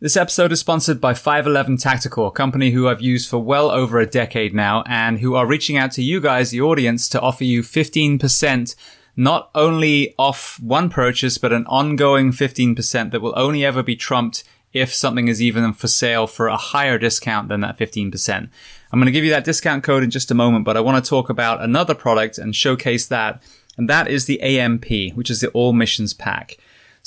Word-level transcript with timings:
This 0.00 0.16
episode 0.16 0.52
is 0.52 0.60
sponsored 0.60 1.00
by 1.00 1.12
511 1.12 1.78
Tactical, 1.78 2.28
a 2.28 2.30
company 2.30 2.70
who 2.70 2.86
I've 2.86 3.00
used 3.00 3.28
for 3.28 3.38
well 3.38 3.68
over 3.68 3.98
a 3.98 4.06
decade 4.06 4.54
now 4.54 4.84
and 4.86 5.18
who 5.18 5.34
are 5.34 5.44
reaching 5.44 5.76
out 5.76 5.90
to 5.92 6.04
you 6.04 6.20
guys, 6.20 6.52
the 6.52 6.60
audience, 6.60 7.08
to 7.08 7.20
offer 7.20 7.42
you 7.42 7.62
15% 7.62 8.76
not 9.16 9.50
only 9.56 10.14
off 10.16 10.60
one 10.60 10.88
purchase, 10.88 11.36
but 11.36 11.52
an 11.52 11.66
ongoing 11.66 12.30
15% 12.30 13.10
that 13.10 13.20
will 13.20 13.36
only 13.36 13.64
ever 13.64 13.82
be 13.82 13.96
trumped 13.96 14.44
if 14.72 14.94
something 14.94 15.26
is 15.26 15.42
even 15.42 15.72
for 15.72 15.88
sale 15.88 16.28
for 16.28 16.46
a 16.46 16.56
higher 16.56 16.96
discount 16.96 17.48
than 17.48 17.62
that 17.62 17.76
15%. 17.76 18.48
I'm 18.92 19.00
going 19.00 19.06
to 19.06 19.10
give 19.10 19.24
you 19.24 19.30
that 19.30 19.42
discount 19.42 19.82
code 19.82 20.04
in 20.04 20.10
just 20.10 20.30
a 20.30 20.34
moment, 20.34 20.64
but 20.64 20.76
I 20.76 20.80
want 20.80 21.04
to 21.04 21.08
talk 21.08 21.28
about 21.28 21.60
another 21.60 21.96
product 21.96 22.38
and 22.38 22.54
showcase 22.54 23.08
that. 23.08 23.42
And 23.76 23.88
that 23.88 24.06
is 24.06 24.26
the 24.26 24.40
AMP, 24.42 24.86
which 25.16 25.28
is 25.28 25.40
the 25.40 25.48
All 25.48 25.72
Missions 25.72 26.14
Pack. 26.14 26.56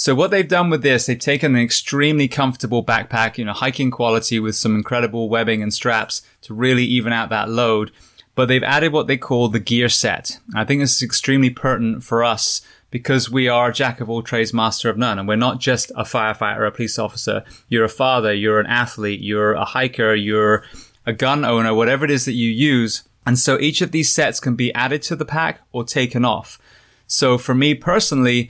So 0.02 0.16
what 0.16 0.32
they've 0.32 0.48
done 0.48 0.72
with 0.72 0.82
this, 0.82 1.06
they've 1.06 1.20
taken 1.20 1.56
an 1.56 1.62
extremely 1.62 2.28
comfortable 2.28 2.84
backpack, 2.84 3.38
you 3.38 3.46
know, 3.46 3.54
hiking 3.54 3.92
quality 3.92 4.40
with 4.40 4.56
some 4.56 4.76
incredible 4.76 5.30
webbing 5.30 5.62
and 5.62 5.72
straps 5.72 6.24
to 6.42 6.56
really 6.56 6.86
even 6.86 7.14
out 7.14 7.30
that 7.30 7.50
load. 7.50 7.92
But 8.34 8.48
they've 8.48 8.64
added 8.64 8.94
what 8.94 9.06
they 9.06 9.18
call 9.18 9.48
the 9.48 9.60
gear 9.60 9.90
set. 9.90 10.40
I 10.56 10.66
think 10.66 10.82
this 10.82 10.96
is 10.96 11.04
extremely 11.04 11.52
pertinent 11.52 12.04
for 12.04 12.24
us 12.24 12.64
because 12.90 13.30
we 13.30 13.48
are 13.48 13.72
jack 13.72 14.02
of 14.02 14.10
all 14.10 14.24
trades, 14.24 14.56
master 14.56 14.90
of 14.90 14.98
none. 14.98 15.20
And 15.20 15.28
we're 15.28 15.36
not 15.36 15.60
just 15.60 15.92
a 15.92 16.02
firefighter 16.02 16.68
a 16.68 16.72
police 16.72 16.98
officer. 16.98 17.44
You're 17.70 17.86
a 17.86 17.88
father, 17.88 18.34
you're 18.34 18.60
an 18.60 18.66
athlete, 18.66 19.22
you're 19.22 19.54
a 19.54 19.66
hiker, 19.66 20.16
you're 20.16 20.64
a 21.06 21.14
gun 21.14 21.46
owner, 21.46 21.76
whatever 21.76 22.06
it 22.06 22.10
is 22.10 22.26
that 22.26 22.34
you 22.34 22.50
use. 22.50 23.04
And 23.24 23.38
so 23.38 23.60
each 23.60 23.84
of 23.84 23.92
these 23.92 24.12
sets 24.12 24.40
can 24.40 24.56
be 24.56 24.74
added 24.74 25.04
to 25.04 25.16
the 25.16 25.26
pack 25.26 25.62
or 25.72 25.84
taken 25.84 26.26
off. 26.26 26.60
So 27.06 27.38
for 27.38 27.54
me 27.54 27.76
personally, 27.76 28.50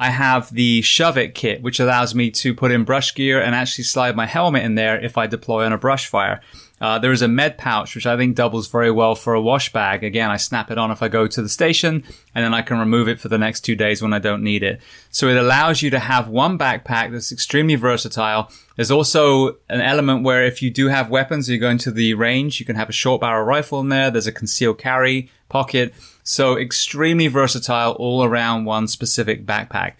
I 0.00 0.08
have 0.08 0.50
the 0.50 0.80
Shove 0.80 1.18
It 1.18 1.34
kit, 1.34 1.60
which 1.60 1.78
allows 1.78 2.14
me 2.14 2.30
to 2.30 2.54
put 2.54 2.72
in 2.72 2.84
brush 2.84 3.14
gear 3.14 3.38
and 3.38 3.54
actually 3.54 3.84
slide 3.84 4.16
my 4.16 4.24
helmet 4.24 4.64
in 4.64 4.74
there 4.74 4.98
if 4.98 5.18
I 5.18 5.26
deploy 5.26 5.66
on 5.66 5.74
a 5.74 5.78
brush 5.78 6.06
fire. 6.06 6.40
Uh, 6.80 6.98
there 6.98 7.12
is 7.12 7.20
a 7.20 7.28
med 7.28 7.58
pouch, 7.58 7.94
which 7.94 8.06
I 8.06 8.16
think 8.16 8.34
doubles 8.34 8.66
very 8.68 8.90
well 8.90 9.14
for 9.14 9.34
a 9.34 9.42
wash 9.42 9.70
bag. 9.74 10.02
Again, 10.02 10.30
I 10.30 10.38
snap 10.38 10.70
it 10.70 10.78
on 10.78 10.90
if 10.90 11.02
I 11.02 11.08
go 11.08 11.26
to 11.26 11.42
the 11.42 11.48
station 11.50 12.02
and 12.34 12.42
then 12.42 12.54
I 12.54 12.62
can 12.62 12.78
remove 12.78 13.08
it 13.08 13.20
for 13.20 13.28
the 13.28 13.36
next 13.36 13.60
two 13.60 13.76
days 13.76 14.00
when 14.00 14.14
I 14.14 14.18
don't 14.18 14.42
need 14.42 14.62
it. 14.62 14.80
So 15.10 15.28
it 15.28 15.36
allows 15.36 15.82
you 15.82 15.90
to 15.90 15.98
have 15.98 16.28
one 16.28 16.56
backpack 16.56 17.12
that's 17.12 17.30
extremely 17.30 17.74
versatile. 17.74 18.50
There's 18.76 18.90
also 18.90 19.58
an 19.68 19.82
element 19.82 20.24
where 20.24 20.46
if 20.46 20.62
you 20.62 20.70
do 20.70 20.88
have 20.88 21.10
weapons, 21.10 21.50
you're 21.50 21.58
going 21.58 21.76
to 21.76 21.90
the 21.90 22.14
range, 22.14 22.58
you 22.58 22.64
can 22.64 22.76
have 22.76 22.88
a 22.88 22.92
short 22.92 23.20
barrel 23.20 23.44
rifle 23.44 23.80
in 23.80 23.90
there. 23.90 24.10
There's 24.10 24.26
a 24.26 24.32
concealed 24.32 24.78
carry 24.78 25.30
pocket. 25.50 25.92
So 26.22 26.56
extremely 26.56 27.26
versatile 27.28 27.92
all 27.92 28.24
around 28.24 28.64
one 28.64 28.88
specific 28.88 29.46
backpack. 29.46 29.92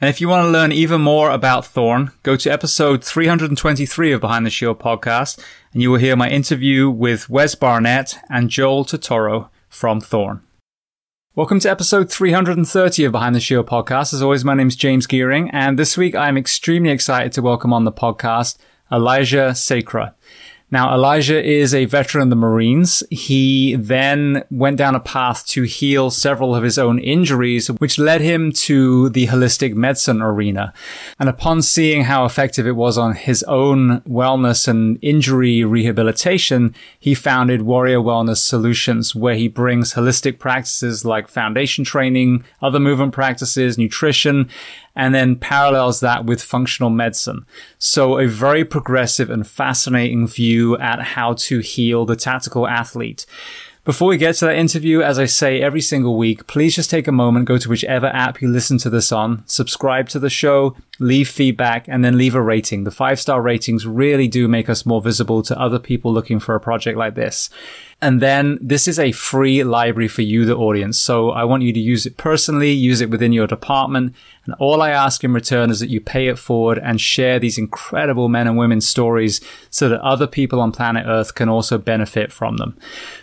And 0.00 0.10
if 0.10 0.20
you 0.20 0.28
want 0.28 0.44
to 0.44 0.50
learn 0.50 0.72
even 0.72 1.00
more 1.00 1.30
about 1.30 1.64
Thorne, 1.64 2.10
go 2.24 2.34
to 2.36 2.50
episode 2.50 3.04
323 3.04 4.10
of 4.10 4.20
Behind 4.20 4.44
the 4.44 4.50
Shield 4.50 4.80
podcast, 4.80 5.40
and 5.72 5.80
you 5.80 5.90
will 5.90 6.00
hear 6.00 6.16
my 6.16 6.28
interview 6.28 6.90
with 6.90 7.30
Wes 7.30 7.54
Barnett 7.54 8.18
and 8.28 8.50
Joel 8.50 8.84
Totoro 8.84 9.50
from 9.68 10.00
Thorne. 10.00 10.42
Welcome 11.36 11.60
to 11.60 11.70
episode 11.70 12.10
330 12.10 13.04
of 13.04 13.12
Behind 13.12 13.36
the 13.36 13.40
Shield 13.40 13.66
podcast. 13.66 14.12
As 14.12 14.20
always, 14.20 14.44
my 14.44 14.54
name 14.54 14.66
is 14.66 14.76
James 14.76 15.06
Geering, 15.06 15.48
and 15.52 15.78
this 15.78 15.96
week 15.96 16.16
I'm 16.16 16.36
extremely 16.36 16.90
excited 16.90 17.32
to 17.32 17.42
welcome 17.42 17.72
on 17.72 17.84
the 17.84 17.92
podcast 17.92 18.58
Elijah 18.90 19.54
Sacra. 19.54 20.16
Now, 20.70 20.92
Elijah 20.92 21.40
is 21.40 21.72
a 21.72 21.84
veteran 21.84 22.22
of 22.22 22.30
the 22.30 22.36
Marines. 22.36 23.02
He 23.10 23.76
then 23.76 24.44
went 24.50 24.76
down 24.76 24.94
a 24.94 25.00
path 25.00 25.46
to 25.48 25.62
heal 25.62 26.10
several 26.10 26.54
of 26.54 26.64
his 26.64 26.78
own 26.78 26.98
injuries, 26.98 27.68
which 27.70 27.98
led 27.98 28.22
him 28.22 28.50
to 28.52 29.08
the 29.10 29.28
holistic 29.28 29.74
medicine 29.74 30.20
arena. 30.20 30.72
And 31.18 31.28
upon 31.28 31.62
seeing 31.62 32.04
how 32.04 32.24
effective 32.24 32.66
it 32.66 32.76
was 32.76 32.98
on 32.98 33.14
his 33.14 33.42
own 33.44 34.00
wellness 34.00 34.66
and 34.66 34.98
injury 35.00 35.62
rehabilitation, 35.64 36.74
he 36.98 37.14
founded 37.14 37.62
Warrior 37.62 38.00
Wellness 38.00 38.38
Solutions, 38.38 39.14
where 39.14 39.36
he 39.36 39.48
brings 39.48 39.94
holistic 39.94 40.38
practices 40.38 41.04
like 41.04 41.28
foundation 41.28 41.84
training, 41.84 42.44
other 42.60 42.80
movement 42.80 43.12
practices, 43.12 43.78
nutrition, 43.78 44.48
and 44.96 45.14
then 45.14 45.36
parallels 45.36 46.00
that 46.00 46.24
with 46.24 46.42
functional 46.42 46.90
medicine. 46.90 47.44
So 47.78 48.18
a 48.18 48.26
very 48.26 48.64
progressive 48.64 49.30
and 49.30 49.46
fascinating 49.46 50.26
view 50.26 50.76
at 50.78 51.00
how 51.02 51.34
to 51.34 51.58
heal 51.60 52.04
the 52.04 52.16
tactical 52.16 52.66
athlete. 52.68 53.26
Before 53.84 54.08
we 54.08 54.16
get 54.16 54.36
to 54.36 54.46
that 54.46 54.56
interview, 54.56 55.02
as 55.02 55.18
I 55.18 55.26
say 55.26 55.60
every 55.60 55.82
single 55.82 56.16
week, 56.16 56.46
please 56.46 56.74
just 56.74 56.88
take 56.88 57.06
a 57.06 57.12
moment, 57.12 57.44
go 57.44 57.58
to 57.58 57.68
whichever 57.68 58.06
app 58.06 58.40
you 58.40 58.48
listen 58.48 58.78
to 58.78 58.88
this 58.88 59.12
on, 59.12 59.42
subscribe 59.44 60.08
to 60.08 60.18
the 60.18 60.30
show, 60.30 60.74
leave 60.98 61.28
feedback, 61.28 61.86
and 61.86 62.02
then 62.02 62.16
leave 62.16 62.34
a 62.34 62.40
rating. 62.40 62.84
The 62.84 62.90
five 62.90 63.20
star 63.20 63.42
ratings 63.42 63.86
really 63.86 64.26
do 64.26 64.48
make 64.48 64.70
us 64.70 64.86
more 64.86 65.02
visible 65.02 65.42
to 65.42 65.60
other 65.60 65.78
people 65.78 66.14
looking 66.14 66.40
for 66.40 66.54
a 66.54 66.60
project 66.60 66.96
like 66.96 67.14
this. 67.14 67.50
And 68.04 68.20
then 68.20 68.58
this 68.60 68.86
is 68.86 68.98
a 68.98 69.12
free 69.12 69.64
library 69.64 70.08
for 70.08 70.20
you, 70.20 70.44
the 70.44 70.54
audience. 70.54 70.98
So 70.98 71.30
I 71.30 71.44
want 71.44 71.62
you 71.62 71.72
to 71.72 71.80
use 71.80 72.04
it 72.04 72.18
personally, 72.18 72.70
use 72.70 73.00
it 73.00 73.08
within 73.08 73.32
your 73.32 73.46
department. 73.46 74.14
And 74.44 74.54
all 74.58 74.82
I 74.82 74.90
ask 74.90 75.24
in 75.24 75.32
return 75.32 75.70
is 75.70 75.80
that 75.80 75.88
you 75.88 76.02
pay 76.02 76.28
it 76.28 76.38
forward 76.38 76.78
and 76.78 77.00
share 77.00 77.38
these 77.38 77.56
incredible 77.56 78.28
men 78.28 78.46
and 78.46 78.58
women's 78.58 78.86
stories 78.86 79.40
so 79.70 79.88
that 79.88 80.02
other 80.02 80.26
people 80.26 80.60
on 80.60 80.70
planet 80.70 81.06
Earth 81.06 81.34
can 81.34 81.48
also 81.48 81.78
benefit 81.78 82.30
from 82.30 82.58
them. 82.58 82.76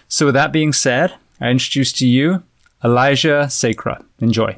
So 0.08 0.26
with 0.26 0.34
that 0.34 0.52
being 0.52 0.74
said, 0.74 1.14
I 1.40 1.52
introduce 1.52 1.92
to 1.94 2.08
you 2.08 2.42
Elijah 2.84 3.52
Sacra. 3.52 4.04
Enjoy. 4.20 4.58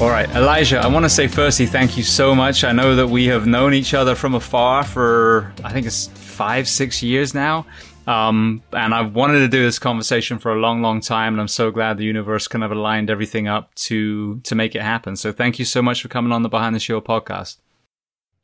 All 0.00 0.08
right, 0.08 0.30
Elijah, 0.30 0.78
I 0.78 0.86
want 0.86 1.04
to 1.04 1.10
say 1.10 1.26
firstly, 1.26 1.66
thank 1.66 1.98
you 1.98 2.02
so 2.02 2.34
much. 2.34 2.64
I 2.64 2.72
know 2.72 2.96
that 2.96 3.08
we 3.08 3.26
have 3.26 3.46
known 3.46 3.74
each 3.74 3.92
other 3.92 4.14
from 4.14 4.34
afar 4.34 4.82
for, 4.82 5.52
I 5.62 5.74
think 5.74 5.86
it's 5.86 6.06
five, 6.06 6.66
six 6.66 7.02
years 7.02 7.34
now. 7.34 7.66
Um, 8.06 8.62
and 8.72 8.94
I've 8.94 9.14
wanted 9.14 9.40
to 9.40 9.48
do 9.48 9.62
this 9.62 9.78
conversation 9.78 10.38
for 10.38 10.52
a 10.52 10.58
long, 10.58 10.80
long 10.80 11.02
time. 11.02 11.34
And 11.34 11.40
I'm 11.42 11.48
so 11.48 11.70
glad 11.70 11.98
the 11.98 12.04
universe 12.04 12.48
kind 12.48 12.64
of 12.64 12.72
aligned 12.72 13.10
everything 13.10 13.46
up 13.46 13.74
to, 13.74 14.40
to 14.40 14.54
make 14.54 14.74
it 14.74 14.80
happen. 14.80 15.16
So 15.16 15.32
thank 15.32 15.58
you 15.58 15.66
so 15.66 15.82
much 15.82 16.00
for 16.00 16.08
coming 16.08 16.32
on 16.32 16.42
the 16.42 16.48
Behind 16.48 16.74
the 16.74 16.80
Shield 16.80 17.04
podcast. 17.04 17.58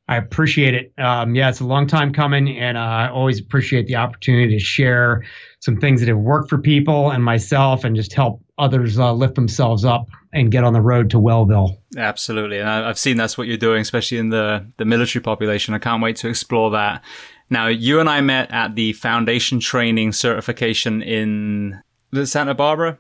I 0.09 0.19
appreciate 0.19 0.75
it. 0.75 0.93
Um, 0.99 1.35
yeah, 1.35 1.49
it's 1.49 1.61
a 1.61 1.67
long 1.67 1.87
time 1.87 2.13
coming, 2.13 2.57
and 2.59 2.77
uh, 2.77 2.81
I 2.81 3.09
always 3.09 3.41
appreciate 3.41 3.89
the 3.89 3.97
opportunity 3.97 4.57
to 4.57 4.63
share 4.63 5.25
some 5.59 5.79
things 5.79 6.01
that 6.01 6.09
have 6.09 6.19
worked 6.19 6.49
for 6.49 6.59
people 6.59 7.11
and 7.11 7.25
myself, 7.25 7.83
and 7.83 7.97
just 7.97 8.13
help 8.13 8.41
others 8.57 9.01
uh, 9.01 9.13
lift 9.13 9.35
themselves 9.35 9.85
up 9.85 10.07
and 10.37 10.53
get 10.53 10.65
on 10.65 10.73
the 10.73 10.81
road 10.81 11.11
to 11.11 11.19
Wellville. 11.19 11.79
Absolutely, 11.97 12.61
and 12.61 12.69
I've 12.69 12.99
seen 12.99 13.17
that's 13.17 13.39
what 13.39 13.47
you're 13.47 13.57
doing, 13.57 13.81
especially 13.81 14.19
in 14.19 14.29
the 14.29 14.67
the 14.77 14.85
military 14.85 15.23
population. 15.23 15.75
I 15.75 15.79
can't 15.79 16.03
wait 16.03 16.17
to 16.17 16.29
explore 16.29 16.71
that. 16.73 17.03
Now, 17.49 17.69
you 17.69 18.01
and 18.01 18.09
I 18.09 18.21
met 18.21 18.51
at 18.51 18.75
the 18.75 18.93
foundation 18.93 19.61
training 19.61 20.13
certification 20.13 21.01
in 21.01 21.81
Santa 22.25 22.55
Barbara. 22.55 22.99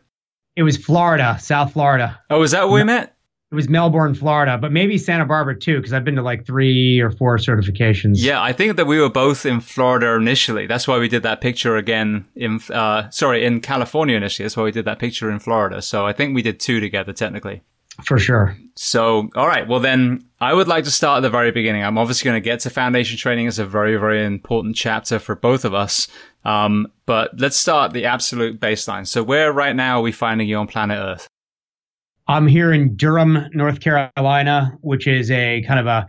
It 0.54 0.62
was 0.62 0.76
Florida, 0.76 1.36
South 1.40 1.72
Florida. 1.72 2.20
Oh, 2.30 2.42
is 2.42 2.52
that 2.52 2.68
where 2.68 2.80
we 2.80 2.84
met? 2.84 3.15
It 3.56 3.64
was 3.64 3.70
Melbourne, 3.70 4.14
Florida, 4.14 4.58
but 4.58 4.70
maybe 4.70 4.98
Santa 4.98 5.24
Barbara 5.24 5.58
too, 5.58 5.78
because 5.78 5.94
I've 5.94 6.04
been 6.04 6.16
to 6.16 6.22
like 6.22 6.44
three 6.44 7.00
or 7.00 7.10
four 7.10 7.38
certifications. 7.38 8.16
Yeah, 8.18 8.42
I 8.42 8.52
think 8.52 8.76
that 8.76 8.86
we 8.86 9.00
were 9.00 9.08
both 9.08 9.46
in 9.46 9.62
Florida 9.62 10.08
initially. 10.12 10.66
That's 10.66 10.86
why 10.86 10.98
we 10.98 11.08
did 11.08 11.22
that 11.22 11.40
picture 11.40 11.74
again 11.74 12.26
in, 12.34 12.60
uh, 12.70 13.08
sorry, 13.08 13.46
in 13.46 13.62
California 13.62 14.14
initially. 14.14 14.44
That's 14.44 14.58
why 14.58 14.64
we 14.64 14.72
did 14.72 14.84
that 14.84 14.98
picture 14.98 15.30
in 15.30 15.38
Florida. 15.38 15.80
So 15.80 16.04
I 16.04 16.12
think 16.12 16.34
we 16.34 16.42
did 16.42 16.60
two 16.60 16.80
together 16.80 17.14
technically. 17.14 17.62
For 18.04 18.18
sure. 18.18 18.54
So, 18.74 19.30
all 19.34 19.46
right. 19.46 19.66
Well, 19.66 19.80
then 19.80 20.26
I 20.38 20.52
would 20.52 20.68
like 20.68 20.84
to 20.84 20.90
start 20.90 21.16
at 21.16 21.20
the 21.22 21.30
very 21.30 21.50
beginning. 21.50 21.82
I'm 21.82 21.96
obviously 21.96 22.26
going 22.28 22.36
to 22.36 22.44
get 22.44 22.60
to 22.60 22.68
foundation 22.68 23.16
training. 23.16 23.48
It's 23.48 23.58
a 23.58 23.64
very, 23.64 23.96
very 23.96 24.22
important 24.22 24.76
chapter 24.76 25.18
for 25.18 25.34
both 25.34 25.64
of 25.64 25.72
us. 25.72 26.08
Um, 26.44 26.88
but 27.06 27.30
let's 27.40 27.56
start 27.56 27.94
the 27.94 28.04
absolute 28.04 28.60
baseline. 28.60 29.06
So 29.06 29.22
where 29.22 29.50
right 29.50 29.74
now 29.74 30.00
are 30.00 30.02
we 30.02 30.12
finding 30.12 30.46
you 30.46 30.58
on 30.58 30.66
planet 30.66 30.98
Earth? 30.98 31.26
I'm 32.28 32.46
here 32.46 32.72
in 32.72 32.96
Durham, 32.96 33.48
North 33.52 33.80
Carolina, 33.80 34.76
which 34.80 35.06
is 35.06 35.30
a 35.30 35.62
kind 35.66 35.78
of 35.78 35.86
a 35.86 36.06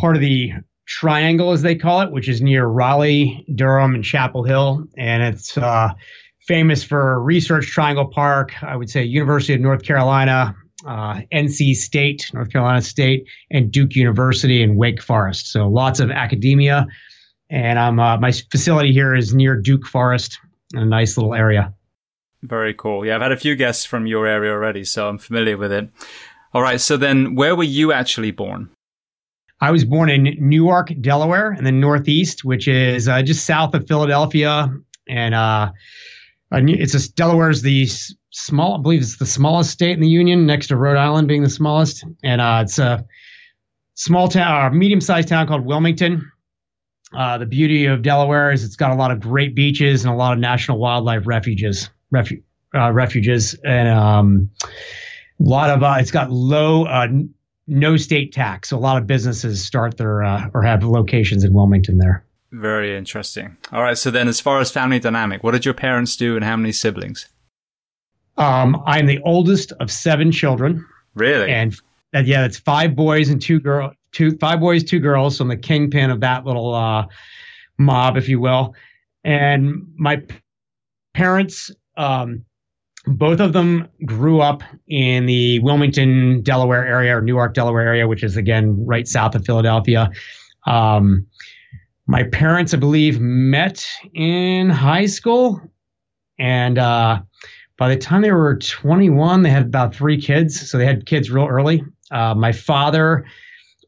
part 0.00 0.16
of 0.16 0.20
the 0.20 0.52
triangle, 0.86 1.52
as 1.52 1.62
they 1.62 1.76
call 1.76 2.00
it, 2.00 2.10
which 2.10 2.28
is 2.28 2.42
near 2.42 2.66
Raleigh, 2.66 3.46
Durham, 3.54 3.94
and 3.94 4.04
Chapel 4.04 4.42
Hill. 4.42 4.84
And 4.96 5.22
it's 5.22 5.56
uh, 5.56 5.90
famous 6.46 6.82
for 6.82 7.22
Research 7.22 7.68
Triangle 7.68 8.06
Park, 8.06 8.52
I 8.62 8.76
would 8.76 8.90
say 8.90 9.04
University 9.04 9.54
of 9.54 9.60
North 9.60 9.84
Carolina, 9.84 10.56
uh, 10.86 11.20
NC 11.32 11.74
State, 11.76 12.30
North 12.34 12.50
Carolina 12.50 12.82
State, 12.82 13.26
and 13.50 13.70
Duke 13.70 13.94
University 13.94 14.62
and 14.62 14.76
Wake 14.76 15.00
Forest. 15.00 15.52
So 15.52 15.68
lots 15.68 16.00
of 16.00 16.10
academia. 16.10 16.86
And 17.48 17.78
I'm, 17.78 18.00
uh, 18.00 18.18
my 18.18 18.32
facility 18.32 18.92
here 18.92 19.14
is 19.14 19.34
near 19.34 19.56
Duke 19.56 19.86
Forest, 19.86 20.38
a 20.74 20.84
nice 20.84 21.16
little 21.16 21.34
area. 21.34 21.72
Very 22.44 22.74
cool. 22.74 23.06
Yeah, 23.06 23.16
I've 23.16 23.22
had 23.22 23.32
a 23.32 23.38
few 23.38 23.56
guests 23.56 23.86
from 23.86 24.06
your 24.06 24.26
area 24.26 24.52
already, 24.52 24.84
so 24.84 25.08
I'm 25.08 25.18
familiar 25.18 25.56
with 25.56 25.72
it. 25.72 25.88
All 26.52 26.60
right. 26.60 26.80
So 26.80 26.96
then, 26.96 27.34
where 27.34 27.56
were 27.56 27.64
you 27.64 27.90
actually 27.92 28.32
born? 28.32 28.68
I 29.60 29.70
was 29.70 29.84
born 29.84 30.10
in 30.10 30.36
Newark, 30.38 30.92
Delaware, 31.00 31.54
in 31.54 31.64
the 31.64 31.72
Northeast, 31.72 32.44
which 32.44 32.68
is 32.68 33.08
uh, 33.08 33.22
just 33.22 33.46
south 33.46 33.72
of 33.72 33.88
Philadelphia. 33.88 34.68
And 35.08 35.34
uh, 35.34 35.72
it's 36.52 36.94
a, 36.94 37.12
Delaware 37.14 37.48
is 37.48 37.62
the 37.62 37.88
small, 38.30 38.78
I 38.78 38.82
believe 38.82 39.00
it's 39.00 39.16
the 39.16 39.26
smallest 39.26 39.70
state 39.70 39.92
in 39.92 40.00
the 40.00 40.08
Union, 40.08 40.44
next 40.44 40.66
to 40.66 40.76
Rhode 40.76 40.98
Island 40.98 41.28
being 41.28 41.42
the 41.42 41.50
smallest. 41.50 42.04
And 42.22 42.42
uh, 42.42 42.60
it's 42.64 42.78
a 42.78 43.06
small 43.94 44.28
town, 44.28 44.66
or 44.66 44.70
medium 44.76 45.00
sized 45.00 45.28
town 45.28 45.46
called 45.46 45.64
Wilmington. 45.64 46.30
Uh, 47.16 47.38
the 47.38 47.46
beauty 47.46 47.86
of 47.86 48.02
Delaware 48.02 48.52
is 48.52 48.64
it's 48.64 48.76
got 48.76 48.90
a 48.90 48.96
lot 48.96 49.10
of 49.10 49.20
great 49.20 49.54
beaches 49.54 50.04
and 50.04 50.12
a 50.12 50.16
lot 50.16 50.34
of 50.34 50.38
national 50.38 50.78
wildlife 50.78 51.26
refuges 51.26 51.88
refu- 52.14 52.42
uh, 52.74 52.90
refuges 52.92 53.54
and 53.64 53.88
um, 53.88 54.50
a 55.40 55.42
lot 55.42 55.70
of 55.70 55.82
uh, 55.82 55.96
it's 55.98 56.10
got 56.10 56.30
low 56.30 56.84
uh, 56.84 57.08
no 57.66 57.96
state 57.96 58.32
tax. 58.32 58.68
So 58.68 58.76
a 58.76 58.78
lot 58.78 58.98
of 58.98 59.06
businesses 59.06 59.64
start 59.64 59.96
their 59.96 60.22
uh, 60.22 60.48
or 60.52 60.62
have 60.62 60.82
locations 60.84 61.44
in 61.44 61.52
wilmington 61.52 61.98
there. 61.98 62.24
Very 62.52 62.96
interesting. 62.96 63.56
All 63.72 63.82
right. 63.82 63.98
So 63.98 64.10
then 64.10 64.28
as 64.28 64.40
far 64.40 64.60
as 64.60 64.70
family 64.70 64.98
dynamic 64.98 65.42
what 65.42 65.52
did 65.52 65.64
your 65.64 65.74
parents 65.74 66.16
do 66.16 66.36
and 66.36 66.44
how 66.44 66.56
many 66.56 66.72
siblings? 66.72 67.28
Um, 68.36 68.82
i'm 68.86 69.06
the 69.06 69.20
oldest 69.20 69.72
of 69.80 69.90
seven 69.90 70.32
children. 70.32 70.84
Really? 71.14 71.50
And 71.50 71.76
yeah 72.12 72.44
it's 72.44 72.58
five 72.58 72.94
boys 72.94 73.28
and 73.28 73.42
two 73.42 73.58
girl 73.60 73.92
two 74.12 74.36
five 74.38 74.60
boys 74.60 74.84
two 74.84 75.00
girls. 75.00 75.36
So 75.36 75.42
i'm 75.42 75.48
the 75.48 75.56
kingpin 75.56 76.10
of 76.10 76.20
that 76.20 76.44
little 76.44 76.74
uh, 76.74 77.06
mob 77.78 78.16
if 78.16 78.28
you 78.28 78.40
will. 78.40 78.74
And 79.24 79.86
my 79.96 80.22
parents 81.14 81.70
um, 81.96 82.44
both 83.06 83.40
of 83.40 83.52
them 83.52 83.88
grew 84.06 84.40
up 84.40 84.62
in 84.88 85.26
the 85.26 85.58
Wilmington, 85.60 86.42
Delaware 86.42 86.86
area 86.86 87.16
or 87.16 87.20
Newark, 87.20 87.54
Delaware 87.54 87.86
area, 87.86 88.08
which 88.08 88.22
is 88.22 88.36
again 88.36 88.84
right 88.86 89.06
south 89.06 89.34
of 89.34 89.44
Philadelphia. 89.44 90.10
Um, 90.66 91.26
my 92.06 92.22
parents, 92.24 92.72
I 92.72 92.78
believe, 92.78 93.20
met 93.20 93.86
in 94.14 94.70
high 94.70 95.06
school, 95.06 95.60
and 96.38 96.78
uh, 96.78 97.20
by 97.76 97.88
the 97.88 97.96
time 97.96 98.22
they 98.22 98.32
were 98.32 98.56
21, 98.56 99.42
they 99.42 99.50
had 99.50 99.62
about 99.62 99.94
three 99.94 100.20
kids. 100.20 100.70
So 100.70 100.78
they 100.78 100.86
had 100.86 101.06
kids 101.06 101.30
real 101.30 101.46
early. 101.46 101.82
Uh, 102.10 102.34
my 102.34 102.52
father, 102.52 103.24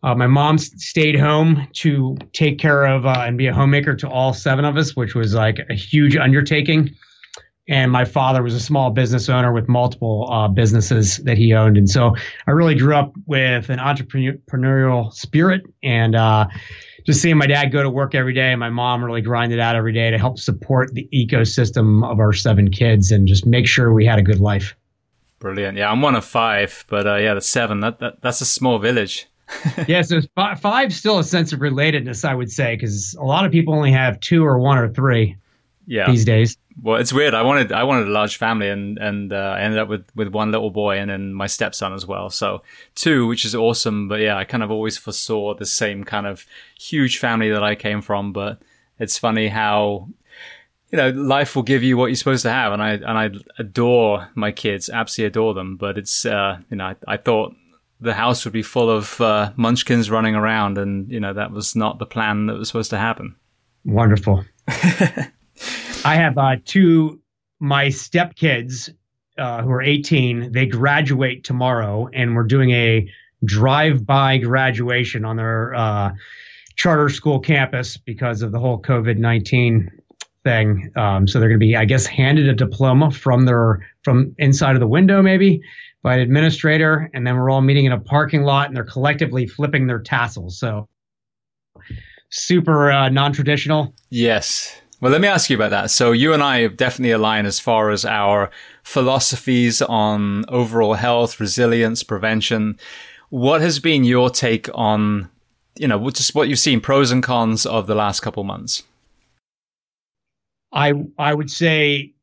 uh, 0.02 0.14
my 0.14 0.26
mom 0.26 0.58
stayed 0.58 1.18
home 1.18 1.68
to 1.74 2.16
take 2.32 2.58
care 2.58 2.84
of 2.84 3.06
uh, 3.06 3.24
and 3.26 3.38
be 3.38 3.46
a 3.46 3.54
homemaker 3.54 3.94
to 3.96 4.08
all 4.08 4.32
seven 4.32 4.64
of 4.64 4.76
us, 4.76 4.96
which 4.96 5.14
was 5.14 5.34
like 5.34 5.58
a 5.70 5.74
huge 5.74 6.16
undertaking 6.16 6.94
and 7.68 7.90
my 7.90 8.04
father 8.04 8.42
was 8.42 8.54
a 8.54 8.60
small 8.60 8.90
business 8.90 9.28
owner 9.28 9.52
with 9.52 9.68
multiple 9.68 10.28
uh, 10.30 10.48
businesses 10.48 11.18
that 11.18 11.36
he 11.36 11.52
owned. 11.52 11.76
And 11.76 11.88
so 11.90 12.14
i 12.46 12.50
really 12.50 12.74
grew 12.74 12.94
up 12.94 13.12
with 13.26 13.68
an 13.70 13.78
entrepreneurial 13.78 15.12
spirit 15.12 15.62
and 15.82 16.14
uh, 16.14 16.46
just 17.04 17.20
seeing 17.20 17.36
my 17.36 17.46
dad 17.46 17.72
go 17.72 17.82
to 17.82 17.90
work 17.90 18.14
every 18.14 18.32
day 18.32 18.50
and 18.50 18.60
my 18.60 18.70
mom 18.70 19.04
really 19.04 19.22
grinded 19.22 19.60
out 19.60 19.76
every 19.76 19.92
day 19.92 20.10
to 20.10 20.18
help 20.18 20.38
support 20.38 20.92
the 20.94 21.08
ecosystem 21.12 22.08
of 22.10 22.20
our 22.20 22.32
seven 22.32 22.70
kids 22.70 23.10
and 23.10 23.26
just 23.26 23.46
make 23.46 23.66
sure 23.66 23.92
we 23.92 24.06
had 24.06 24.18
a 24.18 24.22
good 24.22 24.40
life. 24.40 24.76
Brilliant. 25.38 25.76
Yeah 25.76 25.90
i'm 25.90 26.00
one 26.00 26.14
of 26.14 26.24
five 26.24 26.84
but 26.88 27.06
uh, 27.06 27.16
yeah 27.16 27.34
the 27.34 27.40
seven 27.40 27.80
that, 27.80 27.98
that 27.98 28.22
that's 28.22 28.40
a 28.40 28.46
small 28.46 28.78
village. 28.78 29.26
Yeah, 29.86 30.02
so 30.02 30.20
five, 30.34 30.60
five 30.60 30.92
still 30.92 31.20
a 31.20 31.24
sense 31.24 31.52
of 31.52 31.60
relatedness, 31.60 32.24
I 32.24 32.34
would 32.34 32.50
say, 32.50 32.74
because 32.74 33.14
a 33.14 33.22
lot 33.22 33.44
of 33.44 33.52
people 33.52 33.74
only 33.74 33.92
have 33.92 34.18
two 34.18 34.44
or 34.44 34.58
one 34.58 34.76
or 34.76 34.88
three 34.88 35.36
yeah. 35.86 36.10
these 36.10 36.24
days. 36.24 36.56
Well, 36.82 36.96
it's 36.96 37.12
weird. 37.12 37.32
I 37.32 37.42
wanted 37.42 37.72
I 37.72 37.84
wanted 37.84 38.08
a 38.08 38.10
large 38.10 38.36
family, 38.36 38.68
and 38.68 38.98
and 38.98 39.32
uh, 39.32 39.54
I 39.56 39.60
ended 39.60 39.78
up 39.78 39.88
with 39.88 40.04
with 40.14 40.28
one 40.28 40.50
little 40.50 40.70
boy 40.70 40.98
and 40.98 41.08
then 41.08 41.32
my 41.32 41.46
stepson 41.46 41.94
as 41.94 42.06
well. 42.06 42.28
So 42.28 42.62
two, 42.94 43.26
which 43.26 43.44
is 43.44 43.54
awesome. 43.54 44.08
But 44.08 44.20
yeah, 44.20 44.36
I 44.36 44.44
kind 44.44 44.62
of 44.62 44.70
always 44.70 44.98
foresaw 44.98 45.54
the 45.54 45.66
same 45.66 46.04
kind 46.04 46.26
of 46.26 46.44
huge 46.78 47.18
family 47.18 47.50
that 47.50 47.62
I 47.62 47.74
came 47.74 48.02
from. 48.02 48.32
But 48.32 48.60
it's 48.98 49.16
funny 49.16 49.48
how 49.48 50.08
you 50.90 50.98
know 50.98 51.10
life 51.10 51.56
will 51.56 51.62
give 51.62 51.82
you 51.82 51.96
what 51.96 52.06
you're 52.06 52.16
supposed 52.16 52.42
to 52.42 52.50
have, 52.50 52.72
and 52.72 52.82
I 52.82 52.90
and 52.90 53.06
I 53.06 53.30
adore 53.58 54.28
my 54.34 54.52
kids, 54.52 54.90
absolutely 54.90 55.28
adore 55.28 55.54
them. 55.54 55.76
But 55.76 55.96
it's 55.96 56.26
uh, 56.26 56.58
you 56.70 56.76
know 56.76 56.86
I, 56.86 56.96
I 57.08 57.16
thought 57.16 57.54
the 58.00 58.14
house 58.14 58.44
would 58.44 58.52
be 58.52 58.62
full 58.62 58.90
of 58.90 59.18
uh, 59.20 59.52
munchkins 59.56 60.10
running 60.10 60.34
around, 60.34 60.76
and 60.76 61.10
you 61.10 61.20
know 61.20 61.32
that 61.32 61.52
was 61.52 61.74
not 61.74 61.98
the 61.98 62.06
plan 62.06 62.46
that 62.46 62.58
was 62.58 62.68
supposed 62.68 62.90
to 62.90 62.98
happen. 62.98 63.36
Wonderful. 63.84 64.44
I 66.04 66.16
have 66.16 66.38
uh, 66.38 66.56
two 66.64 67.20
my 67.58 67.86
stepkids 67.86 68.90
uh, 69.38 69.62
who 69.62 69.70
are 69.70 69.82
18. 69.82 70.52
They 70.52 70.66
graduate 70.66 71.44
tomorrow, 71.44 72.08
and 72.12 72.34
we're 72.34 72.44
doing 72.44 72.70
a 72.70 73.10
drive-by 73.44 74.38
graduation 74.38 75.24
on 75.24 75.36
their 75.36 75.74
uh, 75.74 76.12
charter 76.76 77.08
school 77.08 77.40
campus 77.40 77.96
because 77.96 78.42
of 78.42 78.52
the 78.52 78.58
whole 78.58 78.80
COVID 78.80 79.18
19 79.18 79.90
thing. 80.44 80.90
Um, 80.96 81.26
so 81.26 81.40
they're 81.40 81.48
going 81.48 81.60
to 81.60 81.66
be, 81.66 81.76
I 81.76 81.84
guess, 81.84 82.06
handed 82.06 82.48
a 82.48 82.54
diploma 82.54 83.10
from 83.10 83.44
their 83.44 83.86
from 84.02 84.34
inside 84.38 84.76
of 84.76 84.80
the 84.80 84.86
window, 84.86 85.22
maybe 85.22 85.60
by 86.02 86.14
an 86.14 86.20
administrator, 86.20 87.10
and 87.14 87.26
then 87.26 87.36
we're 87.36 87.50
all 87.50 87.62
meeting 87.62 87.84
in 87.84 87.92
a 87.92 87.98
parking 87.98 88.42
lot, 88.42 88.68
and 88.68 88.76
they're 88.76 88.84
collectively 88.84 89.46
flipping 89.46 89.86
their 89.86 89.98
tassels. 89.98 90.58
So 90.58 90.88
super 92.30 92.92
uh, 92.92 93.08
non-traditional. 93.08 93.92
Yes. 94.10 94.80
Well, 95.00 95.12
let 95.12 95.20
me 95.20 95.28
ask 95.28 95.50
you 95.50 95.56
about 95.56 95.70
that. 95.70 95.90
So 95.90 96.12
you 96.12 96.32
and 96.32 96.42
I 96.42 96.68
definitely 96.68 97.12
align 97.12 97.44
as 97.44 97.60
far 97.60 97.90
as 97.90 98.04
our 98.04 98.50
philosophies 98.82 99.82
on 99.82 100.44
overall 100.48 100.94
health, 100.94 101.38
resilience, 101.38 102.02
prevention. 102.02 102.78
What 103.28 103.60
has 103.60 103.78
been 103.78 104.04
your 104.04 104.30
take 104.30 104.70
on, 104.74 105.28
you 105.76 105.86
know, 105.86 106.08
just 106.10 106.34
what 106.34 106.48
you've 106.48 106.58
seen, 106.58 106.80
pros 106.80 107.10
and 107.10 107.22
cons 107.22 107.66
of 107.66 107.86
the 107.86 107.94
last 107.94 108.20
couple 108.20 108.42
months? 108.44 108.84
I 110.72 110.94
I 111.18 111.34
would 111.34 111.50
say 111.50 112.14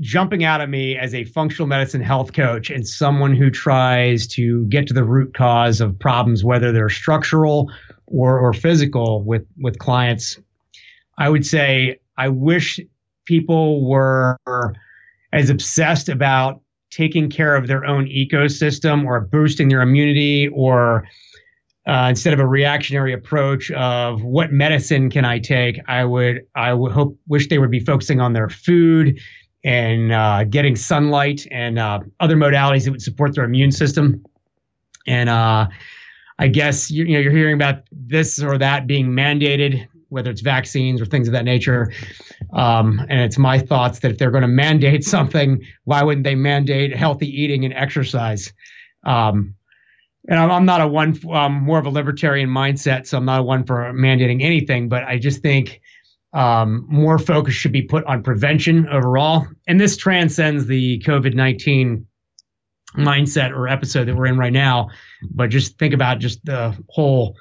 jumping 0.00 0.44
out 0.44 0.60
at 0.60 0.68
me 0.68 0.96
as 0.96 1.14
a 1.14 1.24
functional 1.24 1.68
medicine 1.68 2.02
health 2.02 2.32
coach 2.32 2.70
and 2.70 2.86
someone 2.86 3.34
who 3.34 3.50
tries 3.50 4.26
to 4.26 4.64
get 4.66 4.86
to 4.88 4.94
the 4.94 5.04
root 5.04 5.34
cause 5.34 5.80
of 5.80 5.98
problems, 5.98 6.42
whether 6.42 6.72
they're 6.72 6.88
structural 6.88 7.70
or, 8.06 8.38
or 8.38 8.52
physical 8.52 9.22
with, 9.22 9.46
with 9.58 9.78
clients. 9.78 10.38
I 11.16 11.28
would 11.28 11.46
say 11.46 12.00
I 12.16 12.28
wish 12.28 12.80
people 13.24 13.88
were 13.88 14.38
as 15.32 15.50
obsessed 15.50 16.08
about 16.08 16.60
taking 16.90 17.28
care 17.28 17.56
of 17.56 17.66
their 17.66 17.84
own 17.84 18.06
ecosystem 18.06 19.04
or 19.04 19.20
boosting 19.20 19.68
their 19.68 19.82
immunity 19.82 20.48
or 20.48 21.06
uh, 21.86 22.06
instead 22.08 22.32
of 22.32 22.40
a 22.40 22.46
reactionary 22.46 23.12
approach 23.12 23.70
of 23.72 24.22
what 24.22 24.52
medicine 24.52 25.10
can 25.10 25.24
I 25.24 25.38
take, 25.38 25.78
I 25.86 26.04
would 26.04 26.46
I 26.54 26.72
would 26.72 26.92
hope 26.92 27.18
wish 27.28 27.48
they 27.48 27.58
would 27.58 27.70
be 27.70 27.80
focusing 27.80 28.20
on 28.20 28.32
their 28.32 28.48
food 28.48 29.18
and 29.64 30.12
uh, 30.12 30.44
getting 30.44 30.76
sunlight 30.76 31.46
and 31.50 31.78
uh, 31.78 32.00
other 32.20 32.36
modalities 32.36 32.84
that 32.84 32.92
would 32.92 33.02
support 33.02 33.34
their 33.34 33.44
immune 33.44 33.72
system. 33.72 34.24
And 35.06 35.28
uh, 35.28 35.68
I 36.38 36.48
guess 36.48 36.90
you, 36.90 37.04
you 37.04 37.14
know 37.14 37.20
you're 37.20 37.32
hearing 37.32 37.54
about 37.54 37.82
this 37.92 38.42
or 38.42 38.56
that 38.56 38.86
being 38.86 39.08
mandated, 39.08 39.86
whether 40.14 40.30
it's 40.30 40.40
vaccines 40.40 41.00
or 41.00 41.06
things 41.06 41.28
of 41.28 41.32
that 41.32 41.44
nature. 41.44 41.92
Um, 42.52 43.00
and 43.08 43.20
it's 43.20 43.36
my 43.36 43.58
thoughts 43.58 43.98
that 43.98 44.12
if 44.12 44.18
they're 44.18 44.30
going 44.30 44.42
to 44.42 44.48
mandate 44.48 45.04
something, 45.16 45.62
why 45.84 46.02
wouldn't 46.02 46.24
they 46.24 46.36
mandate 46.36 46.96
healthy 46.96 47.26
eating 47.26 47.64
and 47.64 47.74
exercise? 47.74 48.52
Um, 49.04 49.54
and 50.28 50.38
I'm, 50.38 50.50
I'm 50.50 50.64
not 50.64 50.80
a 50.80 50.88
one, 50.88 51.18
um, 51.30 51.52
more 51.64 51.78
of 51.78 51.86
a 51.86 51.90
libertarian 51.90 52.48
mindset, 52.48 53.06
so 53.06 53.18
I'm 53.18 53.24
not 53.24 53.40
a 53.40 53.42
one 53.42 53.64
for 53.64 53.92
mandating 53.92 54.42
anything. 54.42 54.88
But 54.88 55.04
I 55.04 55.18
just 55.18 55.42
think 55.42 55.80
um, 56.32 56.86
more 56.88 57.18
focus 57.18 57.54
should 57.54 57.72
be 57.72 57.82
put 57.82 58.04
on 58.04 58.22
prevention 58.22 58.88
overall, 58.88 59.46
and 59.66 59.78
this 59.78 59.96
transcends 59.96 60.66
the 60.66 61.02
COVID 61.06 61.34
nineteen 61.34 62.06
mindset 62.96 63.50
or 63.50 63.68
episode 63.68 64.06
that 64.06 64.16
we're 64.16 64.26
in 64.26 64.38
right 64.38 64.52
now. 64.52 64.88
But 65.30 65.50
just 65.50 65.78
think 65.78 65.92
about 65.92 66.20
just 66.20 66.44
the 66.44 66.76
whole 66.88 67.36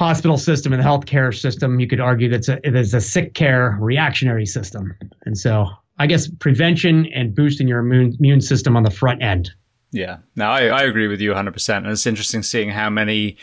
hospital 0.00 0.38
system 0.38 0.72
and 0.72 0.82
the 0.82 0.86
healthcare 0.86 1.38
system. 1.38 1.78
You 1.78 1.86
could 1.86 2.00
argue 2.00 2.30
that's 2.30 2.48
a 2.48 2.58
it 2.66 2.74
is 2.74 2.94
a 2.94 3.00
sick 3.00 3.34
care 3.34 3.76
reactionary 3.78 4.46
system, 4.46 4.96
and 5.26 5.36
so 5.36 5.68
I 5.98 6.06
guess 6.06 6.26
prevention 6.26 7.06
and 7.14 7.34
boosting 7.34 7.68
your 7.68 7.80
immune, 7.80 8.16
immune 8.18 8.40
system 8.40 8.76
on 8.76 8.82
the 8.82 8.90
front 8.90 9.22
end. 9.22 9.50
Yeah, 9.92 10.18
no, 10.34 10.46
I, 10.46 10.68
I 10.68 10.82
agree 10.84 11.08
with 11.08 11.20
you 11.20 11.32
100%. 11.32 11.76
And 11.76 11.88
it's 11.88 12.06
interesting 12.06 12.42
seeing 12.42 12.70
how 12.70 12.88
many 12.88 13.36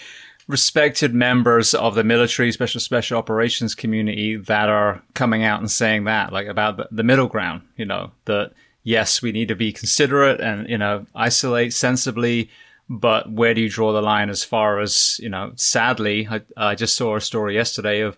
respected 0.48 1.14
members 1.14 1.76
of 1.76 1.94
the 1.94 2.04
military, 2.04 2.52
special 2.52 2.82
special 2.82 3.20
operations 3.20 3.76
community 3.76 4.38
that 4.38 4.70
are 4.70 5.04
coming 5.14 5.44
out 5.44 5.60
and 5.60 5.70
saying 5.70 6.06
that, 6.06 6.34
like 6.34 6.48
about 6.48 6.88
the 6.90 7.04
middle 7.04 7.28
ground, 7.28 7.62
you 7.76 7.86
know, 7.86 8.12
that 8.26 8.54
yes, 8.84 9.22
we 9.22 9.32
need 9.32 9.50
to 9.50 9.56
be 9.56 9.72
considerate 9.72 10.42
and, 10.42 10.68
you 10.68 10.80
know, 10.80 11.06
isolate 11.14 11.74
sensibly, 11.74 12.50
but 12.90 13.32
where 13.32 13.54
do 13.54 13.62
you 13.62 13.70
draw 13.70 13.92
the 13.92 14.02
line 14.02 14.30
as 14.30 14.44
far 14.44 14.80
as, 14.80 15.20
you 15.22 15.30
know, 15.30 15.52
sadly, 15.56 16.28
I, 16.30 16.42
I 16.56 16.76
just 16.76 16.96
saw 16.96 17.16
a 17.16 17.22
story 17.22 17.56
yesterday 17.56 18.02
of, 18.02 18.18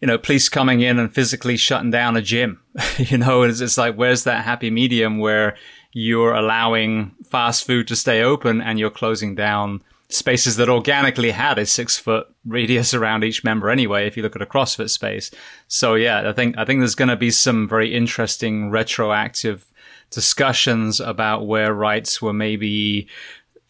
you 0.00 0.06
know, 0.06 0.18
police 0.18 0.48
coming 0.48 0.80
in 0.80 0.98
and 0.98 1.14
physically 1.14 1.56
shutting 1.56 1.90
down 1.90 2.16
a 2.16 2.22
gym, 2.22 2.60
you 2.98 3.18
know, 3.18 3.42
it's, 3.42 3.60
it's 3.60 3.78
like, 3.78 3.94
where's 3.96 4.24
that 4.24 4.44
happy 4.44 4.70
medium 4.70 5.18
where, 5.18 5.56
you're 5.92 6.34
allowing 6.34 7.12
fast 7.30 7.66
food 7.66 7.88
to 7.88 7.96
stay 7.96 8.22
open 8.22 8.60
and 8.60 8.78
you're 8.78 8.90
closing 8.90 9.34
down 9.34 9.82
spaces 10.08 10.56
that 10.56 10.68
organically 10.68 11.30
had 11.30 11.58
a 11.58 11.66
six 11.66 11.96
foot 11.96 12.26
radius 12.44 12.94
around 12.94 13.22
each 13.22 13.44
member 13.44 13.70
anyway, 13.70 14.06
if 14.06 14.16
you 14.16 14.22
look 14.22 14.36
at 14.36 14.42
a 14.42 14.46
CrossFit 14.46 14.90
space. 14.90 15.30
So 15.68 15.94
yeah, 15.94 16.28
I 16.28 16.32
think, 16.32 16.58
I 16.58 16.64
think 16.64 16.80
there's 16.80 16.94
going 16.94 17.08
to 17.08 17.16
be 17.16 17.30
some 17.30 17.68
very 17.68 17.94
interesting 17.94 18.70
retroactive 18.70 19.66
discussions 20.10 20.98
about 20.98 21.46
where 21.46 21.72
rights 21.72 22.20
were 22.20 22.32
maybe 22.32 23.08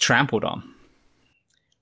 trampled 0.00 0.44
on. 0.44 0.74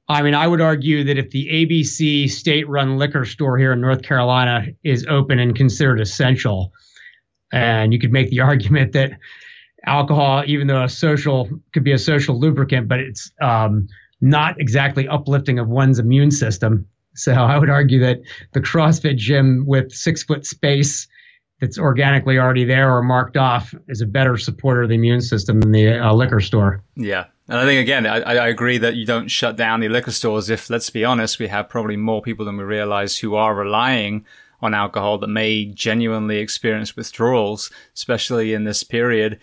I 0.08 0.22
mean, 0.22 0.34
I 0.34 0.46
would 0.46 0.60
argue 0.60 1.04
that 1.04 1.18
if 1.18 1.30
the 1.30 1.48
ABC 1.48 2.30
state 2.30 2.68
run 2.68 2.96
liquor 2.96 3.24
store 3.24 3.58
here 3.58 3.72
in 3.72 3.80
North 3.80 4.02
Carolina 4.02 4.66
is 4.82 5.06
open 5.06 5.38
and 5.38 5.54
considered 5.54 6.00
essential, 6.00 6.72
and 7.52 7.92
you 7.92 7.98
could 7.98 8.12
make 8.12 8.30
the 8.30 8.40
argument 8.52 8.92
that 8.92 9.12
alcohol, 9.86 10.44
even 10.46 10.66
though 10.66 10.84
a 10.84 10.88
social 10.88 11.48
could 11.72 11.84
be 11.84 11.92
a 11.92 11.98
social 11.98 12.38
lubricant, 12.38 12.88
but 12.88 13.00
it's 13.00 13.30
um, 13.42 13.86
not 14.20 14.58
exactly 14.60 15.06
uplifting 15.06 15.58
of 15.58 15.68
one's 15.68 15.98
immune 15.98 16.30
system. 16.30 16.86
So 17.14 17.32
I 17.32 17.58
would 17.58 17.70
argue 17.70 18.00
that 18.00 18.20
the 18.52 18.60
CrossFit 18.60 19.16
gym 19.16 19.64
with 19.66 19.92
six 19.92 20.22
foot 20.22 20.46
space 20.46 21.06
that's 21.60 21.78
organically 21.78 22.38
already 22.38 22.64
there 22.64 22.94
or 22.94 23.02
marked 23.02 23.36
off 23.36 23.74
is 23.88 24.00
a 24.00 24.06
better 24.06 24.36
supporter 24.36 24.82
of 24.82 24.88
the 24.88 24.94
immune 24.94 25.20
system 25.20 25.60
than 25.60 25.72
the 25.72 25.98
uh, 25.98 26.14
liquor 26.14 26.40
store. 26.40 26.82
Yeah. 26.94 27.24
And 27.48 27.58
I 27.58 27.64
think, 27.64 27.80
again, 27.80 28.06
I, 28.06 28.20
I, 28.20 28.48
agree 28.48 28.76
that 28.78 28.96
you 28.96 29.06
don't 29.06 29.28
shut 29.28 29.56
down 29.56 29.80
the 29.80 29.88
liquor 29.88 30.10
stores 30.10 30.50
if, 30.50 30.68
let's 30.68 30.90
be 30.90 31.04
honest, 31.04 31.38
we 31.38 31.48
have 31.48 31.70
probably 31.70 31.96
more 31.96 32.20
people 32.20 32.44
than 32.44 32.58
we 32.58 32.64
realize 32.64 33.16
who 33.16 33.36
are 33.36 33.54
relying 33.54 34.26
on 34.60 34.74
alcohol 34.74 35.16
that 35.18 35.28
may 35.28 35.64
genuinely 35.64 36.38
experience 36.38 36.94
withdrawals, 36.94 37.70
especially 37.94 38.52
in 38.52 38.64
this 38.64 38.82
period 38.82 39.40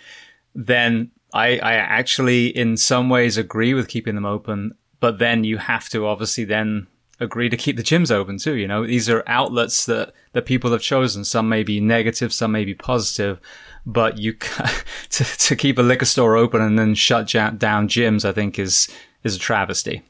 then 0.56 1.12
I, 1.34 1.58
I 1.60 1.74
actually 1.74 2.48
in 2.48 2.78
some 2.78 3.10
ways 3.10 3.38
agree 3.38 3.74
with 3.74 3.90
keeping 3.90 4.16
them 4.16 4.26
open, 4.26 4.74
but 5.02 5.20
then 5.20 5.44
you 5.44 5.58
have 5.58 5.90
to 5.90 6.08
obviously 6.08 6.46
then 6.46 6.88
agree 7.20 7.50
to 7.50 7.58
keep 7.58 7.78
the 7.78 7.84
gyms 7.84 8.10
open 8.10 8.38
too. 8.38 8.56
You 8.56 8.68
know, 8.68 8.88
these 8.88 9.10
are 9.10 9.24
outlets 9.28 9.86
that, 9.86 10.14
that 10.32 10.46
people 10.46 10.72
have 10.72 10.82
chosen. 10.82 11.26
Some 11.26 11.50
may 11.50 11.64
be 11.64 11.80
negative, 11.80 12.34
some 12.34 12.54
may 12.54 12.66
be 12.66 12.74
positive, 12.74 13.40
but 13.86 14.18
you 14.18 14.34
to, 15.10 15.24
to 15.24 15.56
keep 15.56 15.78
a 15.78 15.82
liquor 15.82 16.06
store 16.06 16.36
open 16.36 16.62
and 16.62 16.78
then 16.78 16.96
shut 16.96 17.28
down 17.30 17.88
gyms, 17.88 18.26
I 18.26 18.32
think 18.32 18.60
is, 18.60 18.88
is 19.24 19.36
a 19.36 19.40
travesty. 19.40 20.02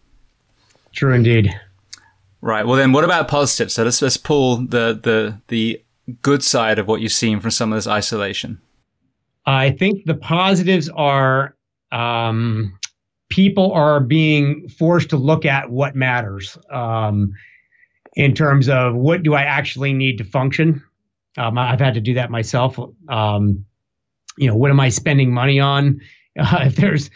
True 0.93 1.13
indeed. 1.13 1.53
Right. 2.41 2.65
Well, 2.65 2.77
then 2.77 2.91
what 2.91 3.03
about 3.03 3.27
positives? 3.27 3.73
So 3.73 3.83
let's, 3.83 4.01
let's 4.01 4.17
pull 4.17 4.57
the, 4.57 4.99
the, 5.01 5.41
the 5.47 5.83
good 6.21 6.43
side 6.43 6.79
of 6.79 6.87
what 6.87 7.01
you've 7.01 7.11
seen 7.11 7.39
from 7.39 7.51
some 7.51 7.73
of 7.73 7.77
this 7.77 7.87
isolation. 7.87 8.61
I 9.45 9.71
think 9.71 10.05
the 10.05 10.15
positives 10.15 10.89
are 10.89 11.55
um, 11.91 12.77
people 13.29 13.71
are 13.73 13.99
being 13.99 14.67
forced 14.69 15.09
to 15.09 15.17
look 15.17 15.45
at 15.45 15.69
what 15.69 15.95
matters 15.95 16.57
um, 16.71 17.33
in 18.15 18.33
terms 18.33 18.69
of 18.69 18.95
what 18.95 19.23
do 19.23 19.33
I 19.33 19.41
actually 19.43 19.93
need 19.93 20.17
to 20.17 20.23
function. 20.23 20.81
Um, 21.37 21.57
I've 21.57 21.79
had 21.79 21.95
to 21.95 22.01
do 22.01 22.13
that 22.15 22.29
myself. 22.29 22.79
Um, 23.09 23.65
you 24.37 24.47
know, 24.47 24.55
what 24.55 24.71
am 24.71 24.79
I 24.79 24.89
spending 24.89 25.33
money 25.33 25.59
on? 25.59 26.01
Uh, 26.37 26.59
if 26.65 26.75
there's 26.75 27.09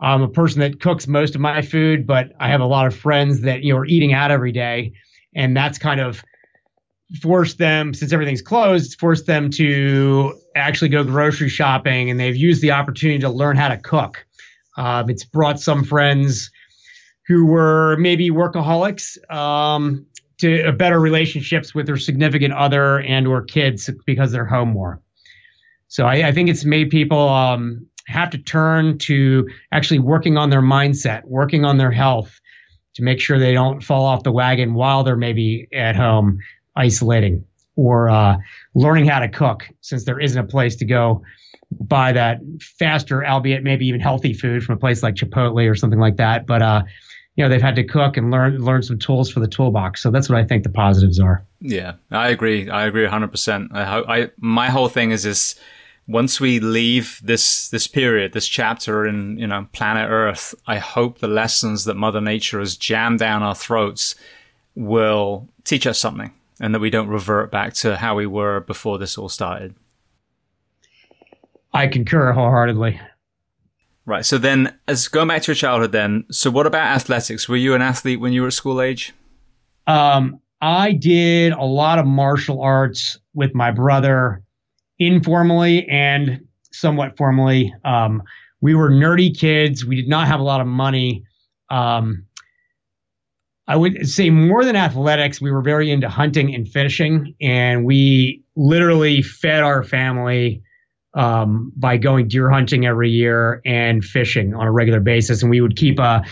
I'm 0.00 0.22
a 0.22 0.28
person 0.28 0.60
that 0.60 0.80
cooks 0.80 1.06
most 1.06 1.34
of 1.34 1.40
my 1.40 1.60
food, 1.60 2.06
but 2.06 2.32
I 2.40 2.48
have 2.48 2.60
a 2.60 2.66
lot 2.66 2.86
of 2.86 2.96
friends 2.96 3.42
that 3.42 3.62
you 3.62 3.72
know 3.72 3.78
are 3.78 3.86
eating 3.86 4.12
out 4.12 4.30
every 4.30 4.52
day, 4.52 4.92
and 5.34 5.56
that's 5.56 5.78
kind 5.78 6.00
of 6.00 6.22
forced 7.22 7.58
them 7.58 7.92
since 7.92 8.12
everything's 8.12 8.42
closed 8.42 8.98
forced 9.00 9.26
them 9.26 9.50
to 9.50 10.38
actually 10.54 10.88
go 10.88 11.02
grocery 11.02 11.48
shopping 11.48 12.08
and 12.08 12.20
they've 12.20 12.36
used 12.36 12.62
the 12.62 12.70
opportunity 12.70 13.18
to 13.18 13.28
learn 13.28 13.56
how 13.56 13.68
to 13.68 13.76
cook 13.76 14.24
um, 14.76 15.10
it's 15.10 15.24
brought 15.24 15.58
some 15.58 15.82
friends 15.82 16.50
who 17.26 17.46
were 17.46 17.96
maybe 17.98 18.30
workaholics 18.30 19.18
um, 19.32 20.06
to 20.40 20.72
better 20.72 21.00
relationships 21.00 21.74
with 21.74 21.86
their 21.86 21.96
significant 21.96 22.54
other 22.54 23.00
and 23.00 23.26
or 23.26 23.42
kids 23.42 23.90
because 24.06 24.32
they're 24.32 24.46
home 24.46 24.70
more 24.70 25.00
so 25.88 26.06
i, 26.06 26.28
I 26.28 26.32
think 26.32 26.48
it's 26.48 26.64
made 26.64 26.90
people 26.90 27.28
um, 27.28 27.86
have 28.06 28.30
to 28.30 28.38
turn 28.38 28.98
to 28.98 29.48
actually 29.72 30.00
working 30.00 30.36
on 30.36 30.50
their 30.50 30.62
mindset 30.62 31.24
working 31.24 31.64
on 31.64 31.78
their 31.78 31.92
health 31.92 32.40
to 32.94 33.02
make 33.02 33.20
sure 33.20 33.38
they 33.38 33.52
don't 33.52 33.82
fall 33.82 34.04
off 34.04 34.24
the 34.24 34.32
wagon 34.32 34.74
while 34.74 35.04
they're 35.04 35.16
maybe 35.16 35.68
at 35.72 35.96
home 35.96 36.38
isolating 36.76 37.44
or 37.76 38.10
uh, 38.10 38.36
learning 38.74 39.06
how 39.06 39.20
to 39.20 39.28
cook 39.28 39.68
since 39.80 40.04
there 40.04 40.20
isn't 40.20 40.42
a 40.42 40.46
place 40.46 40.76
to 40.76 40.84
go 40.84 41.22
buy 41.80 42.12
that 42.12 42.40
faster, 42.78 43.24
albeit 43.24 43.62
maybe 43.62 43.86
even 43.86 44.00
healthy 44.00 44.32
food 44.32 44.62
from 44.64 44.76
a 44.76 44.78
place 44.78 45.02
like 45.02 45.14
Chipotle 45.14 45.70
or 45.70 45.74
something 45.74 46.00
like 46.00 46.16
that. 46.16 46.46
But 46.46 46.62
uh, 46.62 46.82
you 47.40 47.46
know, 47.46 47.48
they've 47.48 47.62
had 47.62 47.76
to 47.76 47.84
cook 47.84 48.18
and 48.18 48.30
learn 48.30 48.58
learn 48.58 48.82
some 48.82 48.98
tools 48.98 49.30
for 49.30 49.40
the 49.40 49.48
toolbox. 49.48 50.02
So 50.02 50.10
that's 50.10 50.28
what 50.28 50.38
I 50.38 50.44
think 50.44 50.62
the 50.62 50.68
positives 50.68 51.18
are. 51.18 51.42
Yeah, 51.60 51.94
I 52.10 52.28
agree. 52.28 52.68
I 52.68 52.84
agree 52.84 53.06
100%. 53.06 53.68
I, 53.72 54.20
I 54.22 54.30
my 54.36 54.68
whole 54.68 54.90
thing 54.90 55.10
is 55.10 55.22
this 55.22 55.54
once 56.06 56.38
we 56.38 56.60
leave 56.60 57.18
this 57.24 57.70
this 57.70 57.86
period, 57.86 58.34
this 58.34 58.46
chapter 58.46 59.06
in 59.06 59.38
you 59.38 59.46
know 59.46 59.66
planet 59.72 60.10
Earth, 60.10 60.54
I 60.66 60.76
hope 60.76 61.20
the 61.20 61.28
lessons 61.28 61.86
that 61.86 61.96
Mother 61.96 62.20
Nature 62.20 62.60
has 62.60 62.76
jammed 62.76 63.20
down 63.20 63.42
our 63.42 63.54
throats 63.54 64.14
will 64.74 65.48
teach 65.64 65.86
us 65.86 65.98
something 65.98 66.30
and 66.60 66.74
that 66.74 66.80
we 66.80 66.90
don't 66.90 67.08
revert 67.08 67.50
back 67.50 67.72
to 67.72 67.96
how 67.96 68.16
we 68.16 68.26
were 68.26 68.60
before 68.60 68.98
this 68.98 69.16
all 69.16 69.30
started. 69.30 69.74
I 71.72 71.86
concur 71.86 72.32
wholeheartedly. 72.32 73.00
Right. 74.06 74.24
So 74.24 74.38
then, 74.38 74.76
as 74.88 75.08
going 75.08 75.28
back 75.28 75.42
to 75.42 75.48
your 75.48 75.56
childhood, 75.56 75.92
then, 75.92 76.24
so 76.30 76.50
what 76.50 76.66
about 76.66 76.86
athletics? 76.86 77.48
Were 77.48 77.56
you 77.56 77.74
an 77.74 77.82
athlete 77.82 78.20
when 78.20 78.32
you 78.32 78.42
were 78.42 78.48
at 78.48 78.54
school 78.54 78.80
age? 78.80 79.12
Um, 79.86 80.40
I 80.60 80.92
did 80.92 81.52
a 81.52 81.64
lot 81.64 81.98
of 81.98 82.06
martial 82.06 82.60
arts 82.60 83.18
with 83.34 83.54
my 83.54 83.70
brother 83.70 84.42
informally 84.98 85.86
and 85.88 86.40
somewhat 86.72 87.16
formally. 87.16 87.74
Um, 87.84 88.22
we 88.60 88.74
were 88.74 88.90
nerdy 88.90 89.36
kids. 89.36 89.84
We 89.84 89.96
did 89.96 90.08
not 90.08 90.26
have 90.28 90.40
a 90.40 90.44
lot 90.44 90.60
of 90.60 90.66
money. 90.66 91.24
Um, 91.70 92.26
I 93.66 93.76
would 93.76 94.08
say 94.08 94.30
more 94.30 94.64
than 94.64 94.76
athletics, 94.76 95.40
we 95.40 95.50
were 95.50 95.62
very 95.62 95.90
into 95.90 96.08
hunting 96.08 96.54
and 96.54 96.68
fishing, 96.68 97.34
and 97.40 97.84
we 97.84 98.42
literally 98.56 99.22
fed 99.22 99.62
our 99.62 99.84
family 99.84 100.62
um, 101.14 101.72
by 101.76 101.96
going 101.96 102.28
deer 102.28 102.50
hunting 102.50 102.86
every 102.86 103.10
year 103.10 103.60
and 103.64 104.04
fishing 104.04 104.54
on 104.54 104.66
a 104.66 104.72
regular 104.72 105.00
basis. 105.00 105.42
And 105.42 105.50
we 105.50 105.60
would 105.60 105.76
keep 105.76 105.98
a 105.98 106.24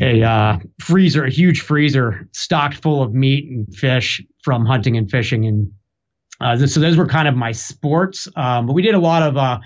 a 0.00 0.22
uh, 0.22 0.58
freezer, 0.80 1.24
a 1.24 1.30
huge 1.30 1.60
freezer 1.60 2.28
stocked 2.32 2.76
full 2.76 3.02
of 3.02 3.12
meat 3.12 3.50
and 3.50 3.74
fish 3.74 4.22
from 4.44 4.64
hunting 4.64 4.96
and 4.96 5.10
fishing. 5.10 5.46
And 5.46 5.72
uh, 6.40 6.66
so 6.66 6.78
those 6.78 6.96
were 6.96 7.08
kind 7.08 7.26
of 7.26 7.34
my 7.34 7.50
sports. 7.50 8.28
Um, 8.36 8.66
but 8.66 8.74
we 8.74 8.82
did 8.82 8.94
a 8.94 9.00
lot 9.00 9.24
of 9.24 9.36
uh, 9.36 9.58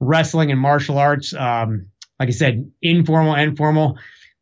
wrestling 0.00 0.50
and 0.50 0.60
martial 0.60 0.98
arts. 0.98 1.32
Um, 1.32 1.86
like 2.20 2.28
I 2.28 2.32
said, 2.32 2.70
informal 2.82 3.34
and 3.34 3.56
formal 3.56 3.98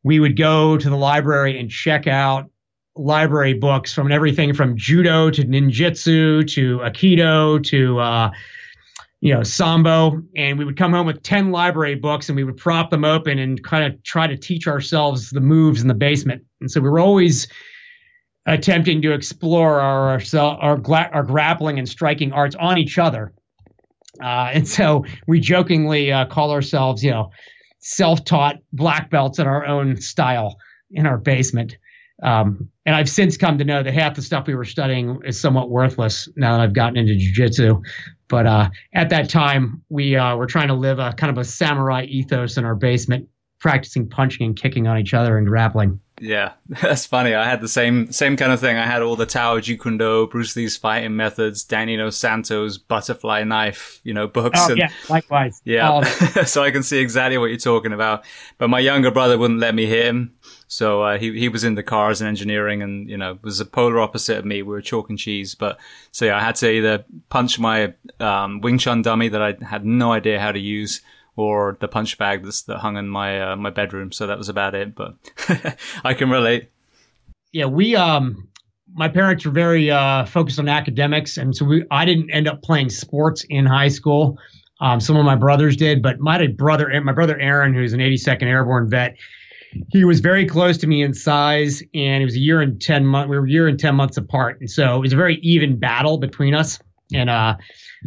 we 0.07 0.21
would 0.21 0.37
go 0.37 0.79
to 0.79 0.89
the 0.89 0.97
library 0.97 1.59
and 1.59 1.69
check 1.69 2.07
out 2.07 2.49
library 2.95 3.55
books 3.55 3.93
from 3.93 4.13
everything 4.13 4.55
from 4.55 4.77
judo 4.77 5.31
to 5.31 5.43
ninjutsu 5.43 6.49
to 6.49 6.79
aikido 6.79 7.61
to 7.65 7.99
uh, 7.99 8.31
you 9.21 9.33
know 9.33 9.43
sambo 9.43 10.21
and 10.37 10.59
we 10.59 10.65
would 10.65 10.77
come 10.77 10.93
home 10.93 11.07
with 11.07 11.23
10 11.23 11.51
library 11.51 11.95
books 11.95 12.29
and 12.29 12.37
we 12.37 12.45
would 12.45 12.57
prop 12.57 12.91
them 12.91 13.05
open 13.05 13.39
and 13.39 13.63
kind 13.65 13.85
of 13.85 14.03
try 14.03 14.27
to 14.27 14.37
teach 14.37 14.67
ourselves 14.67 15.31
the 15.31 15.41
moves 15.41 15.81
in 15.81 15.89
the 15.89 15.95
basement 15.95 16.43
and 16.61 16.71
so 16.71 16.81
we 16.81 16.89
were 16.89 17.01
always 17.01 17.49
attempting 18.47 19.03
to 19.03 19.13
explore 19.13 19.81
our 19.81 20.21
our, 20.35 20.81
our, 21.13 21.23
grappling 21.23 21.79
and 21.79 21.89
striking 21.89 22.33
arts 22.33 22.55
on 22.61 22.79
each 22.79 22.99
other 22.99 23.33
uh, 24.23 24.51
and 24.53 24.69
so 24.69 25.05
we 25.27 25.41
jokingly 25.41 26.13
uh, 26.13 26.27
call 26.27 26.51
ourselves 26.51 27.03
you 27.03 27.11
know 27.11 27.31
self-taught 27.81 28.57
black 28.73 29.11
belts 29.11 29.39
in 29.39 29.47
our 29.47 29.65
own 29.65 29.97
style 29.97 30.57
in 30.91 31.07
our 31.07 31.19
basement. 31.19 31.77
Um, 32.23 32.69
and 32.85 32.97
I've 32.97 33.09
since 33.09 33.37
come 33.37 33.59
to 33.59 33.65
know 33.65 33.83
that 33.83 33.93
half 33.93 34.17
the 34.17 34.23
stuff 34.23 34.47
we 34.47 34.55
were 34.55 34.65
studying 34.65 35.21
is 35.25 35.41
somewhat 35.41 35.71
worthless 35.71 36.29
now 36.37 36.57
that 36.57 36.63
I've 36.63 36.73
gotten 36.73 36.97
into 36.97 37.13
jujitsu. 37.13 37.81
But 38.29 38.47
uh, 38.47 38.71
at 38.93 39.11
that 39.11 39.29
time, 39.29 39.83
we 39.89 40.17
uh, 40.17 40.37
were 40.37 40.47
trying 40.47 40.69
to 40.69 40.75
live 40.75 40.99
a 40.99 41.13
kind 41.13 41.31
of 41.31 41.39
a 41.39 41.45
samurai 41.45 42.05
ethos 42.05 42.57
in 42.57 42.65
our 42.65 42.75
basement, 42.75 43.29
practicing 43.61 44.09
punching 44.09 44.45
and 44.45 44.57
kicking 44.57 44.87
on 44.87 44.99
each 44.99 45.15
other 45.15 45.39
and 45.39 45.47
grappling. 45.47 46.01
Yeah, 46.21 46.53
that's 46.69 47.07
funny. 47.07 47.35
I 47.35 47.49
had 47.49 47.61
the 47.61 47.69
same 47.69 48.11
same 48.13 48.37
kind 48.37 48.53
of 48.53 48.61
thing. 48.61 48.77
I 48.77 48.87
had 48.87 49.03
all 49.03 49.17
the 49.17 49.27
Tao 49.27 49.59
Jeet 49.59 49.81
Kune 49.81 49.99
Do, 49.99 50.27
Bruce 50.27 50.57
Lee's 50.57 50.77
fighting 50.77 51.17
methods, 51.17 51.65
Danny 51.65 51.97
Inosanto's 51.97 52.79
butterfly 52.79 53.45
knife, 53.45 54.01
you 54.03 54.15
know, 54.15 54.27
books. 54.27 54.59
Oh, 54.63 54.71
and, 54.71 54.79
yeah, 54.79 54.91
likewise. 55.09 55.61
Yeah, 55.65 56.03
so 56.45 56.63
I 56.63 56.71
can 56.71 56.83
see 56.83 56.99
exactly 56.99 57.39
what 57.39 57.47
you're 57.47 57.59
talking 57.59 57.93
about. 57.93 58.25
But 58.59 58.69
my 58.69 58.81
younger 58.81 59.11
brother 59.11 59.37
wouldn't 59.37 59.61
let 59.61 59.75
me 59.75 59.87
hit 59.87 60.07
him, 60.07 60.35
so 60.69 61.03
uh, 61.03 61.19
he 61.19 61.39
he 61.39 61.49
was 61.49 61.65
in 61.65 61.75
the 61.75 61.83
cars 61.83 62.21
and 62.21 62.29
engineering, 62.29 62.83
and 62.83 63.09
you 63.09 63.17
know, 63.17 63.39
was 63.43 63.59
the 63.59 63.65
polar 63.65 64.01
opposite 64.01 64.39
of 64.39 64.45
me. 64.45 64.63
We 64.63 64.71
were 64.71 64.81
chalk 64.81 65.11
and 65.11 65.19
cheese. 65.19 65.55
But 65.55 65.79
so 66.13 66.25
yeah, 66.25 66.37
I 66.37 66.41
had 66.41 66.57
to 66.57 66.71
either 66.71 67.05
punch 67.29 67.59
my 67.59 67.95
um, 68.21 68.61
Wing 68.61 68.79
Chun 68.79 69.03
dummy 69.03 69.29
that 69.29 69.43
I 69.43 69.55
had 69.65 69.85
no 69.85 70.13
idea 70.13 70.41
how 70.41 70.53
to 70.53 70.59
use, 70.59 71.03
or 71.37 71.77
the 71.81 71.89
punch 71.89 72.19
bag 72.19 72.43
that's, 72.43 72.63
that 72.63 72.79
hung 72.79 72.97
in 72.97 73.09
my 73.09 73.53
uh, 73.53 73.57
my 73.57 73.71
bedroom. 73.71 74.11
So 74.11 74.27
that 74.27 74.39
was 74.39 74.49
about 74.49 74.75
it. 74.75 74.95
But 74.95 75.15
I 76.05 76.15
can 76.15 76.31
relate. 76.31 76.71
Yeah, 77.53 77.67
we 77.67 77.95
um, 77.95 78.49
my 78.95 79.09
parents 79.09 79.45
were 79.45 79.53
very 79.53 79.91
uh, 79.91 80.25
focused 80.25 80.59
on 80.59 80.69
academics, 80.69 81.37
and 81.37 81.55
so 81.55 81.65
we 81.65 81.85
I 81.91 82.05
didn't 82.05 82.31
end 82.31 82.49
up 82.49 82.63
playing 82.63 82.91
sports 82.91 83.45
in 83.49 83.67
high 83.67 83.89
school. 83.89 84.39
Um, 84.81 85.01
some 85.01 85.17
of 85.17 85.25
my 85.25 85.37
brothers 85.37 85.77
did, 85.77 86.03
but 86.03 86.21
my 86.21 86.47
brother, 86.49 87.01
my 87.03 87.13
brother 87.13 87.39
Aaron, 87.39 87.73
who's 87.73 87.93
an 87.93 88.01
82nd 88.01 88.43
Airborne 88.43 88.91
vet, 88.91 89.17
he 89.91 90.05
was 90.05 90.21
very 90.21 90.47
close 90.47 90.77
to 90.79 90.87
me 90.87 91.03
in 91.03 91.15
size, 91.15 91.83
and 91.95 92.21
he 92.21 92.25
was 92.25 92.37
a 92.37 92.41
year 92.41 92.61
and 92.61 92.81
10 92.81 93.07
months. 93.07 93.31
We 93.31 93.39
were 93.39 93.47
a 93.47 93.51
year 93.51 93.69
and 93.69 93.79
10 93.79 93.95
months 93.95 94.17
apart, 94.17 94.61
and 94.61 94.71
so 94.71 94.97
it 94.97 95.01
was 95.01 95.13
a 95.13 95.17
very 95.17 95.37
even 95.37 95.79
battle 95.79 96.19
between 96.19 96.55
us. 96.55 96.79
And 97.15 97.31
uh, 97.31 97.57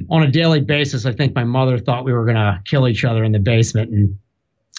on 0.10 0.24
a 0.24 0.32
daily 0.32 0.62
basis, 0.62 1.06
I 1.06 1.14
think 1.14 1.34
my 1.36 1.44
mother 1.44 1.78
thought 1.78 2.06
we 2.06 2.14
were 2.14 2.26
going 2.26 2.36
to 2.36 2.62
kill 2.66 2.88
each 2.88 3.06
other 3.06 3.24
in 3.24 3.32
the 3.32 3.40
basement, 3.40 3.92
and 3.92 4.18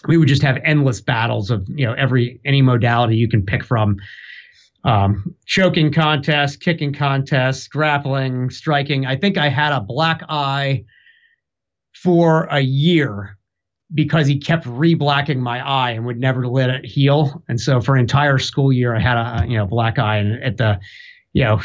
we 0.08 0.16
would 0.16 0.28
just 0.28 0.42
have 0.42 0.58
endless 0.64 1.00
battles 1.00 1.50
of 1.50 1.66
you 1.68 1.86
know 1.86 1.94
every 1.94 2.40
any 2.44 2.62
modality 2.62 3.16
you 3.16 3.28
can 3.28 3.44
pick 3.44 3.64
from. 3.64 3.96
Um, 4.82 5.34
choking 5.44 5.92
contests, 5.92 6.56
kicking 6.56 6.94
contests, 6.94 7.68
grappling, 7.68 8.48
striking. 8.48 9.04
I 9.04 9.16
think 9.16 9.36
I 9.36 9.50
had 9.50 9.72
a 9.74 9.80
black 9.80 10.22
eye 10.28 10.84
for 11.92 12.44
a 12.44 12.60
year 12.60 13.36
because 13.92 14.26
he 14.26 14.38
kept 14.38 14.64
re-blacking 14.66 15.40
my 15.40 15.66
eye 15.66 15.90
and 15.90 16.06
would 16.06 16.18
never 16.18 16.46
let 16.46 16.70
it 16.70 16.86
heal. 16.86 17.42
And 17.48 17.60
so 17.60 17.80
for 17.80 17.94
an 17.94 18.00
entire 18.00 18.38
school 18.38 18.72
year, 18.72 18.94
I 18.94 19.00
had 19.00 19.16
a 19.16 19.46
you 19.46 19.56
know 19.56 19.66
black 19.66 19.98
eye, 19.98 20.16
and 20.16 20.42
at 20.42 20.56
the 20.56 20.78
you 21.32 21.44
know 21.44 21.60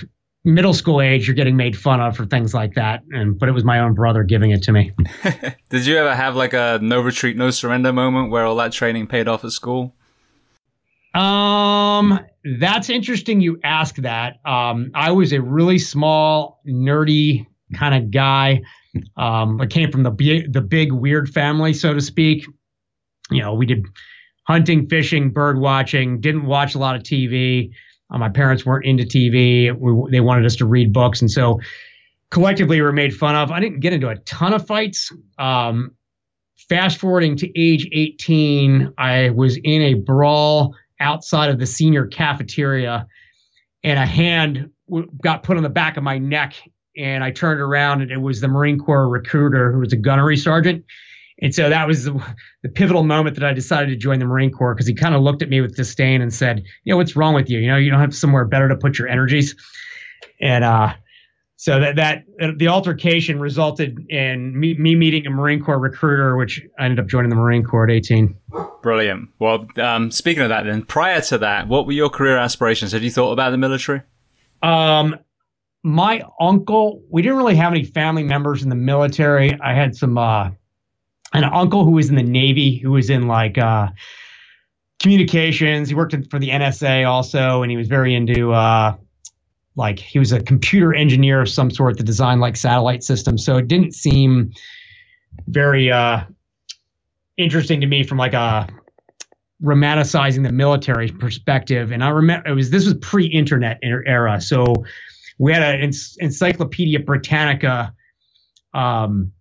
middle 0.45 0.73
school 0.73 1.01
age, 1.01 1.27
you're 1.27 1.35
getting 1.35 1.57
made 1.57 1.75
fun 1.77 1.99
of 1.99 2.15
for 2.15 2.25
things 2.25 2.53
like 2.53 2.75
that. 2.75 3.03
And 3.11 3.37
but 3.37 3.49
it 3.49 3.51
was 3.51 3.63
my 3.63 3.79
own 3.79 3.93
brother 3.93 4.23
giving 4.23 4.51
it 4.51 4.63
to 4.63 4.71
me. 4.71 4.91
Did 5.69 5.85
you 5.85 5.97
ever 5.97 6.15
have 6.15 6.35
like 6.35 6.53
a 6.53 6.79
no 6.81 7.01
retreat, 7.01 7.35
no 7.35 7.49
surrender 7.49 7.91
moment 7.91 8.31
where 8.31 8.45
all 8.45 8.55
that 8.57 8.71
training 8.71 9.07
paid 9.07 9.27
off 9.27 9.43
at 9.43 9.51
school? 9.51 9.93
Um, 11.15 12.19
that's 12.59 12.89
interesting. 12.89 13.41
You 13.41 13.59
ask 13.63 13.95
that. 13.97 14.39
Um, 14.45 14.91
I 14.93 15.11
was 15.11 15.33
a 15.33 15.41
really 15.41 15.79
small, 15.79 16.61
nerdy 16.67 17.47
kind 17.73 17.95
of 17.95 18.11
guy. 18.11 18.61
Um, 19.17 19.59
I 19.59 19.65
came 19.65 19.91
from 19.91 20.03
the 20.03 20.11
big, 20.11 20.51
the 20.53 20.61
big 20.61 20.91
weird 20.91 21.29
family, 21.29 21.73
so 21.73 21.93
to 21.93 22.01
speak. 22.01 22.45
You 23.31 23.41
know, 23.41 23.53
we 23.53 23.65
did 23.65 23.85
hunting, 24.43 24.87
fishing, 24.87 25.31
bird 25.31 25.57
watching. 25.57 26.19
Didn't 26.19 26.45
watch 26.45 26.75
a 26.75 26.79
lot 26.79 26.95
of 26.95 27.03
TV. 27.03 27.71
Uh, 28.11 28.17
my 28.17 28.29
parents 28.29 28.65
weren't 28.65 28.85
into 28.85 29.03
TV. 29.03 29.75
We, 29.77 30.11
they 30.11 30.21
wanted 30.21 30.45
us 30.45 30.55
to 30.57 30.65
read 30.65 30.93
books, 30.93 31.21
and 31.21 31.31
so 31.31 31.59
collectively 32.31 32.77
we 32.77 32.81
were 32.81 32.91
made 32.91 33.15
fun 33.15 33.35
of. 33.35 33.51
I 33.51 33.59
didn't 33.59 33.79
get 33.79 33.93
into 33.93 34.09
a 34.09 34.17
ton 34.17 34.53
of 34.53 34.65
fights. 34.65 35.11
Um, 35.37 35.91
fast 36.69 36.97
forwarding 36.97 37.35
to 37.37 37.59
age 37.59 37.87
18, 37.91 38.93
I 38.97 39.29
was 39.31 39.57
in 39.57 39.81
a 39.81 39.93
brawl 39.95 40.75
outside 40.99 41.49
of 41.49 41.59
the 41.59 41.65
senior 41.65 42.07
cafeteria, 42.07 43.07
and 43.83 43.99
a 43.99 44.05
hand 44.05 44.69
w- 44.87 45.09
got 45.21 45.43
put 45.43 45.57
on 45.57 45.63
the 45.63 45.69
back 45.69 45.97
of 45.97 46.03
my 46.03 46.17
neck. 46.17 46.55
And 46.97 47.23
I 47.23 47.31
turned 47.31 47.59
around, 47.59 48.01
and 48.01 48.11
it 48.11 48.21
was 48.21 48.39
the 48.39 48.47
Marine 48.47 48.79
Corps 48.79 49.09
recruiter 49.09 49.71
who 49.71 49.79
was 49.79 49.91
a 49.91 49.97
gunnery 49.97 50.37
sergeant. 50.37 50.85
And 51.41 51.53
so 51.53 51.69
that 51.69 51.85
was 51.85 52.05
the, 52.05 52.13
the, 52.63 52.69
pivotal 52.69 53.03
moment 53.03 53.35
that 53.35 53.43
I 53.43 53.51
decided 53.51 53.89
to 53.89 53.97
join 53.97 54.19
the 54.19 54.25
Marine 54.25 54.51
Corps 54.51 54.73
because 54.73 54.87
he 54.87 54.93
kind 54.93 55.15
of 55.15 55.21
looked 55.21 55.41
at 55.41 55.49
me 55.49 55.59
with 55.59 55.75
disdain 55.75 56.21
and 56.21 56.33
said, 56.33 56.63
"You 56.85 56.93
know, 56.93 56.97
what's 56.97 57.15
wrong 57.15 57.33
with 57.33 57.49
you? 57.49 57.59
You 57.59 57.67
know, 57.67 57.77
you 57.77 57.91
don't 57.91 57.99
have 57.99 58.15
somewhere 58.15 58.45
better 58.45 58.69
to 58.69 58.75
put 58.75 58.97
your 58.97 59.09
energies." 59.09 59.53
And 60.39 60.63
uh, 60.63 60.93
so 61.57 61.79
that 61.79 61.97
that 61.97 62.23
uh, 62.41 62.51
the 62.55 62.69
altercation 62.69 63.39
resulted 63.39 63.97
in 64.09 64.57
me, 64.57 64.75
me, 64.75 64.95
meeting 64.95 65.27
a 65.27 65.29
Marine 65.29 65.61
Corps 65.61 65.79
recruiter, 65.79 66.37
which 66.37 66.65
I 66.79 66.85
ended 66.85 66.99
up 66.99 67.07
joining 67.07 67.29
the 67.29 67.35
Marine 67.35 67.63
Corps 67.63 67.85
at 67.85 67.91
18. 67.91 68.35
Brilliant. 68.81 69.29
Well, 69.39 69.67
um, 69.77 70.11
speaking 70.11 70.43
of 70.43 70.49
that, 70.49 70.63
then 70.63 70.83
prior 70.83 71.19
to 71.21 71.37
that, 71.39 71.67
what 71.67 71.85
were 71.85 71.91
your 71.91 72.09
career 72.09 72.37
aspirations? 72.37 72.93
Had 72.93 73.01
you 73.01 73.11
thought 73.11 73.33
about 73.33 73.49
the 73.49 73.57
military? 73.57 74.01
Um, 74.63 75.17
my 75.83 76.23
uncle, 76.39 77.01
we 77.09 77.21
didn't 77.21 77.37
really 77.37 77.55
have 77.55 77.73
any 77.73 77.83
family 77.83 78.23
members 78.23 78.63
in 78.63 78.69
the 78.69 78.75
military. 78.75 79.59
I 79.59 79.73
had 79.73 79.97
some. 79.97 80.17
Uh, 80.17 80.51
an 81.43 81.51
uncle 81.53 81.83
who 81.83 81.91
was 81.91 82.09
in 82.09 82.15
the 82.15 82.23
Navy, 82.23 82.77
who 82.77 82.91
was 82.91 83.09
in 83.09 83.27
like 83.27 83.57
uh, 83.57 83.89
communications. 85.01 85.89
He 85.89 85.95
worked 85.95 86.15
for 86.29 86.39
the 86.39 86.49
NSA 86.49 87.07
also, 87.07 87.61
and 87.61 87.71
he 87.71 87.77
was 87.77 87.87
very 87.87 88.15
into 88.15 88.53
uh, 88.53 88.95
like 89.75 89.99
he 89.99 90.19
was 90.19 90.31
a 90.31 90.41
computer 90.41 90.93
engineer 90.93 91.41
of 91.41 91.49
some 91.49 91.69
sort 91.69 91.97
to 91.97 92.03
design 92.03 92.39
like 92.39 92.55
satellite 92.55 93.03
systems. 93.03 93.45
So 93.45 93.57
it 93.57 93.67
didn't 93.67 93.93
seem 93.93 94.51
very 95.47 95.91
uh, 95.91 96.23
interesting 97.37 97.81
to 97.81 97.87
me 97.87 98.03
from 98.03 98.17
like 98.17 98.33
a 98.33 98.67
romanticizing 99.61 100.43
the 100.43 100.51
military 100.51 101.09
perspective. 101.09 101.91
And 101.91 102.03
I 102.03 102.09
remember 102.09 102.47
it 102.47 102.53
was 102.53 102.69
this 102.69 102.85
was 102.85 102.93
pre-internet 102.95 103.79
era, 103.81 104.39
so 104.41 104.85
we 105.37 105.51
had 105.51 105.61
an 105.61 105.91
Encyclopedia 106.19 106.99
Britannica. 106.99 107.93
Um, 108.73 109.31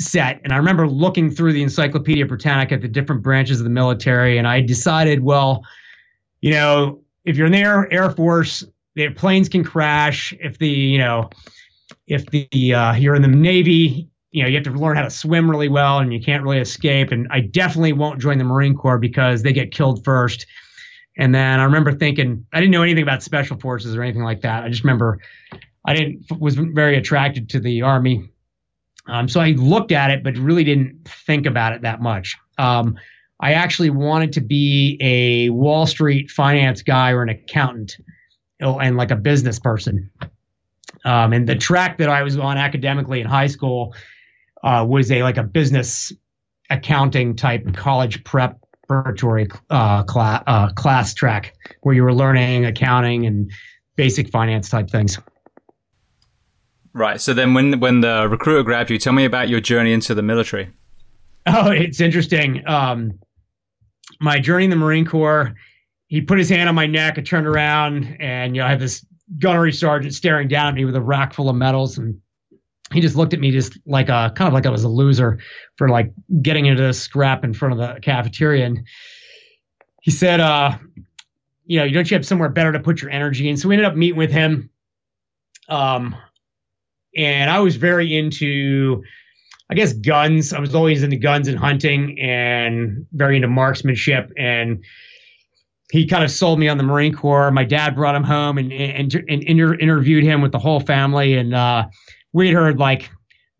set. 0.00 0.40
And 0.44 0.52
I 0.52 0.56
remember 0.56 0.88
looking 0.88 1.30
through 1.30 1.52
the 1.52 1.62
Encyclopedia 1.62 2.26
Britannica 2.26 2.74
at 2.74 2.80
the 2.80 2.88
different 2.88 3.22
branches 3.22 3.60
of 3.60 3.64
the 3.64 3.70
military, 3.70 4.38
and 4.38 4.48
I 4.48 4.60
decided, 4.60 5.22
well, 5.22 5.62
you 6.40 6.50
know, 6.50 7.00
if 7.24 7.36
you're 7.36 7.46
in 7.46 7.52
the 7.52 7.58
Air, 7.58 7.92
Air 7.92 8.10
Force, 8.10 8.64
the 8.94 9.10
planes 9.10 9.48
can 9.48 9.62
crash. 9.62 10.34
If 10.40 10.58
the, 10.58 10.68
you 10.68 10.98
know, 10.98 11.28
if 12.06 12.26
the 12.26 12.74
uh, 12.74 12.94
you're 12.94 13.14
in 13.14 13.22
the 13.22 13.28
Navy, 13.28 14.08
you 14.30 14.42
know, 14.42 14.48
you 14.48 14.54
have 14.56 14.64
to 14.64 14.70
learn 14.70 14.96
how 14.96 15.02
to 15.02 15.10
swim 15.10 15.50
really 15.50 15.68
well, 15.68 15.98
and 15.98 16.12
you 16.12 16.20
can't 16.20 16.42
really 16.42 16.58
escape. 16.58 17.12
And 17.12 17.28
I 17.30 17.40
definitely 17.40 17.92
won't 17.92 18.20
join 18.20 18.38
the 18.38 18.44
Marine 18.44 18.74
Corps 18.74 18.98
because 18.98 19.42
they 19.42 19.52
get 19.52 19.70
killed 19.70 20.02
first. 20.04 20.46
And 21.18 21.34
then 21.34 21.60
I 21.60 21.64
remember 21.64 21.92
thinking, 21.92 22.46
I 22.54 22.60
didn't 22.60 22.72
know 22.72 22.82
anything 22.82 23.02
about 23.02 23.22
special 23.22 23.58
forces 23.58 23.94
or 23.94 24.02
anything 24.02 24.22
like 24.22 24.40
that. 24.40 24.64
I 24.64 24.70
just 24.70 24.82
remember 24.82 25.20
I 25.84 25.94
didn't 25.94 26.24
was 26.38 26.54
very 26.54 26.96
attracted 26.96 27.50
to 27.50 27.60
the 27.60 27.82
Army 27.82 28.29
Um, 29.10 29.28
so 29.28 29.40
I 29.40 29.50
looked 29.52 29.92
at 29.92 30.10
it, 30.10 30.22
but 30.22 30.36
really 30.36 30.64
didn't 30.64 31.08
think 31.26 31.46
about 31.46 31.72
it 31.72 31.82
that 31.82 32.00
much. 32.00 32.36
Um, 32.58 32.96
I 33.40 33.54
actually 33.54 33.90
wanted 33.90 34.32
to 34.34 34.40
be 34.40 34.98
a 35.00 35.50
Wall 35.50 35.86
Street 35.86 36.30
finance 36.30 36.82
guy 36.82 37.10
or 37.10 37.22
an 37.22 37.28
accountant 37.28 37.96
and 38.60 38.96
like 38.96 39.10
a 39.10 39.16
business 39.16 39.58
person. 39.58 40.10
Um, 41.04 41.32
and 41.32 41.48
the 41.48 41.56
track 41.56 41.98
that 41.98 42.08
I 42.08 42.22
was 42.22 42.36
on 42.36 42.58
academically 42.58 43.20
in 43.20 43.26
high 43.26 43.46
school 43.46 43.94
uh, 44.62 44.84
was 44.86 45.10
a 45.10 45.22
like 45.22 45.38
a 45.38 45.42
business 45.42 46.12
accounting 46.68 47.34
type 47.34 47.74
college 47.74 48.22
preparatory 48.24 49.48
uh, 49.70 50.02
class 50.04 50.42
uh, 50.46 50.68
class 50.74 51.14
track 51.14 51.54
where 51.80 51.94
you 51.94 52.02
were 52.02 52.14
learning 52.14 52.66
accounting 52.66 53.26
and 53.26 53.50
basic 53.96 54.28
finance 54.28 54.68
type 54.68 54.90
things. 54.90 55.18
Right. 56.92 57.20
So 57.20 57.32
then, 57.34 57.54
when 57.54 57.78
when 57.80 58.00
the 58.00 58.28
recruiter 58.28 58.62
grabbed 58.62 58.90
you, 58.90 58.98
tell 58.98 59.12
me 59.12 59.24
about 59.24 59.48
your 59.48 59.60
journey 59.60 59.92
into 59.92 60.14
the 60.14 60.22
military. 60.22 60.70
Oh, 61.46 61.70
it's 61.70 62.00
interesting. 62.00 62.66
Um, 62.66 63.18
my 64.20 64.38
journey 64.38 64.64
in 64.64 64.70
the 64.70 64.76
Marine 64.76 65.06
Corps, 65.06 65.54
he 66.08 66.20
put 66.20 66.38
his 66.38 66.48
hand 66.48 66.68
on 66.68 66.74
my 66.74 66.86
neck. 66.86 67.18
I 67.18 67.22
turned 67.22 67.46
around 67.46 68.16
and, 68.20 68.54
you 68.54 68.60
know, 68.60 68.66
I 68.66 68.70
had 68.70 68.80
this 68.80 69.04
gunnery 69.38 69.72
sergeant 69.72 70.14
staring 70.14 70.48
down 70.48 70.68
at 70.68 70.74
me 70.74 70.84
with 70.84 70.96
a 70.96 71.00
rack 71.00 71.32
full 71.32 71.48
of 71.48 71.56
medals. 71.56 71.96
And 71.96 72.20
he 72.92 73.00
just 73.00 73.16
looked 73.16 73.32
at 73.32 73.40
me 73.40 73.52
just 73.52 73.78
like 73.86 74.08
a 74.08 74.32
kind 74.34 74.48
of 74.48 74.52
like 74.52 74.66
I 74.66 74.70
was 74.70 74.84
a 74.84 74.88
loser 74.88 75.38
for 75.76 75.88
like 75.88 76.12
getting 76.42 76.66
into 76.66 76.82
the 76.82 76.92
scrap 76.92 77.44
in 77.44 77.54
front 77.54 77.72
of 77.72 77.78
the 77.78 78.00
cafeteria. 78.00 78.66
And 78.66 78.86
he 80.02 80.10
said, 80.10 80.40
uh, 80.40 80.76
you 81.64 81.78
know, 81.78 81.88
don't 81.88 82.10
you 82.10 82.16
have 82.16 82.26
somewhere 82.26 82.48
better 82.48 82.72
to 82.72 82.80
put 82.80 83.00
your 83.00 83.10
energy 83.10 83.48
in? 83.48 83.56
So 83.56 83.68
we 83.68 83.76
ended 83.76 83.86
up 83.86 83.96
meeting 83.96 84.18
with 84.18 84.32
him. 84.32 84.70
Um, 85.68 86.16
and 87.16 87.50
I 87.50 87.60
was 87.60 87.76
very 87.76 88.16
into 88.16 89.02
I 89.70 89.74
guess 89.74 89.92
guns. 89.92 90.52
I 90.52 90.58
was 90.58 90.74
always 90.74 91.04
into 91.04 91.16
guns 91.16 91.46
and 91.46 91.56
hunting 91.56 92.18
and 92.20 93.06
very 93.12 93.36
into 93.36 93.46
marksmanship. 93.46 94.32
And 94.36 94.84
he 95.92 96.06
kind 96.06 96.24
of 96.24 96.30
sold 96.30 96.58
me 96.58 96.68
on 96.68 96.76
the 96.76 96.82
Marine 96.82 97.14
Corps. 97.14 97.52
My 97.52 97.64
dad 97.64 97.94
brought 97.94 98.16
him 98.16 98.24
home 98.24 98.58
and 98.58 98.72
and, 98.72 99.14
and 99.28 99.42
inter- 99.44 99.74
interviewed 99.74 100.24
him 100.24 100.40
with 100.40 100.50
the 100.50 100.58
whole 100.58 100.80
family. 100.80 101.34
And 101.36 101.54
uh, 101.54 101.86
we 102.32 102.48
had 102.48 102.56
heard 102.56 102.78
like 102.78 103.10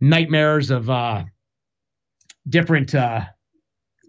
nightmares 0.01 0.71
of 0.71 0.91
uh, 0.91 1.23
different 2.49 2.93
uh, 2.93 3.23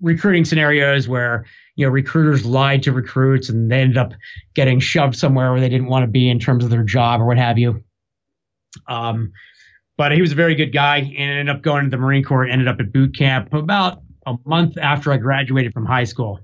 recruiting 0.02 0.44
scenarios 0.44 1.08
where 1.08 1.46
you 1.76 1.86
know 1.86 1.92
recruiters 1.92 2.46
lied 2.46 2.82
to 2.84 2.92
recruits 2.92 3.48
and 3.48 3.72
they 3.72 3.80
ended 3.80 3.98
up 3.98 4.14
getting 4.56 4.80
shoved 4.80 5.16
somewhere 5.16 5.52
where 5.52 5.62
they 5.62 5.70
didn't 5.70 5.88
want 5.88 6.02
to 6.02 6.08
be 6.08 6.30
in 6.30 6.40
terms 6.40 6.64
of 6.64 6.72
their 6.72 6.84
job 6.84 7.22
or 7.22 7.26
what 7.26 7.38
have 7.38 7.60
you. 7.60 7.84
Um, 8.88 9.32
but 9.98 10.12
he 10.12 10.22
was 10.22 10.32
a 10.32 10.36
very 10.36 10.56
good 10.56 10.74
guy 10.74 10.98
and 10.98 11.32
ended 11.32 11.50
up 11.56 11.62
going 11.62 11.84
to 11.84 11.90
the 11.90 11.98
Marine 11.98 12.24
Corps 12.24 12.46
ended 12.46 12.68
up 12.68 12.80
at 12.80 12.92
boot 12.92 13.16
camp 13.16 13.54
about 13.54 14.02
a 14.26 14.36
month 14.46 14.78
after 14.78 15.12
I 15.12 15.18
graduated 15.18 15.74
from 15.74 15.86
high 15.86 16.06
school. 16.06 16.40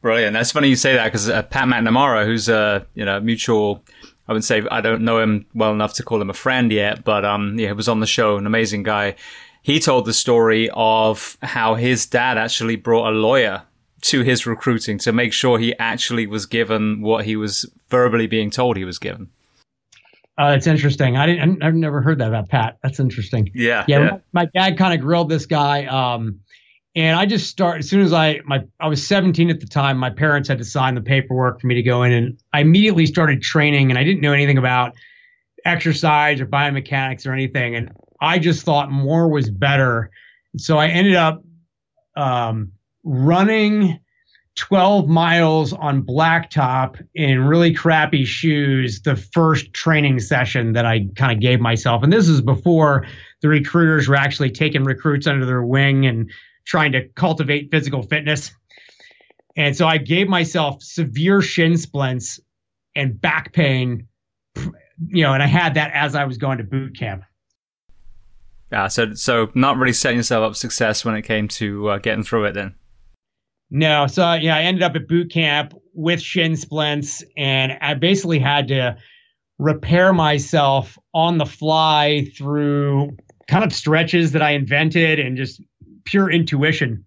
Brilliant. 0.00 0.34
That's 0.34 0.52
funny 0.52 0.68
you 0.68 0.76
say 0.76 0.94
that 0.94 1.06
because 1.06 1.28
uh, 1.28 1.42
Pat 1.42 1.66
McNamara, 1.66 2.26
who's 2.26 2.48
a 2.48 2.86
you 2.94 3.04
know 3.04 3.20
mutual, 3.20 3.84
I 4.28 4.32
would 4.32 4.44
say 4.44 4.62
I 4.70 4.80
don't 4.80 5.02
know 5.02 5.18
him 5.18 5.46
well 5.54 5.72
enough 5.72 5.94
to 5.94 6.02
call 6.02 6.20
him 6.20 6.30
a 6.30 6.34
friend 6.34 6.70
yet, 6.70 7.04
but 7.04 7.24
um, 7.24 7.58
yeah, 7.58 7.68
he 7.68 7.72
was 7.72 7.88
on 7.88 8.00
the 8.00 8.06
show, 8.06 8.36
an 8.36 8.46
amazing 8.46 8.82
guy. 8.82 9.16
He 9.62 9.80
told 9.80 10.04
the 10.04 10.12
story 10.12 10.68
of 10.74 11.38
how 11.42 11.74
his 11.74 12.04
dad 12.04 12.36
actually 12.36 12.76
brought 12.76 13.08
a 13.08 13.16
lawyer 13.16 13.62
to 14.02 14.20
his 14.20 14.44
recruiting 14.44 14.98
to 14.98 15.10
make 15.10 15.32
sure 15.32 15.58
he 15.58 15.74
actually 15.78 16.26
was 16.26 16.44
given 16.44 17.00
what 17.00 17.24
he 17.24 17.34
was 17.34 17.64
verbally 17.88 18.26
being 18.26 18.50
told 18.50 18.76
he 18.76 18.84
was 18.84 18.98
given. 18.98 19.30
Uh, 20.36 20.50
that's 20.50 20.66
interesting. 20.66 21.16
I 21.16 21.26
didn't. 21.26 21.62
I've 21.62 21.74
never 21.74 22.02
heard 22.02 22.18
that 22.18 22.28
about 22.28 22.48
Pat. 22.48 22.78
That's 22.82 22.98
interesting. 22.98 23.50
Yeah. 23.54 23.84
Yeah. 23.86 23.98
yeah. 23.98 24.10
My, 24.32 24.42
my, 24.42 24.46
dad 24.46 24.76
kind 24.76 24.92
of 24.92 25.00
grilled 25.00 25.28
this 25.28 25.46
guy. 25.46 25.84
Um, 25.86 26.40
and 26.96 27.16
I 27.18 27.26
just 27.26 27.48
started 27.48 27.80
as 27.80 27.88
soon 27.88 28.00
as 28.00 28.12
I 28.12 28.40
my 28.44 28.64
I 28.80 28.88
was 28.88 29.06
17 29.06 29.50
at 29.50 29.60
the 29.60 29.66
time. 29.66 29.96
My 29.98 30.10
parents 30.10 30.48
had 30.48 30.58
to 30.58 30.64
sign 30.64 30.94
the 30.94 31.00
paperwork 31.00 31.60
for 31.60 31.66
me 31.66 31.74
to 31.76 31.82
go 31.82 32.02
in, 32.02 32.12
and 32.12 32.38
I 32.52 32.60
immediately 32.60 33.06
started 33.06 33.42
training. 33.42 33.90
And 33.90 33.98
I 33.98 34.04
didn't 34.04 34.20
know 34.20 34.32
anything 34.32 34.58
about 34.58 34.94
exercise 35.64 36.40
or 36.40 36.46
biomechanics 36.46 37.26
or 37.26 37.32
anything. 37.32 37.74
And 37.74 37.92
I 38.20 38.38
just 38.38 38.64
thought 38.64 38.90
more 38.90 39.28
was 39.28 39.50
better. 39.50 40.10
So 40.56 40.78
I 40.78 40.88
ended 40.88 41.14
up 41.14 41.42
um, 42.16 42.72
running 43.02 44.00
12 44.56 45.08
miles 45.08 45.72
on 45.72 46.02
blacktop 46.02 47.04
in 47.14 47.40
really 47.40 47.74
crappy 47.74 48.24
shoes 48.24 49.02
the 49.02 49.16
first 49.16 49.72
training 49.74 50.20
session 50.20 50.74
that 50.74 50.86
I 50.86 51.08
kind 51.16 51.32
of 51.32 51.40
gave 51.40 51.60
myself. 51.60 52.02
And 52.02 52.12
this 52.12 52.28
is 52.28 52.40
before 52.40 53.06
the 53.42 53.48
recruiters 53.48 54.08
were 54.08 54.14
actually 54.14 54.50
taking 54.50 54.84
recruits 54.84 55.26
under 55.26 55.44
their 55.44 55.64
wing 55.64 56.06
and 56.06 56.30
trying 56.64 56.92
to 56.92 57.08
cultivate 57.08 57.70
physical 57.70 58.02
fitness. 58.02 58.52
And 59.56 59.76
so 59.76 59.86
I 59.86 59.98
gave 59.98 60.28
myself 60.28 60.82
severe 60.82 61.42
shin 61.42 61.76
splints 61.76 62.38
and 62.94 63.20
back 63.20 63.52
pain, 63.52 64.06
you 65.08 65.24
know, 65.24 65.34
and 65.34 65.42
I 65.42 65.46
had 65.46 65.74
that 65.74 65.90
as 65.94 66.14
I 66.14 66.24
was 66.24 66.38
going 66.38 66.58
to 66.58 66.64
boot 66.64 66.96
camp. 66.96 67.24
Yeah, 68.72 68.88
so 68.88 69.14
so 69.14 69.50
not 69.54 69.76
really 69.76 69.92
setting 69.92 70.18
yourself 70.18 70.50
up 70.50 70.56
success 70.56 71.04
when 71.04 71.14
it 71.14 71.22
came 71.22 71.46
to 71.48 71.90
uh, 71.90 71.98
getting 71.98 72.24
through 72.24 72.46
it 72.46 72.52
then. 72.52 72.74
No, 73.76 74.06
so 74.06 74.34
yeah, 74.34 74.54
I 74.54 74.60
ended 74.62 74.84
up 74.84 74.94
at 74.94 75.08
boot 75.08 75.32
camp 75.32 75.74
with 75.94 76.22
shin 76.22 76.54
splints, 76.54 77.24
and 77.36 77.76
I 77.80 77.94
basically 77.94 78.38
had 78.38 78.68
to 78.68 78.96
repair 79.58 80.12
myself 80.12 80.96
on 81.12 81.38
the 81.38 81.44
fly 81.44 82.30
through 82.38 83.16
kind 83.48 83.64
of 83.64 83.72
stretches 83.72 84.30
that 84.30 84.42
I 84.42 84.52
invented 84.52 85.18
and 85.18 85.36
just 85.36 85.60
pure 86.04 86.30
intuition. 86.30 87.04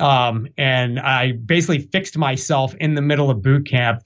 Um, 0.00 0.48
and 0.56 0.98
I 0.98 1.32
basically 1.32 1.80
fixed 1.80 2.16
myself 2.16 2.74
in 2.76 2.94
the 2.94 3.02
middle 3.02 3.28
of 3.28 3.42
boot 3.42 3.68
camp 3.68 4.00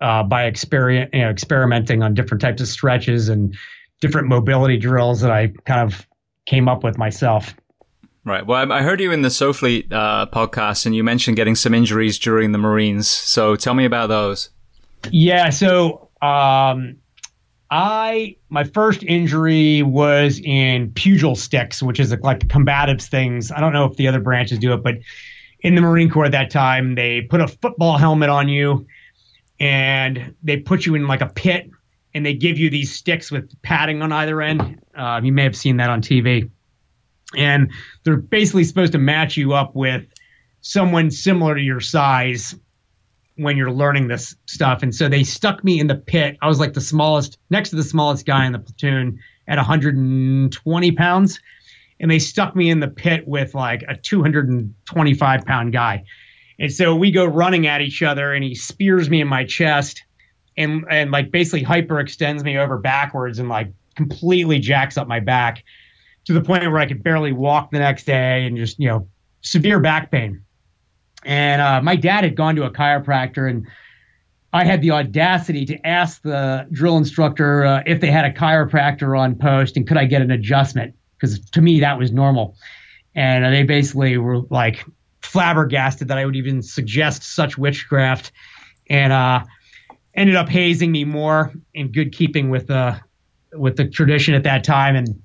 uh, 0.00 0.22
by 0.22 0.44
experiment, 0.44 1.12
you 1.12 1.22
know, 1.22 1.30
experimenting 1.30 2.04
on 2.04 2.14
different 2.14 2.42
types 2.42 2.62
of 2.62 2.68
stretches 2.68 3.28
and 3.28 3.56
different 4.00 4.28
mobility 4.28 4.76
drills 4.76 5.20
that 5.22 5.32
I 5.32 5.48
kind 5.66 5.92
of 5.92 6.06
came 6.46 6.68
up 6.68 6.84
with 6.84 6.96
myself. 6.96 7.56
Right. 8.24 8.46
Well, 8.46 8.70
I 8.70 8.82
heard 8.82 9.00
you 9.00 9.12
in 9.12 9.22
the 9.22 9.30
SOFLETE 9.30 9.90
uh, 9.92 10.26
podcast, 10.26 10.84
and 10.84 10.94
you 10.94 11.02
mentioned 11.02 11.36
getting 11.36 11.54
some 11.54 11.72
injuries 11.72 12.18
during 12.18 12.52
the 12.52 12.58
Marines. 12.58 13.08
So 13.08 13.56
tell 13.56 13.72
me 13.72 13.86
about 13.86 14.08
those. 14.08 14.50
Yeah. 15.10 15.48
So 15.48 16.10
um, 16.20 16.96
I 17.70 18.36
my 18.50 18.64
first 18.64 19.02
injury 19.02 19.82
was 19.82 20.38
in 20.44 20.90
pugil 20.90 21.34
sticks, 21.34 21.82
which 21.82 21.98
is 21.98 22.14
like 22.20 22.46
combative 22.50 23.00
things. 23.00 23.50
I 23.50 23.60
don't 23.60 23.72
know 23.72 23.86
if 23.86 23.96
the 23.96 24.06
other 24.08 24.20
branches 24.20 24.58
do 24.58 24.74
it, 24.74 24.82
but 24.82 24.96
in 25.60 25.74
the 25.74 25.80
Marine 25.80 26.10
Corps 26.10 26.26
at 26.26 26.32
that 26.32 26.50
time, 26.50 26.96
they 26.96 27.22
put 27.22 27.40
a 27.40 27.48
football 27.48 27.96
helmet 27.96 28.28
on 28.28 28.50
you, 28.50 28.86
and 29.58 30.34
they 30.42 30.58
put 30.58 30.84
you 30.84 30.94
in 30.94 31.06
like 31.06 31.22
a 31.22 31.28
pit, 31.28 31.70
and 32.12 32.26
they 32.26 32.34
give 32.34 32.58
you 32.58 32.68
these 32.68 32.94
sticks 32.94 33.30
with 33.30 33.50
padding 33.62 34.02
on 34.02 34.12
either 34.12 34.42
end. 34.42 34.82
Uh, 34.94 35.22
you 35.24 35.32
may 35.32 35.44
have 35.44 35.56
seen 35.56 35.78
that 35.78 35.88
on 35.88 36.02
TV 36.02 36.50
and 37.36 37.70
they're 38.04 38.16
basically 38.16 38.64
supposed 38.64 38.92
to 38.92 38.98
match 38.98 39.36
you 39.36 39.52
up 39.52 39.74
with 39.74 40.04
someone 40.60 41.10
similar 41.10 41.54
to 41.54 41.62
your 41.62 41.80
size 41.80 42.54
when 43.36 43.56
you're 43.56 43.70
learning 43.70 44.08
this 44.08 44.36
stuff. 44.46 44.82
And 44.82 44.94
so 44.94 45.08
they 45.08 45.24
stuck 45.24 45.64
me 45.64 45.80
in 45.80 45.86
the 45.86 45.94
pit. 45.94 46.36
I 46.42 46.48
was 46.48 46.60
like 46.60 46.74
the 46.74 46.80
smallest, 46.80 47.38
next 47.48 47.70
to 47.70 47.76
the 47.76 47.82
smallest 47.82 48.26
guy 48.26 48.44
in 48.44 48.52
the 48.52 48.58
platoon 48.58 49.18
at 49.48 49.56
120 49.56 50.92
pounds. 50.92 51.40
And 51.98 52.10
they 52.10 52.18
stuck 52.18 52.54
me 52.54 52.70
in 52.70 52.80
the 52.80 52.88
pit 52.88 53.26
with 53.26 53.54
like 53.54 53.82
a 53.88 53.96
225 53.96 55.44
pound 55.44 55.72
guy. 55.72 56.04
And 56.58 56.72
so 56.72 56.94
we 56.94 57.10
go 57.10 57.24
running 57.24 57.66
at 57.66 57.80
each 57.80 58.02
other 58.02 58.32
and 58.34 58.44
he 58.44 58.54
spears 58.54 59.08
me 59.08 59.22
in 59.22 59.28
my 59.28 59.44
chest 59.44 60.02
and, 60.56 60.84
and 60.90 61.10
like 61.10 61.30
basically 61.30 61.64
hyperextends 61.64 62.42
me 62.42 62.58
over 62.58 62.76
backwards 62.76 63.38
and 63.38 63.48
like 63.48 63.72
completely 63.96 64.58
jacks 64.58 64.98
up 64.98 65.08
my 65.08 65.20
back 65.20 65.64
to 66.30 66.34
the 66.34 66.40
point 66.40 66.62
where 66.62 66.78
I 66.78 66.86
could 66.86 67.02
barely 67.02 67.32
walk 67.32 67.72
the 67.72 67.80
next 67.80 68.04
day 68.04 68.46
and 68.46 68.56
just, 68.56 68.78
you 68.78 68.86
know, 68.86 69.08
severe 69.40 69.80
back 69.80 70.12
pain. 70.12 70.40
And 71.24 71.60
uh, 71.60 71.82
my 71.82 71.96
dad 71.96 72.22
had 72.22 72.36
gone 72.36 72.54
to 72.54 72.62
a 72.62 72.70
chiropractor, 72.70 73.50
and 73.50 73.66
I 74.52 74.62
had 74.62 74.80
the 74.80 74.92
audacity 74.92 75.66
to 75.66 75.84
ask 75.84 76.22
the 76.22 76.68
drill 76.70 76.96
instructor 76.96 77.64
uh, 77.64 77.82
if 77.84 78.00
they 78.00 78.12
had 78.12 78.24
a 78.24 78.32
chiropractor 78.32 79.18
on 79.18 79.34
post 79.34 79.76
and 79.76 79.88
could 79.88 79.96
I 79.96 80.04
get 80.04 80.22
an 80.22 80.30
adjustment 80.30 80.94
because 81.16 81.40
to 81.50 81.60
me 81.60 81.80
that 81.80 81.98
was 81.98 82.12
normal. 82.12 82.54
And 83.16 83.52
they 83.52 83.64
basically 83.64 84.16
were 84.16 84.42
like 84.50 84.84
flabbergasted 85.22 86.06
that 86.06 86.16
I 86.16 86.24
would 86.24 86.36
even 86.36 86.62
suggest 86.62 87.24
such 87.24 87.58
witchcraft, 87.58 88.30
and 88.88 89.12
uh, 89.12 89.42
ended 90.14 90.36
up 90.36 90.48
hazing 90.48 90.92
me 90.92 91.04
more 91.04 91.52
in 91.74 91.90
good 91.90 92.12
keeping 92.12 92.50
with 92.50 92.68
the 92.68 93.00
with 93.52 93.76
the 93.76 93.88
tradition 93.88 94.32
at 94.34 94.44
that 94.44 94.62
time 94.62 94.94
and 94.94 95.20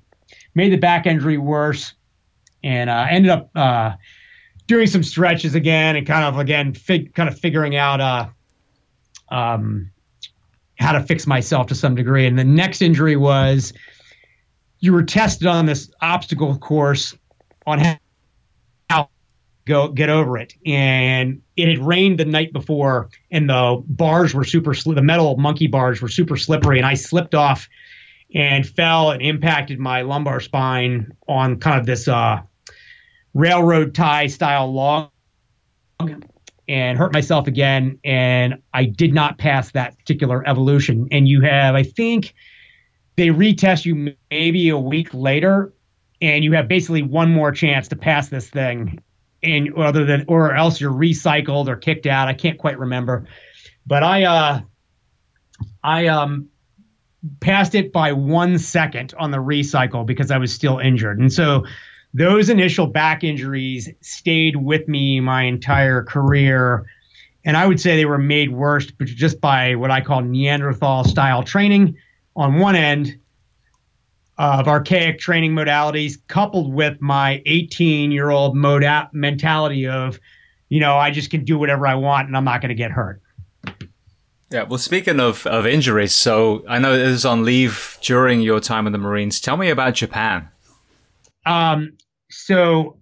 made 0.55 0.71
the 0.71 0.77
back 0.77 1.05
injury 1.05 1.37
worse, 1.37 1.93
and 2.63 2.89
uh, 2.89 3.05
ended 3.09 3.31
up 3.31 3.51
uh, 3.55 3.91
doing 4.67 4.87
some 4.87 5.03
stretches 5.03 5.53
again 5.53 5.95
and 5.95 6.07
kind 6.07 6.25
of 6.25 6.39
again 6.39 6.73
fig- 6.73 7.13
kind 7.13 7.29
of 7.29 7.37
figuring 7.37 7.75
out 7.75 8.01
uh, 8.01 8.27
um, 9.29 9.91
how 10.79 10.93
to 10.93 11.03
fix 11.03 11.27
myself 11.27 11.67
to 11.67 11.75
some 11.75 11.95
degree. 11.95 12.25
And 12.25 12.39
the 12.39 12.43
next 12.43 12.81
injury 12.81 13.15
was 13.15 13.73
you 14.79 14.93
were 14.93 15.03
tested 15.03 15.47
on 15.47 15.65
this 15.65 15.91
obstacle 16.01 16.57
course 16.57 17.15
on 17.65 17.79
how, 17.79 19.09
go 19.65 19.87
get 19.87 20.09
over 20.09 20.37
it. 20.37 20.53
And 20.65 21.41
it 21.55 21.67
had 21.67 21.79
rained 21.79 22.19
the 22.19 22.25
night 22.25 22.53
before, 22.53 23.09
and 23.31 23.49
the 23.49 23.83
bars 23.87 24.33
were 24.33 24.43
super 24.43 24.75
the 24.75 25.01
metal 25.01 25.37
monkey 25.37 25.67
bars 25.67 26.01
were 26.01 26.07
super 26.07 26.37
slippery, 26.37 26.77
and 26.77 26.85
I 26.85 26.93
slipped 26.93 27.33
off 27.33 27.67
and 28.35 28.67
fell 28.67 29.11
and 29.11 29.21
impacted 29.21 29.79
my 29.79 30.01
lumbar 30.01 30.41
spine 30.41 31.09
on 31.27 31.57
kind 31.57 31.79
of 31.79 31.85
this 31.85 32.07
uh, 32.07 32.41
railroad 33.33 33.95
tie 33.95 34.27
style 34.27 34.71
log 34.71 35.09
and 36.67 36.97
hurt 36.97 37.13
myself 37.13 37.47
again. 37.47 37.97
And 38.03 38.61
I 38.73 38.85
did 38.85 39.13
not 39.13 39.37
pass 39.37 39.71
that 39.71 39.97
particular 39.97 40.45
evolution. 40.47 41.07
And 41.11 41.29
you 41.29 41.41
have, 41.41 41.75
I 41.75 41.83
think, 41.83 42.35
they 43.15 43.27
retest 43.27 43.85
you 43.85 44.13
maybe 44.29 44.67
a 44.67 44.77
week 44.77 45.13
later, 45.13 45.73
and 46.21 46.43
you 46.43 46.51
have 46.51 46.67
basically 46.67 47.03
one 47.03 47.31
more 47.31 47.53
chance 47.53 47.87
to 47.87 47.95
pass 47.95 48.27
this 48.27 48.49
thing. 48.49 49.01
And 49.43 49.73
other 49.75 50.03
than, 50.03 50.25
or 50.27 50.53
else 50.53 50.81
you're 50.81 50.91
recycled 50.91 51.69
or 51.69 51.77
kicked 51.77 52.05
out. 52.05 52.27
I 52.27 52.33
can't 52.33 52.57
quite 52.57 52.79
remember, 52.79 53.27
but 53.85 54.03
I, 54.03 54.23
uh, 54.23 54.61
I 55.83 56.07
um, 56.07 56.49
passed 57.39 57.75
it 57.75 57.91
by 57.91 58.11
one 58.11 58.57
second 58.57 59.13
on 59.17 59.31
the 59.31 59.37
recycle 59.37 60.05
because 60.05 60.31
I 60.31 60.37
was 60.37 60.53
still 60.53 60.79
injured, 60.79 61.19
and 61.19 61.31
so 61.31 61.65
those 62.15 62.49
initial 62.49 62.87
back 62.87 63.25
injuries 63.25 63.89
stayed 63.99 64.55
with 64.55 64.87
me 64.87 65.19
my 65.19 65.43
entire 65.43 66.01
career. 66.01 66.85
And 67.43 67.57
I 67.57 67.67
would 67.67 67.79
say 67.79 67.97
they 67.97 68.05
were 68.05 68.17
made 68.17 68.51
worse 68.51 68.89
just 69.03 69.41
by 69.41 69.75
what 69.75 69.91
I 69.91 69.99
call 69.99 70.21
Neanderthal 70.21 71.03
style 71.03 71.43
training 71.43 71.97
on 72.35 72.57
one 72.59 72.75
end 72.75 73.19
of 74.37 74.67
archaic 74.67 75.19
training 75.19 75.51
modalities, 75.51 76.17
coupled 76.27 76.73
with 76.73 77.01
my 77.01 77.41
18 77.45 78.11
year 78.11 78.29
old 78.29 78.55
moda- 78.55 79.09
mentality 79.13 79.85
of, 79.87 80.19
you 80.69 80.79
know, 80.79 80.95
I 80.95 81.11
just 81.11 81.29
can 81.29 81.43
do 81.43 81.57
whatever 81.57 81.85
I 81.85 81.95
want 81.95 82.27
and 82.27 82.35
I'm 82.35 82.45
not 82.45 82.61
going 82.61 82.69
to 82.69 82.75
get 82.75 82.91
hurt. 82.91 83.21
Yeah, 84.51 84.63
well, 84.63 84.77
speaking 84.77 85.19
of, 85.19 85.45
of 85.47 85.65
injuries, 85.65 86.13
so 86.13 86.63
I 86.67 86.77
know 86.77 86.93
it 86.93 87.07
was 87.07 87.25
on 87.25 87.43
leave 87.43 87.97
during 88.01 88.41
your 88.41 88.59
time 88.59 88.85
in 88.85 88.93
the 88.93 88.99
Marines. 88.99 89.39
Tell 89.39 89.57
me 89.57 89.69
about 89.69 89.95
Japan. 89.95 90.49
Um, 91.45 91.97
so 92.29 92.99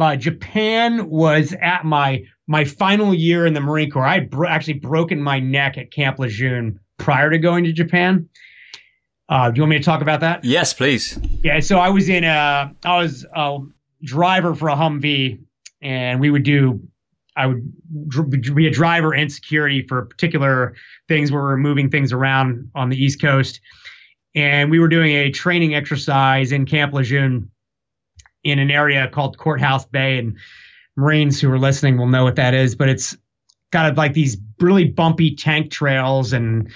uh, 0.00 0.16
Japan 0.16 1.08
was 1.08 1.54
at 1.60 1.84
my 1.84 2.24
my 2.46 2.64
final 2.64 3.14
year 3.14 3.46
in 3.46 3.54
the 3.54 3.60
Marine 3.60 3.90
Corps. 3.90 4.06
I 4.06 4.20
bro- 4.20 4.48
actually 4.48 4.74
broken 4.74 5.20
my 5.20 5.40
neck 5.40 5.78
at 5.78 5.90
Camp 5.90 6.18
Lejeune 6.18 6.78
prior 6.98 7.30
to 7.30 7.38
going 7.38 7.64
to 7.64 7.72
Japan. 7.72 8.28
Uh, 9.28 9.50
do 9.50 9.58
you 9.58 9.62
want 9.62 9.70
me 9.70 9.78
to 9.78 9.84
talk 9.84 10.02
about 10.02 10.20
that? 10.20 10.44
Yes, 10.44 10.74
please. 10.74 11.18
Yeah, 11.42 11.60
so 11.60 11.78
I 11.78 11.88
was 11.88 12.08
in 12.08 12.24
a 12.24 12.74
I 12.84 12.98
was 12.98 13.26
a 13.34 13.58
driver 14.02 14.54
for 14.54 14.68
a 14.68 14.76
Humvee, 14.76 15.40
and 15.80 16.20
we 16.20 16.30
would 16.30 16.42
do 16.42 16.80
I 17.36 17.46
would 17.46 18.54
be 18.54 18.66
a 18.66 18.70
driver 18.70 19.12
and 19.12 19.32
security 19.32 19.84
for 19.86 20.04
particular 20.06 20.74
things 21.08 21.32
where 21.32 21.42
we 21.42 21.52
are 21.52 21.56
moving 21.56 21.90
things 21.90 22.12
around 22.12 22.70
on 22.74 22.90
the 22.90 22.96
East 22.96 23.20
Coast, 23.20 23.60
and 24.34 24.70
we 24.70 24.78
were 24.78 24.88
doing 24.88 25.12
a 25.14 25.30
training 25.30 25.74
exercise 25.74 26.52
in 26.52 26.66
Camp 26.66 26.92
Lejeune 26.92 27.50
in 28.44 28.58
an 28.58 28.70
area 28.70 29.08
called 29.08 29.38
Courthouse 29.38 29.84
Bay, 29.86 30.18
and 30.18 30.36
Marines 30.96 31.40
who 31.40 31.50
are 31.50 31.58
listening 31.58 31.98
will 31.98 32.06
know 32.06 32.24
what 32.24 32.36
that 32.36 32.54
is. 32.54 32.76
But 32.76 32.88
it's 32.88 33.16
kind 33.72 33.90
of 33.90 33.96
like 33.96 34.12
these 34.12 34.36
really 34.60 34.84
bumpy 34.84 35.34
tank 35.34 35.70
trails 35.72 36.32
and 36.32 36.70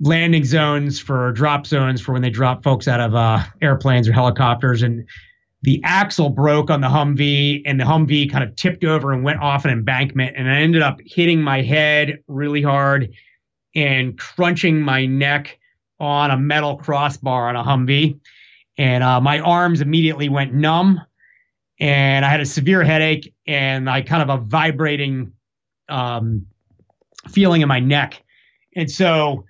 landing 0.00 0.44
zones 0.44 1.00
for 1.00 1.32
drop 1.32 1.66
zones 1.66 2.00
for 2.00 2.12
when 2.12 2.22
they 2.22 2.30
drop 2.30 2.62
folks 2.62 2.86
out 2.86 3.00
of 3.00 3.14
uh, 3.14 3.42
airplanes 3.62 4.06
or 4.06 4.12
helicopters. 4.12 4.82
And 4.82 5.08
the 5.64 5.80
axle 5.82 6.28
broke 6.28 6.70
on 6.70 6.80
the 6.80 6.88
Humvee, 6.88 7.62
and 7.64 7.80
the 7.80 7.84
Humvee 7.84 8.30
kind 8.30 8.44
of 8.44 8.54
tipped 8.54 8.84
over 8.84 9.12
and 9.12 9.24
went 9.24 9.40
off 9.40 9.64
an 9.64 9.70
embankment. 9.70 10.36
And 10.36 10.50
I 10.50 10.60
ended 10.60 10.82
up 10.82 11.00
hitting 11.04 11.40
my 11.40 11.62
head 11.62 12.22
really 12.28 12.62
hard 12.62 13.12
and 13.74 14.18
crunching 14.18 14.80
my 14.82 15.06
neck 15.06 15.58
on 15.98 16.30
a 16.30 16.36
metal 16.36 16.76
crossbar 16.76 17.48
on 17.48 17.56
a 17.56 17.64
Humvee 17.64 18.20
and 18.76 19.04
uh, 19.04 19.20
my 19.20 19.40
arms 19.40 19.80
immediately 19.80 20.28
went 20.28 20.52
numb 20.52 21.00
and 21.78 22.24
I 22.24 22.28
had 22.28 22.40
a 22.40 22.46
severe 22.46 22.82
headache 22.82 23.34
and 23.46 23.88
I 23.88 24.02
kind 24.02 24.28
of 24.28 24.40
a 24.40 24.42
vibrating 24.44 25.32
um, 25.88 26.46
feeling 27.28 27.62
in 27.62 27.68
my 27.68 27.80
neck. 27.80 28.22
And 28.74 28.90
so 28.90 29.44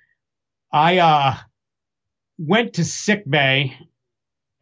I 0.72 0.98
uh, 0.98 1.36
went 2.38 2.74
to 2.74 2.84
sick 2.84 3.28
bay 3.28 3.76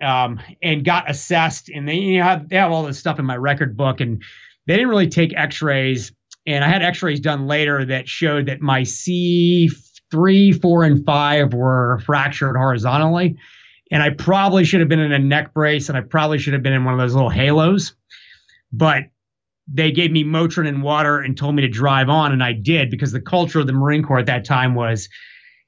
um, 0.02 0.40
and 0.62 0.84
got 0.84 1.10
assessed. 1.10 1.68
And 1.68 1.88
they, 1.88 1.94
you 1.94 2.18
know, 2.18 2.24
have, 2.24 2.48
they 2.48 2.56
have 2.56 2.72
all 2.72 2.84
this 2.84 2.98
stuff 2.98 3.18
in 3.18 3.24
my 3.24 3.36
record 3.36 3.76
book 3.76 4.00
and 4.00 4.22
they 4.66 4.74
didn't 4.74 4.88
really 4.88 5.08
take 5.08 5.34
x-rays. 5.36 6.12
And 6.46 6.64
I 6.64 6.68
had 6.68 6.82
x-rays 6.82 7.20
done 7.20 7.46
later 7.46 7.84
that 7.84 8.08
showed 8.08 8.46
that 8.46 8.60
my 8.60 8.82
C3, 8.82 10.60
4, 10.60 10.84
and 10.84 11.04
5 11.04 11.54
were 11.54 12.00
fractured 12.04 12.56
horizontally 12.56 13.36
and 13.92 14.02
I 14.02 14.08
probably 14.08 14.64
should 14.64 14.80
have 14.80 14.88
been 14.88 15.00
in 15.00 15.12
a 15.12 15.18
neck 15.18 15.52
brace 15.52 15.90
and 15.90 15.98
I 15.98 16.00
probably 16.00 16.38
should 16.38 16.54
have 16.54 16.62
been 16.62 16.72
in 16.72 16.84
one 16.84 16.94
of 16.94 17.00
those 17.00 17.14
little 17.14 17.30
halos. 17.30 17.94
But 18.72 19.04
they 19.68 19.92
gave 19.92 20.10
me 20.10 20.24
Motrin 20.24 20.66
and 20.66 20.82
water 20.82 21.18
and 21.18 21.36
told 21.36 21.54
me 21.54 21.62
to 21.62 21.68
drive 21.68 22.08
on, 22.08 22.32
and 22.32 22.42
I 22.42 22.54
did 22.54 22.90
because 22.90 23.12
the 23.12 23.20
culture 23.20 23.60
of 23.60 23.66
the 23.66 23.74
Marine 23.74 24.02
Corps 24.02 24.18
at 24.18 24.26
that 24.26 24.46
time 24.46 24.74
was, 24.74 25.10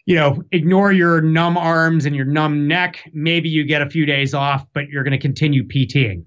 you 0.06 0.14
know, 0.14 0.42
ignore 0.52 0.92
your 0.92 1.20
numb 1.20 1.56
arms 1.56 2.04
and 2.04 2.14
your 2.14 2.26
numb 2.26 2.68
neck. 2.68 3.08
Maybe 3.12 3.48
you 3.48 3.64
get 3.64 3.82
a 3.82 3.88
few 3.88 4.04
days 4.04 4.34
off, 4.34 4.66
but 4.74 4.88
you're 4.88 5.02
going 5.02 5.12
to 5.12 5.18
continue 5.18 5.66
PTing. 5.66 6.24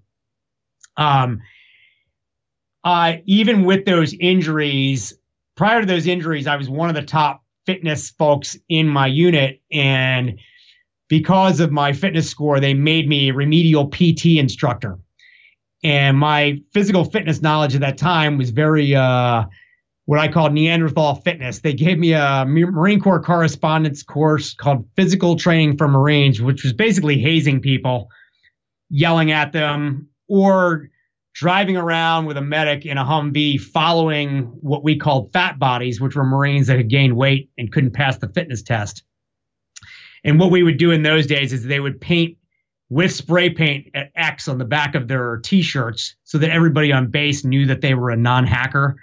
Um, 0.98 1.42
uh, 2.84 3.18
even 3.26 3.64
with 3.64 3.86
those 3.86 4.14
injuries, 4.20 5.14
prior 5.56 5.82
to 5.82 5.86
those 5.86 6.08
injuries, 6.08 6.48
I 6.48 6.56
was 6.56 6.70
one 6.70 6.90
of 6.90 6.96
the 6.96 7.04
top 7.04 7.44
fitness 7.66 8.10
folks 8.12 8.58
in 8.70 8.88
my 8.88 9.08
unit, 9.08 9.62
and 9.72 10.40
because 11.08 11.60
of 11.60 11.72
my 11.72 11.94
fitness 11.94 12.30
score, 12.30 12.60
they 12.60 12.74
made 12.74 13.08
me 13.08 13.30
a 13.30 13.34
remedial 13.34 13.90
PT 13.90 14.38
instructor. 14.38 14.98
And 15.84 16.18
my 16.18 16.60
physical 16.74 17.04
fitness 17.04 17.42
knowledge 17.42 17.76
at 17.76 17.82
that 17.82 17.98
time 17.98 18.38
was 18.38 18.50
very, 18.50 18.96
uh, 18.96 19.46
what 20.08 20.20
I 20.20 20.30
call 20.30 20.50
Neanderthal 20.50 21.16
fitness. 21.16 21.60
They 21.60 21.74
gave 21.74 22.00
me 22.00 22.14
a 22.14 22.46
Marine 22.48 23.02
Corps 23.02 23.22
correspondence 23.22 24.04
course 24.04 24.54
called 24.54 24.88
Physical 24.96 25.36
Training 25.36 25.76
for 25.76 25.90
Marines, 25.90 26.42
which 26.42 26.64
was 26.64 26.72
basically 26.72 27.20
hazing 27.20 27.60
people, 27.60 28.08
yelling 28.90 29.32
at 29.32 29.52
them, 29.52 30.08
or 30.30 30.90
driving 31.34 31.76
around 31.76 32.26
with 32.26 32.38
a 32.38 32.42
medic 32.42 32.86
in 32.86 32.98
a 32.98 33.04
Humvee 33.04 33.60
following 33.60 34.44
what 34.62 34.82
we 34.82 34.98
called 34.98 35.34
fat 35.34 35.60
bodies, 35.60 36.00
which 36.00 36.16
were 36.16 36.24
Marines 36.24 36.68
that 36.68 36.78
had 36.78 36.90
gained 36.90 37.18
weight 37.18 37.50
and 37.58 37.70
couldn't 37.70 37.92
pass 37.92 38.18
the 38.18 38.30
fitness 38.30 38.64
test. 38.64 39.04
And 40.24 40.40
what 40.40 40.52
we 40.52 40.64
would 40.64 40.78
do 40.78 40.92
in 40.92 41.04
those 41.04 41.28
days 41.28 41.52
is 41.52 41.66
they 41.66 41.82
would 41.82 42.00
paint 42.00 42.38
with 42.90 43.12
spray 43.12 43.50
paint 43.50 43.90
at 43.94 44.12
X 44.16 44.48
on 44.48 44.58
the 44.58 44.64
back 44.64 44.96
of 44.96 45.10
their 45.10 45.36
t-shirts 45.44 46.16
so 46.24 46.38
that 46.38 46.50
everybody 46.50 46.94
on 46.94 47.08
base 47.08 47.44
knew 47.44 47.66
that 47.66 47.82
they 47.82 47.94
were 47.94 48.10
a 48.10 48.16
non-hacker 48.16 48.96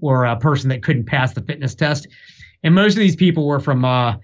or 0.00 0.24
a 0.24 0.36
person 0.36 0.68
that 0.70 0.82
couldn't 0.82 1.04
pass 1.04 1.32
the 1.32 1.42
fitness 1.42 1.74
test. 1.74 2.08
And 2.62 2.74
most 2.74 2.92
of 2.94 3.00
these 3.00 3.16
people 3.16 3.46
were 3.46 3.60
from 3.60 3.84
uh, 3.84 4.16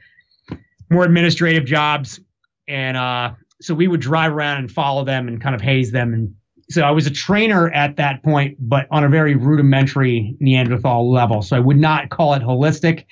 more 0.90 1.04
administrative 1.04 1.64
jobs. 1.64 2.20
And 2.68 2.96
uh, 2.96 3.32
so 3.60 3.74
we 3.74 3.88
would 3.88 4.00
drive 4.00 4.32
around 4.32 4.58
and 4.58 4.70
follow 4.70 5.04
them 5.04 5.28
and 5.28 5.40
kind 5.40 5.54
of 5.54 5.60
haze 5.60 5.92
them. 5.92 6.12
And 6.12 6.34
so 6.70 6.82
I 6.82 6.90
was 6.90 7.06
a 7.06 7.10
trainer 7.10 7.70
at 7.70 7.96
that 7.96 8.22
point, 8.22 8.56
but 8.58 8.86
on 8.90 9.04
a 9.04 9.08
very 9.08 9.36
rudimentary 9.36 10.36
Neanderthal 10.40 11.10
level. 11.10 11.42
So 11.42 11.56
I 11.56 11.60
would 11.60 11.78
not 11.78 12.10
call 12.10 12.34
it 12.34 12.42
holistic. 12.42 13.04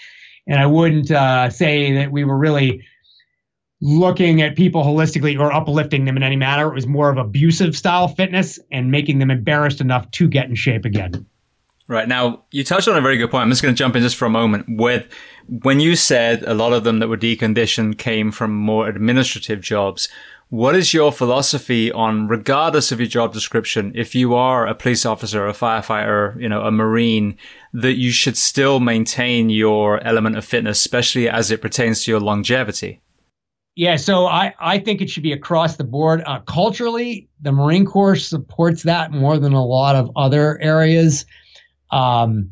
And 0.47 0.61
I 0.61 0.67
wouldn't 0.67 1.11
uh, 1.11 1.49
say 1.51 1.93
that 1.95 2.13
we 2.13 2.25
were 2.25 2.37
really 2.37 2.83
looking 3.81 4.43
at 4.43 4.57
people 4.57 4.83
holistically 4.83 5.39
or 5.39 5.53
uplifting 5.53 6.05
them 6.05 6.17
in 6.17 6.23
any 6.23 6.37
manner. 6.37 6.69
It 6.69 6.75
was 6.75 6.87
more 6.87 7.11
of 7.11 7.17
abusive 7.17 7.77
style 7.77 8.09
fitness 8.09 8.59
and 8.73 8.91
making 8.91 9.19
them 9.19 9.31
embarrassed 9.31 9.81
enough 9.81 10.11
to 10.13 10.29
get 10.29 10.49
in 10.49 10.55
shape 10.55 10.85
again. 10.85 11.27
Right. 11.87 12.09
Now, 12.09 12.45
you 12.51 12.65
touched 12.65 12.89
on 12.89 12.97
a 12.97 13.03
very 13.03 13.19
good 13.19 13.31
point. 13.31 13.43
I'm 13.43 13.51
just 13.51 13.63
going 13.63 13.75
to 13.75 13.79
jump 13.79 13.95
in 13.95 14.03
just 14.03 14.17
for 14.17 14.25
a 14.25 14.31
moment 14.31 14.65
with 14.69 15.07
when 15.47 15.81
you 15.81 15.97
said 15.97 16.43
a 16.45 16.55
lot 16.55 16.73
of 16.73 16.83
them 16.85 16.99
that 17.01 17.09
were 17.09 17.17
deconditioned 17.17 17.99
came 17.99 18.33
from 18.33 18.55
more 18.55 18.89
administrative 18.89 19.61
jobs. 19.61 20.09
What 20.49 20.77
is 20.77 20.95
your 20.95 21.13
philosophy 21.13 21.93
on, 21.93 22.29
regardless 22.29 22.93
of 22.93 23.01
your 23.01 23.09
job 23.09 23.33
description, 23.33 23.93
if 23.95 24.15
you 24.15 24.35
are 24.35 24.67
a 24.67 24.75
police 24.75 25.05
officer, 25.05 25.47
a 25.47 25.53
firefighter, 25.53 26.41
you 26.41 26.49
know, 26.49 26.63
a 26.63 26.71
marine, 26.71 27.37
that 27.73 27.95
you 27.95 28.13
should 28.13 28.37
still 28.37 28.81
maintain 28.81 29.51
your 29.51 30.03
element 30.05 30.37
of 30.37 30.45
fitness, 30.45 30.79
especially 30.79 31.29
as 31.29 31.51
it 31.51 31.61
pertains 31.61 32.05
to 32.05 32.11
your 32.11 32.21
longevity? 32.21 33.01
Yeah, 33.77 33.97
so 33.97 34.27
I, 34.27 34.55
I 34.61 34.79
think 34.79 35.01
it 35.01 35.11
should 35.11 35.25
be 35.25 35.33
across 35.33 35.77
the 35.77 35.85
board. 35.85 36.23
Uh, 36.25 36.39
culturally, 36.41 37.29
the 37.43 37.51
Marine 37.51 37.85
Corps 37.85 38.15
supports 38.15 38.85
that 38.85 39.11
more 39.11 39.39
than 39.39 39.53
a 39.53 39.65
lot 39.65 39.97
of 39.97 40.11
other 40.15 40.61
areas. 40.63 41.27
Um, 41.95 42.51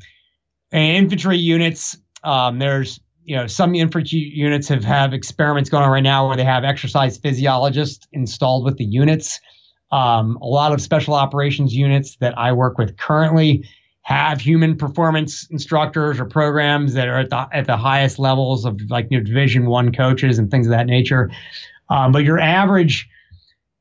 infantry 0.72 1.38
units, 1.38 1.96
um, 2.24 2.58
there's 2.58 3.00
you 3.24 3.36
know, 3.36 3.46
some 3.46 3.74
infantry 3.74 4.18
units 4.18 4.68
have 4.68 4.84
have 4.84 5.12
experiments 5.12 5.70
going 5.70 5.84
on 5.84 5.90
right 5.90 6.02
now 6.02 6.26
where 6.26 6.36
they 6.36 6.44
have 6.44 6.64
exercise 6.64 7.18
physiologists 7.18 8.06
installed 8.12 8.64
with 8.64 8.78
the 8.78 8.84
units. 8.84 9.40
Um, 9.92 10.38
a 10.40 10.46
lot 10.46 10.72
of 10.72 10.80
special 10.80 11.14
operations 11.14 11.74
units 11.74 12.16
that 12.16 12.36
I 12.38 12.52
work 12.52 12.78
with 12.78 12.96
currently 12.96 13.68
have 14.02 14.40
human 14.40 14.76
performance 14.76 15.46
instructors 15.50 16.18
or 16.18 16.24
programs 16.24 16.94
that 16.94 17.06
are 17.06 17.20
at 17.20 17.30
the 17.30 17.48
at 17.52 17.66
the 17.66 17.76
highest 17.76 18.18
levels 18.18 18.64
of 18.64 18.80
like 18.90 19.06
you 19.10 19.18
know, 19.18 19.24
Division 19.24 19.66
One 19.66 19.92
coaches 19.92 20.38
and 20.38 20.50
things 20.50 20.66
of 20.66 20.72
that 20.72 20.86
nature. 20.86 21.30
Um, 21.88 22.10
but 22.10 22.24
your 22.24 22.40
average 22.40 23.08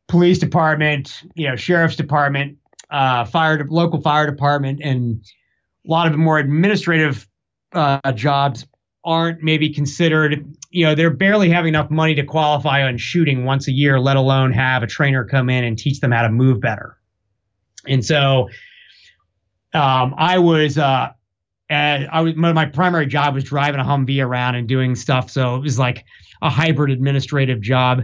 police 0.08 0.38
department, 0.38 1.24
you 1.34 1.48
know, 1.48 1.56
sheriff's 1.56 1.96
department, 1.96 2.58
uh, 2.92 3.26
fire 3.26 3.66
local 3.70 4.02
fire 4.02 4.30
department, 4.30 4.82
and 4.84 5.24
a 5.88 5.92
lot 5.92 6.08
of 6.08 6.18
more 6.18 6.38
administrative 6.40 7.28
uh, 7.74 8.12
jobs 8.14 8.66
aren't 9.04 9.42
maybe 9.42 9.74
considered. 9.74 10.46
You 10.70 10.86
know, 10.86 10.96
they're 10.96 11.10
barely 11.10 11.50
having 11.50 11.70
enough 11.70 11.90
money 11.90 12.16
to 12.16 12.24
qualify 12.24 12.84
on 12.84 12.98
shooting 12.98 13.46
once 13.46 13.68
a 13.68 13.72
year, 13.72 14.00
let 14.00 14.16
alone 14.16 14.52
have 14.54 14.84
a 14.84 14.88
trainer 14.88 15.26
come 15.26 15.50
in 15.50 15.64
and 15.64 15.78
teach 15.78 16.00
them 16.00 16.12
how 16.12 16.22
to 16.22 16.30
move 16.30 16.62
better. 16.62 16.98
And 17.88 18.06
so, 18.06 18.50
um, 19.74 20.14
I 20.18 20.38
was, 20.38 20.78
uh, 20.78 21.10
I 21.70 22.22
was 22.22 22.36
my 22.36 22.66
primary 22.66 23.08
job 23.08 23.34
was 23.34 23.46
driving 23.46 23.80
a 23.80 23.84
Humvee 23.84 24.24
around 24.24 24.56
and 24.56 24.68
doing 24.68 24.96
stuff. 24.96 25.30
So 25.30 25.56
it 25.56 25.62
was 25.62 25.80
like 25.80 26.04
a 26.42 26.50
hybrid 26.50 26.92
administrative 26.92 27.62
job. 27.62 28.04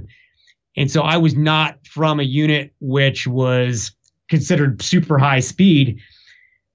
And 0.77 0.89
so 0.89 1.01
I 1.01 1.17
was 1.17 1.35
not 1.35 1.85
from 1.85 2.19
a 2.19 2.23
unit 2.23 2.73
which 2.79 3.27
was 3.27 3.91
considered 4.29 4.81
super 4.81 5.17
high 5.17 5.39
speed. 5.39 5.99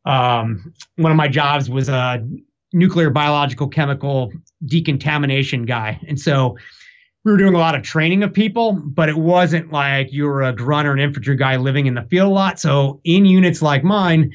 Um, 0.05 0.73
one 0.97 1.13
of 1.13 1.17
my 1.17 1.29
jobs 1.29 1.71
was 1.71 1.89
a 1.89 2.27
nuclear, 2.73 3.11
biological, 3.11 3.69
chemical 3.69 4.33
decontamination 4.65 5.65
guy. 5.65 6.01
And 6.09 6.19
so 6.19 6.57
we 7.25 7.31
were 7.31 7.39
doing 7.39 7.55
a 7.55 7.59
lot 7.59 7.75
of 7.75 7.83
training 7.83 8.23
of 8.23 8.33
people, 8.33 8.73
but 8.73 9.09
it 9.09 9.17
wasn't 9.17 9.71
like 9.73 10.13
you 10.13 10.25
were 10.25 10.43
a 10.43 10.53
grunt 10.53 10.89
or 10.89 10.93
an 10.93 10.99
infantry 10.99 11.37
guy 11.37 11.57
living 11.57 11.87
in 11.87 11.95
the 11.95 12.03
field 12.03 12.31
a 12.31 12.35
lot. 12.35 12.59
So 12.59 13.01
in 13.05 13.27
units 13.27 13.63
like 13.63 13.85
mine, 13.85 14.33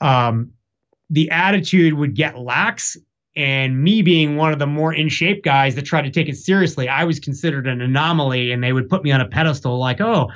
um, 0.00 0.50
the 1.08 1.30
attitude 1.30 1.94
would 1.94 2.14
get 2.14 2.38
lax. 2.38 2.96
And 3.36 3.84
me 3.84 4.00
being 4.00 4.36
one 4.36 4.54
of 4.54 4.58
the 4.58 4.66
more 4.66 4.94
in 4.94 5.10
shape 5.10 5.44
guys 5.44 5.74
that 5.74 5.82
tried 5.82 6.02
to 6.02 6.10
take 6.10 6.26
it 6.28 6.38
seriously, 6.38 6.88
I 6.88 7.04
was 7.04 7.20
considered 7.20 7.66
an 7.66 7.82
anomaly. 7.82 8.50
And 8.50 8.64
they 8.64 8.72
would 8.72 8.88
put 8.88 9.04
me 9.04 9.12
on 9.12 9.20
a 9.20 9.28
pedestal 9.28 9.78
like, 9.78 10.00
oh, 10.00 10.30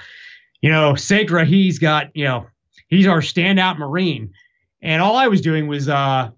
you 0.61 0.69
know, 0.69 0.95
Sakra, 0.95 1.47
he's 1.47 1.79
got, 1.79 2.15
you 2.15 2.25
know, 2.25 2.47
he's 2.89 3.07
our 3.07 3.21
standout 3.21 3.79
Marine. 3.79 4.33
And 4.83 5.03
all 5.03 5.17
I 5.17 5.29
was 5.29 5.41
doing 5.41 5.67
was 5.67 5.89
uh, 5.89 6.31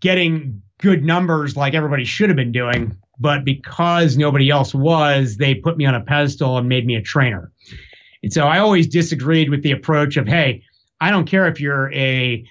getting 0.00 0.62
good 0.78 1.04
numbers 1.04 1.56
like 1.56 1.74
everybody 1.74 2.04
should 2.04 2.28
have 2.28 2.36
been 2.36 2.52
doing. 2.52 2.96
But 3.18 3.44
because 3.44 4.16
nobody 4.16 4.50
else 4.50 4.74
was, 4.74 5.36
they 5.36 5.54
put 5.54 5.76
me 5.76 5.86
on 5.86 5.94
a 5.94 6.00
pedestal 6.00 6.58
and 6.58 6.68
made 6.68 6.86
me 6.86 6.96
a 6.96 7.02
trainer. 7.02 7.52
And 8.22 8.32
so 8.32 8.46
I 8.46 8.58
always 8.58 8.86
disagreed 8.86 9.50
with 9.50 9.62
the 9.62 9.72
approach 9.72 10.16
of, 10.16 10.26
hey, 10.26 10.62
I 11.00 11.10
don't 11.10 11.26
care 11.26 11.46
if 11.46 11.60
you're 11.60 11.92
a 11.92 12.44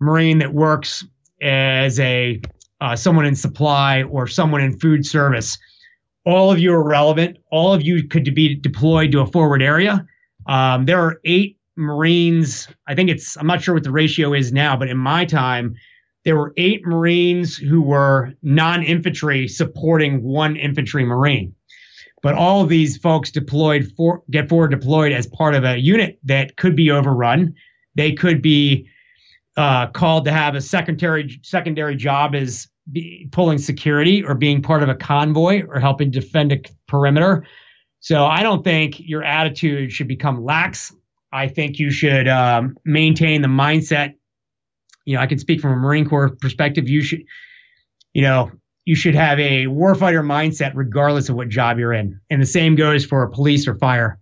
Marine 0.00 0.38
that 0.38 0.54
works 0.54 1.04
as 1.42 2.00
a 2.00 2.40
uh, 2.80 2.96
someone 2.96 3.26
in 3.26 3.36
supply 3.36 4.02
or 4.04 4.26
someone 4.26 4.62
in 4.62 4.78
food 4.78 5.04
service. 5.04 5.58
All 6.24 6.50
of 6.50 6.58
you 6.58 6.72
are 6.72 6.82
relevant. 6.82 7.38
All 7.50 7.72
of 7.74 7.82
you 7.82 8.08
could 8.08 8.34
be 8.34 8.54
deployed 8.54 9.12
to 9.12 9.20
a 9.20 9.26
forward 9.26 9.62
area. 9.62 10.06
Um, 10.46 10.86
there 10.86 10.98
are 10.98 11.20
eight 11.24 11.58
Marines. 11.76 12.68
I 12.86 12.94
think 12.94 13.10
it's, 13.10 13.36
I'm 13.36 13.46
not 13.46 13.62
sure 13.62 13.74
what 13.74 13.84
the 13.84 13.92
ratio 13.92 14.32
is 14.32 14.52
now, 14.52 14.76
but 14.76 14.88
in 14.88 14.98
my 14.98 15.24
time, 15.24 15.74
there 16.24 16.36
were 16.36 16.52
eight 16.56 16.86
Marines 16.86 17.56
who 17.56 17.80
were 17.80 18.32
non 18.42 18.82
infantry 18.82 19.48
supporting 19.48 20.22
one 20.22 20.56
infantry 20.56 21.04
Marine. 21.04 21.54
But 22.22 22.34
all 22.34 22.62
of 22.62 22.68
these 22.68 22.98
folks 22.98 23.30
deployed 23.30 23.92
for 23.96 24.22
get 24.30 24.48
forward 24.48 24.70
deployed 24.70 25.12
as 25.12 25.26
part 25.26 25.54
of 25.54 25.64
a 25.64 25.78
unit 25.78 26.18
that 26.24 26.56
could 26.56 26.76
be 26.76 26.90
overrun. 26.90 27.54
They 27.94 28.12
could 28.12 28.42
be 28.42 28.88
uh, 29.56 29.86
called 29.88 30.26
to 30.26 30.32
have 30.32 30.54
a 30.54 30.60
secondary 30.60 31.40
secondary 31.42 31.96
job 31.96 32.34
as 32.34 32.68
be, 32.92 33.28
pulling 33.32 33.58
security 33.58 34.22
or 34.22 34.34
being 34.34 34.60
part 34.62 34.82
of 34.82 34.88
a 34.88 34.94
convoy 34.94 35.62
or 35.66 35.80
helping 35.80 36.10
defend 36.10 36.52
a 36.52 36.60
perimeter. 36.86 37.46
So 38.00 38.24
I 38.24 38.42
don't 38.42 38.64
think 38.64 39.00
your 39.00 39.22
attitude 39.22 39.92
should 39.92 40.08
become 40.08 40.44
lax. 40.44 40.94
I 41.32 41.48
think 41.48 41.78
you 41.78 41.90
should 41.90 42.28
um, 42.28 42.76
maintain 42.84 43.42
the 43.42 43.48
mindset 43.48 44.14
you 45.04 45.16
know, 45.16 45.22
I 45.22 45.26
can 45.26 45.38
speak 45.38 45.60
from 45.60 45.72
a 45.72 45.76
Marine 45.76 46.08
Corps 46.08 46.30
perspective. 46.40 46.88
You 46.88 47.02
should, 47.02 47.24
you 48.12 48.22
know, 48.22 48.50
you 48.84 48.94
should 48.94 49.14
have 49.14 49.38
a 49.38 49.66
warfighter 49.66 50.24
mindset 50.24 50.72
regardless 50.74 51.28
of 51.28 51.36
what 51.36 51.48
job 51.48 51.78
you're 51.78 51.92
in. 51.92 52.20
And 52.30 52.40
the 52.40 52.46
same 52.46 52.76
goes 52.76 53.04
for 53.04 53.26
police 53.28 53.66
or 53.66 53.74
fire. 53.76 54.18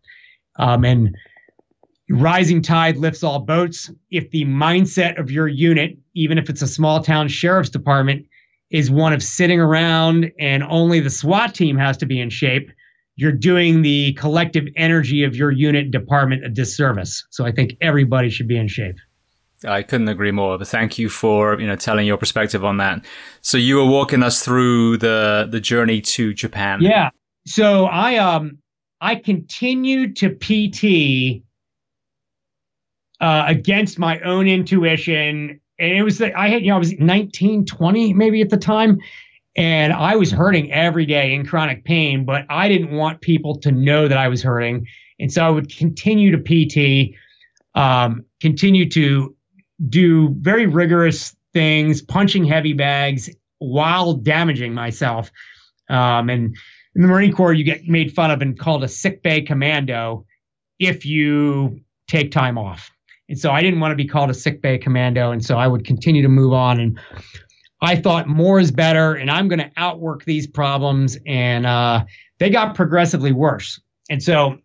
Um, 0.57 0.85
and 0.85 1.14
rising 2.11 2.62
tide 2.62 2.97
lifts 2.97 3.23
all 3.23 3.40
boats. 3.40 3.90
If 4.11 4.31
the 4.31 4.44
mindset 4.47 5.21
of 5.21 5.31
your 5.31 5.47
unit, 5.47 5.97
even 6.14 6.38
if 6.38 6.49
it's 6.49 6.62
a 6.62 6.66
small 6.66 7.03
town 7.03 7.29
sheriff's 7.29 7.71
department, 7.71 8.27
is 8.71 8.90
one 8.90 9.12
of 9.12 9.23
sitting 9.23 9.61
around 9.61 10.31
and 10.38 10.62
only 10.64 11.01
the 11.01 11.11
SWAT 11.11 11.55
team 11.55 11.77
has 11.77 11.97
to 11.99 12.07
be 12.07 12.21
in 12.21 12.29
shape, 12.29 12.71
you're 13.18 13.33
doing 13.33 13.83
the 13.83 14.12
collective 14.12 14.68
energy 14.76 15.24
of 15.24 15.35
your 15.35 15.50
unit 15.50 15.90
department 15.90 16.44
a 16.44 16.48
disservice. 16.48 17.26
So 17.31 17.44
I 17.44 17.50
think 17.50 17.74
everybody 17.81 18.31
should 18.31 18.46
be 18.46 18.57
in 18.57 18.68
shape. 18.68 18.94
I 19.64 19.83
couldn't 19.83 20.07
agree 20.07 20.31
more. 20.31 20.57
But 20.57 20.68
thank 20.68 20.98
you 20.98 21.09
for 21.09 21.61
you 21.61 21.66
know 21.66 21.74
telling 21.74 22.07
your 22.07 22.16
perspective 22.16 22.64
on 22.64 22.76
that. 22.76 23.04
So 23.40 23.59
you 23.59 23.76
were 23.76 23.85
walking 23.85 24.22
us 24.22 24.44
through 24.44 24.98
the 24.98 25.48
the 25.50 25.59
journey 25.59 26.00
to 26.00 26.33
Japan. 26.33 26.81
Yeah. 26.81 27.11
So 27.44 27.87
I 27.87 28.16
um 28.18 28.59
I 29.00 29.16
continued 29.16 30.14
to 30.18 30.31
PT 30.31 31.42
uh, 33.20 33.44
against 33.48 33.98
my 33.98 34.20
own 34.20 34.46
intuition, 34.46 35.61
and 35.81 35.92
it 35.92 36.04
was 36.04 36.22
I 36.22 36.48
had 36.48 36.62
you 36.62 36.68
know 36.68 36.76
I 36.76 36.78
was 36.78 36.92
19, 36.92 37.66
20 37.66 38.14
maybe 38.14 38.40
at 38.42 38.50
the 38.50 38.57
time, 38.57 39.00
and 39.59 39.92
I 39.92 40.14
was 40.14 40.31
hurting 40.31 40.71
every 40.71 41.05
day 41.05 41.35
in 41.35 41.44
chronic 41.44 41.85
pain, 41.85 42.25
but 42.25 42.47
I 42.49 42.68
didn't 42.68 42.92
want 42.92 43.21
people 43.21 43.59
to 43.59 43.73
know 43.73 44.07
that 44.07 44.16
I 44.16 44.29
was 44.29 44.40
hurting, 44.40 44.87
and 45.18 45.33
so 45.33 45.44
I 45.44 45.51
would 45.51 45.68
continue 45.77 46.31
to 46.31 46.38
PT. 46.38 47.14
Um, 47.75 48.25
continue 48.40 48.88
to 48.90 49.37
do 49.88 50.35
very 50.38 50.66
rigorous 50.66 51.37
things, 51.53 52.01
punching 52.01 52.44
heavy 52.44 52.73
bags 52.73 53.29
while 53.59 54.14
damaging 54.14 54.75
myself. 54.75 55.31
Um, 55.88 56.31
and 56.31 56.57
in 56.94 57.03
the 57.03 57.09
Marine 57.09 57.33
Corps, 57.33 57.53
you 57.53 57.64
get 57.64 57.87
made 57.87 58.12
fun 58.12 58.31
of 58.31 58.40
and 58.40 58.59
called 58.59 58.85
a 58.85 58.88
sick 58.88 59.23
bay 59.23 59.42
commando 59.42 60.25
if 60.79 61.05
you 61.05 61.81
take 62.07 62.31
time 62.31 62.59
off. 62.59 62.90
And 63.29 63.38
so 63.38 63.51
I 63.51 63.61
didn't 63.61 63.81
want 63.81 63.92
to 63.92 63.97
be 63.97 64.07
called 64.07 64.31
a 64.31 64.35
sick 64.35 64.62
bay 64.62 64.79
commando. 64.79 65.33
And 65.33 65.44
so 65.44 65.59
I 65.59 65.66
would 65.66 65.85
continue 65.85 66.23
to 66.23 66.29
move 66.29 66.53
on. 66.53 66.81
And 66.81 66.99
I 67.81 67.97
thought 67.97 68.27
more 68.27 68.59
is 68.59 68.71
better 68.71 69.14
and 69.14 69.31
I'm 69.31 69.49
going 69.49 69.61
to 69.61 69.71
outwork 69.77 70.25
these 70.25 70.47
problems. 70.47 71.17
And 71.27 71.67
uh, 71.67 72.05
they 72.38 72.51
got 72.51 72.75
progressively 72.75 73.33
worse. 73.33 73.81
And 74.11 74.23
so 74.23 74.59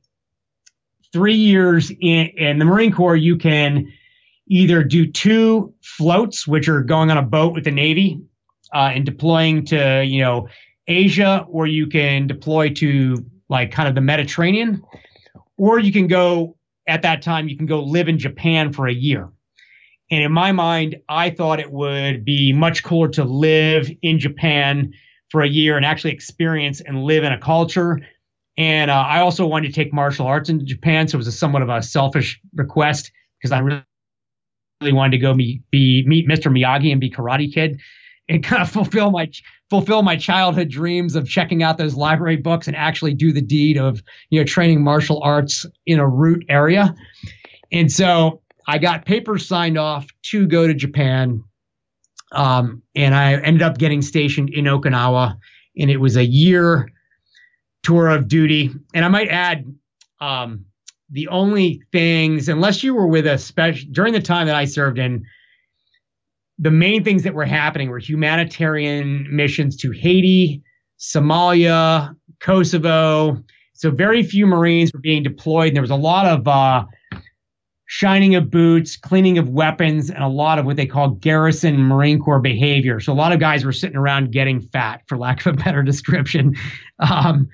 three 1.11 1.35
years 1.35 1.91
in, 1.91 2.27
in 2.37 2.59
the 2.59 2.65
Marine 2.65 2.91
Corps, 2.91 3.15
you 3.15 3.37
can 3.37 3.91
either 4.47 4.83
do 4.83 5.05
two 5.05 5.73
floats, 5.81 6.47
which 6.47 6.67
are 6.67 6.81
going 6.81 7.11
on 7.11 7.17
a 7.17 7.23
boat 7.23 7.53
with 7.53 7.63
the 7.63 7.71
Navy 7.71 8.19
uh, 8.73 8.91
and 8.93 9.05
deploying 9.05 9.65
to, 9.65 10.03
you 10.03 10.21
know, 10.21 10.47
Asia, 10.87 11.45
or 11.47 11.65
you 11.67 11.87
can 11.87 12.27
deploy 12.27 12.69
to 12.69 13.23
like 13.49 13.71
kind 13.71 13.87
of 13.87 13.95
the 13.95 14.01
Mediterranean, 14.01 14.83
or 15.57 15.79
you 15.79 15.93
can 15.93 16.07
go 16.07 16.57
at 16.87 17.01
that 17.03 17.21
time, 17.21 17.47
you 17.47 17.55
can 17.55 17.65
go 17.65 17.81
live 17.81 18.09
in 18.09 18.17
Japan 18.17 18.73
for 18.73 18.87
a 18.87 18.93
year. 18.93 19.29
And 20.13 20.21
in 20.21 20.31
my 20.31 20.51
mind, 20.51 20.97
I 21.09 21.31
thought 21.31 21.59
it 21.59 21.71
would 21.71 22.23
be 22.23 22.53
much 22.53 22.83
cooler 22.83 23.07
to 23.07 23.23
live 23.23 23.89
in 24.03 24.19
Japan 24.19 24.93
for 25.31 25.41
a 25.41 25.49
year 25.49 25.75
and 25.75 25.83
actually 25.83 26.11
experience 26.11 26.81
and 26.81 27.05
live 27.05 27.23
in 27.23 27.33
a 27.33 27.39
culture. 27.39 27.99
And 28.55 28.91
uh, 28.91 28.93
I 28.93 29.21
also 29.21 29.47
wanted 29.47 29.69
to 29.69 29.73
take 29.73 29.91
martial 29.91 30.27
arts 30.27 30.49
into 30.49 30.65
Japan. 30.65 31.07
So 31.07 31.15
it 31.15 31.17
was 31.17 31.25
a 31.25 31.31
somewhat 31.31 31.63
of 31.63 31.69
a 31.69 31.81
selfish 31.81 32.39
request 32.53 33.11
because 33.41 33.51
I 33.51 33.57
really 33.57 33.83
really 34.81 34.93
wanted 34.93 35.13
to 35.13 35.17
go 35.17 35.33
meet, 35.33 35.63
be 35.71 36.03
meet 36.05 36.29
Mr. 36.29 36.55
Miyagi 36.55 36.91
and 36.91 37.01
be 37.01 37.09
Karate 37.09 37.51
Kid, 37.51 37.81
and 38.29 38.43
kind 38.43 38.61
of 38.61 38.69
fulfill 38.71 39.09
my 39.09 39.31
fulfill 39.71 40.03
my 40.03 40.15
childhood 40.15 40.69
dreams 40.69 41.15
of 41.15 41.27
checking 41.27 41.63
out 41.63 41.79
those 41.79 41.95
library 41.95 42.37
books 42.37 42.67
and 42.67 42.77
actually 42.77 43.15
do 43.15 43.33
the 43.33 43.41
deed 43.41 43.79
of 43.79 44.03
you 44.29 44.39
know 44.39 44.45
training 44.45 44.83
martial 44.83 45.23
arts 45.23 45.65
in 45.87 45.97
a 45.97 46.07
root 46.07 46.45
area. 46.49 46.93
And 47.71 47.91
so 47.91 48.42
I 48.67 48.77
got 48.77 49.05
papers 49.05 49.47
signed 49.47 49.77
off 49.77 50.07
to 50.23 50.47
go 50.47 50.67
to 50.67 50.73
Japan, 50.73 51.43
um, 52.31 52.81
and 52.95 53.13
I 53.13 53.33
ended 53.33 53.61
up 53.61 53.77
getting 53.77 54.01
stationed 54.01 54.49
in 54.49 54.65
Okinawa, 54.65 55.37
and 55.77 55.89
it 55.91 55.97
was 55.97 56.17
a 56.17 56.25
year 56.25 56.89
tour 57.83 58.09
of 58.09 58.27
duty. 58.27 58.71
And 58.93 59.05
I 59.05 59.07
might 59.07 59.29
add. 59.29 59.65
Um, 60.21 60.65
the 61.13 61.27
only 61.27 61.81
things, 61.91 62.49
unless 62.49 62.83
you 62.83 62.95
were 62.95 63.07
with 63.07 63.27
a 63.27 63.37
special 63.37 63.87
during 63.91 64.13
the 64.13 64.21
time 64.21 64.47
that 64.47 64.55
I 64.55 64.65
served 64.65 64.97
in, 64.97 65.25
the 66.57 66.71
main 66.71 67.03
things 67.03 67.23
that 67.23 67.35
were 67.35 67.45
happening 67.45 67.89
were 67.89 67.99
humanitarian 67.99 69.27
missions 69.29 69.77
to 69.77 69.91
Haiti, 69.91 70.63
Somalia, 70.99 72.15
Kosovo. 72.39 73.43
So 73.73 73.91
very 73.91 74.23
few 74.23 74.47
Marines 74.47 74.91
were 74.91 74.99
being 74.99 75.23
deployed. 75.23 75.67
And 75.67 75.75
there 75.75 75.81
was 75.81 75.91
a 75.91 75.95
lot 75.95 76.25
of 76.25 76.47
uh, 76.47 76.85
shining 77.93 78.33
of 78.33 78.49
boots, 78.49 78.97
cleaning 78.97 79.37
of 79.37 79.49
weapons, 79.49 80.09
and 80.09 80.23
a 80.23 80.27
lot 80.27 80.57
of 80.57 80.65
what 80.65 80.75
they 80.75 80.85
call 80.87 81.09
garrison 81.09 81.77
Marine 81.77 82.19
Corps 82.19 82.39
behavior. 82.39 82.99
So 82.99 83.13
a 83.13 83.13
lot 83.13 83.31
of 83.31 83.39
guys 83.39 83.63
were 83.63 83.71
sitting 83.71 83.95
around 83.95 84.31
getting 84.31 84.61
fat, 84.61 85.03
for 85.05 85.15
lack 85.15 85.45
of 85.45 85.53
a 85.53 85.57
better 85.63 85.83
description. 85.83 86.55
Um, 86.99 87.49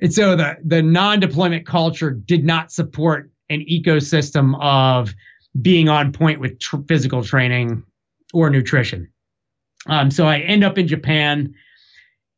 and 0.00 0.14
so 0.14 0.36
the 0.36 0.56
the 0.64 0.80
non-deployment 0.80 1.66
culture 1.66 2.10
did 2.10 2.44
not 2.44 2.70
support 2.70 3.30
an 3.50 3.64
ecosystem 3.68 4.54
of 4.60 5.12
being 5.60 5.88
on 5.88 6.12
point 6.12 6.38
with 6.38 6.58
tr- 6.60 6.82
physical 6.86 7.24
training 7.24 7.82
or 8.32 8.48
nutrition. 8.48 9.10
Um, 9.86 10.10
so 10.10 10.26
I 10.26 10.38
end 10.40 10.62
up 10.62 10.78
in 10.78 10.86
Japan, 10.86 11.52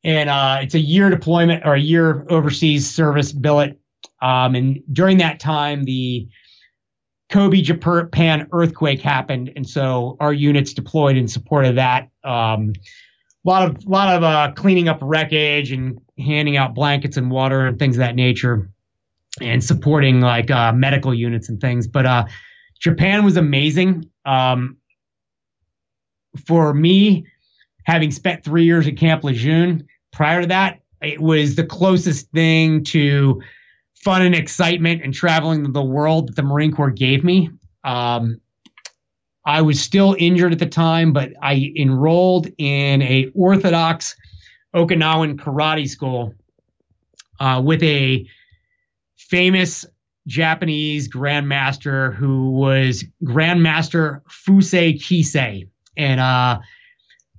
and 0.04 0.30
uh, 0.30 0.60
it's 0.62 0.74
a 0.74 0.80
year 0.80 1.10
deployment 1.10 1.66
or 1.66 1.74
a 1.74 1.80
year 1.80 2.24
overseas 2.30 2.90
service 2.90 3.32
billet. 3.32 3.78
Um, 4.22 4.54
and 4.54 4.82
during 4.92 5.18
that 5.18 5.38
time, 5.38 5.84
the 5.84 6.26
Kobe 7.30 7.62
Japan 7.62 8.48
earthquake 8.52 9.00
happened, 9.00 9.52
and 9.56 9.68
so 9.68 10.16
our 10.20 10.32
units 10.32 10.72
deployed 10.72 11.16
in 11.16 11.26
support 11.26 11.64
of 11.64 11.76
that. 11.76 12.10
Um, 12.22 12.72
a 13.44 13.48
lot 13.48 13.68
of 13.68 13.84
lot 13.86 14.14
of 14.14 14.22
uh, 14.22 14.52
cleaning 14.54 14.88
up 14.88 14.98
wreckage 15.02 15.72
and 15.72 16.00
handing 16.18 16.56
out 16.56 16.74
blankets 16.74 17.16
and 17.16 17.30
water 17.30 17.66
and 17.66 17.78
things 17.78 17.96
of 17.96 18.00
that 18.00 18.14
nature, 18.14 18.70
and 19.40 19.62
supporting 19.64 20.20
like 20.20 20.50
uh, 20.50 20.72
medical 20.72 21.14
units 21.14 21.48
and 21.48 21.60
things. 21.60 21.86
But 21.86 22.06
uh, 22.06 22.24
Japan 22.78 23.24
was 23.24 23.36
amazing. 23.36 24.08
Um, 24.24 24.76
for 26.46 26.74
me, 26.74 27.26
having 27.84 28.10
spent 28.10 28.44
three 28.44 28.64
years 28.64 28.86
at 28.86 28.96
Camp 28.96 29.24
Lejeune, 29.24 29.86
prior 30.12 30.42
to 30.42 30.46
that, 30.48 30.80
it 31.00 31.20
was 31.20 31.54
the 31.54 31.64
closest 31.64 32.30
thing 32.30 32.84
to 32.84 33.42
fun 34.04 34.22
and 34.22 34.34
excitement 34.34 35.02
and 35.02 35.14
traveling 35.14 35.72
the 35.72 35.82
world 35.82 36.28
that 36.28 36.36
the 36.36 36.42
Marine 36.42 36.72
Corps 36.72 36.90
gave 36.90 37.24
me. 37.24 37.50
Um, 37.82 38.40
I 39.46 39.62
was 39.62 39.80
still 39.80 40.14
injured 40.18 40.52
at 40.52 40.58
the 40.58 40.66
time, 40.66 41.12
but 41.12 41.32
I 41.42 41.72
enrolled 41.76 42.48
in 42.58 43.02
a 43.02 43.30
Orthodox 43.34 44.14
Okinawan 44.74 45.36
karate 45.36 45.88
school 45.88 46.34
uh, 47.40 47.62
with 47.64 47.82
a 47.82 48.26
famous 49.16 49.84
Japanese 50.26 51.08
grandmaster 51.08 52.14
who 52.14 52.50
was 52.50 53.04
Grandmaster 53.24 54.22
Fusei 54.28 54.94
Kise. 54.98 55.68
And 55.96 56.20
uh, 56.20 56.60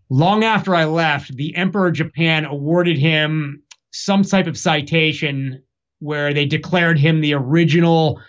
long 0.10 0.44
after 0.44 0.76
I 0.76 0.86
left, 0.86 1.36
the 1.36 1.56
Emperor 1.56 1.88
of 1.88 1.94
Japan 1.94 2.46
awarded 2.46 2.98
him 2.98 3.64
some 3.92 4.24
type 4.24 4.46
of 4.46 4.58
citation 4.58 5.64
where 6.00 6.34
they 6.34 6.46
declared 6.46 7.00
him 7.00 7.22
the 7.22 7.34
original 7.34 8.20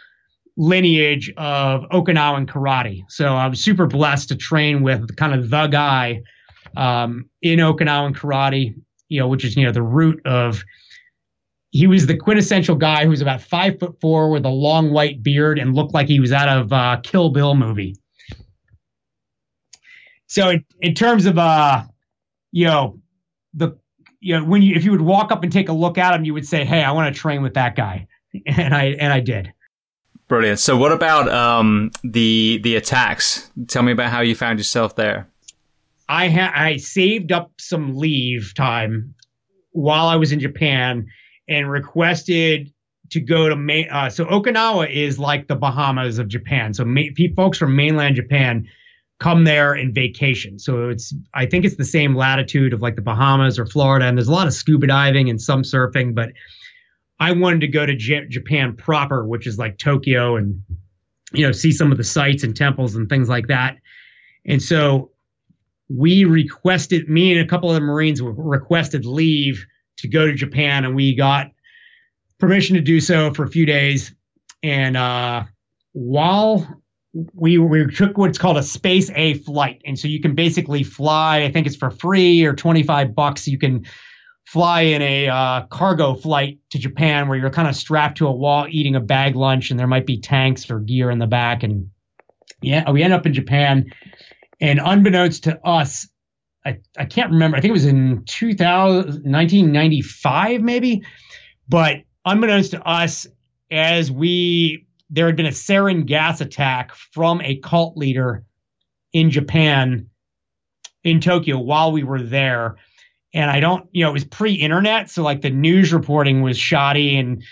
lineage 0.57 1.33
of 1.37 1.83
Okinawan 1.91 2.47
karate. 2.47 3.03
So 3.09 3.35
I 3.35 3.47
was 3.47 3.61
super 3.61 3.87
blessed 3.87 4.29
to 4.29 4.37
train 4.37 4.83
with 4.83 5.17
kind 5.17 5.35
of 5.35 5.51
the 5.51 5.67
guy 5.67 6.23
um, 6.77 7.29
in 7.43 7.59
Okinawan 7.59 8.17
karate, 8.17 8.75
you 9.09 9.21
know, 9.21 9.29
which 9.29 9.45
is, 9.45 9.57
you 9.57 9.65
know, 9.65 9.73
the 9.73 9.83
root 9.83 10.25
of 10.27 10.63
he 11.71 11.87
was 11.87 12.07
the 12.07 12.17
quintessential 12.17 12.77
guy 12.77 13.05
who 13.05 13.11
was 13.11 13.21
about 13.21 13.43
five 13.43 13.79
foot 13.79 14.01
four 14.01 14.31
with 14.31 14.47
a 14.47 14.51
long 14.51 14.93
white 14.93 15.23
beard 15.23 15.59
and 15.59 15.75
looked 15.75 15.93
like 15.93 16.07
he 16.07 16.21
was 16.21 16.33
out 16.33 16.49
of 16.49 16.73
uh, 16.73 16.99
Kill 17.03 17.31
Bill 17.31 17.55
movie. 17.55 17.97
So 20.27 20.51
in, 20.51 20.65
in 20.81 20.95
terms 20.95 21.27
of 21.27 21.39
uh, 21.39 21.85
you 22.53 22.65
know, 22.65 22.99
the 23.53 23.77
you 24.27 24.37
know 24.37 24.45
when 24.45 24.61
you 24.61 24.75
if 24.75 24.85
you 24.85 24.91
would 24.91 25.03
walk 25.03 25.31
up 25.31 25.45
and 25.45 25.53
take 25.53 25.69
a 25.69 25.73
look 25.73 25.99
at 25.99 26.13
him, 26.13 26.25
you 26.25 26.35
would 26.35 26.47
say, 26.47 26.65
"Hey, 26.65 26.83
I 26.83 26.91
want 26.91 27.15
to 27.15 27.21
train 27.21 27.43
with 27.43 27.55
that 27.55 27.77
guy," 27.77 28.09
and 28.47 28.75
I 28.75 28.87
and 28.99 29.13
I 29.13 29.21
did. 29.21 29.53
Brilliant. 30.27 30.59
So, 30.59 30.77
what 30.77 30.91
about 30.91 31.29
um, 31.29 31.93
the 32.03 32.59
the 32.65 32.75
attacks? 32.75 33.49
Tell 33.69 33.85
me 33.85 33.93
about 33.93 34.11
how 34.11 34.23
you 34.23 34.35
found 34.35 34.59
yourself 34.59 34.97
there. 34.97 35.29
I 36.09 36.29
ha- 36.29 36.53
I 36.53 36.79
saved 36.79 37.31
up 37.31 37.53
some 37.59 37.97
leave 37.97 38.53
time 38.57 39.15
while 39.71 40.09
I 40.09 40.17
was 40.17 40.33
in 40.33 40.41
Japan 40.41 41.07
and 41.49 41.71
requested 41.71 42.73
to 43.11 43.21
go 43.21 43.49
to 43.49 43.55
main. 43.55 43.89
Uh, 43.91 44.11
so 44.11 44.25
Okinawa 44.25 44.91
is 44.91 45.21
like 45.21 45.47
the 45.47 45.55
Bahamas 45.55 46.19
of 46.19 46.27
Japan. 46.27 46.75
So 46.75 46.85
ma- 46.85 47.03
folks 47.37 47.59
from 47.59 47.77
mainland 47.77 48.17
Japan 48.17 48.67
come 49.19 49.45
there 49.45 49.73
and 49.73 49.95
vacation. 49.95 50.59
So 50.59 50.91
it's 50.91 51.15
I 51.35 51.47
think 51.47 51.65
it's 51.65 51.77
the 51.77 51.85
same 51.85 52.15
latitude 52.15 52.73
of 52.73 52.83
like 52.83 52.97
the 52.97 53.03
Bahamas 53.03 53.59
or 53.59 53.67
Florida, 53.67 54.07
and 54.07 54.17
there's 54.17 54.29
a 54.29 54.33
lot 54.33 54.47
of 54.47 54.53
scuba 54.53 54.87
diving 54.87 55.31
and 55.31 55.41
some 55.41 55.63
surfing. 55.63 56.15
But 56.15 56.31
I 57.19 57.33
wanted 57.33 57.61
to 57.63 57.69
go 57.69 57.87
to 57.87 57.97
J- 57.97 58.27
Japan 58.29 58.77
proper, 58.77 59.27
which 59.27 59.47
is 59.47 59.59
like 59.59 59.79
Tokyo, 59.79 60.37
and 60.37 60.63
you 61.33 61.47
know 61.47 61.53
see 61.53 61.73
some 61.73 61.91
of 61.91 61.99
the 61.99 62.05
sites 62.05 62.45
and 62.45 62.55
temples 62.55 62.95
and 62.95 63.09
things 63.09 63.29
like 63.29 63.47
that. 63.49 63.77
And 64.45 64.63
so 64.63 65.11
we 65.89 66.25
requested 66.25 67.09
me 67.09 67.33
and 67.33 67.41
a 67.41 67.49
couple 67.49 67.71
of 67.71 67.75
the 67.75 67.81
Marines 67.81 68.21
requested 68.21 69.07
leave 69.07 69.65
to 69.99 70.09
go 70.09 70.27
to 70.27 70.35
Japan, 70.35 70.85
and 70.85 70.95
we 70.95 71.15
got 71.15 71.51
permission 72.39 72.77
to 72.77 72.83
do 72.83 73.01
so 73.01 73.33
for 73.33 73.45
a 73.45 73.49
few 73.49 73.65
days. 73.65 74.15
And 74.63 74.97
uh, 74.97 75.45
while 75.93 76.83
we 77.35 77.59
we 77.59 77.87
took 77.87 78.19
what's 78.19 78.39
called 78.39 78.57
a 78.57 78.63
space 78.63 79.11
A 79.15 79.35
flight, 79.35 79.81
and 79.85 79.99
so 79.99 80.09
you 80.09 80.21
can 80.21 80.35
basically 80.35 80.83
fly. 80.83 81.43
I 81.43 81.51
think 81.51 81.67
it's 81.67 81.77
for 81.77 81.91
free 81.91 82.45
or 82.45 82.55
twenty 82.55 82.83
five 82.83 83.15
bucks. 83.15 83.47
You 83.47 83.59
can 83.59 83.87
fly 84.47 84.83
in 84.83 85.03
a 85.03 85.29
uh, 85.29 85.67
cargo 85.67 86.15
flight 86.15 86.59
to 86.71 86.79
Japan 86.79 87.29
where 87.29 87.37
you're 87.39 87.51
kind 87.51 87.69
of 87.69 87.75
strapped 87.75 88.19
to 88.19 88.27
a 88.27 88.33
wall 88.33 88.67
eating 88.69 88.95
a 88.95 89.01
bag 89.01 89.35
lunch, 89.35 89.71
and 89.71 89.79
there 89.79 89.87
might 89.87 90.07
be 90.07 90.21
tanks 90.21 90.71
or 90.71 90.81
gear 90.81 91.11
in 91.11 91.19
the 91.19 91.27
back. 91.27 91.63
And 91.63 91.91
yeah, 92.63 92.91
we 92.91 93.03
end 93.03 93.13
up 93.13 93.27
in 93.27 93.35
Japan, 93.35 93.87
and 94.61 94.81
unbeknownst 94.83 95.45
to 95.45 95.59
us, 95.67 96.09
I, 96.65 96.79
I 96.99 97.05
can't 97.05 97.31
remember. 97.31 97.57
I 97.57 97.61
think 97.61 97.71
it 97.71 97.73
was 97.73 97.87
in 97.87 98.25
2000, 98.27 99.05
1995, 99.05 100.61
maybe. 100.61 101.03
But 101.69 101.99
unbeknownst 102.25 102.73
to 102.73 102.83
us, 102.83 103.27
as 103.71 104.11
we 104.11 104.86
there 105.11 105.27
had 105.27 105.37
been 105.37 105.47
a 105.47 105.51
sarin 105.51 106.07
gas 106.07 106.41
attack 106.41 106.95
from 106.95 107.41
a 107.43 107.57
cult 107.57 107.97
leader 107.97 108.45
in 109.13 109.31
Japan, 109.31 110.09
in 111.05 111.21
Tokyo, 111.21 111.59
while 111.59 111.93
we 111.93 112.03
were 112.03 112.23
there. 112.23 112.77
And 113.33 113.51
I 113.51 113.61
don't, 113.61 113.89
you 113.93 114.03
know, 114.03 114.11
it 114.11 114.15
was 114.15 114.25
pre 114.25 114.55
internet. 114.55 115.11
So, 115.11 115.23
like, 115.23 115.43
the 115.43 115.51
news 115.51 115.93
reporting 115.93 116.43
was 116.43 116.59
shoddy 116.59 117.17
and 117.17 117.43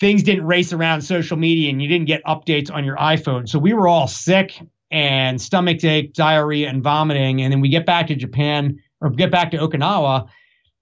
things 0.00 0.22
didn't 0.22 0.46
race 0.46 0.72
around 0.72 1.02
social 1.02 1.36
media 1.36 1.70
and 1.70 1.80
you 1.80 1.88
didn't 1.88 2.06
get 2.06 2.24
updates 2.24 2.72
on 2.72 2.84
your 2.84 2.96
iPhone. 2.96 3.48
So, 3.48 3.58
we 3.58 3.72
were 3.72 3.86
all 3.86 4.06
sick 4.06 4.60
and 4.90 5.40
stomach 5.40 5.84
ache, 5.84 6.14
diarrhea, 6.14 6.68
and 6.68 6.82
vomiting. 6.82 7.42
And 7.42 7.52
then 7.52 7.60
we 7.60 7.68
get 7.68 7.86
back 7.86 8.06
to 8.08 8.14
Japan 8.14 8.80
or 9.00 9.10
get 9.10 9.30
back 9.30 9.50
to 9.50 9.58
Okinawa 9.58 10.28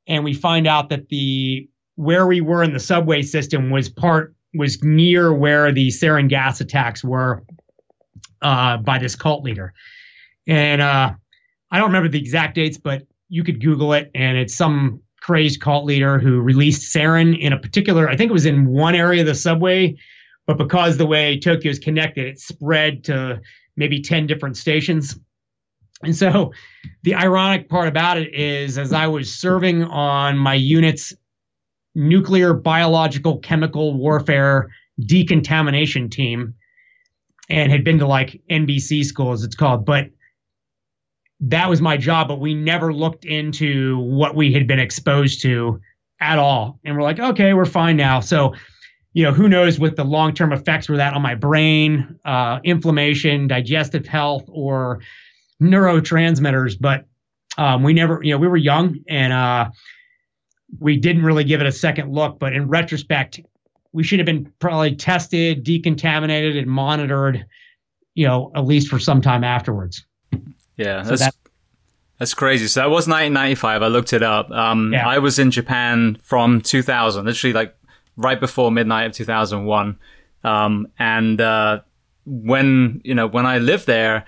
and 0.06 0.24
we 0.24 0.34
find 0.34 0.66
out 0.66 0.88
that 0.90 1.08
the 1.08 1.68
where 1.96 2.26
we 2.26 2.40
were 2.40 2.62
in 2.62 2.72
the 2.72 2.80
subway 2.80 3.22
system 3.22 3.70
was 3.70 3.88
part 3.88 4.34
was 4.54 4.82
near 4.82 5.32
where 5.32 5.72
the 5.72 5.88
sarin 5.88 6.28
gas 6.28 6.60
attacks 6.60 7.02
were 7.02 7.42
uh, 8.42 8.76
by 8.78 8.98
this 8.98 9.16
cult 9.16 9.44
leader. 9.44 9.72
And 10.46 10.82
uh, 10.82 11.12
I 11.70 11.78
don't 11.78 11.86
remember 11.86 12.08
the 12.08 12.18
exact 12.18 12.54
dates, 12.54 12.76
but 12.76 13.06
you 13.28 13.44
could 13.44 13.62
Google 13.62 13.92
it, 13.94 14.10
and 14.14 14.36
it's 14.36 14.54
some 14.54 15.00
crazed 15.20 15.60
cult 15.60 15.84
leader 15.84 16.18
who 16.18 16.40
released 16.40 16.94
sarin 16.94 17.38
in 17.38 17.52
a 17.52 17.58
particular, 17.58 18.08
I 18.08 18.16
think 18.16 18.30
it 18.30 18.34
was 18.34 18.44
in 18.44 18.66
one 18.66 18.94
area 18.94 19.20
of 19.20 19.26
the 19.26 19.34
subway, 19.34 19.96
but 20.46 20.58
because 20.58 20.96
the 20.96 21.06
way 21.06 21.38
Tokyo 21.38 21.70
is 21.70 21.78
connected, 21.78 22.26
it 22.26 22.40
spread 22.40 23.04
to 23.04 23.40
maybe 23.76 24.02
10 24.02 24.26
different 24.26 24.56
stations. 24.56 25.18
And 26.02 26.16
so 26.16 26.52
the 27.04 27.14
ironic 27.14 27.68
part 27.68 27.86
about 27.86 28.18
it 28.18 28.34
is, 28.34 28.76
as 28.76 28.92
I 28.92 29.06
was 29.06 29.32
serving 29.32 29.84
on 29.84 30.36
my 30.36 30.54
unit's 30.54 31.14
nuclear, 31.94 32.54
biological, 32.54 33.38
chemical 33.38 33.94
warfare 33.94 34.70
decontamination 35.00 36.08
team 36.08 36.54
and 37.48 37.70
had 37.70 37.84
been 37.84 37.98
to 37.98 38.06
like 38.06 38.40
NBC 38.50 39.04
school, 39.04 39.32
as 39.32 39.42
it's 39.44 39.54
called. 39.54 39.84
But 39.84 40.10
that 41.40 41.68
was 41.68 41.80
my 41.80 41.96
job. 41.96 42.28
But 42.28 42.40
we 42.40 42.54
never 42.54 42.92
looked 42.92 43.24
into 43.24 43.98
what 43.98 44.34
we 44.34 44.52
had 44.52 44.66
been 44.66 44.78
exposed 44.78 45.42
to 45.42 45.80
at 46.20 46.38
all. 46.38 46.78
And 46.84 46.96
we're 46.96 47.02
like, 47.02 47.18
okay, 47.18 47.52
we're 47.52 47.64
fine 47.64 47.96
now. 47.96 48.20
So, 48.20 48.54
you 49.12 49.24
know, 49.24 49.32
who 49.32 49.48
knows 49.48 49.78
what 49.78 49.96
the 49.96 50.04
long 50.04 50.34
term 50.34 50.52
effects 50.52 50.88
were 50.88 50.96
that 50.96 51.14
on 51.14 51.20
my 51.20 51.34
brain, 51.34 52.18
uh, 52.24 52.60
inflammation, 52.64 53.48
digestive 53.48 54.06
health, 54.06 54.44
or 54.48 55.00
neurotransmitters. 55.60 56.76
But 56.80 57.06
um, 57.58 57.82
we 57.82 57.92
never, 57.92 58.20
you 58.22 58.32
know, 58.32 58.38
we 58.38 58.48
were 58.48 58.56
young 58.56 59.00
and, 59.08 59.32
uh, 59.32 59.70
we 60.80 60.96
didn't 60.96 61.22
really 61.22 61.44
give 61.44 61.60
it 61.60 61.66
a 61.66 61.72
second 61.72 62.12
look, 62.12 62.38
but 62.38 62.52
in 62.52 62.68
retrospect, 62.68 63.40
we 63.92 64.02
should 64.02 64.18
have 64.18 64.26
been 64.26 64.50
probably 64.58 64.94
tested, 64.96 65.64
decontaminated, 65.64 66.58
and 66.58 66.66
monitored, 66.66 67.44
you 68.14 68.26
know, 68.26 68.50
at 68.54 68.64
least 68.64 68.88
for 68.88 68.98
some 68.98 69.20
time 69.20 69.44
afterwards. 69.44 70.04
Yeah, 70.76 71.02
that's 71.02 71.08
so 71.08 71.16
that, 71.16 71.34
that's 72.18 72.34
crazy. 72.34 72.66
So 72.66 72.80
that 72.80 72.86
was 72.90 73.06
1995. 73.06 73.82
I 73.82 73.86
looked 73.88 74.12
it 74.12 74.22
up. 74.22 74.50
Um, 74.50 74.92
yeah. 74.92 75.06
I 75.06 75.18
was 75.18 75.38
in 75.38 75.50
Japan 75.50 76.16
from 76.22 76.60
2000, 76.60 77.24
literally 77.24 77.52
like 77.52 77.76
right 78.16 78.40
before 78.40 78.70
midnight 78.70 79.06
of 79.06 79.12
2001. 79.12 79.98
Um, 80.44 80.88
and 80.98 81.40
uh, 81.40 81.80
when 82.24 83.00
you 83.04 83.14
know 83.14 83.26
when 83.26 83.46
I 83.46 83.58
lived 83.58 83.86
there, 83.86 84.24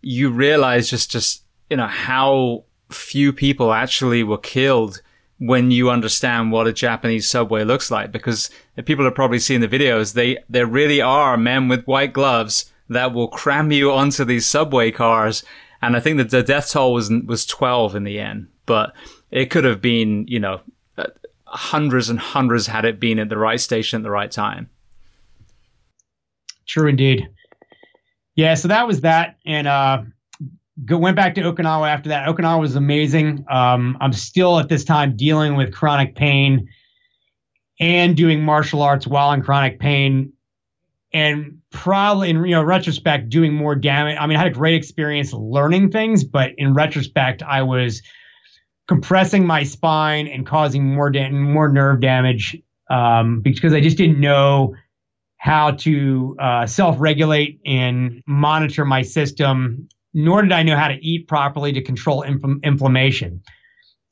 you 0.00 0.30
realize 0.30 0.90
just 0.90 1.10
just 1.10 1.44
you 1.70 1.76
know 1.76 1.86
how 1.86 2.64
few 2.90 3.32
people 3.32 3.72
actually 3.72 4.22
were 4.22 4.38
killed 4.38 5.02
when 5.46 5.70
you 5.70 5.90
understand 5.90 6.52
what 6.52 6.66
a 6.66 6.72
Japanese 6.72 7.28
subway 7.28 7.64
looks 7.64 7.90
like. 7.90 8.12
Because 8.12 8.50
people 8.84 9.04
have 9.04 9.14
probably 9.14 9.38
seen 9.38 9.60
the 9.60 9.68
videos. 9.68 10.14
They 10.14 10.38
there 10.48 10.66
really 10.66 11.00
are 11.00 11.36
men 11.36 11.68
with 11.68 11.86
white 11.86 12.12
gloves 12.12 12.72
that 12.88 13.12
will 13.14 13.28
cram 13.28 13.72
you 13.72 13.92
onto 13.92 14.24
these 14.24 14.46
subway 14.46 14.90
cars 14.90 15.44
and 15.82 15.96
I 15.96 16.00
think 16.00 16.18
that 16.18 16.30
the 16.30 16.44
death 16.44 16.70
toll 16.70 16.94
was 16.94 17.10
was 17.10 17.44
12 17.44 17.96
in 17.96 18.04
the 18.04 18.20
end, 18.20 18.46
but 18.66 18.94
it 19.32 19.50
could 19.50 19.64
have 19.64 19.82
been, 19.82 20.24
you 20.28 20.38
know, 20.38 20.60
uh, 20.96 21.08
hundreds 21.44 22.08
and 22.08 22.20
hundreds 22.20 22.68
had 22.68 22.84
it 22.84 23.00
been 23.00 23.18
at 23.18 23.28
the 23.28 23.36
right 23.36 23.60
station 23.60 23.98
at 23.98 24.04
the 24.04 24.10
right 24.10 24.30
time. 24.30 24.70
True 26.68 26.88
indeed. 26.88 27.28
Yeah, 28.36 28.54
so 28.54 28.68
that 28.68 28.86
was 28.86 29.00
that, 29.00 29.36
and 29.44 29.66
uh, 29.66 30.02
go, 30.84 30.98
went 30.98 31.16
back 31.16 31.34
to 31.36 31.42
Okinawa 31.42 31.88
after 31.88 32.08
that. 32.10 32.28
Okinawa 32.28 32.60
was 32.60 32.76
amazing. 32.76 33.44
Um, 33.50 33.96
I'm 34.00 34.12
still 34.12 34.58
at 34.58 34.68
this 34.68 34.84
time 34.84 35.16
dealing 35.16 35.56
with 35.56 35.72
chronic 35.72 36.14
pain 36.14 36.68
and 37.80 38.16
doing 38.16 38.42
martial 38.44 38.82
arts 38.82 39.06
while 39.06 39.32
in 39.32 39.42
chronic 39.42 39.80
pain 39.80 40.32
and 41.12 41.58
probably 41.70 42.30
in 42.30 42.44
you 42.44 42.52
know 42.52 42.62
retrospect 42.62 43.28
doing 43.28 43.54
more 43.54 43.74
damage. 43.74 44.16
I 44.18 44.26
mean, 44.26 44.36
I 44.36 44.40
had 44.40 44.48
a 44.48 44.54
great 44.54 44.74
experience 44.74 45.32
learning 45.32 45.90
things, 45.90 46.24
but 46.24 46.52
in 46.56 46.74
retrospect, 46.74 47.42
I 47.42 47.62
was 47.62 48.02
compressing 48.88 49.46
my 49.46 49.62
spine 49.62 50.26
and 50.26 50.46
causing 50.46 50.94
more 50.94 51.10
da- 51.10 51.30
more 51.30 51.68
nerve 51.68 52.00
damage 52.00 52.56
um, 52.90 53.40
because 53.40 53.72
I 53.72 53.80
just 53.80 53.96
didn't 53.96 54.20
know 54.20 54.74
how 55.36 55.72
to 55.72 56.36
uh, 56.38 56.66
self-regulate 56.66 57.60
and 57.66 58.22
monitor 58.26 58.84
my 58.84 59.02
system. 59.02 59.88
Nor 60.14 60.42
did 60.42 60.52
I 60.52 60.62
know 60.62 60.76
how 60.76 60.88
to 60.88 61.04
eat 61.04 61.28
properly 61.28 61.72
to 61.72 61.82
control 61.82 62.22
inf- 62.22 62.62
inflammation. 62.62 63.42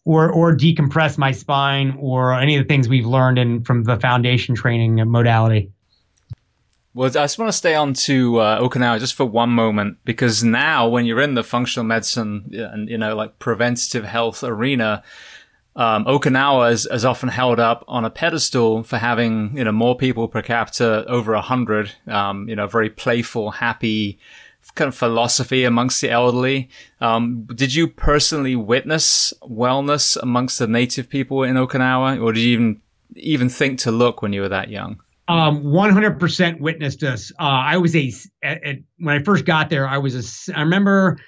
Or, 0.06 0.32
or 0.32 0.56
decompress 0.56 1.18
my 1.18 1.30
spine, 1.30 1.94
or 2.00 2.32
any 2.32 2.56
of 2.56 2.64
the 2.64 2.68
things 2.68 2.88
we've 2.88 3.06
learned 3.06 3.38
in 3.38 3.62
from 3.64 3.84
the 3.84 3.98
foundation 3.98 4.54
training 4.54 4.96
modality. 5.10 5.70
Well, 6.92 7.06
I 7.06 7.10
just 7.10 7.38
want 7.38 7.50
to 7.50 7.56
stay 7.56 7.76
on 7.76 7.94
to 7.94 8.38
uh, 8.38 8.60
Okinawa 8.60 8.98
just 8.98 9.14
for 9.14 9.24
one 9.24 9.50
moment 9.50 9.98
because 10.04 10.42
now, 10.42 10.88
when 10.88 11.06
you're 11.06 11.20
in 11.20 11.34
the 11.34 11.44
functional 11.44 11.84
medicine 11.84 12.50
and 12.52 12.88
you 12.88 12.98
know, 12.98 13.14
like 13.14 13.38
preventative 13.38 14.04
health 14.04 14.42
arena, 14.42 15.04
um, 15.76 16.04
Okinawa 16.06 16.72
is, 16.72 16.86
is, 16.86 17.04
often 17.04 17.28
held 17.28 17.60
up 17.60 17.84
on 17.86 18.04
a 18.04 18.10
pedestal 18.10 18.82
for 18.82 18.98
having 18.98 19.56
you 19.56 19.62
know 19.62 19.70
more 19.70 19.96
people 19.96 20.26
per 20.26 20.42
capita 20.42 21.04
over 21.06 21.36
hundred. 21.36 21.92
Um, 22.08 22.48
you 22.48 22.56
know, 22.56 22.66
very 22.66 22.90
playful, 22.90 23.52
happy 23.52 24.18
kind 24.74 24.88
of 24.88 24.94
philosophy 24.94 25.64
amongst 25.64 26.00
the 26.00 26.10
elderly. 26.10 26.68
Um, 27.00 27.46
did 27.54 27.74
you 27.74 27.88
personally 27.88 28.56
witness 28.56 29.32
wellness 29.42 30.16
amongst 30.16 30.58
the 30.58 30.66
native 30.66 31.08
people 31.08 31.42
in 31.42 31.56
Okinawa, 31.56 32.22
or 32.22 32.32
did 32.32 32.40
you 32.40 32.52
even 32.52 32.80
even 33.16 33.48
think 33.48 33.78
to 33.80 33.90
look 33.90 34.22
when 34.22 34.32
you 34.32 34.42
were 34.42 34.48
that 34.48 34.70
young? 34.70 35.00
Um, 35.28 35.62
100% 35.62 36.60
witnessed 36.60 37.02
us. 37.04 37.30
Uh, 37.38 37.42
I 37.42 37.76
was 37.76 37.94
a, 37.94 38.12
when 38.42 39.20
I 39.20 39.22
first 39.22 39.44
got 39.44 39.70
there, 39.70 39.86
I 39.86 39.98
was 39.98 40.48
a, 40.48 40.56
I 40.56 40.62
remember, 40.62 41.18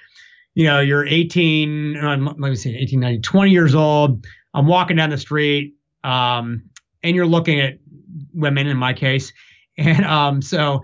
you 0.55 0.65
know, 0.65 0.81
you're 0.81 1.05
18, 1.05 1.95
uh, 1.97 2.17
let 2.17 2.37
me 2.37 2.55
see, 2.55 2.75
18, 2.75 2.99
19, 2.99 3.21
20 3.21 3.51
years 3.51 3.75
old. 3.75 4.25
I'm 4.53 4.67
walking 4.67 4.97
down 4.97 5.09
the 5.09 5.17
street, 5.17 5.75
um, 6.03 6.63
and 7.01 7.15
you're 7.15 7.25
looking 7.25 7.61
at 7.61 7.79
women 8.33 8.67
in 8.67 8.77
my 8.77 8.93
case. 8.93 9.31
And, 9.75 10.05
um, 10.05 10.43
so 10.43 10.83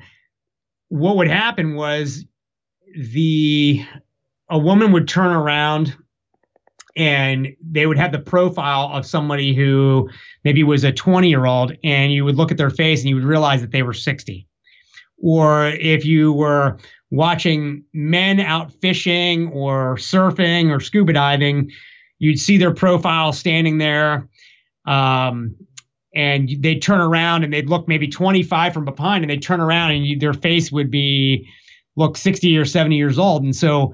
what 0.87 1.15
would 1.17 1.27
happen 1.27 1.75
was 1.75 2.25
the, 2.97 3.85
a 4.49 4.57
woman 4.57 4.91
would 4.91 5.07
turn 5.07 5.31
around 5.31 5.95
and 6.95 7.55
they 7.61 7.85
would 7.85 7.97
have 7.97 8.11
the 8.11 8.19
profile 8.19 8.89
of 8.93 9.05
somebody 9.05 9.55
who 9.55 10.09
maybe 10.43 10.63
was 10.63 10.83
a 10.83 10.91
20 10.91 11.29
year 11.29 11.45
old 11.45 11.75
and 11.83 12.11
you 12.11 12.25
would 12.25 12.35
look 12.35 12.51
at 12.51 12.57
their 12.57 12.69
face 12.69 12.99
and 13.01 13.09
you 13.09 13.15
would 13.15 13.23
realize 13.23 13.61
that 13.61 13.71
they 13.71 13.83
were 13.83 13.93
60 13.93 14.47
or 15.21 15.67
if 15.67 16.05
you 16.05 16.33
were 16.33 16.77
watching 17.11 17.83
men 17.93 18.39
out 18.39 18.71
fishing 18.81 19.47
or 19.49 19.95
surfing 19.95 20.75
or 20.75 20.79
scuba 20.79 21.13
diving 21.13 21.71
you'd 22.19 22.39
see 22.39 22.57
their 22.57 22.73
profile 22.73 23.31
standing 23.31 23.77
there 23.77 24.27
um, 24.85 25.55
and 26.13 26.49
they'd 26.59 26.81
turn 26.81 26.99
around 26.99 27.43
and 27.43 27.53
they'd 27.53 27.69
look 27.69 27.87
maybe 27.87 28.07
25 28.07 28.73
from 28.73 28.85
behind 28.85 29.23
and 29.23 29.29
they'd 29.29 29.43
turn 29.43 29.61
around 29.61 29.91
and 29.91 30.05
you, 30.05 30.17
their 30.17 30.33
face 30.33 30.71
would 30.71 30.89
be 30.89 31.47
look 31.99 32.17
60 32.17 32.57
or 32.57 32.65
70 32.65 32.95
years 32.95 33.19
old 33.19 33.43
and 33.43 33.55
so 33.55 33.93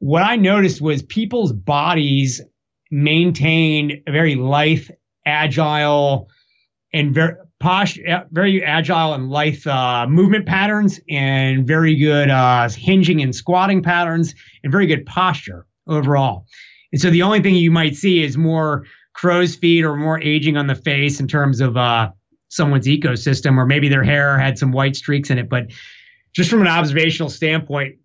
what 0.00 0.22
I 0.22 0.36
noticed 0.36 0.80
was 0.80 1.02
people's 1.02 1.52
bodies 1.52 2.40
maintained 2.90 4.02
a 4.06 4.12
very 4.12 4.34
lithe, 4.34 4.88
agile, 5.24 6.28
and 6.92 7.14
very 7.14 7.34
posh, 7.60 7.98
very 8.32 8.64
agile 8.64 9.12
and 9.12 9.30
lithe 9.30 9.66
uh, 9.66 10.06
movement 10.08 10.46
patterns, 10.46 10.98
and 11.08 11.66
very 11.66 11.94
good 11.96 12.30
uh, 12.30 12.68
hinging 12.70 13.20
and 13.20 13.36
squatting 13.36 13.82
patterns, 13.82 14.34
and 14.64 14.72
very 14.72 14.86
good 14.86 15.04
posture 15.06 15.66
overall. 15.86 16.46
And 16.92 17.00
so 17.00 17.10
the 17.10 17.22
only 17.22 17.42
thing 17.42 17.54
you 17.54 17.70
might 17.70 17.94
see 17.94 18.24
is 18.24 18.36
more 18.36 18.86
crow's 19.12 19.54
feet 19.54 19.84
or 19.84 19.96
more 19.96 20.20
aging 20.20 20.56
on 20.56 20.66
the 20.66 20.74
face 20.74 21.20
in 21.20 21.28
terms 21.28 21.60
of 21.60 21.76
uh, 21.76 22.10
someone's 22.48 22.86
ecosystem, 22.86 23.58
or 23.58 23.66
maybe 23.66 23.90
their 23.90 24.02
hair 24.02 24.38
had 24.38 24.58
some 24.58 24.72
white 24.72 24.96
streaks 24.96 25.28
in 25.28 25.38
it. 25.38 25.50
But 25.50 25.66
just 26.34 26.50
from 26.50 26.60
an 26.60 26.68
observational 26.68 27.28
standpoint, 27.28 27.96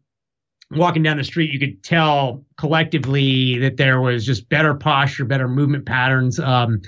walking 0.71 1.03
down 1.03 1.17
the 1.17 1.23
street, 1.23 1.51
you 1.51 1.59
could 1.59 1.84
tell 1.84 2.43
collectively 2.57 3.57
that 3.59 3.78
there 3.78 4.01
was 4.01 4.26
just 4.26 4.49
better 4.49 4.73
posture, 4.73 5.26
better 5.26 5.47
movement 5.47 5.86
patterns. 5.86 6.39
Um, 6.39 6.82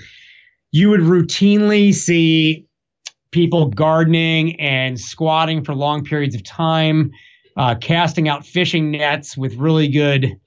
you 0.72 0.90
would 0.90 1.00
routinely 1.00 1.94
see 1.94 2.66
people 3.30 3.68
gardening 3.68 4.58
and 4.60 4.98
squatting 4.98 5.62
for 5.62 5.74
long 5.74 6.04
periods 6.04 6.34
of 6.34 6.42
time, 6.44 7.10
uh, 7.56 7.74
casting 7.76 8.28
out 8.28 8.46
fishing 8.46 8.90
nets 8.90 9.36
with 9.36 9.54
really 9.56 9.88
good 9.88 10.38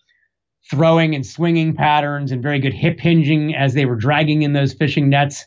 throwing 0.70 1.14
and 1.16 1.26
swinging 1.26 1.76
patterns 1.76 2.32
and 2.32 2.42
very 2.42 2.60
good 2.60 2.74
hip 2.74 3.00
hinging 3.00 3.56
as 3.56 3.74
they 3.74 3.86
were 3.86 3.96
dragging 3.96 4.42
in 4.44 4.54
those 4.54 4.74
fishing 4.74 5.10
nets. 5.10 5.46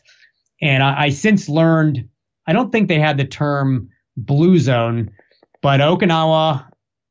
And 0.61 0.83
I, 0.83 1.05
I 1.05 1.09
since 1.09 1.49
learned, 1.49 2.07
I 2.47 2.53
don't 2.53 2.71
think 2.71 2.87
they 2.87 2.99
had 2.99 3.17
the 3.17 3.25
term 3.25 3.89
blue 4.17 4.59
zone, 4.59 5.09
but 5.65 5.79
Okinawa 5.79 6.63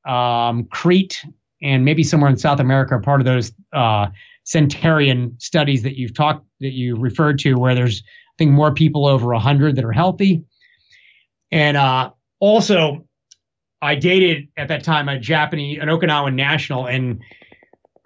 um, 0.09 0.67
Crete, 0.67 1.25
and 1.61 1.85
maybe 1.85 2.05
somewhere 2.05 2.31
in 2.31 2.37
South 2.37 2.61
America 2.61 2.95
are 2.95 3.01
part 3.01 3.21
of 3.21 3.25
those 3.25 3.51
uh, 3.73 4.07
centenarian 4.45 5.35
studies 5.41 5.83
that 5.83 5.99
you've 5.99 6.15
talked 6.15 6.47
that 6.61 6.71
you 6.71 6.95
referred 6.95 7.41
to, 7.41 7.55
where 7.55 7.75
there's 7.75 8.05
I 8.07 8.33
think 8.39 8.53
more 8.53 8.73
people 8.73 9.07
over 9.07 9.33
hundred 9.35 9.75
that 9.75 9.85
are 9.85 9.91
healthy, 9.91 10.45
and 11.51 11.77
uh, 11.77 12.11
also 12.39 13.05
I 13.83 13.97
dated 13.97 14.47
at 14.57 14.69
that 14.69 14.85
time 14.85 15.09
a 15.09 15.19
Japanese, 15.19 15.81
an 15.83 15.89
Okinawan 15.89 16.35
national, 16.35 16.87
and 16.87 17.21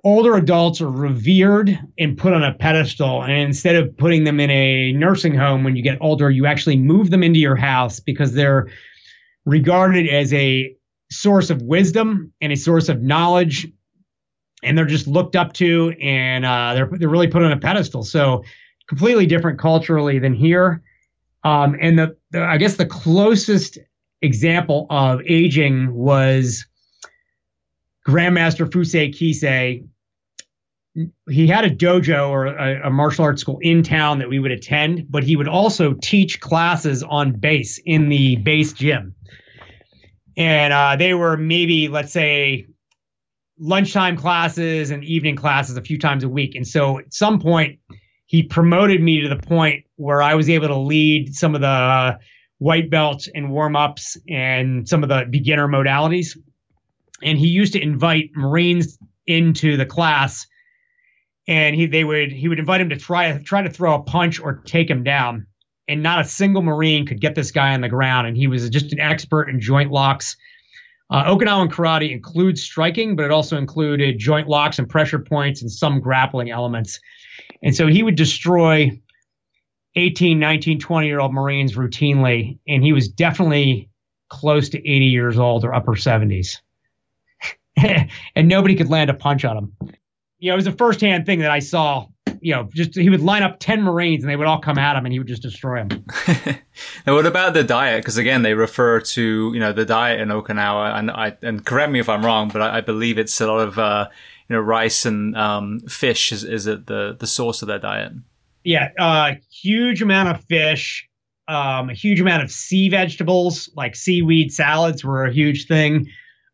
older 0.03 0.34
adults 0.34 0.80
are 0.80 0.90
revered 0.90 1.78
and 1.99 2.16
put 2.16 2.32
on 2.32 2.42
a 2.42 2.55
pedestal. 2.55 3.22
And 3.22 3.32
instead 3.32 3.76
of 3.76 3.94
putting 3.99 4.24
them 4.24 4.40
in 4.40 4.49
a 4.49 4.92
nursing 4.92 5.34
home 5.34 5.62
when 5.62 5.76
you 5.76 5.82
get 5.82 5.99
older, 6.01 6.30
you 6.30 6.46
actually 6.46 6.78
move 6.78 7.11
them 7.11 7.22
into 7.22 7.38
your 7.38 7.57
house 7.57 8.01
because 8.01 8.32
they're 8.32 8.68
regarded 9.49 10.07
as 10.07 10.32
a 10.34 10.76
source 11.11 11.49
of 11.49 11.62
wisdom 11.62 12.32
and 12.40 12.53
a 12.53 12.57
source 12.57 12.90
of 12.90 13.01
knowledge 13.01 13.66
and 14.62 14.76
they're 14.76 14.84
just 14.84 15.07
looked 15.07 15.36
up 15.36 15.55
to 15.55 15.94
and 16.03 16.44
uh, 16.44 16.74
they're 16.74 16.90
they're 16.92 17.09
really 17.09 17.28
put 17.28 17.42
on 17.42 17.53
a 17.53 17.57
pedestal. 17.57 18.03
So 18.03 18.44
completely 18.88 19.26
different 19.26 19.59
culturally 19.59 20.18
than 20.18 20.34
here. 20.34 20.82
Um, 21.44 21.76
and 21.80 21.99
the, 21.99 22.16
the, 22.30 22.42
I 22.42 22.59
guess 22.59 22.76
the 22.76 22.86
closest 22.86 23.78
example 24.20 24.86
of 24.90 25.20
aging 25.24 25.94
was 25.94 26.66
Grandmaster 28.07 28.68
Fusei 28.68 29.14
Kise. 29.14 29.86
He 31.30 31.46
had 31.46 31.64
a 31.64 31.70
dojo 31.70 32.28
or 32.28 32.46
a, 32.46 32.88
a 32.88 32.90
martial 32.90 33.24
arts 33.24 33.40
school 33.40 33.59
in 33.62 33.82
town 33.82 34.18
that 34.18 34.28
we 34.28 34.40
would 34.40 34.51
attend, 34.51 35.07
but 35.09 35.22
he 35.22 35.36
would 35.36 35.46
also 35.46 35.94
teach 36.03 36.40
classes 36.40 37.03
on 37.05 37.32
base 37.32 37.80
in 37.84 38.09
the 38.09 38.36
base 38.36 38.72
gym 38.72 39.14
and 40.39 40.72
uh, 40.72 40.97
they 40.97 41.12
were 41.12 41.36
maybe 41.36 41.89
let's 41.89 42.12
say 42.12 42.66
lunchtime 43.59 44.16
classes 44.16 44.91
and 44.91 45.05
evening 45.05 45.34
classes 45.36 45.76
a 45.76 45.82
few 45.82 45.99
times 45.99 46.22
a 46.22 46.28
week. 46.28 46.55
And 46.55 46.66
so 46.66 47.01
at 47.01 47.12
some 47.12 47.41
point, 47.41 47.80
he 48.26 48.45
promoted 48.45 49.03
me 49.03 49.20
to 49.20 49.28
the 49.28 49.36
point 49.36 49.84
where 49.97 50.22
I 50.22 50.36
was 50.36 50.49
able 50.49 50.68
to 50.68 50.76
lead 50.76 51.34
some 51.34 51.57
of 51.57 51.61
the 51.61 52.18
white 52.59 52.89
belts 52.89 53.28
and 53.34 53.51
warm 53.51 53.74
ups 53.74 54.16
and 54.28 54.89
some 54.89 55.03
of 55.03 55.09
the 55.09 55.26
beginner 55.28 55.66
modalities. 55.66 56.36
and 57.22 57.36
he 57.36 57.49
used 57.49 57.72
to 57.72 57.82
invite 57.82 58.30
Marines 58.34 58.97
into 59.26 59.76
the 59.76 59.86
class, 59.86 60.47
and 61.49 61.74
he 61.74 61.86
they 61.86 62.05
would 62.05 62.30
he 62.30 62.49
would 62.49 62.61
invite 62.61 62.80
him 62.80 62.91
to 62.91 62.97
try 62.97 63.36
try 63.43 63.62
to 63.62 63.70
throw 63.70 63.97
a 63.97 64.03
punch 64.03 64.39
or 64.41 64.62
take 64.64 64.89
him 64.89 65.03
down, 65.03 65.47
and 65.89 66.03
not 66.03 66.20
a 66.20 66.24
single 66.24 66.62
Marine 66.62 67.07
could 67.07 67.20
get 67.20 67.34
this 67.34 67.51
guy 67.51 67.74
on 67.74 67.80
the 67.80 67.89
ground, 67.89 68.26
and 68.26 68.36
he 68.36 68.47
was 68.47 68.68
just 68.70 68.93
an 68.93 69.01
expert 69.01 69.49
in 69.49 69.61
joint 69.61 69.91
locks. 69.91 70.36
Uh, 71.11 71.24
Okinawan 71.24 71.70
karate 71.70 72.12
includes 72.12 72.62
striking, 72.62 73.16
but 73.16 73.24
it 73.24 73.30
also 73.30 73.57
included 73.57 74.18
joint 74.18 74.47
locks 74.47 74.78
and 74.78 74.89
pressure 74.89 75.18
points 75.18 75.62
and 75.62 75.70
some 75.70 76.01
grappling 76.01 76.51
elements. 76.51 77.01
And 77.62 77.74
so 77.74 77.86
he 77.86 78.03
would 78.03 78.14
destroy 78.14 79.01
18, 79.95 80.39
19, 80.39 80.78
20 80.78 81.07
year 81.07 81.20
old 81.20 81.32
Marines 81.32 81.74
routinely. 81.74 82.59
And 82.68 82.84
he 82.84 82.93
was 82.93 83.09
definitely 83.09 83.89
close 84.28 84.68
to 84.70 84.78
80 84.78 85.07
years 85.07 85.39
old 85.39 85.64
or 85.64 85.74
upper 85.74 85.93
70s. 85.93 86.61
and 88.34 88.49
nobody 88.49 88.74
could 88.74 88.91
land 88.91 89.09
a 89.09 89.14
punch 89.14 89.45
on 89.45 89.57
him. 89.57 89.76
You 90.39 90.51
know, 90.51 90.55
it 90.55 90.57
was 90.57 90.66
a 90.66 90.72
firsthand 90.72 91.24
thing 91.24 91.41
that 91.41 91.51
I 91.51 91.61
saw. 91.61 92.07
You 92.41 92.55
know, 92.55 92.68
just 92.74 92.95
he 92.97 93.11
would 93.11 93.22
line 93.22 93.43
up 93.43 93.59
10 93.61 93.83
Marines 93.83 94.22
and 94.22 94.31
they 94.31 94.37
would 94.37 94.47
all 94.47 94.61
come 94.61 94.79
at 94.79 94.97
him 94.97 95.05
and 95.05 95.12
he 95.12 95.18
would 95.18 95.29
just 95.29 95.43
destroy 95.43 95.85
them. 95.85 96.05
now, 97.07 97.14
what 97.14 97.26
about 97.26 97.55
the 97.55 97.64
diet? 97.64 98.03
Because 98.03 98.16
again, 98.16 98.43
they 98.43 98.55
refer 98.55 99.01
to, 99.01 99.51
you 99.53 99.61
know, 99.61 99.72
the 99.72 99.85
diet 99.85 100.20
in 100.20 100.29
Okinawa. 100.29 100.99
And 100.99 101.11
I, 101.11 101.37
and 101.43 101.64
correct 101.64 101.93
me 101.93 102.01
if 102.01 102.09
I'm 102.09 102.24
wrong, 102.24 102.49
but 102.49 102.62
I, 102.62 102.79
I 102.79 102.81
believe 102.81 103.18
it's 103.18 103.41
a 103.41 103.47
lot 103.47 103.61
of, 103.61 103.79
uh, 103.79 104.09
you 104.49 104.57
know, 104.57 104.61
rice 104.61 105.05
and 105.05 105.37
um, 105.37 105.81
fish 105.81 106.33
is, 106.33 106.45
is 106.45 106.66
it 106.66 106.87
the, 106.87 107.16
the 107.18 107.26
source 107.26 107.62
of 107.62 107.68
their 107.68 107.79
diet? 107.79 108.12
Yeah, 108.64 108.91
uh, 108.99 109.33
huge 109.51 110.03
amount 110.03 110.29
of 110.29 110.45
fish, 110.45 111.09
um, 111.49 111.91
a 111.91 111.95
huge 111.95 112.20
amount 112.20 112.43
of 112.43 112.51
sea 112.51 112.89
vegetables, 112.89 113.70
like 113.76 113.97
seaweed 113.97 114.53
salads 114.53 115.05
were 115.05 115.24
a 115.24 115.33
huge 115.33 115.66
thing. 115.66 116.09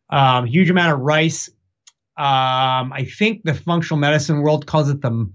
Um, 0.09 0.45
huge 0.45 0.69
amount 0.69 0.93
of 0.93 0.99
rice. 0.99 1.49
Um, 2.17 2.93
I 2.93 3.05
think 3.17 3.43
the 3.43 3.53
functional 3.53 3.99
medicine 3.99 4.41
world 4.41 4.65
calls 4.67 4.89
it 4.89 5.01
the 5.01 5.29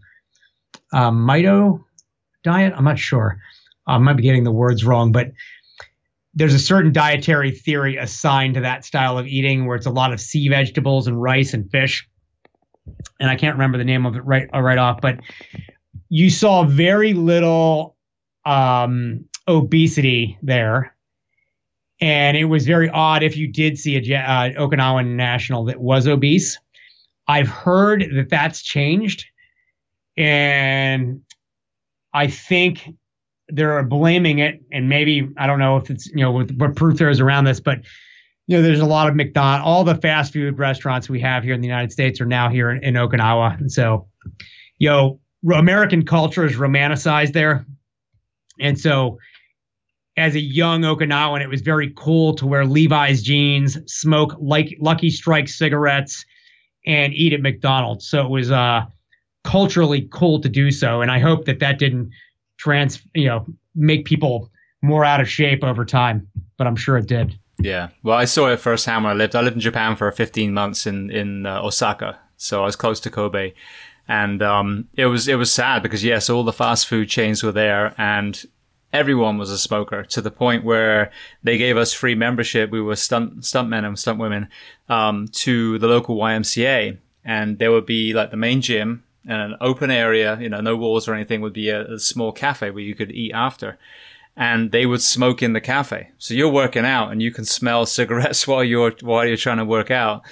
um, 0.93 1.27
Mito 1.27 1.85
diet. 2.43 2.73
I'm 2.77 2.85
not 2.85 2.99
sure. 2.99 3.39
I 3.87 3.99
might 3.99 4.17
be 4.17 4.23
getting 4.23 4.45
the 4.45 4.53
words 4.53 4.85
wrong, 4.85 5.13
but 5.13 5.33
there's 6.35 6.55
a 6.55 6.59
certain 6.59 6.93
dietary 6.93 7.51
theory 7.51 7.97
assigned 7.97 8.55
to 8.55 8.61
that 8.61 8.85
style 8.85 9.19
of 9.19 9.27
eating 9.27 9.67
where 9.67 9.77
it's 9.77 9.87
a 9.87 9.91
lot 9.91 10.13
of 10.13 10.21
sea 10.21 10.49
vegetables 10.49 11.07
and 11.07 11.21
rice 11.21 11.55
and 11.55 11.71
fish. 11.71 12.09
And 13.19 13.29
I 13.29 13.37
can't 13.37 13.57
remember 13.57 13.79
the 13.79 13.85
name 13.85 14.07
of 14.07 14.17
it 14.17 14.25
right 14.25 14.49
right 14.55 14.79
off, 14.79 15.01
but 15.01 15.21
you 16.09 16.31
saw 16.31 16.65
very 16.65 17.13
little 17.13 17.97
um, 18.45 19.25
obesity 19.49 20.39
there. 20.43 20.95
And 22.01 22.37
it 22.37 22.47
was 22.47 22.67
very 22.67 22.89
odd 22.89 23.23
if 23.23 23.37
you 23.37 23.47
did 23.47 23.79
see 23.79 23.97
a 23.97 24.17
uh, 24.17 24.51
Okinawan 24.53 25.17
national 25.17 25.67
that 25.67 25.81
was 25.81 26.09
obese. 26.09 26.59
I've 27.29 27.49
heard 27.49 28.07
that 28.15 28.31
that's 28.31 28.63
changed. 28.63 29.27
And 30.17 31.23
I 32.13 32.27
think 32.27 32.89
they're 33.49 33.83
blaming 33.83 34.39
it. 34.39 34.61
And 34.73 34.89
maybe, 34.89 35.29
I 35.37 35.47
don't 35.47 35.59
know 35.59 35.77
if 35.77 35.91
it's, 35.91 36.07
you 36.09 36.21
know, 36.21 36.33
what, 36.33 36.77
proof 36.77 36.99
there 36.99 37.11
is 37.11 37.21
around 37.21 37.45
this, 37.45 37.61
but, 37.61 37.79
you 38.47 38.57
know, 38.57 38.63
there's 38.63 38.81
a 38.81 38.87
lot 38.87 39.09
of 39.09 39.17
McDonald's, 39.17 39.67
all 39.67 39.85
the 39.85 39.95
fast 39.95 40.33
food 40.33 40.59
restaurants 40.59 41.09
we 41.09 41.21
have 41.21 41.43
here 41.43 41.55
in 41.55 41.61
the 41.61 41.69
United 41.69 41.93
States 41.93 42.21
are 42.21 42.27
now 42.27 42.49
here 42.49 42.71
in, 42.71 42.83
in 42.83 42.95
Okinawa. 42.95 43.59
And 43.59 43.71
so, 43.71 44.09
you 44.79 44.89
know, 44.89 45.21
American 45.53 46.05
culture 46.05 46.45
is 46.45 46.57
romanticized 46.57 47.33
there. 47.33 47.65
And 48.61 48.79
so 48.79 49.19
as 50.17 50.35
a 50.35 50.41
young 50.41 50.83
Okinawan, 50.83 51.41
it 51.41 51.49
was 51.49 51.63
very 51.63 51.93
cool 51.97 52.35
to 52.35 52.47
wear 52.47 52.67
Levi's 52.67 53.23
jeans, 53.23 53.79
smoke 53.87 54.35
like 54.39 54.77
Lucky 54.81 55.11
Strike 55.11 55.49
cigarettes, 55.49 56.25
and 56.87 57.15
eat 57.15 57.33
at 57.33 57.41
McDonald's. 57.41 58.09
So 58.09 58.21
it 58.27 58.31
was 58.31 58.51
uh, 58.51 58.83
culturally 59.51 60.09
cool 60.11 60.41
to 60.41 60.49
do 60.49 60.71
so. 60.71 61.01
And 61.03 61.11
I 61.11 61.19
hope 61.19 61.45
that 61.47 61.59
that 61.61 61.79
didn't 61.79 62.11
trans, 62.59 63.03
you 63.15 63.27
know, 63.27 63.47
make 63.75 64.05
people 64.05 64.51
more 64.83 65.05
out 65.05 65.21
of 65.21 65.29
shape 65.29 65.65
over 65.65 65.85
time. 65.85 66.27
But 66.57 66.67
I'm 66.67 66.77
sure 66.77 66.97
it 66.99 67.07
did. 67.07 67.39
Yeah. 67.59 67.89
Well, 68.03 68.17
I 68.17 68.25
saw 68.25 68.49
it 68.49 68.61
firsthand 68.61 69.05
when 69.05 69.13
I 69.13 69.17
lived. 69.17 69.37
I 69.37 69.43
lived 69.43 69.57
in 69.57 69.61
Japan 69.61 69.97
for 69.97 70.11
15 70.11 70.55
months 70.55 70.87
in 70.87 71.11
in 71.11 71.47
uh, 71.47 71.61
Osaka, 71.63 72.19
so 72.37 72.63
I 72.63 72.65
was 72.67 72.77
close 72.77 73.01
to 73.01 73.11
Kobe 73.11 73.53
and 74.11 74.43
um, 74.43 74.89
it 74.95 75.07
was 75.07 75.29
it 75.29 75.37
was 75.37 75.53
sad 75.53 75.85
because 75.85 76.03
yes, 76.03 76.29
all 76.29 76.43
the 76.43 76.53
fast 76.53 76.89
food 76.89 77.09
chains 77.09 77.45
were 77.45 77.53
there, 77.53 77.95
and 77.97 78.45
everyone 78.93 79.39
was 79.39 79.53
a 79.53 79.59
smoker 79.59 80.03
to 80.03 80.21
the 80.21 80.33
point 80.33 80.65
where 80.65 81.13
they 81.45 81.57
gave 81.57 81.77
us 81.77 81.93
free 81.93 82.17
membership. 82.17 82.73
We 82.73 82.83
were 82.83 82.97
stunt 82.97 83.43
stuntmen 83.43 83.85
and 83.85 83.97
stuntwomen 83.97 84.49
um, 84.89 85.29
to 85.29 85.79
the 85.79 85.87
local 85.87 86.17
YMCA, 86.17 86.99
and 87.25 87.61
there 87.61 87.71
would 87.71 87.87
be 87.87 88.13
like 88.13 88.33
the 88.33 88.37
main 88.37 88.61
gym 88.61 89.05
an 89.25 89.57
open 89.61 89.91
area, 89.91 90.39
you 90.41 90.49
know, 90.49 90.61
no 90.61 90.77
walls 90.77 91.09
or 91.09 91.15
anything. 91.15 91.41
Would 91.41 91.53
be 91.53 91.69
a, 91.69 91.95
a 91.95 91.99
small 91.99 92.33
cafe 92.33 92.71
where 92.71 92.83
you 92.83 92.95
could 92.95 93.11
eat 93.11 93.33
after. 93.33 93.79
And 94.37 94.71
they 94.71 94.87
would 94.87 95.03
smoke 95.03 95.43
in 95.43 95.53
the 95.53 95.61
cafe. 95.61 96.11
So 96.19 96.35
you're 96.35 96.49
working 96.49 96.85
out 96.85 97.11
and 97.11 97.21
you 97.21 97.31
can 97.31 97.45
smell 97.45 97.85
cigarettes 97.99 98.47
while 98.47 98.65
you're 98.65 98.93
while 99.01 99.27
you're 99.27 99.37
trying 99.37 99.59
to 99.59 99.65
work 99.65 99.91
out 99.91 100.23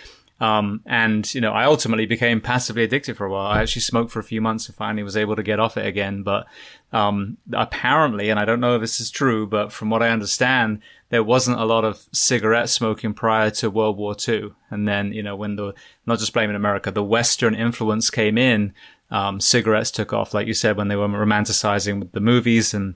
um, 0.40 0.82
and, 0.86 1.32
you 1.34 1.40
know, 1.40 1.52
I 1.52 1.64
ultimately 1.64 2.06
became 2.06 2.40
passively 2.40 2.84
addicted 2.84 3.16
for 3.16 3.26
a 3.26 3.30
while. 3.30 3.46
I 3.46 3.60
actually 3.60 3.82
smoked 3.82 4.12
for 4.12 4.20
a 4.20 4.24
few 4.24 4.40
months 4.40 4.68
and 4.68 4.76
finally 4.76 5.02
was 5.02 5.16
able 5.16 5.34
to 5.34 5.42
get 5.42 5.58
off 5.58 5.76
it 5.76 5.86
again. 5.86 6.22
But, 6.22 6.46
um, 6.92 7.38
apparently, 7.52 8.30
and 8.30 8.38
I 8.38 8.44
don't 8.44 8.60
know 8.60 8.76
if 8.76 8.80
this 8.80 9.00
is 9.00 9.10
true, 9.10 9.46
but 9.46 9.72
from 9.72 9.90
what 9.90 10.02
I 10.02 10.10
understand, 10.10 10.80
there 11.10 11.22
wasn't 11.22 11.58
a 11.58 11.64
lot 11.64 11.84
of 11.84 12.06
cigarette 12.12 12.68
smoking 12.68 13.14
prior 13.14 13.50
to 13.50 13.70
World 13.70 13.96
War 13.96 14.14
II. 14.26 14.50
And 14.70 14.86
then, 14.86 15.12
you 15.12 15.22
know, 15.22 15.36
when 15.36 15.56
the, 15.56 15.74
not 16.06 16.18
just 16.18 16.32
blaming 16.32 16.56
America, 16.56 16.90
the 16.90 17.02
Western 17.02 17.54
influence 17.54 18.10
came 18.10 18.36
in, 18.36 18.74
um, 19.10 19.40
cigarettes 19.40 19.90
took 19.90 20.12
off, 20.12 20.34
like 20.34 20.46
you 20.46 20.54
said, 20.54 20.76
when 20.76 20.88
they 20.88 20.96
were 20.96 21.08
romanticizing 21.08 22.12
the 22.12 22.20
movies 22.20 22.74
and 22.74 22.94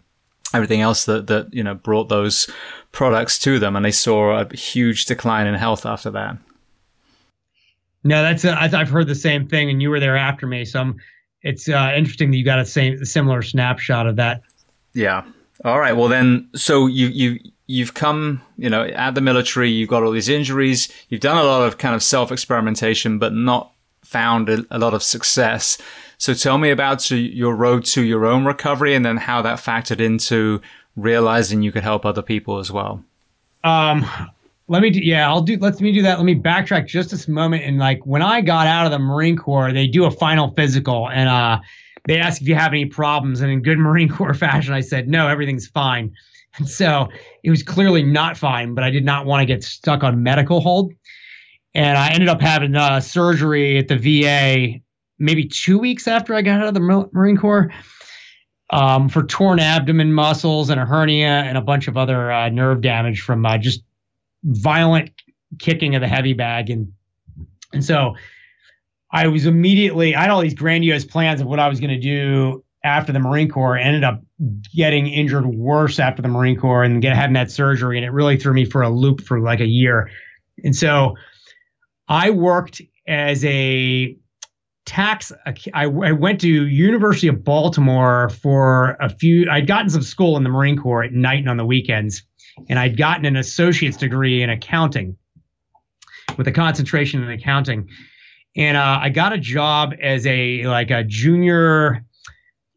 everything 0.53 0.83
else 0.83 1.07
that, 1.07 1.27
that, 1.29 1.53
you 1.55 1.65
know, 1.65 1.75
brought 1.75 2.11
those 2.11 2.51
products 2.93 3.39
to 3.39 3.59
them. 3.59 3.77
And 3.77 3.85
they 3.85 3.93
saw 3.93 4.41
a 4.41 4.55
huge 4.55 5.07
decline 5.07 5.47
in 5.47 5.55
health 5.55 5.87
after 5.87 6.11
that. 6.11 6.37
No, 8.05 8.21
that's 8.23 8.45
a, 8.45 8.61
I've 8.61 8.89
heard 8.89 9.07
the 9.07 9.15
same 9.15 9.47
thing, 9.47 9.71
and 9.71 9.81
you 9.81 9.89
were 9.89 10.01
there 10.01 10.17
after 10.17 10.47
me, 10.47 10.65
so 10.65 10.81
I'm, 10.81 10.97
it's 11.43 11.69
uh, 11.69 11.93
interesting 11.97 12.33
that 12.33 12.37
you 12.37 12.45
got 12.45 12.59
a 12.59 12.65
same 12.65 13.05
similar 13.05 13.43
snapshot 13.43 14.07
of 14.07 14.17
that. 14.17 14.43
Yeah. 14.93 15.25
All 15.65 15.79
right. 15.79 15.97
Well, 15.97 16.09
then, 16.09 16.49
so 16.55 16.87
you 16.87 17.07
you 17.09 17.39
you've 17.73 17.95
come, 17.95 18.43
you 18.59 18.68
know, 18.68 18.85
at 18.85 19.14
the 19.14 19.23
military, 19.23 19.70
you've 19.70 19.89
got 19.89 20.03
all 20.03 20.11
these 20.11 20.29
injuries, 20.29 20.93
you've 21.09 21.23
done 21.23 21.39
a 21.39 21.43
lot 21.43 21.66
of 21.66 21.79
kind 21.79 21.95
of 21.95 22.03
self 22.03 22.31
experimentation, 22.31 23.18
but 23.18 23.33
not 23.33 23.73
found 24.05 24.51
a, 24.51 24.66
a, 24.70 24.79
lot 24.79 24.93
of 24.93 25.03
success. 25.03 25.79
So 26.18 26.35
tell 26.35 26.59
me 26.59 26.70
about 26.70 27.11
your 27.11 27.57
road 27.57 27.87
to 27.87 28.03
your 28.03 28.27
own 28.27 28.45
recovery, 28.45 28.95
and 28.95 29.07
then 29.07 29.16
how 29.16 29.41
that 29.43 29.59
factored 29.59 30.01
into 30.01 30.61
realizing 30.97 31.62
you 31.62 31.73
could 31.73 31.83
help 31.83 32.05
other 32.05 32.20
people 32.20 32.59
as 32.59 32.70
well. 32.70 33.03
Um, 33.64 34.05
let 34.68 34.83
me 34.83 34.91
do, 34.91 35.01
yeah, 35.01 35.27
I'll 35.27 35.41
do, 35.41 35.57
let 35.57 35.81
me 35.81 35.93
do 35.93 36.03
that. 36.03 36.18
Let 36.18 36.27
me 36.27 36.35
backtrack 36.35 36.87
just 36.87 37.11
this 37.11 37.27
moment. 37.27 37.64
And 37.64 37.79
like 37.79 38.05
when 38.05 38.20
I 38.20 38.43
got 38.43 38.66
out 38.66 38.85
of 38.85 38.93
the 38.93 38.99
Marine 38.99 39.39
Corps, 39.39 39.73
they 39.73 39.87
do 39.87 40.05
a 40.05 40.11
final 40.11 40.51
physical 40.51 41.09
and, 41.09 41.29
uh, 41.29 41.61
they 42.07 42.18
ask 42.18 42.43
if 42.43 42.49
you 42.49 42.57
have 42.57 42.73
any 42.73 42.85
problems. 42.87 43.41
And 43.41 43.51
in 43.51 43.62
good 43.62 43.79
Marine 43.87 44.11
Corps 44.11 44.35
fashion, 44.35 44.75
I 44.75 44.81
said, 44.81 45.09
no, 45.09 45.29
everything's 45.29 45.66
fine. 45.66 46.14
And 46.59 46.69
so 46.69 47.09
it 47.43 47.51
was 47.51 47.63
clearly 47.63 48.03
not 48.03 48.37
fine, 48.37 48.75
but 48.75 48.85
I 48.85 48.91
did 48.91 49.05
not 49.05 49.27
want 49.27 49.41
to 49.41 49.47
get 49.47 49.65
stuck 49.65 50.03
on 50.03 50.23
medical 50.23 50.61
hold. 50.61 50.93
And 51.75 51.97
I 51.97 52.11
ended 52.11 52.29
up 52.29 52.41
having 52.41 52.77
uh, 52.77 53.01
surgery 53.01 53.79
at 53.79 53.89
the 53.89 53.97
VA 53.97 54.81
maybe 55.19 55.47
two 55.47 55.79
weeks 55.79 56.07
after 56.07 56.35
I 56.35 56.43
got 56.43 56.61
out 56.61 56.69
of 56.69 56.75
the 56.75 57.09
Marine 57.13 57.37
Corps 57.37 57.73
um, 58.71 59.09
for 59.09 59.23
torn 59.23 59.61
abdomen 59.61 60.13
muscles 60.13 60.69
and 60.69 60.81
a 60.81 60.85
hernia 60.85 61.45
and 61.47 61.57
a 61.57 61.61
bunch 61.61 61.89
of 61.89 61.97
other 61.97 62.33
uh, 62.33 62.49
nerve 62.49 62.81
damage 62.81 63.21
from 63.21 63.47
uh, 63.47 63.59
just 63.59 63.83
violent 64.45 65.11
kicking 65.59 65.95
of 65.95 66.01
the 66.01 66.09
heavy 66.09 66.33
bag 66.33 66.71
and 66.71 66.91
and 67.73 67.85
so 67.85 68.15
I 69.13 69.29
was 69.29 69.47
immediately 69.47 70.15
I 70.15 70.23
had 70.23 70.31
all 70.31 70.41
these 70.41 70.55
grandiose 70.55 71.05
plans 71.05 71.41
of 71.41 71.47
what 71.47 71.59
I 71.59 71.69
was 71.69 71.81
going 71.81 71.91
to 71.91 72.01
do 72.01 72.65
after 72.83 73.13
the 73.13 73.21
Marine 73.21 73.49
Corps. 73.49 73.79
I 73.79 73.83
ended 73.83 74.05
up 74.05 74.23
getting 74.74 75.07
injured 75.07 75.47
worse 75.47 75.99
after 75.99 76.22
the 76.22 76.28
Marine 76.28 76.59
Corps 76.59 76.82
and 76.82 77.01
get 77.01 77.16
having 77.16 77.34
that 77.34 77.51
surgery, 77.51 77.99
and 77.99 78.05
it 78.05 78.11
really 78.11 78.36
threw 78.36 78.53
me 78.53 78.64
for 78.64 78.82
a 78.82 78.90
loop 78.90 79.22
for 79.22 79.40
like 79.40 79.61
a 79.61 79.66
year. 79.66 80.11
And 80.64 80.74
so 80.74 81.16
I 82.09 82.30
worked 82.30 82.82
as 83.07 83.45
a 83.45 84.16
tax. 84.84 85.32
I, 85.74 85.84
I 85.84 86.12
went 86.12 86.40
to 86.40 86.66
University 86.66 87.28
of 87.28 87.45
Baltimore 87.45 88.30
for 88.30 88.97
a 89.01 89.09
few. 89.09 89.49
I'd 89.51 89.66
gotten 89.66 89.90
some 89.90 90.03
school 90.03 90.36
in 90.36 90.43
the 90.43 90.51
Marine 90.51 90.76
Corps 90.76 91.05
at 91.05 91.12
night 91.12 91.38
and 91.38 91.49
on 91.49 91.57
the 91.57 91.64
weekends 91.64 92.22
and 92.68 92.78
I'd 92.78 92.97
gotten 92.97 93.24
an 93.24 93.36
associate's 93.36 93.97
degree 93.97 94.43
in 94.43 94.51
accounting 94.51 95.16
with 96.36 96.47
a 96.49 96.53
concentration 96.53 97.22
in 97.22 97.30
accounting. 97.30 97.88
And 98.57 98.76
uh, 98.76 98.99
I 99.01 99.09
got 99.09 99.32
a 99.32 99.38
job 99.38 99.95
as 100.01 100.26
a 100.26 100.66
like 100.66 100.90
a 100.90 101.05
junior 101.05 102.05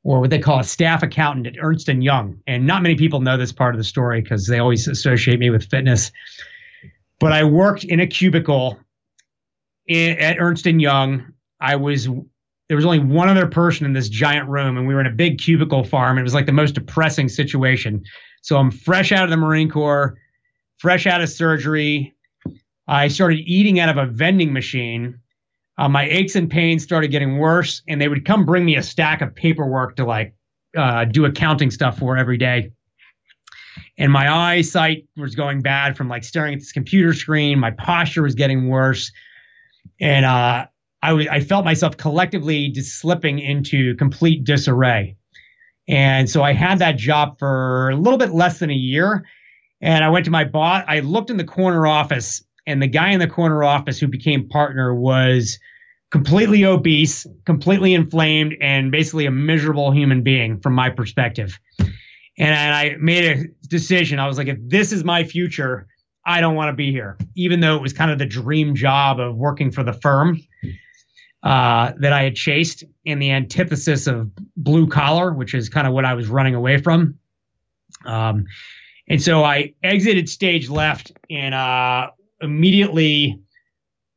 or 0.06 0.20
what 0.20 0.30
they 0.30 0.38
call 0.38 0.60
a 0.60 0.64
staff 0.64 1.02
accountant 1.02 1.48
at 1.48 1.56
Ernst 1.60 1.90
and 1.90 2.04
Young. 2.04 2.40
And 2.46 2.68
not 2.68 2.84
many 2.84 2.96
people 2.96 3.22
know 3.22 3.38
this 3.38 3.52
part 3.52 3.74
of 3.74 3.80
the 3.80 3.84
story 3.84 4.22
because 4.22 4.46
they 4.46 4.60
always 4.60 4.88
associate 4.88 5.40
me 5.40 5.50
with 5.50 5.68
fitness. 5.68 6.12
But 7.20 7.34
I 7.34 7.44
worked 7.44 7.84
in 7.84 8.00
a 8.00 8.06
cubicle 8.06 8.80
in, 9.88 10.18
at 10.20 10.38
Ernst 10.40 10.68
and 10.68 10.80
Young. 10.80 11.34
I 11.60 11.76
was 11.76 12.08
there 12.68 12.78
was 12.78 12.86
only 12.86 13.00
one 13.00 13.30
other 13.30 13.48
person 13.48 13.86
in 13.86 13.94
this 13.94 14.08
giant 14.08 14.48
room, 14.48 14.78
and 14.78 14.88
we 14.88 14.94
were 14.94 15.02
in 15.02 15.08
a 15.08 15.12
big 15.12 15.40
cubicle 15.40 15.84
farm. 15.84 16.20
It 16.20 16.24
was 16.24 16.34
like 16.36 16.46
the 16.46 16.52
most 16.52 16.76
depressing 16.76 17.28
situation. 17.28 18.04
So 18.44 18.58
I'm 18.58 18.70
fresh 18.70 19.12
out 19.12 19.24
of 19.24 19.32
the 19.32 19.38
Marine 19.38 19.72
Corps, 19.72 20.18
fresh 20.78 21.08
out 21.08 21.22
of 21.22 21.30
surgery. 21.30 22.14
I 22.88 23.08
started 23.08 23.40
eating 23.40 23.80
out 23.80 23.90
of 23.90 23.98
a 23.98 24.12
vending 24.12 24.54
machine. 24.54 25.20
Uh, 25.78 25.90
my 25.90 26.08
aches 26.08 26.36
and 26.36 26.50
pains 26.50 26.84
started 26.84 27.10
getting 27.10 27.38
worse, 27.38 27.82
and 27.88 28.00
they 28.00 28.08
would 28.08 28.26
come 28.26 28.46
bring 28.46 28.64
me 28.66 28.76
a 28.76 28.84
stack 28.84 29.22
of 29.22 29.36
paperwork 29.36 29.98
to 29.98 30.06
like 30.06 30.34
uh, 30.78 31.06
do 31.06 31.26
accounting 31.26 31.72
stuff 31.72 32.00
for 32.00 32.18
every 32.18 32.38
day. 32.38 32.72
And 33.98 34.12
my 34.12 34.32
eyesight 34.32 35.08
was 35.18 35.36
going 35.36 35.62
bad 35.62 35.98
from 35.98 36.08
like 36.08 36.24
staring 36.24 36.54
at 36.54 36.60
this 36.60 36.72
computer 36.72 37.14
screen. 37.14 37.60
My 37.60 37.72
posture 37.72 38.24
was 38.24 38.36
getting 38.36 38.70
worse, 38.70 39.12
and 40.00 40.26
uh, 40.26 40.66
I, 41.02 41.10
w- 41.10 41.30
I 41.30 41.40
felt 41.40 41.66
myself 41.66 41.98
collectively 41.98 42.70
just 42.70 43.00
slipping 43.00 43.40
into 43.40 43.96
complete 43.96 44.44
disarray. 44.44 45.18
And 45.88 46.30
so 46.30 46.42
I 46.42 46.54
had 46.54 46.80
that 46.80 46.98
job 46.98 47.38
for 47.38 47.90
a 47.90 47.96
little 47.96 48.18
bit 48.18 48.32
less 48.32 48.60
than 48.60 48.72
a 48.72 48.76
year. 48.76 49.26
And 49.82 50.04
I 50.04 50.10
went 50.10 50.26
to 50.26 50.32
my 50.32 50.46
boss. 50.46 50.84
I 50.88 51.02
looked 51.02 51.30
in 51.30 51.38
the 51.38 51.44
corner 51.44 51.86
office, 51.86 52.44
and 52.68 52.82
the 52.82 52.88
guy 52.88 53.12
in 53.12 53.20
the 53.20 53.28
corner 53.28 53.64
office 53.64 54.00
who 54.00 54.08
became 54.08 54.48
partner 54.50 54.94
was 54.94 55.60
completely 56.12 56.64
obese, 56.64 57.28
completely 57.46 57.94
inflamed, 57.94 58.56
and 58.62 58.92
basically 58.92 59.26
a 59.26 59.32
miserable 59.32 59.92
human 59.92 60.24
being 60.24 60.60
from 60.60 60.74
my 60.74 60.90
perspective. 60.90 61.60
And 62.38 62.54
I 62.54 62.96
made 63.00 63.26
a 63.26 63.68
decision. 63.68 64.20
I 64.20 64.28
was 64.28 64.38
like, 64.38 64.48
if 64.48 64.58
this 64.62 64.92
is 64.92 65.04
my 65.04 65.24
future, 65.24 65.88
I 66.26 66.42
don't 66.42 66.56
want 66.56 66.70
to 66.70 66.74
be 66.74 66.92
here, 66.92 67.18
even 67.36 67.60
though 67.60 67.76
it 67.76 67.82
was 67.82 67.94
kind 67.94 68.12
of 68.12 68.18
the 68.18 68.26
dream 68.26 68.76
job 68.76 69.20
of 69.20 69.36
working 69.36 69.72
for 69.72 69.84
the 69.84 69.94
firm 69.94 70.42
uh, 71.44 71.94
that 72.00 72.12
I 72.12 72.24
had 72.24 72.36
chased 72.36 72.84
in 73.06 73.20
the 73.20 73.32
antithesis 73.32 74.08
of 74.08 74.32
blue 74.58 74.88
collar, 74.88 75.34
which 75.34 75.54
is 75.54 75.70
kind 75.70 75.86
of 75.86 75.94
what 75.94 76.04
I 76.04 76.16
was 76.16 76.28
running 76.28 76.56
away 76.56 76.78
from. 76.78 77.20
Um, 78.06 78.46
and 79.08 79.22
so 79.22 79.44
I 79.44 79.74
exited 79.84 80.28
stage 80.28 80.70
left 80.70 81.12
and 81.30 81.54
uh, 81.54 82.10
immediately 82.42 83.42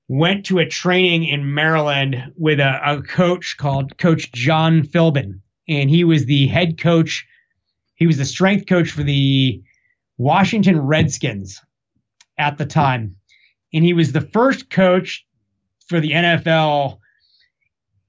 went 0.09 0.47
to 0.47 0.59
a 0.59 0.67
training 0.67 1.25
in 1.25 1.55
Maryland 1.55 2.33
with 2.37 2.61
a, 2.61 2.81
a 2.85 3.03
coach 3.03 3.57
called 3.59 3.99
Coach 3.99 4.33
John 4.33 4.83
Philbin. 4.83 5.41
And 5.69 5.91
he 5.91 6.05
was 6.05 6.25
the 6.25 6.47
head 6.47 6.79
coach, 6.79 7.27
he 7.95 8.07
was 8.07 8.17
the 8.17 8.25
strength 8.25 8.67
coach 8.67 8.91
for 8.91 9.03
the 9.03 9.63
Washington 10.17 10.81
Redskins 10.81 11.61
at 12.39 12.57
the 12.57 12.67
time. 12.67 13.17
And 13.75 13.85
he 13.85 13.93
was 13.93 14.13
the 14.13 14.23
first 14.23 14.71
coach 14.71 15.27
for 15.89 16.01
the 16.01 16.13
NFL 16.13 16.99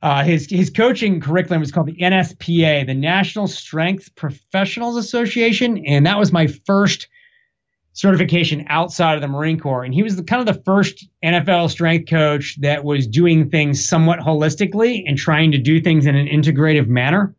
uh, 0.01 0.23
his 0.23 0.49
his 0.49 0.69
coaching 0.69 1.19
curriculum 1.19 1.59
was 1.59 1.71
called 1.71 1.87
the 1.87 1.97
NSPA, 1.97 2.85
the 2.85 2.93
National 2.93 3.47
Strength 3.47 4.15
Professionals 4.15 4.95
Association, 4.95 5.83
and 5.85 6.05
that 6.05 6.17
was 6.17 6.31
my 6.31 6.47
first 6.47 7.07
certification 7.99 8.65
outside 8.69 9.15
of 9.15 9.21
the 9.21 9.27
Marine 9.27 9.59
Corps. 9.59 9.83
And 9.83 9.93
he 9.93 10.03
was 10.03 10.15
the, 10.15 10.23
kind 10.23 10.39
of 10.39 10.55
the 10.55 10.61
first 10.63 11.05
NFL 11.21 11.69
strength 11.69 12.09
coach 12.09 12.57
that 12.61 12.85
was 12.85 13.05
doing 13.05 13.49
things 13.49 13.85
somewhat 13.85 14.19
holistically 14.19 15.03
and 15.05 15.17
trying 15.17 15.51
to 15.51 15.57
do 15.57 15.81
things 15.81 16.05
in 16.05 16.15
an 16.15 16.25
integrative 16.25 16.87
manner. 16.87 17.35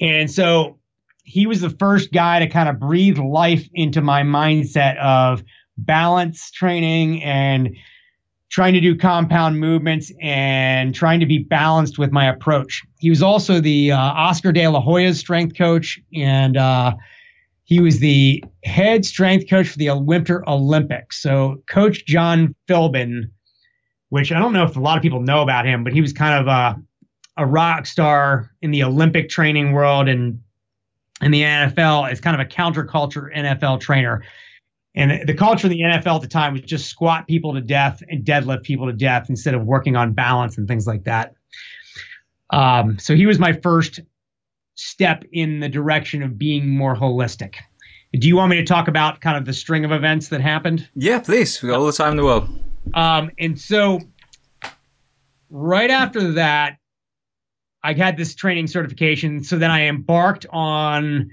And 0.00 0.30
so 0.30 0.78
he 1.24 1.46
was 1.46 1.60
the 1.60 1.68
first 1.68 2.12
guy 2.12 2.38
to 2.38 2.48
kind 2.48 2.66
of 2.66 2.80
breathe 2.80 3.18
life 3.18 3.68
into 3.74 4.00
my 4.00 4.22
mindset 4.22 4.96
of 4.96 5.44
balance 5.76 6.50
training 6.50 7.22
and 7.22 7.76
trying 8.48 8.72
to 8.72 8.80
do 8.80 8.96
compound 8.96 9.60
movements 9.60 10.12
and 10.22 10.94
trying 10.94 11.20
to 11.20 11.26
be 11.26 11.40
balanced 11.40 11.98
with 11.98 12.10
my 12.10 12.26
approach. 12.26 12.82
He 13.00 13.10
was 13.10 13.22
also 13.22 13.60
the 13.60 13.92
uh, 13.92 13.98
Oscar 13.98 14.50
De 14.50 14.66
La 14.66 14.80
Hoya's 14.80 15.18
strength 15.18 15.58
coach, 15.58 16.00
and 16.14 16.56
uh, 16.56 16.94
he 17.64 17.80
was 17.80 17.98
the 17.98 18.44
head 18.62 19.04
strength 19.04 19.48
coach 19.48 19.68
for 19.68 19.78
the 19.78 19.90
Winter 19.96 20.48
Olympics. 20.48 21.20
So, 21.20 21.62
Coach 21.68 22.04
John 22.06 22.54
Philbin, 22.68 23.30
which 24.10 24.30
I 24.30 24.38
don't 24.38 24.52
know 24.52 24.64
if 24.64 24.76
a 24.76 24.80
lot 24.80 24.96
of 24.96 25.02
people 25.02 25.20
know 25.20 25.42
about 25.42 25.66
him, 25.66 25.82
but 25.82 25.92
he 25.92 26.00
was 26.00 26.12
kind 26.12 26.40
of 26.40 26.46
a, 26.46 27.42
a 27.42 27.46
rock 27.46 27.86
star 27.86 28.50
in 28.62 28.70
the 28.70 28.84
Olympic 28.84 29.28
training 29.28 29.72
world 29.72 30.08
and 30.08 30.40
in 31.22 31.30
the 31.30 31.42
NFL 31.42 32.10
as 32.10 32.20
kind 32.20 32.38
of 32.38 32.46
a 32.46 32.48
counterculture 32.48 33.34
NFL 33.34 33.80
trainer. 33.80 34.22
And 34.94 35.26
the 35.26 35.34
culture 35.34 35.66
in 35.66 35.72
the 35.72 35.80
NFL 35.80 36.16
at 36.16 36.22
the 36.22 36.28
time 36.28 36.52
was 36.52 36.62
just 36.62 36.88
squat 36.88 37.26
people 37.26 37.54
to 37.54 37.60
death 37.60 38.02
and 38.08 38.24
deadlift 38.24 38.62
people 38.62 38.86
to 38.86 38.92
death 38.92 39.28
instead 39.28 39.54
of 39.54 39.64
working 39.64 39.96
on 39.96 40.12
balance 40.12 40.58
and 40.58 40.68
things 40.68 40.86
like 40.86 41.04
that. 41.04 41.34
Um, 42.50 42.98
so 42.98 43.16
he 43.16 43.26
was 43.26 43.38
my 43.38 43.52
first 43.52 44.00
step 44.74 45.24
in 45.32 45.60
the 45.60 45.68
direction 45.68 46.22
of 46.22 46.38
being 46.38 46.68
more 46.68 46.96
holistic. 46.96 47.54
Do 48.12 48.28
you 48.28 48.36
want 48.36 48.50
me 48.50 48.56
to 48.56 48.64
talk 48.64 48.88
about 48.88 49.20
kind 49.20 49.36
of 49.36 49.44
the 49.44 49.52
string 49.52 49.84
of 49.84 49.92
events 49.92 50.28
that 50.28 50.40
happened? 50.40 50.88
Yeah, 50.94 51.18
please. 51.18 51.60
We 51.62 51.68
got 51.68 51.80
all 51.80 51.86
the 51.86 51.92
time 51.92 52.12
in 52.12 52.16
the 52.16 52.24
world. 52.24 52.48
Um, 52.94 53.30
and 53.38 53.58
so 53.58 54.00
right 55.50 55.90
after 55.90 56.32
that, 56.32 56.76
I 57.82 57.92
had 57.92 58.16
this 58.16 58.34
training 58.34 58.68
certification. 58.68 59.42
So 59.44 59.58
then 59.58 59.70
I 59.70 59.86
embarked 59.88 60.46
on, 60.50 61.30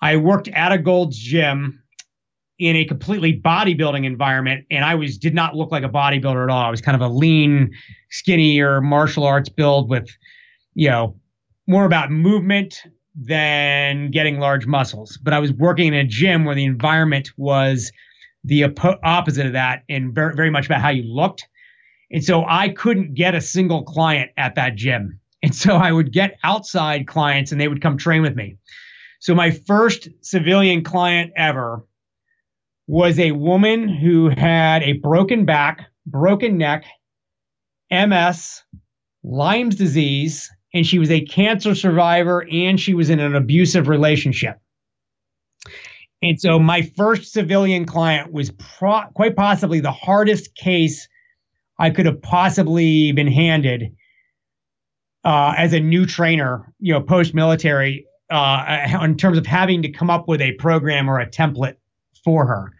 I 0.00 0.16
worked 0.16 0.48
at 0.48 0.72
a 0.72 0.78
Gold's 0.78 1.18
Gym 1.18 1.82
in 2.58 2.76
a 2.76 2.84
completely 2.84 3.40
bodybuilding 3.40 4.04
environment 4.04 4.66
and 4.70 4.84
I 4.84 4.94
was 4.94 5.16
did 5.16 5.34
not 5.34 5.56
look 5.56 5.72
like 5.72 5.82
a 5.82 5.88
bodybuilder 5.88 6.44
at 6.44 6.50
all. 6.50 6.62
I 6.62 6.70
was 6.70 6.80
kind 6.80 6.94
of 6.94 7.00
a 7.00 7.12
lean, 7.12 7.72
skinnier 8.10 8.80
martial 8.80 9.24
arts 9.24 9.48
build 9.48 9.88
with, 9.88 10.08
you 10.74 10.88
know, 10.90 11.16
more 11.70 11.84
about 11.84 12.10
movement 12.10 12.82
than 13.14 14.10
getting 14.10 14.38
large 14.38 14.66
muscles. 14.66 15.18
But 15.22 15.32
I 15.32 15.38
was 15.38 15.52
working 15.52 15.88
in 15.88 15.94
a 15.94 16.04
gym 16.04 16.44
where 16.44 16.54
the 16.54 16.64
environment 16.64 17.30
was 17.36 17.92
the 18.44 18.64
op- 18.64 19.00
opposite 19.04 19.46
of 19.46 19.52
that 19.52 19.84
and 19.88 20.14
very, 20.14 20.34
very 20.34 20.50
much 20.50 20.66
about 20.66 20.80
how 20.80 20.88
you 20.88 21.02
looked. 21.02 21.46
And 22.10 22.24
so 22.24 22.44
I 22.48 22.70
couldn't 22.70 23.14
get 23.14 23.34
a 23.34 23.40
single 23.40 23.84
client 23.84 24.30
at 24.36 24.54
that 24.56 24.76
gym. 24.76 25.18
And 25.42 25.54
so 25.54 25.76
I 25.76 25.90
would 25.90 26.12
get 26.12 26.36
outside 26.44 27.06
clients 27.06 27.50
and 27.50 27.58
they 27.58 27.66
would 27.66 27.80
come 27.80 27.96
train 27.96 28.20
with 28.20 28.36
me. 28.36 28.56
So 29.20 29.34
my 29.34 29.50
first 29.50 30.06
civilian 30.20 30.84
client 30.84 31.32
ever 31.34 31.86
was 32.86 33.18
a 33.18 33.32
woman 33.32 33.88
who 33.88 34.28
had 34.28 34.82
a 34.82 34.94
broken 34.94 35.46
back, 35.46 35.86
broken 36.04 36.58
neck, 36.58 36.84
MS, 37.90 38.62
Lyme's 39.24 39.76
disease, 39.76 40.50
and 40.72 40.86
she 40.86 40.98
was 40.98 41.10
a 41.10 41.20
cancer 41.20 41.74
survivor 41.74 42.46
and 42.50 42.78
she 42.78 42.94
was 42.94 43.10
in 43.10 43.20
an 43.20 43.34
abusive 43.34 43.88
relationship. 43.88 44.58
And 46.22 46.40
so 46.40 46.58
my 46.58 46.82
first 46.82 47.32
civilian 47.32 47.86
client 47.86 48.32
was 48.32 48.50
pro- 48.50 49.06
quite 49.14 49.36
possibly 49.36 49.80
the 49.80 49.92
hardest 49.92 50.54
case 50.54 51.08
I 51.78 51.90
could 51.90 52.06
have 52.06 52.20
possibly 52.20 53.12
been 53.12 53.26
handed 53.26 53.96
uh, 55.24 55.54
as 55.56 55.72
a 55.72 55.80
new 55.80 56.04
trainer, 56.06 56.72
you 56.78 56.92
know, 56.92 57.00
post 57.00 57.34
military, 57.34 58.06
uh, 58.30 59.00
in 59.02 59.16
terms 59.16 59.38
of 59.38 59.46
having 59.46 59.82
to 59.82 59.90
come 59.90 60.10
up 60.10 60.28
with 60.28 60.40
a 60.40 60.52
program 60.52 61.08
or 61.08 61.20
a 61.20 61.28
template 61.28 61.76
for 62.22 62.46
her 62.46 62.72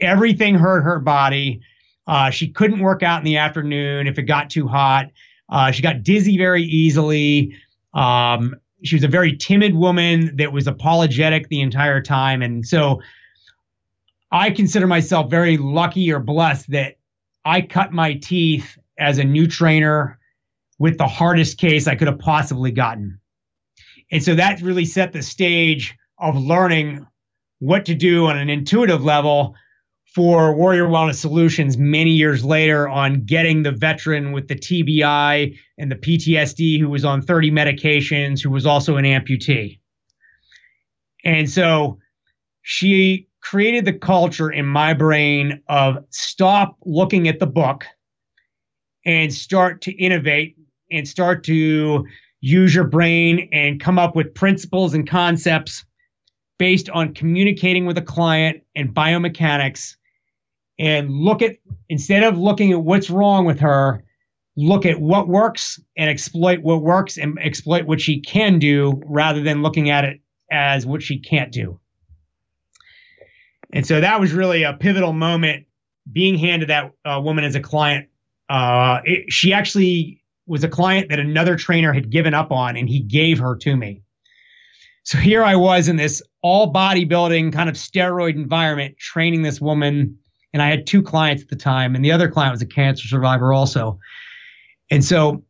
everything 0.00 0.54
hurt 0.56 0.82
her 0.82 0.98
body. 0.98 1.60
Uh, 2.06 2.30
she 2.30 2.48
couldn't 2.48 2.80
work 2.80 3.02
out 3.02 3.18
in 3.18 3.24
the 3.24 3.36
afternoon 3.36 4.06
if 4.06 4.18
it 4.18 4.22
got 4.22 4.50
too 4.50 4.68
hot. 4.68 5.06
Uh, 5.48 5.70
she 5.70 5.82
got 5.82 6.02
dizzy 6.02 6.36
very 6.36 6.62
easily. 6.62 7.54
Um, 7.94 8.56
she 8.82 8.96
was 8.96 9.04
a 9.04 9.08
very 9.08 9.36
timid 9.36 9.74
woman 9.74 10.36
that 10.36 10.52
was 10.52 10.66
apologetic 10.66 11.48
the 11.48 11.60
entire 11.60 12.02
time. 12.02 12.42
And 12.42 12.66
so 12.66 13.00
I 14.30 14.50
consider 14.50 14.86
myself 14.86 15.30
very 15.30 15.56
lucky 15.56 16.12
or 16.12 16.20
blessed 16.20 16.70
that 16.70 16.96
I 17.44 17.62
cut 17.62 17.92
my 17.92 18.14
teeth 18.14 18.76
as 18.98 19.18
a 19.18 19.24
new 19.24 19.46
trainer 19.46 20.18
with 20.78 20.98
the 20.98 21.06
hardest 21.06 21.58
case 21.58 21.86
I 21.86 21.94
could 21.94 22.08
have 22.08 22.18
possibly 22.18 22.70
gotten. 22.70 23.20
And 24.10 24.22
so 24.22 24.34
that 24.34 24.60
really 24.60 24.84
set 24.84 25.12
the 25.12 25.22
stage 25.22 25.96
of 26.18 26.36
learning 26.36 27.06
what 27.58 27.86
to 27.86 27.94
do 27.94 28.26
on 28.26 28.36
an 28.36 28.50
intuitive 28.50 29.02
level 29.02 29.54
for 30.16 30.54
Warrior 30.54 30.86
Wellness 30.86 31.16
Solutions 31.16 31.76
many 31.76 32.08
years 32.08 32.42
later 32.42 32.88
on 32.88 33.26
getting 33.26 33.62
the 33.62 33.70
veteran 33.70 34.32
with 34.32 34.48
the 34.48 34.54
TBI 34.54 35.54
and 35.76 35.92
the 35.92 35.94
PTSD 35.94 36.80
who 36.80 36.88
was 36.88 37.04
on 37.04 37.20
30 37.20 37.50
medications, 37.50 38.42
who 38.42 38.48
was 38.48 38.64
also 38.64 38.96
an 38.96 39.04
amputee. 39.04 39.78
And 41.22 41.50
so 41.50 41.98
she 42.62 43.28
created 43.42 43.84
the 43.84 43.92
culture 43.92 44.50
in 44.50 44.64
my 44.64 44.94
brain 44.94 45.60
of 45.68 45.98
stop 46.08 46.78
looking 46.86 47.28
at 47.28 47.38
the 47.38 47.46
book 47.46 47.84
and 49.04 49.34
start 49.34 49.82
to 49.82 49.92
innovate 49.92 50.56
and 50.90 51.06
start 51.06 51.44
to 51.44 52.06
use 52.40 52.74
your 52.74 52.84
brain 52.84 53.50
and 53.52 53.82
come 53.82 53.98
up 53.98 54.16
with 54.16 54.32
principles 54.32 54.94
and 54.94 55.06
concepts 55.06 55.84
based 56.58 56.88
on 56.88 57.12
communicating 57.12 57.84
with 57.84 57.98
a 57.98 58.02
client 58.02 58.62
and 58.74 58.94
biomechanics 58.94 59.94
and 60.78 61.10
look 61.10 61.42
at 61.42 61.56
instead 61.88 62.22
of 62.22 62.38
looking 62.38 62.72
at 62.72 62.82
what's 62.82 63.10
wrong 63.10 63.44
with 63.44 63.60
her, 63.60 64.02
look 64.56 64.86
at 64.86 65.00
what 65.00 65.28
works 65.28 65.80
and 65.96 66.08
exploit 66.10 66.62
what 66.62 66.82
works 66.82 67.18
and 67.18 67.38
exploit 67.40 67.86
what 67.86 68.00
she 68.00 68.20
can 68.20 68.58
do 68.58 69.00
rather 69.06 69.42
than 69.42 69.62
looking 69.62 69.90
at 69.90 70.04
it 70.04 70.20
as 70.50 70.86
what 70.86 71.02
she 71.02 71.18
can't 71.18 71.52
do. 71.52 71.78
And 73.72 73.86
so 73.86 74.00
that 74.00 74.20
was 74.20 74.32
really 74.32 74.62
a 74.62 74.74
pivotal 74.74 75.12
moment 75.12 75.66
being 76.10 76.38
handed 76.38 76.68
that 76.68 76.92
uh, 77.04 77.20
woman 77.22 77.44
as 77.44 77.54
a 77.54 77.60
client. 77.60 78.08
Uh, 78.48 79.00
it, 79.04 79.32
she 79.32 79.52
actually 79.52 80.22
was 80.46 80.62
a 80.62 80.68
client 80.68 81.08
that 81.08 81.18
another 81.18 81.56
trainer 81.56 81.92
had 81.92 82.10
given 82.10 82.32
up 82.32 82.52
on 82.52 82.76
and 82.76 82.88
he 82.88 83.00
gave 83.00 83.38
her 83.38 83.56
to 83.56 83.76
me. 83.76 84.02
So 85.02 85.18
here 85.18 85.44
I 85.44 85.56
was 85.56 85.88
in 85.88 85.96
this 85.96 86.22
all 86.42 86.72
bodybuilding 86.72 87.52
kind 87.52 87.68
of 87.68 87.76
steroid 87.76 88.34
environment 88.34 88.96
training 88.98 89.42
this 89.42 89.60
woman. 89.60 90.18
And 90.56 90.62
I 90.62 90.70
had 90.70 90.86
two 90.86 91.02
clients 91.02 91.42
at 91.42 91.50
the 91.50 91.56
time, 91.56 91.94
and 91.94 92.02
the 92.02 92.10
other 92.10 92.30
client 92.30 92.52
was 92.54 92.62
a 92.62 92.66
cancer 92.66 93.06
survivor 93.06 93.52
also. 93.52 93.98
And 94.90 95.04
so 95.04 95.44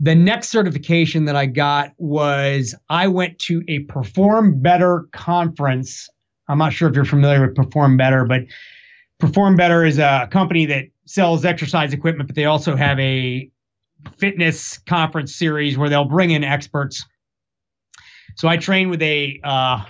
the 0.00 0.14
next 0.14 0.48
certification 0.48 1.26
that 1.26 1.36
I 1.36 1.44
got 1.44 1.92
was 1.98 2.74
I 2.88 3.06
went 3.06 3.38
to 3.40 3.62
a 3.68 3.80
Perform 3.80 4.62
Better 4.62 5.08
conference. 5.12 6.08
I'm 6.48 6.56
not 6.56 6.72
sure 6.72 6.88
if 6.88 6.94
you're 6.94 7.04
familiar 7.04 7.46
with 7.46 7.54
Perform 7.54 7.98
Better, 7.98 8.24
but 8.24 8.44
Perform 9.18 9.56
Better 9.56 9.84
is 9.84 9.98
a 9.98 10.26
company 10.32 10.64
that 10.64 10.86
sells 11.04 11.44
exercise 11.44 11.92
equipment, 11.92 12.26
but 12.26 12.34
they 12.34 12.46
also 12.46 12.76
have 12.76 12.98
a 12.98 13.50
fitness 14.16 14.78
conference 14.78 15.34
series 15.34 15.76
where 15.76 15.90
they'll 15.90 16.06
bring 16.06 16.30
in 16.30 16.44
experts. 16.44 17.04
So 18.36 18.48
I 18.48 18.56
trained 18.56 18.88
with 18.88 19.02
a 19.02 19.38
uh, 19.44 19.84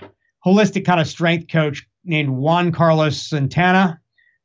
holistic 0.45 0.83
kind 0.85 0.99
of 0.99 1.07
strength 1.07 1.49
coach 1.49 1.87
named 2.03 2.31
Juan 2.31 2.73
Carlos 2.73 3.29
Santana, 3.29 4.01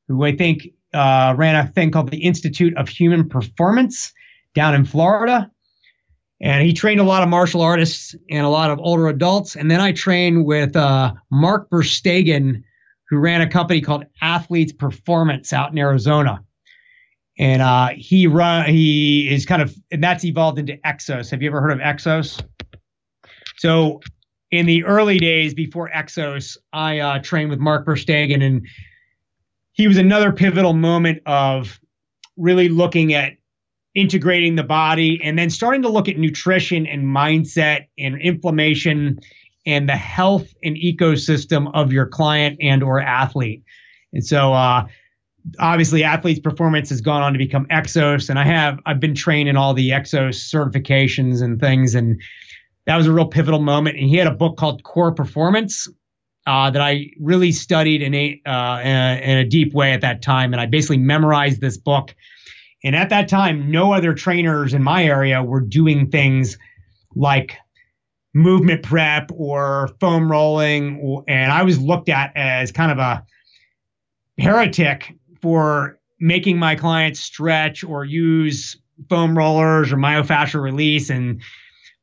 who 0.09 0.25
I 0.25 0.37
think 0.37 0.69
uh, 0.95 1.35
ran 1.37 1.57
a 1.57 1.67
thing 1.69 1.91
called 1.91 2.11
the 2.11 2.23
Institute 2.23 2.77
of 2.77 2.89
Human 2.89 3.29
Performance 3.29 4.13
down 4.55 4.75
in 4.75 4.85
Florida. 4.85 5.51
And 6.41 6.67
he 6.67 6.73
trained 6.73 7.01
a 7.01 7.05
lot 7.05 7.23
of 7.23 7.29
martial 7.29 7.63
artists 7.63 8.15
and 8.29 8.45
a 8.45 8.49
lot 8.49 8.71
of 8.71 8.81
older 8.81 9.09
adults. 9.09 9.55
And 9.55 9.71
then 9.71 9.81
I 9.81 9.93
trained 9.93 10.45
with 10.45 10.75
uh, 10.75 11.15
Mark 11.31 11.71
Verstegen, 11.71 12.65
who 13.09 13.19
ran 13.19 13.41
a 13.41 13.49
company 13.49 13.81
called 13.81 14.05
Athletes 14.21 14.73
Performance 14.73 15.53
out 15.53 15.71
in 15.71 15.79
Arizona. 15.79 16.43
And 17.39 17.63
uh, 17.63 17.91
he 17.95 18.27
run 18.27 18.69
he 18.69 19.33
is 19.33 19.47
kind 19.47 19.63
of 19.63 19.75
and 19.91 20.03
that's 20.03 20.25
evolved 20.25 20.59
into 20.59 20.77
Exos. 20.85 21.31
Have 21.31 21.43
you 21.43 21.49
ever 21.49 21.61
heard 21.63 21.73
of 21.73 21.79
Exos? 21.79 22.45
So 23.57 24.01
in 24.51 24.67
the 24.67 24.85
early 24.85 25.19
days 25.19 25.55
before 25.55 25.91
Exos, 25.91 26.59
I 26.73 26.99
uh, 26.99 27.19
trained 27.21 27.51
with 27.51 27.59
Mark 27.59 27.87
Verstegen, 27.87 28.43
and 28.45 28.67
he 29.73 29.89
was 29.89 29.97
another 29.97 30.33
pivotal 30.33 30.75
moment 30.75 31.23
of 31.27 31.81
really 32.37 32.69
looking 32.69 33.15
at 33.15 33.35
integrating 33.95 34.57
the 34.57 34.63
body 34.63 35.21
and 35.23 35.39
then 35.39 35.51
starting 35.51 35.83
to 35.83 35.89
look 35.89 36.09
at 36.09 36.17
nutrition 36.17 36.87
and 36.87 37.05
mindset 37.05 37.87
and 37.99 38.21
inflammation 38.21 39.19
and 39.67 39.89
the 39.89 39.97
health 39.97 40.53
and 40.63 40.77
ecosystem 40.77 41.71
of 41.75 41.93
your 41.93 42.07
client 42.07 42.59
and 42.61 42.83
or 42.83 43.01
athlete. 43.01 43.63
And 44.13 44.25
so 44.25 44.55
uh, 44.55 44.87
obviously 45.59 46.05
athletes 46.05 46.41
performance 46.41 46.89
has 46.89 47.01
gone 47.01 47.23
on 47.23 47.33
to 47.33 47.39
become 47.39 47.67
exos 47.67 48.31
and 48.31 48.39
i 48.39 48.45
have 48.45 48.79
i've 48.87 49.01
been 49.01 49.15
trained 49.15 49.49
in 49.49 49.57
all 49.57 49.75
the 49.75 49.91
exos 49.91 50.37
certifications 50.37 51.43
and 51.43 51.61
things 51.61 51.95
and 51.95 52.21
that 52.87 52.97
was 52.97 53.07
a 53.07 53.13
real 53.13 53.27
pivotal 53.27 53.61
moment 53.61 53.97
and 53.99 54.09
he 54.09 54.17
had 54.17 54.27
a 54.27 54.33
book 54.33 54.57
called 54.57 54.83
core 54.85 55.13
performance 55.13 55.89
uh, 56.47 56.71
that 56.71 56.83
i 56.83 57.11
really 57.21 57.53
studied 57.53 58.03
in 58.03 58.15
a, 58.15 58.41
uh, 58.47 58.81
in 58.81 58.95
a 58.97 59.21
in 59.23 59.39
a 59.39 59.45
deep 59.45 59.73
way 59.75 59.93
at 59.93 60.01
that 60.01 60.23
time 60.23 60.53
and 60.53 60.61
i 60.61 60.67
basically 60.67 60.99
memorized 60.99 61.61
this 61.61 61.77
book 61.77 62.15
and 62.85 62.97
at 62.97 63.11
that 63.11 63.29
time, 63.29 63.71
no 63.71 63.93
other 63.93 64.13
trainers 64.13 64.75
in 64.75 64.83
my 64.83 65.05
area 65.05 65.43
were 65.43 65.61
doing 65.61 66.11
things 66.11 66.59
like 67.15 67.57
movement 68.35 68.83
prep 68.83 69.31
or 69.33 69.91
foam 70.01 70.31
rolling. 70.31 71.23
And 71.29 71.53
I 71.53 71.63
was 71.63 71.79
looked 71.79 72.09
at 72.09 72.33
as 72.35 72.73
kind 72.73 72.91
of 72.91 72.99
a 72.99 73.25
heretic 74.39 75.15
for 75.41 75.99
making 76.19 76.59
my 76.59 76.75
clients 76.75 77.21
stretch 77.21 77.85
or 77.85 78.05
use 78.05 78.77
foam 79.09 79.37
rollers 79.37 79.93
or 79.93 79.97
myofascial 79.97 80.63
release. 80.63 81.11
And 81.11 81.41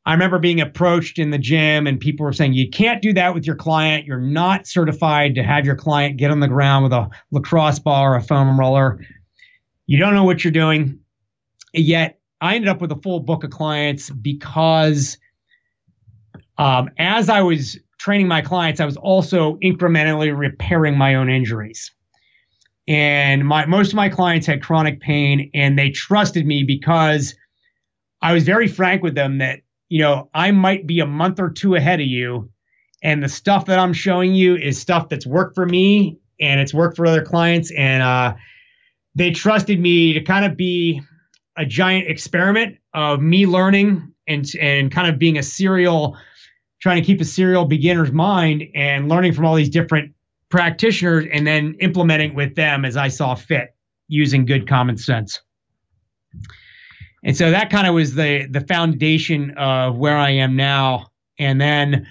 I 0.10 0.14
remember 0.14 0.40
being 0.40 0.60
approached 0.60 1.20
in 1.20 1.30
the 1.30 1.38
gym 1.38 1.86
and 1.86 2.00
people 2.00 2.26
were 2.26 2.34
saying, 2.34 2.54
you 2.54 2.68
can't 2.68 3.00
do 3.00 3.14
that 3.14 3.36
with 3.36 3.46
your 3.46 3.56
client. 3.56 4.08
You're 4.08 4.20
not 4.20 4.66
certified 4.66 5.36
to 5.36 5.44
have 5.44 5.68
your 5.68 5.76
client 5.76 6.18
get 6.18 6.32
on 6.32 6.40
the 6.40 6.48
ground 6.48 6.86
with 6.86 6.94
a 6.94 7.12
lacrosse 7.30 7.78
ball 7.78 8.06
or 8.06 8.16
a 8.16 8.22
foam 8.24 8.60
roller. 8.60 9.00
You 9.86 10.00
don't 10.00 10.16
know 10.16 10.24
what 10.24 10.44
you're 10.44 10.50
doing. 10.50 10.98
Yet 11.76 12.20
I 12.42 12.56
ended 12.56 12.70
up 12.70 12.82
with 12.82 12.92
a 12.92 12.96
full 12.96 13.20
book 13.20 13.44
of 13.44 13.52
clients 13.52 14.10
because 14.10 15.20
um, 16.58 16.90
as 16.98 17.30
I 17.30 17.44
was 17.44 17.78
training 18.00 18.28
my 18.28 18.42
clients, 18.42 18.82
I 18.82 18.86
was 18.86 18.98
also 18.98 19.58
incrementally 19.58 20.36
repairing 20.36 20.98
my 20.98 21.14
own 21.14 21.30
injuries. 21.30 21.92
And 22.88 23.46
my 23.46 23.68
most 23.68 23.90
of 23.90 23.96
my 23.96 24.10
clients 24.10 24.48
had 24.48 24.64
chronic 24.64 25.02
pain 25.02 25.52
and 25.54 25.78
they 25.78 25.92
trusted 25.92 26.48
me 26.48 26.64
because 26.64 27.36
I 28.24 28.34
was 28.34 28.44
very 28.44 28.68
frank 28.68 29.04
with 29.04 29.14
them 29.14 29.38
that, 29.38 29.60
you 29.90 30.00
know, 30.00 30.30
I 30.34 30.52
might 30.52 30.88
be 30.88 31.00
a 31.00 31.06
month 31.06 31.40
or 31.40 31.50
two 31.50 31.76
ahead 31.76 32.00
of 32.00 32.08
you. 32.08 32.52
And 33.02 33.24
the 33.24 33.30
stuff 33.30 33.66
that 33.66 33.80
I'm 33.80 33.94
showing 33.94 34.36
you 34.36 34.56
is 34.56 34.80
stuff 34.80 35.10
that's 35.10 35.26
worked 35.26 35.56
for 35.56 35.66
me 35.66 36.20
and 36.40 36.60
it's 36.60 36.74
worked 36.74 36.96
for 36.96 37.06
other 37.06 37.24
clients. 37.24 37.72
And 37.72 38.04
uh, 38.04 38.36
they 39.16 39.32
trusted 39.32 39.80
me 39.80 40.14
to 40.14 40.22
kind 40.22 40.46
of 40.46 40.56
be 40.56 41.02
a 41.58 41.66
giant 41.66 42.08
experiment 42.08 42.78
of 42.94 43.22
me 43.22 43.46
learning 43.46 44.14
and 44.28 44.46
and 44.62 44.92
kind 44.92 45.12
of 45.12 45.20
being 45.20 45.38
a 45.38 45.44
serial 45.44 46.18
trying 46.82 47.02
to 47.02 47.06
keep 47.06 47.20
a 47.20 47.26
serial 47.26 47.66
beginner's 47.66 48.12
mind 48.12 48.64
and 48.74 49.10
learning 49.10 49.34
from 49.34 49.46
all 49.46 49.56
these 49.56 49.70
different 49.70 50.14
practitioners 50.50 51.26
and 51.32 51.46
then 51.46 51.76
implementing 51.82 52.34
with 52.34 52.56
them 52.56 52.86
as 52.86 52.96
I 52.96 53.10
saw 53.10 53.36
fit 53.36 53.76
using 54.08 54.46
good 54.46 54.68
common 54.68 54.98
sense. 54.98 55.42
And 57.24 57.36
so 57.36 57.52
that 57.52 57.70
kind 57.70 57.88
of 57.88 57.94
was 57.94 58.16
the 58.16 58.48
the 58.50 58.62
foundation 58.62 59.52
of 59.58 59.98
where 59.98 60.18
I 60.18 60.30
am 60.32 60.56
now. 60.56 61.08
And 61.38 61.60
then 61.60 62.08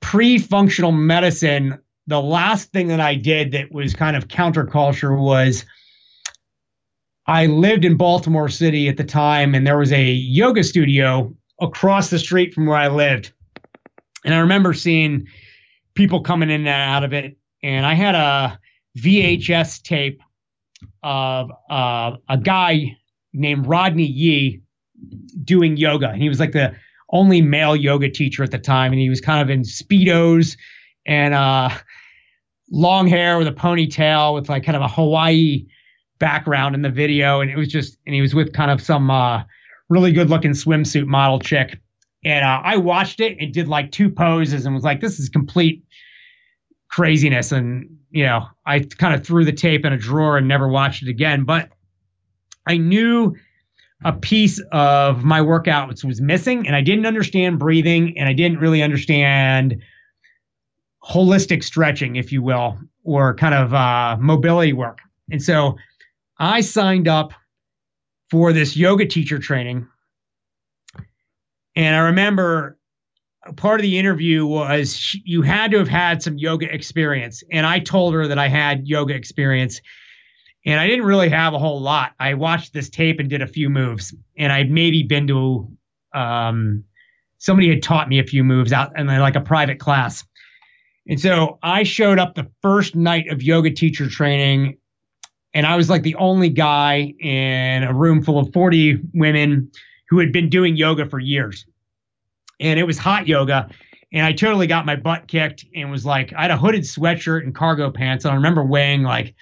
pre-functional 0.00 0.92
medicine, 0.92 1.78
the 2.06 2.20
last 2.20 2.72
thing 2.72 2.88
that 2.88 3.00
I 3.00 3.14
did 3.14 3.52
that 3.52 3.72
was 3.72 3.94
kind 3.94 4.16
of 4.16 4.28
counterculture 4.28 5.18
was 5.18 5.64
I 7.26 7.46
lived 7.46 7.84
in 7.84 7.96
Baltimore 7.96 8.48
City 8.48 8.88
at 8.88 8.96
the 8.96 9.04
time, 9.04 9.54
and 9.54 9.66
there 9.66 9.76
was 9.76 9.92
a 9.92 10.04
yoga 10.04 10.64
studio 10.64 11.34
across 11.60 12.08
the 12.08 12.18
street 12.18 12.54
from 12.54 12.66
where 12.66 12.78
I 12.78 12.88
lived. 12.88 13.32
And 14.24 14.34
I 14.34 14.38
remember 14.38 14.72
seeing 14.72 15.26
people 15.94 16.22
coming 16.22 16.48
in 16.48 16.60
and 16.62 16.68
out 16.68 17.04
of 17.04 17.12
it. 17.12 17.36
And 17.62 17.84
I 17.84 17.94
had 17.94 18.14
a 18.14 18.58
VHS 18.98 19.82
tape 19.82 20.22
of 21.02 21.50
uh, 21.70 22.12
a 22.28 22.38
guy 22.38 22.96
named 23.32 23.66
Rodney 23.66 24.06
Yee 24.06 24.62
doing 25.44 25.76
yoga. 25.76 26.10
And 26.10 26.22
he 26.22 26.28
was 26.28 26.40
like 26.40 26.52
the 26.52 26.74
only 27.10 27.40
male 27.40 27.76
yoga 27.76 28.10
teacher 28.10 28.42
at 28.42 28.50
the 28.50 28.58
time. 28.58 28.92
And 28.92 29.00
he 29.00 29.08
was 29.08 29.20
kind 29.20 29.40
of 29.40 29.50
in 29.50 29.62
Speedos 29.62 30.56
and 31.06 31.34
uh, 31.34 31.70
long 32.70 33.06
hair 33.06 33.38
with 33.38 33.48
a 33.48 33.52
ponytail 33.52 34.34
with 34.34 34.48
like 34.48 34.64
kind 34.64 34.76
of 34.76 34.82
a 34.82 34.88
Hawaii 34.88 35.66
background 36.18 36.74
in 36.74 36.82
the 36.82 36.90
video, 36.90 37.40
and 37.40 37.48
it 37.48 37.56
was 37.56 37.68
just, 37.68 37.96
and 38.04 38.12
he 38.12 38.20
was 38.20 38.34
with 38.34 38.52
kind 38.52 38.72
of 38.72 38.82
some 38.82 39.08
uh, 39.08 39.42
really 39.88 40.12
good 40.12 40.28
looking 40.28 40.50
swimsuit 40.50 41.06
model 41.06 41.38
chick. 41.38 41.80
And 42.24 42.44
uh, 42.44 42.60
I 42.64 42.76
watched 42.76 43.20
it 43.20 43.36
and 43.38 43.54
did 43.54 43.68
like 43.68 43.92
two 43.92 44.10
poses 44.10 44.66
and 44.66 44.74
was 44.74 44.82
like, 44.82 45.00
this 45.00 45.20
is 45.20 45.28
complete 45.28 45.84
craziness. 46.90 47.52
And, 47.52 47.88
you 48.10 48.26
know, 48.26 48.46
I 48.66 48.80
kind 48.80 49.14
of 49.14 49.24
threw 49.24 49.44
the 49.44 49.52
tape 49.52 49.84
in 49.84 49.92
a 49.92 49.96
drawer 49.96 50.36
and 50.36 50.48
never 50.48 50.68
watched 50.68 51.04
it 51.04 51.08
again. 51.08 51.44
But 51.44 51.70
I 52.68 52.76
knew 52.76 53.34
a 54.04 54.12
piece 54.12 54.60
of 54.70 55.24
my 55.24 55.40
workouts 55.40 56.04
was 56.04 56.20
missing 56.20 56.66
and 56.66 56.76
I 56.76 56.82
didn't 56.82 57.06
understand 57.06 57.58
breathing 57.58 58.16
and 58.16 58.28
I 58.28 58.32
didn't 58.32 58.58
really 58.58 58.82
understand 58.82 59.82
holistic 61.02 61.64
stretching, 61.64 62.16
if 62.16 62.30
you 62.30 62.42
will, 62.42 62.78
or 63.02 63.34
kind 63.34 63.54
of 63.54 63.74
uh, 63.74 64.16
mobility 64.20 64.72
work. 64.72 65.00
And 65.30 65.42
so 65.42 65.76
I 66.38 66.60
signed 66.60 67.08
up 67.08 67.32
for 68.30 68.52
this 68.52 68.76
yoga 68.76 69.06
teacher 69.06 69.38
training. 69.38 69.88
And 71.74 71.96
I 71.96 72.00
remember 72.00 72.78
part 73.56 73.80
of 73.80 73.82
the 73.82 73.98
interview 73.98 74.44
was 74.44 75.16
you 75.24 75.42
had 75.42 75.70
to 75.70 75.78
have 75.78 75.88
had 75.88 76.22
some 76.22 76.36
yoga 76.38 76.72
experience. 76.72 77.42
And 77.50 77.66
I 77.66 77.78
told 77.78 78.14
her 78.14 78.28
that 78.28 78.38
I 78.38 78.48
had 78.48 78.86
yoga 78.86 79.14
experience. 79.14 79.80
And 80.68 80.78
I 80.78 80.86
didn't 80.86 81.06
really 81.06 81.30
have 81.30 81.54
a 81.54 81.58
whole 81.58 81.80
lot. 81.80 82.12
I 82.20 82.34
watched 82.34 82.74
this 82.74 82.90
tape 82.90 83.20
and 83.20 83.30
did 83.30 83.40
a 83.40 83.46
few 83.46 83.70
moves. 83.70 84.14
And 84.36 84.52
I'd 84.52 84.70
maybe 84.70 85.02
been 85.02 85.26
to, 85.28 85.66
um, 86.12 86.84
somebody 87.38 87.70
had 87.70 87.82
taught 87.82 88.06
me 88.06 88.18
a 88.18 88.24
few 88.24 88.44
moves 88.44 88.70
out 88.70 88.92
and 88.94 89.08
like 89.08 89.34
a 89.34 89.40
private 89.40 89.80
class. 89.80 90.26
And 91.08 91.18
so 91.18 91.58
I 91.62 91.84
showed 91.84 92.18
up 92.18 92.34
the 92.34 92.50
first 92.60 92.94
night 92.94 93.28
of 93.30 93.42
yoga 93.42 93.70
teacher 93.70 94.10
training 94.10 94.76
and 95.54 95.64
I 95.64 95.74
was 95.74 95.88
like 95.88 96.02
the 96.02 96.16
only 96.16 96.50
guy 96.50 97.14
in 97.18 97.82
a 97.82 97.94
room 97.94 98.22
full 98.22 98.38
of 98.38 98.52
40 98.52 99.00
women 99.14 99.72
who 100.10 100.18
had 100.18 100.32
been 100.32 100.50
doing 100.50 100.76
yoga 100.76 101.08
for 101.08 101.18
years. 101.18 101.64
And 102.60 102.78
it 102.78 102.84
was 102.84 102.98
hot 102.98 103.26
yoga. 103.26 103.70
And 104.12 104.26
I 104.26 104.32
totally 104.32 104.66
got 104.66 104.84
my 104.84 104.96
butt 104.96 105.28
kicked 105.28 105.64
and 105.74 105.90
was 105.90 106.04
like, 106.04 106.34
I 106.34 106.42
had 106.42 106.50
a 106.50 106.58
hooded 106.58 106.82
sweatshirt 106.82 107.44
and 107.44 107.54
cargo 107.54 107.90
pants. 107.90 108.26
And 108.26 108.32
I 108.32 108.34
remember 108.34 108.62
weighing 108.62 109.02
like 109.02 109.34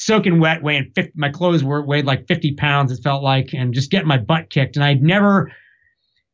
soaking 0.00 0.40
wet, 0.40 0.62
weighing 0.62 0.90
50, 0.94 1.12
my 1.14 1.28
clothes 1.28 1.62
were 1.62 1.82
weighed 1.82 2.06
like 2.06 2.26
50 2.26 2.54
pounds, 2.54 2.90
it 2.90 3.02
felt 3.02 3.22
like, 3.22 3.52
and 3.52 3.74
just 3.74 3.90
getting 3.90 4.08
my 4.08 4.16
butt 4.16 4.48
kicked. 4.48 4.76
And 4.76 4.84
I'd 4.84 5.02
never 5.02 5.52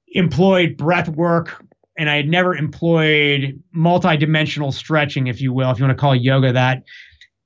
employed 0.08 0.76
breath 0.76 1.08
work 1.08 1.62
and 1.98 2.08
I 2.08 2.16
had 2.16 2.28
never 2.28 2.54
employed 2.54 3.60
multi-dimensional 3.72 4.70
stretching, 4.70 5.26
if 5.26 5.40
you 5.40 5.52
will, 5.52 5.70
if 5.70 5.78
you 5.78 5.84
want 5.84 5.96
to 5.96 6.00
call 6.00 6.14
yoga 6.14 6.52
that, 6.52 6.84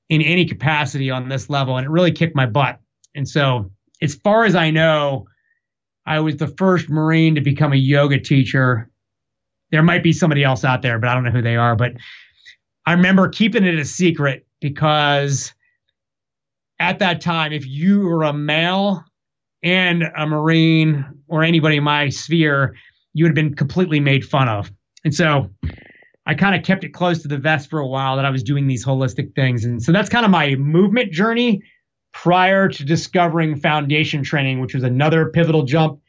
in 0.09 0.21
any 0.21 0.45
capacity 0.45 1.09
on 1.09 1.29
this 1.29 1.49
level. 1.49 1.77
And 1.77 1.85
it 1.85 1.89
really 1.89 2.11
kicked 2.11 2.35
my 2.35 2.45
butt. 2.45 2.79
And 3.15 3.27
so, 3.27 3.71
as 4.01 4.15
far 4.15 4.45
as 4.45 4.55
I 4.55 4.69
know, 4.69 5.25
I 6.05 6.19
was 6.19 6.37
the 6.37 6.53
first 6.57 6.89
Marine 6.89 7.35
to 7.35 7.41
become 7.41 7.71
a 7.71 7.77
yoga 7.77 8.19
teacher. 8.19 8.89
There 9.71 9.83
might 9.83 10.03
be 10.03 10.11
somebody 10.11 10.43
else 10.43 10.65
out 10.65 10.81
there, 10.81 10.99
but 10.99 11.09
I 11.09 11.13
don't 11.13 11.23
know 11.23 11.31
who 11.31 11.41
they 11.41 11.55
are. 11.55 11.75
But 11.75 11.93
I 12.85 12.93
remember 12.93 13.29
keeping 13.29 13.63
it 13.63 13.79
a 13.79 13.85
secret 13.85 14.45
because 14.59 15.53
at 16.81 16.97
that 16.99 17.21
time, 17.21 17.53
if 17.53 17.65
you 17.65 18.01
were 18.01 18.23
a 18.23 18.33
male 18.33 19.05
and 19.63 20.03
a 20.17 20.25
Marine 20.25 21.05
or 21.27 21.43
anybody 21.43 21.77
in 21.77 21.83
my 21.83 22.09
sphere, 22.09 22.75
you 23.13 23.23
would 23.23 23.29
have 23.29 23.35
been 23.35 23.53
completely 23.53 23.99
made 23.99 24.25
fun 24.25 24.49
of. 24.49 24.71
And 25.05 25.13
so 25.13 25.49
I 26.25 26.33
kind 26.33 26.55
of 26.55 26.63
kept 26.63 26.83
it 26.83 26.89
close 26.89 27.21
to 27.21 27.27
the 27.27 27.37
vest 27.37 27.69
for 27.69 27.79
a 27.79 27.87
while 27.87 28.15
that 28.15 28.25
I 28.25 28.31
was 28.31 28.41
doing 28.41 28.65
these 28.65 28.83
holistic 28.83 29.35
things. 29.35 29.63
And 29.63 29.81
so 29.81 29.91
that's 29.91 30.09
kind 30.09 30.25
of 30.25 30.31
my 30.31 30.55
movement 30.55 31.11
journey 31.11 31.61
prior 32.13 32.67
to 32.67 32.83
discovering 32.83 33.55
foundation 33.55 34.23
training, 34.23 34.59
which 34.59 34.73
was 34.73 34.83
another 34.83 35.29
pivotal 35.29 35.63
jump. 35.63 35.99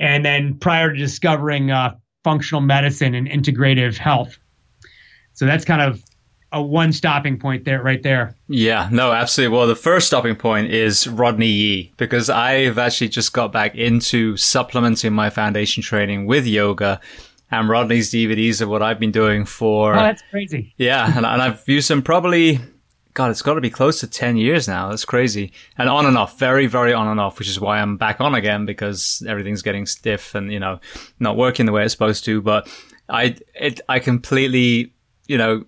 And 0.00 0.24
then 0.24 0.58
prior 0.58 0.90
to 0.90 0.98
discovering 0.98 1.70
uh, 1.70 1.96
functional 2.24 2.62
medicine 2.62 3.14
and 3.14 3.28
integrative 3.28 3.98
health. 3.98 4.38
So 5.34 5.44
that's 5.44 5.64
kind 5.64 5.82
of 5.82 6.02
a 6.52 6.62
one 6.62 6.92
stopping 6.92 7.38
point 7.38 7.64
there, 7.64 7.82
right 7.82 8.02
there. 8.02 8.34
Yeah, 8.48 8.88
no, 8.90 9.12
absolutely. 9.12 9.56
Well, 9.56 9.66
the 9.66 9.76
first 9.76 10.06
stopping 10.06 10.36
point 10.36 10.70
is 10.72 11.06
Rodney 11.06 11.48
Yee 11.48 11.92
because 11.96 12.30
I've 12.30 12.78
actually 12.78 13.08
just 13.08 13.32
got 13.32 13.52
back 13.52 13.74
into 13.74 14.36
supplementing 14.36 15.12
my 15.12 15.30
foundation 15.30 15.82
training 15.82 16.26
with 16.26 16.46
yoga. 16.46 17.00
And 17.50 17.68
Rodney's 17.68 18.10
DVDs 18.10 18.60
are 18.60 18.68
what 18.68 18.82
I've 18.82 19.00
been 19.00 19.10
doing 19.10 19.46
for. 19.46 19.94
Oh, 19.94 20.00
that's 20.00 20.22
crazy. 20.30 20.74
Yeah, 20.76 21.06
and, 21.06 21.24
and 21.24 21.42
I've 21.42 21.66
used 21.66 21.88
them 21.88 22.02
probably 22.02 22.60
God, 23.18 23.32
it's 23.32 23.42
got 23.42 23.54
to 23.54 23.60
be 23.60 23.68
close 23.68 23.98
to 23.98 24.06
10 24.06 24.36
years 24.36 24.68
now. 24.68 24.90
That's 24.90 25.04
crazy. 25.04 25.52
And 25.76 25.88
on 25.88 26.06
and 26.06 26.16
off, 26.16 26.38
very, 26.38 26.68
very 26.68 26.92
on 26.92 27.08
and 27.08 27.18
off, 27.18 27.40
which 27.40 27.48
is 27.48 27.58
why 27.58 27.80
I'm 27.80 27.96
back 27.96 28.20
on 28.20 28.36
again 28.36 28.64
because 28.64 29.24
everything's 29.26 29.60
getting 29.60 29.86
stiff 29.86 30.36
and, 30.36 30.52
you 30.52 30.60
know, 30.60 30.78
not 31.18 31.36
working 31.36 31.66
the 31.66 31.72
way 31.72 31.82
it's 31.82 31.92
supposed 31.92 32.24
to. 32.26 32.40
But 32.40 32.68
I, 33.08 33.34
it, 33.56 33.80
I 33.88 33.98
completely, 33.98 34.92
you 35.26 35.36
know, 35.36 35.64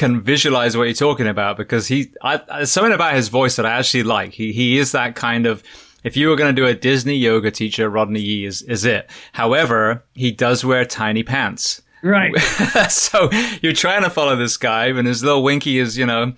can 0.00 0.22
visualize 0.22 0.78
what 0.78 0.84
you're 0.84 0.94
talking 0.94 1.26
about 1.26 1.58
because 1.58 1.86
he, 1.88 2.10
I, 2.22 2.38
there's 2.38 2.72
something 2.72 2.94
about 2.94 3.12
his 3.12 3.28
voice 3.28 3.56
that 3.56 3.66
I 3.66 3.78
actually 3.78 4.02
like. 4.02 4.32
He, 4.32 4.50
he 4.50 4.78
is 4.78 4.92
that 4.92 5.14
kind 5.14 5.44
of, 5.44 5.62
if 6.04 6.16
you 6.16 6.30
were 6.30 6.36
going 6.36 6.56
to 6.56 6.58
do 6.58 6.66
a 6.66 6.72
Disney 6.72 7.16
yoga 7.16 7.50
teacher, 7.50 7.90
Rodney 7.90 8.20
Yee 8.20 8.46
is, 8.46 8.62
is 8.62 8.86
it. 8.86 9.10
However, 9.32 10.02
he 10.14 10.32
does 10.32 10.64
wear 10.64 10.86
tiny 10.86 11.22
pants. 11.22 11.82
Right. 12.02 12.34
so 12.88 13.28
you're 13.60 13.74
trying 13.74 14.02
to 14.02 14.08
follow 14.08 14.36
this 14.36 14.56
guy 14.56 14.86
and 14.86 15.06
his 15.06 15.22
little 15.22 15.42
winky 15.42 15.78
is, 15.78 15.98
you 15.98 16.06
know, 16.06 16.32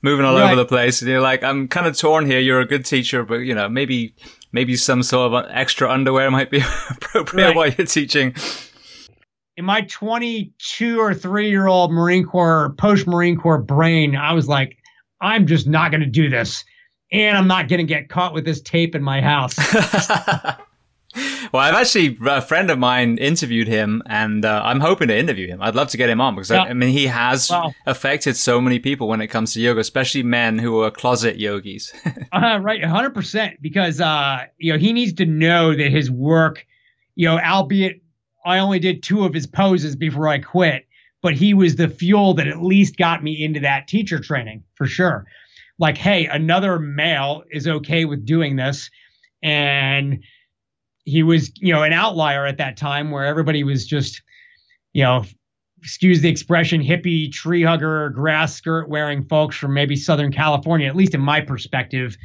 moving 0.00 0.24
all 0.24 0.36
right. 0.36 0.44
over 0.44 0.54
the 0.54 0.64
place. 0.64 1.02
And 1.02 1.10
you're 1.10 1.20
like, 1.20 1.42
I'm 1.42 1.66
kind 1.66 1.88
of 1.88 1.98
torn 1.98 2.24
here. 2.24 2.38
You're 2.38 2.60
a 2.60 2.66
good 2.66 2.84
teacher, 2.84 3.24
but 3.24 3.38
you 3.38 3.54
know, 3.54 3.68
maybe, 3.68 4.14
maybe 4.52 4.76
some 4.76 5.02
sort 5.02 5.32
of 5.32 5.44
extra 5.50 5.90
underwear 5.90 6.30
might 6.30 6.52
be 6.52 6.62
appropriate 6.90 7.46
right. 7.46 7.56
while 7.56 7.68
you're 7.68 7.86
teaching. 7.88 8.36
In 9.58 9.64
my 9.64 9.80
22 9.80 11.00
or 11.00 11.12
three 11.12 11.50
year 11.50 11.66
old 11.66 11.90
Marine 11.90 12.24
Corps, 12.24 12.72
post 12.78 13.08
Marine 13.08 13.36
Corps 13.36 13.58
brain, 13.58 14.14
I 14.14 14.32
was 14.32 14.46
like, 14.46 14.78
I'm 15.20 15.48
just 15.48 15.66
not 15.66 15.90
going 15.90 16.00
to 16.00 16.06
do 16.06 16.30
this. 16.30 16.64
And 17.10 17.36
I'm 17.36 17.48
not 17.48 17.66
going 17.66 17.78
to 17.78 17.84
get 17.84 18.08
caught 18.08 18.32
with 18.32 18.44
this 18.44 18.60
tape 18.60 18.94
in 18.94 19.02
my 19.02 19.20
house. 19.20 19.56
well, 21.52 21.60
I've 21.60 21.74
actually 21.74 22.16
a 22.24 22.40
friend 22.40 22.70
of 22.70 22.78
mine 22.78 23.18
interviewed 23.18 23.66
him, 23.66 24.00
and 24.06 24.44
uh, 24.44 24.62
I'm 24.64 24.78
hoping 24.78 25.08
to 25.08 25.18
interview 25.18 25.48
him. 25.48 25.60
I'd 25.60 25.74
love 25.74 25.88
to 25.88 25.96
get 25.96 26.08
him 26.08 26.20
on 26.20 26.36
because 26.36 26.50
yeah. 26.50 26.62
I, 26.62 26.68
I, 26.68 26.72
mean 26.74 26.90
he 26.90 27.08
has 27.08 27.50
wow. 27.50 27.74
affected 27.84 28.36
so 28.36 28.60
many 28.60 28.78
people 28.78 29.08
when 29.08 29.20
it 29.20 29.26
comes 29.26 29.54
to 29.54 29.60
yoga, 29.60 29.80
especially 29.80 30.22
men 30.22 30.60
who 30.60 30.82
are 30.82 30.92
closet 30.92 31.36
yogis. 31.36 31.92
uh, 32.32 32.60
right, 32.62 32.80
100 32.80 33.12
percent. 33.12 33.60
Because 33.60 34.00
uh, 34.00 34.44
you 34.58 34.72
know 34.72 34.78
he 34.78 34.92
needs 34.92 35.14
to 35.14 35.26
know 35.26 35.74
that 35.74 35.90
his 35.90 36.12
work, 36.12 36.64
you 37.16 37.26
know, 37.26 37.40
albeit 37.40 38.02
I 38.44 38.58
only 38.58 38.78
did 38.78 39.02
two 39.02 39.24
of 39.24 39.34
his 39.34 39.46
poses 39.46 39.96
before 39.96 40.28
I 40.28 40.38
quit, 40.38 40.86
but 41.22 41.34
he 41.34 41.54
was 41.54 41.76
the 41.76 41.88
fuel 41.88 42.34
that 42.34 42.46
at 42.46 42.62
least 42.62 42.96
got 42.96 43.22
me 43.22 43.44
into 43.44 43.60
that 43.60 43.88
teacher 43.88 44.18
training 44.20 44.64
for 44.74 44.86
sure. 44.86 45.26
Like, 45.78 45.96
hey, 45.96 46.26
another 46.26 46.78
male 46.78 47.44
is 47.50 47.68
okay 47.68 48.04
with 48.04 48.24
doing 48.26 48.56
this, 48.56 48.90
and 49.42 50.22
he 51.04 51.22
was, 51.22 51.52
you 51.56 51.72
know, 51.72 51.82
an 51.82 51.92
outlier 51.92 52.46
at 52.46 52.58
that 52.58 52.76
time 52.76 53.10
where 53.10 53.24
everybody 53.24 53.64
was 53.64 53.86
just, 53.86 54.20
you 54.92 55.02
know, 55.02 55.24
excuse 55.80 56.20
the 56.20 56.28
expression, 56.28 56.82
hippie 56.82 57.30
tree 57.30 57.62
hugger, 57.62 58.10
grass 58.10 58.54
skirt 58.54 58.88
wearing 58.88 59.24
folks 59.24 59.56
from 59.56 59.72
maybe 59.72 59.96
Southern 59.96 60.32
California, 60.32 60.88
at 60.88 60.96
least 60.96 61.14
in 61.14 61.20
my 61.20 61.40
perspective, 61.40 62.16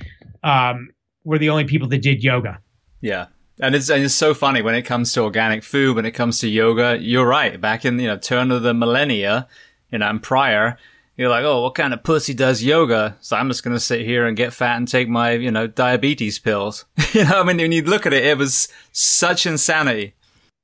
um, 0.44 0.90
were 1.24 1.38
the 1.38 1.50
only 1.50 1.64
people 1.64 1.88
that 1.88 2.02
did 2.02 2.24
yoga. 2.24 2.60
Yeah. 3.02 3.28
And 3.60 3.76
it's, 3.76 3.90
and 3.90 4.04
it's 4.04 4.16
so 4.16 4.34
funny 4.34 4.62
when 4.62 4.76
it 4.76 4.82
comes 4.82 5.14
to 5.14 5.22
organic 5.22 5.64
food, 5.64 5.96
when 5.96 6.06
it 6.06 6.12
comes 6.12 6.40
to 6.40 6.48
yoga, 6.48 6.98
you're 7.00 7.28
right. 7.28 7.60
Back 7.60 7.86
in, 7.86 8.00
you 8.00 8.08
know, 8.08 8.18
turn 8.18 8.52
of 8.52 8.64
the 8.64 8.74
millennia, 8.74 9.48
you 9.92 10.00
know, 10.00 10.10
and 10.10 10.22
prior, 10.22 10.78
you're 11.18 11.30
like, 11.30 11.46
oh, 11.46 11.62
what 11.62 11.76
kind 11.76 11.94
of 11.94 12.04
pussy 12.04 12.34
does 12.34 12.64
yoga? 12.64 13.16
So 13.22 13.38
I'm 13.38 13.48
just 13.48 13.64
going 13.64 13.76
to 13.76 13.80
sit 13.80 14.02
here 14.02 14.26
and 14.26 14.36
get 14.36 14.54
fat 14.54 14.78
and 14.78 14.88
take 14.88 15.08
my, 15.08 15.32
you 15.32 15.52
know, 15.52 15.68
diabetes 15.68 16.40
pills. 16.40 16.86
you 17.14 17.26
know, 17.26 17.42
I 17.42 17.44
mean, 17.44 17.58
when 17.58 17.72
you 17.72 17.84
look 17.84 18.06
at 18.06 18.14
it, 18.14 18.26
it 18.26 18.38
was 18.38 18.68
such 18.92 19.46
insanity. 19.46 20.16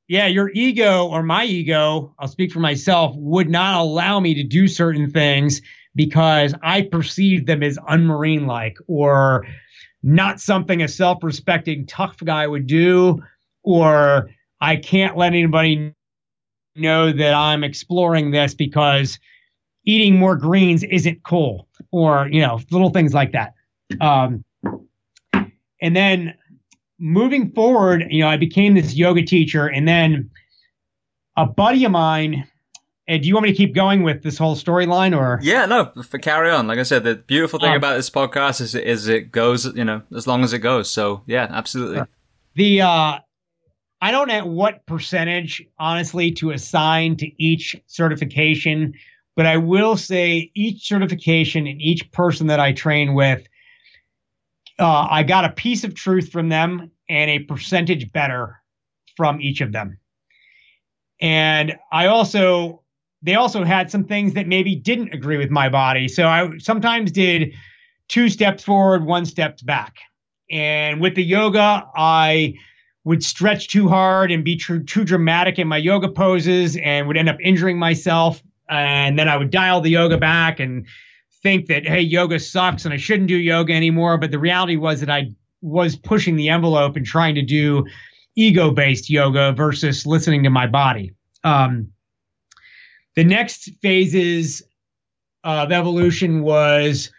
Yeah, 0.08 0.26
your 0.26 0.50
ego 0.56 1.08
or 1.08 1.22
my 1.22 1.46
ego, 1.46 2.16
I'll 2.18 2.28
speak 2.28 2.52
for 2.52 2.60
myself, 2.60 3.14
would 3.16 3.48
not 3.48 3.80
allow 3.80 4.20
me 4.20 4.34
to 4.34 4.44
do 4.44 4.68
certain 4.68 5.12
things 5.12 5.62
because 5.96 6.56
I 6.64 6.82
perceived 6.82 7.46
them 7.46 7.62
as 7.62 7.78
unmarine 7.88 8.48
like 8.48 8.78
or 8.88 9.46
not 10.04 10.40
something 10.40 10.82
a 10.82 10.88
self 10.88 11.24
respecting 11.24 11.86
tough 11.86 12.18
guy 12.24 12.48
would 12.48 12.68
do, 12.68 13.22
or 13.64 14.30
I 14.62 14.76
can't 14.78 15.18
let 15.18 15.34
anybody 15.34 15.94
know 16.76 17.12
that 17.12 17.34
I'm 17.34 17.64
exploring 17.64 18.32
this 18.32 18.54
because 18.54 19.20
eating 19.86 20.18
more 20.18 20.36
greens 20.36 20.84
isn't 20.84 21.24
cool 21.24 21.68
or 21.92 22.28
you 22.32 22.42
know 22.42 22.60
little 22.72 22.90
things 22.90 23.14
like 23.14 23.32
that. 23.34 23.54
Um, 24.02 24.44
and 25.82 25.96
then 25.96 26.34
moving 27.00 27.52
forward 27.52 28.04
you 28.10 28.22
know 28.22 28.28
i 28.28 28.36
became 28.36 28.74
this 28.74 28.96
yoga 28.96 29.24
teacher 29.24 29.68
and 29.68 29.88
then 29.88 30.30
a 31.38 31.46
buddy 31.46 31.86
of 31.86 31.92
mine 31.92 32.46
do 33.18 33.28
you 33.28 33.34
want 33.34 33.44
me 33.44 33.52
to 33.52 33.58
keep 33.58 33.74
going 33.74 34.04
with 34.04 34.24
this 34.24 34.38
whole 34.38 34.56
storyline 34.56 35.18
or? 35.18 35.40
Yeah 35.42 35.66
no 35.66 35.92
for 36.04 36.20
carry 36.20 36.52
on. 36.52 36.68
Like 36.68 36.80
i 36.80 36.84
said 36.84 37.04
the 37.04 37.16
beautiful 37.16 37.60
thing 37.60 37.72
um, 37.72 37.78
about 37.78 37.96
this 37.96 38.10
podcast 38.10 38.62
is, 38.62 38.76
is 38.76 39.08
it 39.08 39.32
goes 39.32 39.66
you 39.76 39.86
know 39.86 40.02
as 40.16 40.28
long 40.28 40.44
as 40.44 40.54
it 40.54 40.60
goes. 40.60 40.90
So 40.90 41.24
yeah 41.26 41.48
absolutely. 41.50 42.04
The 42.56 42.82
uh 42.82 43.20
I 44.02 44.12
don't 44.12 44.30
know 44.30 44.46
what 44.46 44.86
percentage, 44.86 45.62
honestly, 45.78 46.32
to 46.34 46.52
assign 46.52 47.18
to 47.18 47.44
each 47.44 47.76
certification 47.88 48.94
but 49.40 49.46
I 49.46 49.56
will 49.56 49.96
say 49.96 50.52
each 50.54 50.86
certification 50.86 51.66
and 51.66 51.82
each 51.82 52.12
person 52.12 52.48
that 52.48 52.60
I 52.60 52.74
train 52.74 53.14
with, 53.14 53.48
uh, 54.78 55.08
I 55.10 55.24
got 55.24 55.46
a 55.46 55.50
piece 55.50 55.86
of 55.86 55.96
truth 55.96 56.30
from 56.30 56.50
them 56.50 56.92
and 57.08 57.32
a 57.32 57.40
percentage 57.40 58.12
better 58.12 58.62
from 59.16 59.40
each 59.40 59.62
of 59.62 59.72
them. 59.72 59.98
And 61.22 61.78
I 61.90 62.08
also, 62.08 62.84
they 63.22 63.36
also 63.36 63.64
had 63.64 63.92
some 63.92 64.04
things 64.04 64.34
that 64.34 64.48
maybe 64.48 64.76
didn't 64.76 65.14
agree 65.14 65.38
with 65.38 65.50
my 65.50 65.70
body. 65.70 66.08
So 66.08 66.28
I 66.28 66.50
sometimes 66.58 67.12
did 67.12 67.54
two 68.08 68.30
steps 68.30 68.64
forward, 68.64 69.06
one 69.06 69.26
step 69.26 69.60
back. 69.64 69.98
And 70.50 71.00
with 71.00 71.16
the 71.16 71.24
yoga, 71.24 71.86
I 71.96 72.56
would 73.04 73.24
stretch 73.24 73.68
too 73.68 73.88
hard 73.88 74.32
and 74.32 74.44
be 74.44 74.56
too, 74.56 74.84
too 74.84 75.04
dramatic 75.04 75.60
in 75.60 75.68
my 75.68 75.78
yoga 75.78 76.10
poses 76.10 76.78
and 76.78 77.08
would 77.08 77.18
end 77.18 77.30
up 77.30 77.38
injuring 77.42 77.78
myself 77.78 78.42
and 78.70 79.18
then 79.18 79.28
I 79.28 79.36
would 79.36 79.50
dial 79.50 79.82
the 79.82 79.90
yoga 79.90 80.18
back 80.18 80.60
and 80.60 80.86
think 81.42 81.68
that 81.68 81.86
hey, 81.86 82.02
yoga 82.02 82.40
sucks 82.40 82.86
and 82.86 82.94
I 82.94 82.98
shouldn't 82.98 83.28
do 83.28 83.36
yoga 83.36 83.74
anymore. 83.74 84.18
But 84.18 84.32
the 84.32 84.40
reality 84.40 84.76
was 84.76 85.00
that 85.00 85.10
I 85.10 85.32
was 85.62 85.96
pushing 85.96 86.36
the 86.36 86.50
envelope 86.50 86.96
and 86.96 87.06
trying 87.06 87.36
to 87.36 87.42
do 87.42 87.86
ego-based 88.36 89.10
yoga 89.10 89.52
versus 89.54 90.06
listening 90.06 90.44
to 90.44 90.50
my 90.50 90.68
body. 90.68 91.12
Um, 91.44 91.92
the 93.16 93.24
next 93.24 93.70
phases 93.82 94.64
of 95.44 95.72
evolution 95.72 96.42
was 96.42 97.12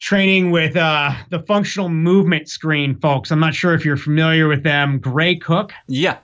training 0.00 0.50
with 0.50 0.76
uh, 0.76 1.12
the 1.28 1.40
functional 1.40 1.88
movement 1.88 2.48
screen 2.48 2.98
folks. 3.00 3.30
I'm 3.30 3.40
not 3.40 3.54
sure 3.54 3.74
if 3.74 3.84
you're 3.84 3.96
familiar 3.96 4.48
with 4.48 4.62
them. 4.62 4.98
Gray 4.98 5.36
Cook. 5.36 5.72
Yeah. 5.86 6.18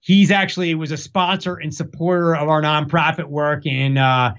He's 0.00 0.30
actually 0.30 0.74
was 0.74 0.92
a 0.92 0.96
sponsor 0.96 1.56
and 1.56 1.74
supporter 1.74 2.36
of 2.36 2.48
our 2.48 2.62
nonprofit 2.62 3.24
work, 3.24 3.66
and 3.66 3.98
uh, 3.98 4.34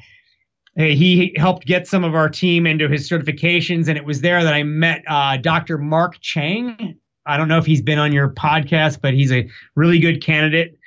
he 0.75 1.33
helped 1.37 1.65
get 1.65 1.87
some 1.87 2.03
of 2.03 2.13
our 2.13 2.29
team 2.29 2.67
into 2.67 2.87
his 2.87 3.09
certifications. 3.09 3.87
And 3.87 3.97
it 3.97 4.05
was 4.05 4.21
there 4.21 4.43
that 4.43 4.53
I 4.53 4.63
met 4.63 5.03
uh, 5.07 5.37
Dr. 5.37 5.77
Mark 5.77 6.19
Cheng. 6.21 6.97
I 7.25 7.37
don't 7.37 7.47
know 7.47 7.57
if 7.57 7.65
he's 7.65 7.81
been 7.81 7.97
on 7.97 8.13
your 8.13 8.29
podcast, 8.29 8.99
but 9.01 9.15
he's 9.15 9.31
a 9.31 9.49
really 9.75 9.97
good 9.99 10.23
candidate. 10.23 10.77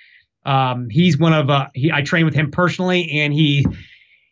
Um, 0.49 0.89
he's 0.91 1.19
one 1.19 1.35
of 1.35 1.51
uh, 1.51 1.67
he, 1.75 1.93
I 1.93 2.03
train 2.03 2.25
with 2.25 2.35
him 2.35 2.51
personally, 2.51 3.11
and 3.21 3.35
he 3.35 3.67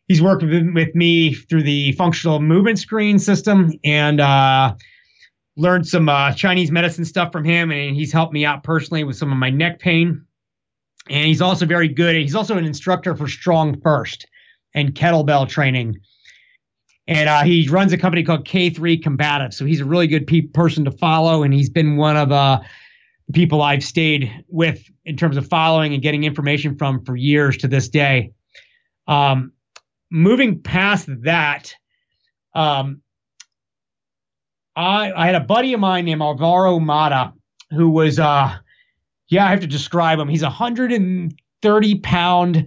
he's 0.09 0.23
worked 0.23 0.43
with, 0.43 0.95
me 0.95 1.35
through 1.35 1.63
the 1.63 1.93
functional 1.93 2.41
movement 2.41 2.79
screen 2.79 3.19
system 3.19 3.73
and 3.85 4.21
uh, 4.21 4.75
learned 5.57 5.87
some 5.87 6.09
uh, 6.09 6.33
Chinese 6.33 6.71
medicine 6.71 7.05
stuff 7.05 7.33
from 7.33 7.45
him. 7.45 7.71
And 7.71 7.95
he's 7.95 8.13
helped 8.13 8.33
me 8.33 8.45
out 8.45 8.63
personally 8.63 9.05
with 9.05 9.17
some 9.17 9.31
of 9.31 9.39
my 9.39 9.51
neck 9.51 9.79
pain. 9.79 10.25
And 11.09 11.27
he's 11.27 11.43
also 11.43 11.67
very 11.67 11.89
good. 11.89 12.17
He's 12.17 12.35
also 12.35 12.57
an 12.57 12.65
instructor 12.65 13.15
for 13.15 13.29
Strong 13.29 13.81
First 13.81 14.27
and 14.75 14.95
kettlebell 14.95 15.49
training. 15.49 15.97
And 17.09 17.29
uh, 17.29 17.43
he 17.43 17.69
runs 17.69 17.93
a 17.93 17.99
company 17.99 18.25
called 18.25 18.45
K3 18.47 19.01
Combative. 19.03 19.55
So 19.55 19.65
he's 19.65 19.81
a 19.81 19.85
really 19.85 20.09
good 20.09 20.27
pe- 20.27 20.41
person 20.41 20.85
to 20.87 20.91
follow. 20.91 21.45
And 21.45 21.55
he's 21.55 21.71
been 21.71 21.97
one 21.97 22.17
of 22.17 22.33
uh, 22.33 22.61
people 23.33 23.63
I've 23.63 23.85
stayed 23.85 24.45
with 24.49 24.85
in 25.05 25.17
terms 25.17 25.37
of 25.37 25.49
following 25.49 25.93
and 25.93 26.03
getting 26.03 26.25
information 26.25 26.77
from 26.77 27.05
for 27.05 27.17
years 27.17 27.57
to 27.59 27.69
this 27.69 27.89
day. 27.89 28.33
Um, 29.09 29.53
moving 30.11 30.61
past 30.61 31.09
that, 31.23 31.75
um, 32.55 33.03
I, 34.77 35.13
I 35.13 35.27
had 35.27 35.35
a 35.35 35.41
buddy 35.41 35.73
of 35.73 35.81
mine 35.81 36.05
named 36.05 36.23
Alvaro 36.23 36.79
Mata 36.79 37.33
who 37.71 37.91
was, 37.91 38.19
uh, 38.19 38.57
yeah, 39.29 39.47
I 39.47 39.51
have 39.51 39.61
to 39.61 39.67
describe 39.67 40.19
him. 40.19 40.29
He's 40.29 40.43
a 40.43 40.47
130 40.47 41.99
pound 42.01 42.67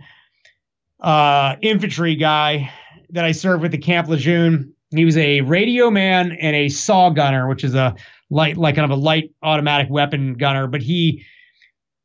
uh, 1.00 1.56
infantry 1.62 2.16
guy 2.16 2.72
that 3.12 3.24
I 3.24 3.32
served 3.32 3.62
with 3.62 3.72
the 3.72 3.78
Camp 3.78 4.08
Lejeune. 4.08 4.74
He 4.92 5.06
was 5.06 5.18
a 5.18 5.42
radio 5.42 5.90
man 5.90 6.34
and 6.34 6.56
a 6.56 6.68
saw 6.70 7.10
gunner, 7.10 7.48
which 7.48 7.64
is 7.64 7.76
a 7.76 7.96
light, 8.30 8.58
like 8.58 8.76
kind 8.76 8.90
of 8.90 8.98
a 8.98 9.02
light 9.02 9.32
automatic 9.44 9.90
weapon 9.90 10.34
gunner. 10.36 10.68
But 10.68 10.82
he, 10.82 11.26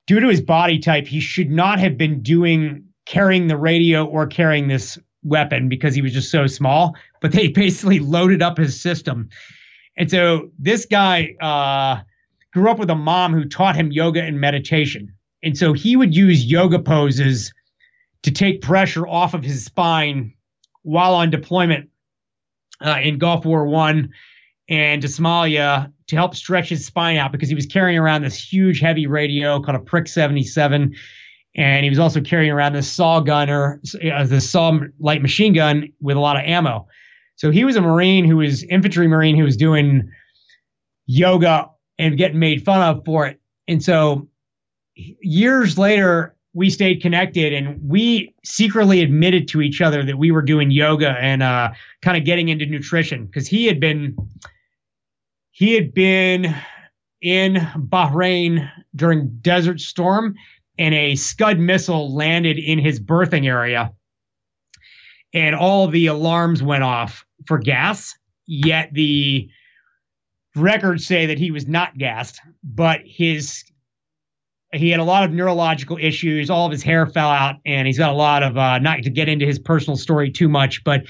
due 0.07 0.21
to 0.21 0.29
his 0.29 0.41
body 0.41 0.79
type, 0.79 1.07
he 1.07 1.21
should 1.21 1.51
not 1.51 1.79
have 1.79 1.97
been 1.99 2.23
doing 2.23 2.85
carrying 3.07 3.49
the 3.49 3.57
radio 3.57 4.05
or 4.05 4.27
carrying 4.27 4.69
this 4.69 4.99
weapon 5.23 5.69
because 5.69 5.95
he 5.95 6.03
was 6.03 6.13
just 6.13 6.31
so 6.31 6.47
small, 6.47 6.95
but 7.21 7.33
they 7.33 7.49
basically 7.63 7.99
loaded 7.99 8.43
up 8.43 8.59
his 8.59 8.81
system. 8.81 9.29
And 9.97 10.11
so 10.11 10.51
this 10.59 10.87
guy 10.87 11.35
uh, 11.41 12.03
grew 12.53 12.71
up 12.71 12.79
with 12.79 12.91
a 12.91 12.95
mom 12.95 13.33
who 13.33 13.45
taught 13.45 13.77
him 13.77 13.93
yoga 13.93 14.23
and 14.23 14.41
meditation. 14.41 15.13
And 15.43 15.57
so 15.57 15.73
he 15.73 15.97
would 15.97 16.15
use 16.15 16.47
yoga 16.47 16.79
poses 16.79 17.53
to 18.23 18.31
take 18.31 18.63
pressure 18.63 19.07
off 19.07 19.35
of 19.35 19.45
his 19.45 19.65
spine 19.65 20.33
while 20.83 21.15
on 21.15 21.31
deployment 21.31 21.91
uh, 22.81 22.99
in 23.03 23.19
Gulf 23.19 23.45
War 23.45 23.67
One 23.67 24.11
and 24.69 25.03
to 25.03 25.09
Somalia 25.09 25.93
to 26.07 26.17
help 26.17 26.35
stretch 26.35 26.69
his 26.69 26.85
spine 26.87 27.17
out 27.17 27.33
because 27.33 27.49
he 27.49 27.55
was 27.55 27.67
carrying 27.67 27.99
around 27.99 28.23
this 28.23 28.37
huge 28.37 28.81
heavy 28.81 29.07
radio 29.07 29.61
called 29.61 29.77
a 29.77 29.81
Prick 29.81 30.09
77 30.09 30.95
and 31.57 31.85
he 31.85 31.91
was 31.91 31.99
also 31.99 32.21
carrying 32.21 32.51
around 32.51 32.73
this 32.73 32.91
saw 32.91 33.21
gunner, 33.21 33.81
uh, 34.13 34.25
the 34.25 34.41
saw 34.41 34.79
light 34.99 35.23
machine 35.23 35.53
gun 35.53 35.93
with 36.01 36.17
a 36.17 36.21
lot 36.21 36.37
of 36.37 36.43
ammo. 36.45 36.89
So 37.37 37.51
he 37.51 37.65
was 37.65 37.77
a 37.77 37.81
Marine 37.81 38.25
who 38.25 38.39
was 38.39 38.65
infantry 38.65 39.07
Marine 39.07 39.37
who 39.37 39.45
was 39.45 39.57
doing 39.57 40.11
yoga 41.07 41.71
and 41.99 42.17
getting 42.17 42.39
made 42.39 42.65
fun 42.65 42.83
of 42.83 43.05
for 43.05 43.27
it. 43.27 43.41
And 43.69 43.83
so 43.83 44.29
years 44.97 45.79
later, 45.79 46.35
we 46.55 46.71
stayed 46.71 47.03
connected 47.03 47.53
and 47.53 47.81
we 47.83 48.35
secretly 48.45 49.01
admitted 49.03 49.49
to 49.49 49.61
each 49.61 49.81
other 49.81 50.05
that 50.05 50.19
we 50.19 50.31
were 50.31 50.43
doing 50.43 50.71
yoga 50.71 51.11
and 51.21 51.43
uh, 51.43 51.71
kind 52.03 52.17
of 52.17 52.25
getting 52.25 52.49
into 52.49 52.67
nutrition 52.67 53.27
because 53.27 53.47
he 53.47 53.67
had 53.67 53.81
been 53.81 54.17
he 55.55 55.75
had 55.75 55.95
been 55.95 56.53
in 57.23 57.55
Bahrain 57.77 58.69
during 58.97 59.39
Desert 59.41 59.79
Storm 59.81 60.35
and 60.79 60.93
a 60.95 61.15
Scud 61.15 61.61
missile 61.61 62.13
landed 62.13 62.59
in 62.59 62.81
his 62.81 62.99
berthing 62.99 63.47
area. 63.47 63.93
And 65.33 65.55
all 65.55 65.87
the 65.87 66.09
alarms 66.09 66.61
went 66.61 66.83
off 66.83 67.25
for 67.47 67.59
gas, 67.59 68.17
yet 68.47 68.93
the 68.93 69.49
records 70.57 71.07
say 71.07 71.27
that 71.27 71.39
he 71.39 71.53
was 71.53 71.69
not 71.69 71.99
gassed, 71.99 72.41
but 72.65 73.01
his 73.05 73.65
he 74.73 74.91
had 74.91 74.99
a 74.99 75.05
lot 75.05 75.23
of 75.23 75.31
neurological 75.31 75.99
issues. 76.01 76.51
All 76.51 76.67
of 76.67 76.73
his 76.73 76.83
hair 76.83 77.07
fell 77.07 77.31
out, 77.31 77.57
and 77.65 77.87
he's 77.87 77.99
got 77.99 78.11
a 78.11 78.17
lot 78.17 78.43
of 78.43 78.59
uh, 78.59 78.81
not 78.81 79.05
to 79.05 79.11
get 79.11 79.29
into 79.29 79.47
his 79.47 79.61
personal 79.61 79.97
story 79.97 80.33
too 80.33 80.49
much, 80.49 80.83
but 80.83 81.05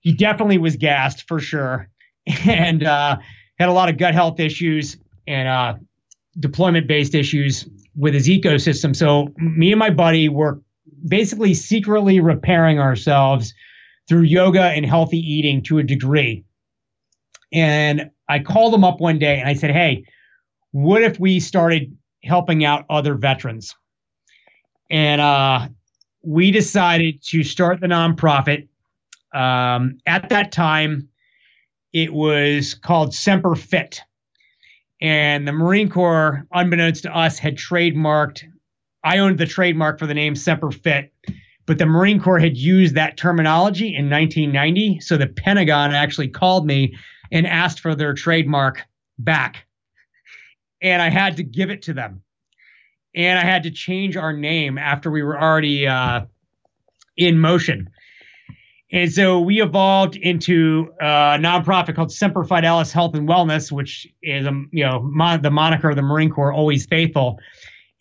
he 0.00 0.12
definitely 0.12 0.58
was 0.58 0.76
gassed 0.76 1.26
for 1.26 1.40
sure, 1.40 1.88
and 2.44 2.84
uh, 2.84 3.16
had 3.58 3.68
a 3.68 3.72
lot 3.72 3.88
of 3.88 3.96
gut 3.96 4.14
health 4.14 4.40
issues 4.40 4.96
and 5.26 5.48
uh, 5.48 5.74
deployment 6.38 6.86
based 6.86 7.14
issues 7.14 7.68
with 7.96 8.14
his 8.14 8.28
ecosystem. 8.28 8.94
So 8.94 9.28
me 9.36 9.72
and 9.72 9.78
my 9.78 9.90
buddy 9.90 10.28
were 10.28 10.60
basically 11.06 11.54
secretly 11.54 12.20
repairing 12.20 12.78
ourselves 12.78 13.54
through 14.08 14.22
yoga 14.22 14.62
and 14.62 14.84
healthy 14.84 15.18
eating 15.18 15.62
to 15.64 15.78
a 15.78 15.82
degree. 15.82 16.44
And 17.52 18.10
I 18.28 18.40
called 18.40 18.74
him 18.74 18.84
up 18.84 19.00
one 19.00 19.18
day 19.18 19.38
and 19.38 19.48
I 19.48 19.54
said, 19.54 19.70
Hey, 19.70 20.04
what 20.72 21.02
if 21.02 21.20
we 21.20 21.40
started 21.40 21.96
helping 22.24 22.64
out 22.64 22.84
other 22.90 23.14
veterans? 23.14 23.74
And 24.90 25.20
uh, 25.20 25.68
we 26.22 26.50
decided 26.50 27.22
to 27.24 27.44
start 27.44 27.80
the 27.80 27.86
nonprofit. 27.86 28.68
Um, 29.32 29.98
at 30.06 30.28
that 30.28 30.52
time, 30.52 31.08
it 31.94 32.12
was 32.12 32.74
called 32.74 33.14
Semper 33.14 33.54
Fit. 33.54 34.00
And 35.00 35.46
the 35.46 35.52
Marine 35.52 35.88
Corps, 35.88 36.44
unbeknownst 36.52 37.04
to 37.04 37.16
us, 37.16 37.38
had 37.38 37.56
trademarked, 37.56 38.42
I 39.04 39.18
owned 39.18 39.38
the 39.38 39.46
trademark 39.46 39.98
for 39.98 40.06
the 40.06 40.14
name 40.14 40.34
Semper 40.34 40.72
Fit, 40.72 41.12
but 41.66 41.78
the 41.78 41.86
Marine 41.86 42.20
Corps 42.20 42.40
had 42.40 42.56
used 42.56 42.96
that 42.96 43.16
terminology 43.16 43.94
in 43.94 44.10
1990. 44.10 45.00
So 45.00 45.16
the 45.16 45.28
Pentagon 45.28 45.92
actually 45.92 46.28
called 46.28 46.66
me 46.66 46.96
and 47.30 47.46
asked 47.46 47.80
for 47.80 47.94
their 47.94 48.12
trademark 48.12 48.82
back. 49.18 49.66
And 50.82 51.00
I 51.00 51.10
had 51.10 51.36
to 51.36 51.42
give 51.42 51.70
it 51.70 51.82
to 51.82 51.94
them. 51.94 52.22
And 53.14 53.38
I 53.38 53.42
had 53.42 53.62
to 53.62 53.70
change 53.70 54.16
our 54.16 54.32
name 54.32 54.78
after 54.78 55.10
we 55.10 55.22
were 55.22 55.40
already 55.40 55.86
uh, 55.86 56.22
in 57.16 57.38
motion. 57.38 57.88
And 58.92 59.12
so 59.12 59.40
we 59.40 59.60
evolved 59.62 60.14
into 60.16 60.92
a 61.00 61.38
nonprofit 61.38 61.96
called 61.96 62.12
Semper 62.12 62.44
Fidelis 62.44 62.92
Health 62.92 63.14
and 63.14 63.28
Wellness, 63.28 63.72
which 63.72 64.06
is, 64.22 64.46
a 64.46 64.52
you 64.72 64.84
know, 64.84 65.00
mon- 65.02 65.42
the 65.42 65.50
moniker 65.50 65.90
of 65.90 65.96
the 65.96 66.02
Marine 66.02 66.30
Corps, 66.30 66.52
always 66.52 66.86
faithful. 66.86 67.38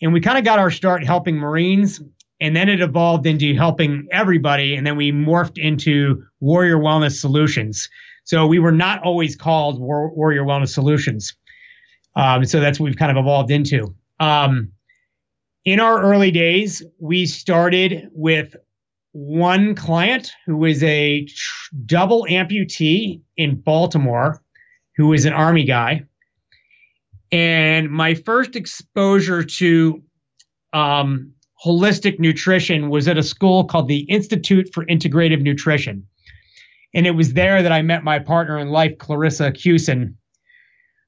And 0.02 0.14
we 0.14 0.20
kind 0.20 0.38
of 0.38 0.44
got 0.44 0.60
our 0.60 0.70
start 0.70 1.04
helping 1.04 1.38
Marines, 1.38 2.02
and 2.42 2.56
then 2.56 2.68
it 2.68 2.82
evolved 2.82 3.26
into 3.26 3.56
helping 3.56 4.08
everybody, 4.12 4.76
and 4.76 4.86
then 4.86 4.98
we 4.98 5.12
morphed 5.12 5.58
into 5.58 6.24
Warrior 6.42 6.78
Wellness 6.78 7.20
Solutions. 7.20 7.90
So 8.26 8.46
we 8.46 8.60
were 8.60 8.72
not 8.72 9.02
always 9.04 9.36
called 9.36 9.80
War- 9.80 10.14
Warrior 10.14 10.44
Wellness 10.44 10.70
Solutions. 10.70 11.36
Um, 12.16 12.46
so 12.46 12.60
that's 12.60 12.80
what 12.80 12.86
we've 12.86 12.98
kind 12.98 13.12
of 13.12 13.18
evolved 13.18 13.50
into. 13.50 13.96
Um, 14.20 14.74
in 15.66 15.80
our 15.80 16.02
early 16.02 16.32
days, 16.32 16.84
we 17.00 17.26
started 17.26 18.10
with 18.12 18.56
one 19.14 19.76
client 19.76 20.32
who 20.46 20.66
is 20.66 20.84
a 20.84 21.26
tr- 21.26 21.76
double 21.86 22.26
amputee 22.30 23.22
in 23.38 23.62
Baltimore, 23.62 24.42
who 24.98 25.14
is 25.14 25.26
an 25.26 25.34
army 25.34 25.64
guy. 25.64 26.04
And 27.32 27.90
my 27.90 28.16
first 28.16 28.56
exposure 28.56 29.44
to 29.44 30.04
um, 30.74 31.32
holistic 31.64 32.20
nutrition 32.20 32.90
was 32.90 33.08
at 33.08 33.18
a 33.18 33.24
school 33.24 33.66
called 33.66 33.88
the 33.88 34.02
Institute 34.10 34.70
for 34.74 34.86
Integrative 34.86 35.42
Nutrition. 35.42 36.06
And 36.96 37.08
it 37.08 37.12
was 37.12 37.34
there 37.34 37.64
that 37.64 37.72
I 37.72 37.82
met 37.82 38.04
my 38.04 38.20
partner 38.20 38.58
in 38.60 38.70
life, 38.70 38.98
Clarissa 39.00 39.52
Cusin, 39.52 40.16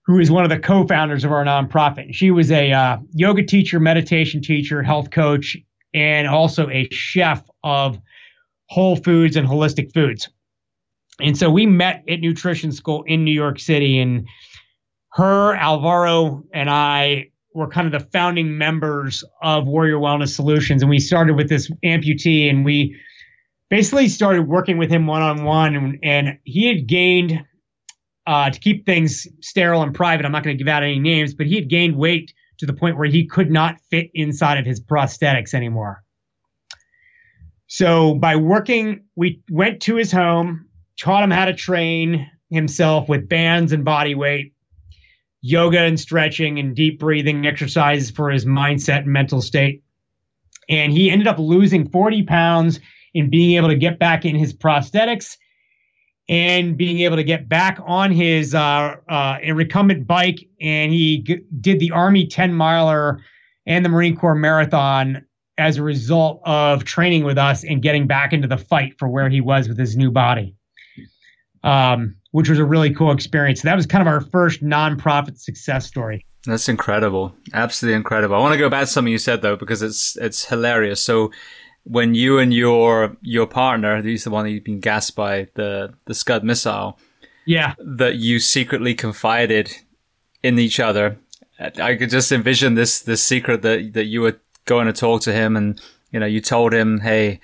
who 0.06 0.19
is 0.19 0.32
one 0.32 0.44
of 0.44 0.49
the 0.49 0.60
co 0.60 0.86
founders 0.86 1.23
of 1.23 1.32
our 1.32 1.44
nonprofit. 1.44 2.14
She 2.14 2.32
was 2.32 2.52
a 2.52 2.72
uh, 2.72 2.98
yoga 3.14 3.44
teacher, 3.44 3.80
meditation 3.80 4.41
teacher, 4.41 4.82
health 4.82 5.11
coach, 5.11 5.57
and 5.96 6.28
also 6.28 6.70
a 6.70 6.88
chef 6.92 7.42
of 7.64 7.98
whole 8.70 8.98
foods 8.98 9.38
and 9.38 9.48
holistic 9.48 9.94
foods. 9.94 10.30
And 11.22 11.38
so 11.38 11.50
we 11.50 11.66
met 11.66 12.04
at 12.10 12.20
nutrition 12.20 12.74
school 12.74 13.04
in 13.04 13.24
New 13.24 13.32
York 13.32 13.60
City, 13.60 14.00
and 14.00 14.28
her, 15.14 15.56
Alvaro, 15.56 16.44
and 16.54 16.70
I 16.70 17.32
were 17.54 17.70
kind 17.70 17.88
of 17.88 17.94
the 17.94 18.06
founding 18.10 18.58
members 18.58 19.24
of 19.42 19.66
Warrior 19.66 19.96
Wellness 19.96 20.36
Solutions. 20.36 20.82
And 20.82 20.90
we 20.90 21.00
started 21.00 21.38
with 21.38 21.48
this 21.48 21.72
amputee, 21.86 22.50
and 22.50 22.66
we 22.66 23.00
basically 23.70 24.10
started 24.10 24.50
working 24.50 24.78
with 24.78 24.90
him 24.90 25.08
one 25.08 25.22
on 25.22 25.46
one. 25.46 25.98
And 26.04 26.38
he 26.44 26.68
had 26.68 26.86
gained 26.86 27.42
uh, 28.28 28.50
to 28.50 28.60
keep 28.60 28.86
things 28.86 29.26
sterile 29.40 29.84
and 29.84 29.96
private. 29.96 30.26
I'm 30.26 30.34
not 30.34 30.44
going 30.44 30.58
to 30.58 30.62
give 30.62 30.70
out 30.70 30.84
any 30.84 31.00
names, 31.00 31.34
but 31.34 31.46
he 31.48 31.56
had 31.56 31.70
gained 31.70 31.96
weight 31.96 32.34
to 32.60 32.65
the 32.65 32.73
point 32.73 32.98
where 32.98 33.07
he 33.07 33.27
could 33.27 33.52
not 33.52 33.80
fit 33.90 34.10
inside 34.14 34.57
of 34.57 34.65
his 34.65 34.82
prosthetics 34.82 35.53
anymore. 35.53 36.03
So 37.68 38.15
by 38.15 38.36
working, 38.36 39.06
we 39.15 39.41
went 39.49 39.82
to 39.84 39.95
his 39.95 40.11
home, 40.11 40.68
taught 40.99 41.23
him 41.23 41.32
how 41.32 41.45
to 41.45 41.53
train 41.53 42.30
himself 42.49 43.10
with 43.10 43.27
bands 43.27 43.73
and 43.73 43.84
body 43.84 44.15
weight, 44.15 44.53
yoga 45.41 45.80
and 45.80 45.99
stretching 45.99 46.60
and 46.60 46.76
deep 46.76 46.99
breathing 46.99 47.45
exercises 47.45 48.11
for 48.11 48.30
his 48.30 48.45
mindset 48.45 48.99
and 48.99 49.07
mental 49.07 49.41
state. 49.41 49.84
And 50.69 50.91
he 50.91 51.11
ended 51.11 51.27
up 51.27 51.38
losing 51.38 51.90
40 51.90 52.23
pounds 52.23 52.80
in 53.14 53.30
being 53.30 53.57
able 53.57 53.69
to 53.69 53.76
get 53.76 53.99
back 53.99 54.26
in 54.26 54.36
his 54.36 54.53
prosthetics 54.53 55.38
and 56.28 56.78
being 56.78 57.00
able 57.00 57.16
to 57.16 57.24
get 57.24 57.48
back 57.48 57.80
on 57.86 58.12
his 58.12 58.56
uh, 58.56 58.96
uh, 59.08 59.38
recumbent 59.54 60.08
bike. 60.08 60.48
And 60.60 60.92
he 60.92 61.20
g- 61.20 61.42
did 61.62 61.80
the 61.80 61.92
Army 61.92 62.26
10 62.26 62.54
miler 62.54 63.22
and 63.66 63.86
the 63.86 63.90
Marine 63.90 64.16
Corps 64.16 64.36
marathon 64.36 65.26
as 65.58 65.78
a 65.78 65.84
result 65.84 66.42
of 66.46 66.84
training 66.84 67.24
with 67.24 67.38
us 67.38 67.64
and 67.64 67.82
getting 67.82 68.08
back 68.08 68.34
into 68.34 68.48
the 68.48 68.58
fight 68.58 68.94
for 68.98 69.08
where 69.08 69.30
he 69.30 69.40
was 69.40 69.70
with 69.70 69.78
his 69.78 69.96
new 69.96 70.12
body, 70.12 70.56
um, 71.64 72.16
which 72.32 72.50
was 72.50 72.60
a 72.60 72.66
really 72.66 72.94
cool 72.94 73.12
experience. 73.12 73.62
that 73.62 73.76
was 73.76 73.86
kind 73.86 74.02
of 74.02 74.08
our 74.08 74.22
first 74.22 74.64
nonprofit 74.64 75.38
success 75.38 75.86
story. 75.86 76.26
That's 76.46 76.70
incredible. 76.70 77.34
Absolutely 77.54 77.96
incredible. 77.96 78.36
I 78.36 78.40
want 78.40 78.54
to 78.54 78.60
go 78.60 78.70
back 78.70 78.82
to 78.82 78.88
something 78.88 79.12
you 79.12 79.18
said 79.18 79.42
though, 79.42 79.56
because 79.56 79.82
it's, 79.82 80.16
it's 80.18 80.46
hilarious. 80.46 81.02
So 81.02 81.32
when 81.86 82.16
you 82.16 82.40
and 82.40 82.53
your 82.53 83.16
your 83.22 83.48
partner, 83.48 84.02
he's 84.02 84.24
the 84.24 84.32
one 84.32 84.44
that 84.44 84.52
you've 84.52 84.64
been 84.64 84.80
gassed 84.80 85.16
by 85.16 85.48
the 85.53 85.94
the 86.06 86.14
Scud 86.14 86.44
missile, 86.44 86.99
yeah, 87.45 87.76
that 87.78 88.16
you 88.16 88.40
secretly 88.40 88.94
confided 88.94 89.72
in 90.44 90.60
each 90.60 90.80
other. 90.80 91.18
I 91.60 91.95
could 91.95 92.10
just 92.10 92.32
envision 92.32 92.74
this 92.74 92.99
this 92.99 93.24
secret 93.24 93.62
that 93.62 93.94
that 93.94 94.06
you 94.06 94.22
were 94.22 94.40
going 94.66 94.88
to 94.88 94.94
talk 94.94 95.22
to 95.22 95.34
him, 95.34 95.56
and 95.56 95.80
you 96.12 96.20
know, 96.20 96.26
you 96.26 96.41
told 96.41 96.74
him, 96.74 96.99
hey, 96.99 97.40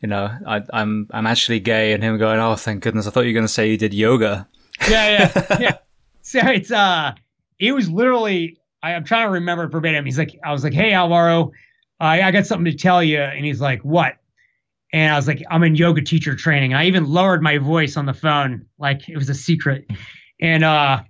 you 0.00 0.08
know, 0.08 0.30
I, 0.46 0.56
am 0.56 0.66
I'm, 0.72 1.08
I'm 1.12 1.26
actually 1.26 1.60
gay, 1.60 1.92
and 1.92 2.02
him 2.02 2.18
going, 2.18 2.40
oh, 2.40 2.56
thank 2.56 2.82
goodness, 2.82 3.06
I 3.06 3.10
thought 3.10 3.22
you 3.22 3.30
were 3.30 3.34
going 3.34 3.46
to 3.46 3.52
say 3.52 3.70
you 3.70 3.78
did 3.78 3.94
yoga. 3.94 4.48
Yeah, 4.88 5.30
yeah, 5.34 5.56
yeah. 5.60 5.78
So 6.22 6.40
it's 6.42 6.72
uh, 6.72 7.12
it 7.58 7.72
was 7.72 7.88
literally. 7.88 8.58
I, 8.82 8.94
I'm 8.94 9.04
trying 9.04 9.28
to 9.28 9.32
remember 9.32 9.66
verbatim. 9.68 10.04
He's 10.04 10.18
like, 10.18 10.38
I 10.44 10.52
was 10.52 10.64
like, 10.64 10.74
hey, 10.74 10.92
Alvaro 10.92 11.52
I, 12.00 12.22
I 12.22 12.30
got 12.30 12.46
something 12.46 12.70
to 12.70 12.76
tell 12.76 13.02
you. 13.02 13.20
And 13.20 13.44
he's 13.44 13.60
like, 13.60 13.82
what? 13.82 14.16
And 14.92 15.12
I 15.12 15.16
was 15.16 15.26
like, 15.26 15.42
I'm 15.50 15.62
in 15.64 15.74
yoga 15.74 16.02
teacher 16.02 16.36
training. 16.36 16.74
I 16.74 16.86
even 16.86 17.06
lowered 17.06 17.42
my 17.42 17.58
voice 17.58 17.96
on 17.96 18.06
the 18.06 18.14
phone, 18.14 18.66
like 18.78 19.08
it 19.08 19.16
was 19.16 19.28
a 19.28 19.34
secret. 19.34 19.90
And 20.40 20.62
uh, 20.62 21.02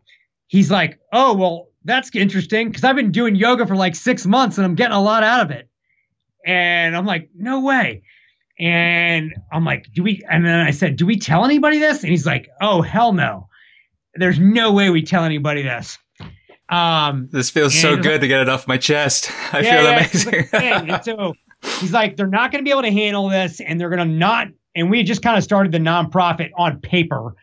he's 0.46 0.70
like, 0.70 0.98
oh, 1.12 1.34
well, 1.34 1.68
that's 1.84 2.14
interesting 2.14 2.68
because 2.68 2.82
I've 2.82 2.96
been 2.96 3.12
doing 3.12 3.36
yoga 3.36 3.66
for 3.66 3.76
like 3.76 3.94
six 3.94 4.24
months 4.24 4.56
and 4.56 4.64
I'm 4.64 4.74
getting 4.74 4.96
a 4.96 5.02
lot 5.02 5.22
out 5.22 5.42
of 5.42 5.50
it. 5.50 5.68
And 6.46 6.96
I'm 6.96 7.04
like, 7.04 7.28
no 7.36 7.60
way. 7.60 8.02
And 8.58 9.34
I'm 9.52 9.64
like, 9.64 9.92
do 9.92 10.02
we? 10.02 10.22
And 10.30 10.46
then 10.46 10.60
I 10.60 10.70
said, 10.70 10.96
do 10.96 11.06
we 11.06 11.18
tell 11.18 11.44
anybody 11.44 11.78
this? 11.78 12.02
And 12.02 12.10
he's 12.10 12.26
like, 12.26 12.48
oh, 12.60 12.82
hell 12.82 13.12
no. 13.12 13.48
There's 14.14 14.38
no 14.38 14.72
way 14.72 14.90
we 14.90 15.02
tell 15.02 15.24
anybody 15.24 15.62
this. 15.62 15.98
Um, 16.68 17.28
this 17.30 17.50
feels 17.50 17.78
so 17.78 17.96
good 17.96 18.12
like, 18.12 18.20
to 18.22 18.28
get 18.28 18.40
it 18.40 18.48
off 18.48 18.66
my 18.66 18.78
chest. 18.78 19.30
I 19.52 19.60
yeah, 19.60 20.08
feel 20.12 20.60
yeah, 20.60 20.78
amazing. 20.80 21.02
so 21.02 21.34
he's 21.80 21.92
like, 21.92 22.16
they're 22.16 22.26
not 22.26 22.50
going 22.50 22.64
to 22.64 22.64
be 22.64 22.70
able 22.70 22.82
to 22.82 22.92
handle 22.92 23.28
this, 23.28 23.60
and 23.60 23.80
they're 23.80 23.90
going 23.90 24.06
to 24.06 24.14
not. 24.14 24.48
And 24.74 24.90
we 24.90 25.02
just 25.02 25.22
kind 25.22 25.36
of 25.36 25.44
started 25.44 25.72
the 25.72 25.78
nonprofit 25.78 26.50
on 26.56 26.80
paper. 26.80 27.34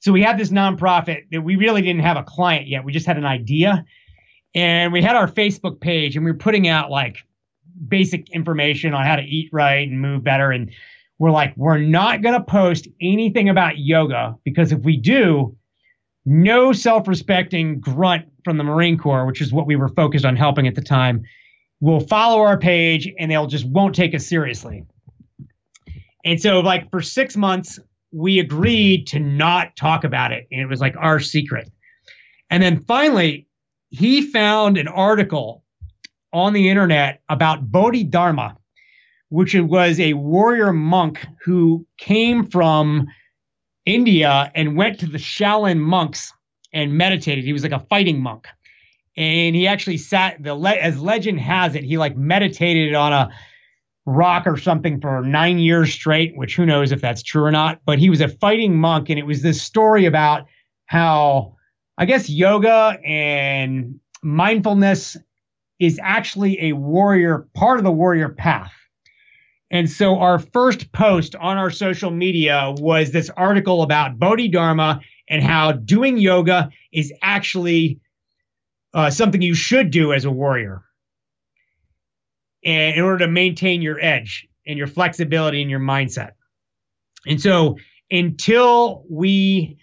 So 0.00 0.12
we 0.12 0.22
had 0.22 0.38
this 0.38 0.50
nonprofit 0.50 1.24
that 1.30 1.42
we 1.42 1.56
really 1.56 1.82
didn't 1.82 2.02
have 2.02 2.16
a 2.16 2.22
client 2.22 2.68
yet. 2.68 2.84
We 2.84 2.92
just 2.92 3.06
had 3.06 3.16
an 3.16 3.24
idea, 3.24 3.84
and 4.54 4.92
we 4.92 5.02
had 5.02 5.16
our 5.16 5.28
Facebook 5.28 5.80
page, 5.80 6.16
and 6.16 6.24
we 6.24 6.30
were 6.30 6.38
putting 6.38 6.68
out 6.68 6.90
like 6.90 7.18
basic 7.88 8.30
information 8.30 8.94
on 8.94 9.04
how 9.04 9.16
to 9.16 9.22
eat 9.22 9.48
right 9.52 9.88
and 9.88 10.00
move 10.00 10.22
better. 10.22 10.50
And 10.50 10.70
we're 11.18 11.30
like, 11.30 11.56
we're 11.56 11.78
not 11.78 12.22
going 12.22 12.34
to 12.34 12.42
post 12.42 12.88
anything 13.00 13.48
about 13.48 13.78
yoga 13.78 14.36
because 14.44 14.72
if 14.72 14.80
we 14.80 14.96
do, 14.96 15.56
no 16.24 16.72
self 16.72 17.08
respecting 17.08 17.80
grunt 17.80 18.26
from 18.44 18.58
the 18.58 18.64
Marine 18.64 18.98
Corps, 18.98 19.26
which 19.26 19.40
is 19.40 19.52
what 19.52 19.66
we 19.66 19.76
were 19.76 19.88
focused 19.88 20.24
on 20.24 20.36
helping 20.36 20.66
at 20.66 20.74
the 20.74 20.82
time, 20.82 21.22
will 21.80 22.00
follow 22.00 22.40
our 22.40 22.58
page 22.58 23.12
and 23.18 23.30
they'll 23.30 23.46
just 23.46 23.66
won't 23.66 23.94
take 23.94 24.14
us 24.14 24.26
seriously. 24.26 24.84
And 26.24 26.40
so, 26.40 26.60
like, 26.60 26.90
for 26.90 27.02
six 27.02 27.36
months, 27.36 27.78
we 28.12 28.38
agreed 28.38 29.06
to 29.08 29.18
not 29.18 29.74
talk 29.76 30.04
about 30.04 30.32
it. 30.32 30.46
And 30.52 30.60
it 30.60 30.66
was 30.66 30.80
like 30.80 30.94
our 30.96 31.18
secret. 31.18 31.70
And 32.50 32.62
then 32.62 32.80
finally, 32.84 33.48
he 33.90 34.22
found 34.22 34.78
an 34.78 34.88
article 34.88 35.64
on 36.32 36.52
the 36.52 36.68
internet 36.68 37.20
about 37.28 37.70
Bodhidharma, 37.70 38.56
which 39.30 39.54
was 39.54 39.98
a 39.98 40.14
warrior 40.14 40.72
monk 40.72 41.26
who 41.44 41.86
came 41.98 42.46
from 42.46 43.06
India 43.84 44.52
and 44.54 44.76
went 44.76 45.00
to 45.00 45.06
the 45.06 45.18
Shaolin 45.18 45.78
monks 45.78 46.32
and 46.72 46.96
meditated. 46.96 47.44
He 47.44 47.52
was 47.52 47.62
like 47.62 47.72
a 47.72 47.86
fighting 47.90 48.20
monk. 48.20 48.46
And 49.16 49.54
he 49.54 49.66
actually 49.66 49.98
sat 49.98 50.42
the 50.42 50.54
le- 50.54 50.70
as 50.70 50.98
legend 50.98 51.40
has 51.40 51.74
it, 51.74 51.84
he 51.84 51.98
like 51.98 52.16
meditated 52.16 52.94
on 52.94 53.12
a 53.12 53.30
rock 54.06 54.46
or 54.46 54.56
something 54.56 55.00
for 55.00 55.20
nine 55.22 55.58
years 55.58 55.92
straight, 55.92 56.36
which 56.36 56.56
who 56.56 56.66
knows 56.66 56.92
if 56.92 57.00
that's 57.00 57.22
true 57.22 57.44
or 57.44 57.50
not. 57.50 57.80
But 57.84 57.98
he 57.98 58.10
was 58.10 58.20
a 58.20 58.28
fighting 58.28 58.76
monk, 58.76 59.10
and 59.10 59.18
it 59.18 59.26
was 59.26 59.42
this 59.42 59.60
story 59.60 60.06
about 60.06 60.46
how 60.86 61.56
I 61.98 62.06
guess 62.06 62.28
yoga 62.28 62.98
and 63.04 64.00
mindfulness 64.22 65.16
is 65.78 66.00
actually 66.02 66.60
a 66.62 66.72
warrior 66.72 67.48
part 67.54 67.78
of 67.78 67.84
the 67.84 67.92
warrior 67.92 68.30
path. 68.30 68.72
And 69.70 69.90
so 69.90 70.18
our 70.18 70.38
first 70.38 70.92
post 70.92 71.34
on 71.36 71.56
our 71.56 71.70
social 71.70 72.10
media 72.10 72.74
was 72.78 73.10
this 73.10 73.30
article 73.30 73.82
about 73.82 74.18
Bodhidharma 74.18 75.00
and 75.32 75.42
how 75.42 75.72
doing 75.72 76.18
yoga 76.18 76.70
is 76.92 77.10
actually 77.22 77.98
uh, 78.92 79.08
something 79.08 79.40
you 79.40 79.54
should 79.54 79.90
do 79.90 80.12
as 80.12 80.26
a 80.26 80.30
warrior. 80.30 80.82
And 82.62 82.94
in 82.94 83.02
order 83.02 83.24
to 83.24 83.28
maintain 83.28 83.80
your 83.80 83.98
edge 83.98 84.46
and 84.66 84.76
your 84.76 84.86
flexibility 84.86 85.62
and 85.62 85.70
your 85.70 85.80
mindset. 85.80 86.32
And 87.26 87.40
so 87.40 87.78
until 88.10 89.04
we 89.08 89.78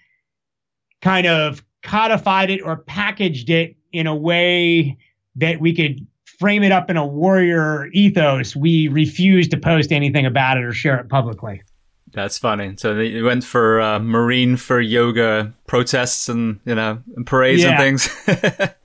kind 1.01 1.25
of 1.25 1.65
codified 1.81 2.51
it 2.51 2.61
or 2.61 2.77
packaged 2.77 3.49
it 3.49 3.75
in 3.91 4.05
a 4.05 4.15
way 4.15 4.97
that 5.35 5.59
we 5.59 5.75
could 5.75 6.05
frame 6.37 6.61
it 6.61 6.71
up 6.71 6.91
in 6.91 6.97
a 6.97 7.05
warrior 7.05 7.87
ethos, 7.87 8.55
we 8.55 8.87
refused 8.87 9.49
to 9.49 9.57
post 9.57 9.91
anything 9.91 10.27
about 10.27 10.57
it 10.57 10.63
or 10.63 10.73
share 10.73 10.99
it 10.99 11.09
publicly. 11.09 11.63
That's 12.11 12.37
funny. 12.37 12.75
So 12.77 12.95
they 12.95 13.21
went 13.21 13.43
for 13.43 13.81
uh, 13.81 13.99
Marine 13.99 14.57
for 14.57 14.79
yoga 14.79 15.53
protests 15.67 16.29
and 16.29 16.59
you 16.65 16.75
know 16.75 17.01
and 17.15 17.25
parades 17.25 17.61
yeah. 17.61 17.69
and 17.69 17.99
things. 17.99 18.09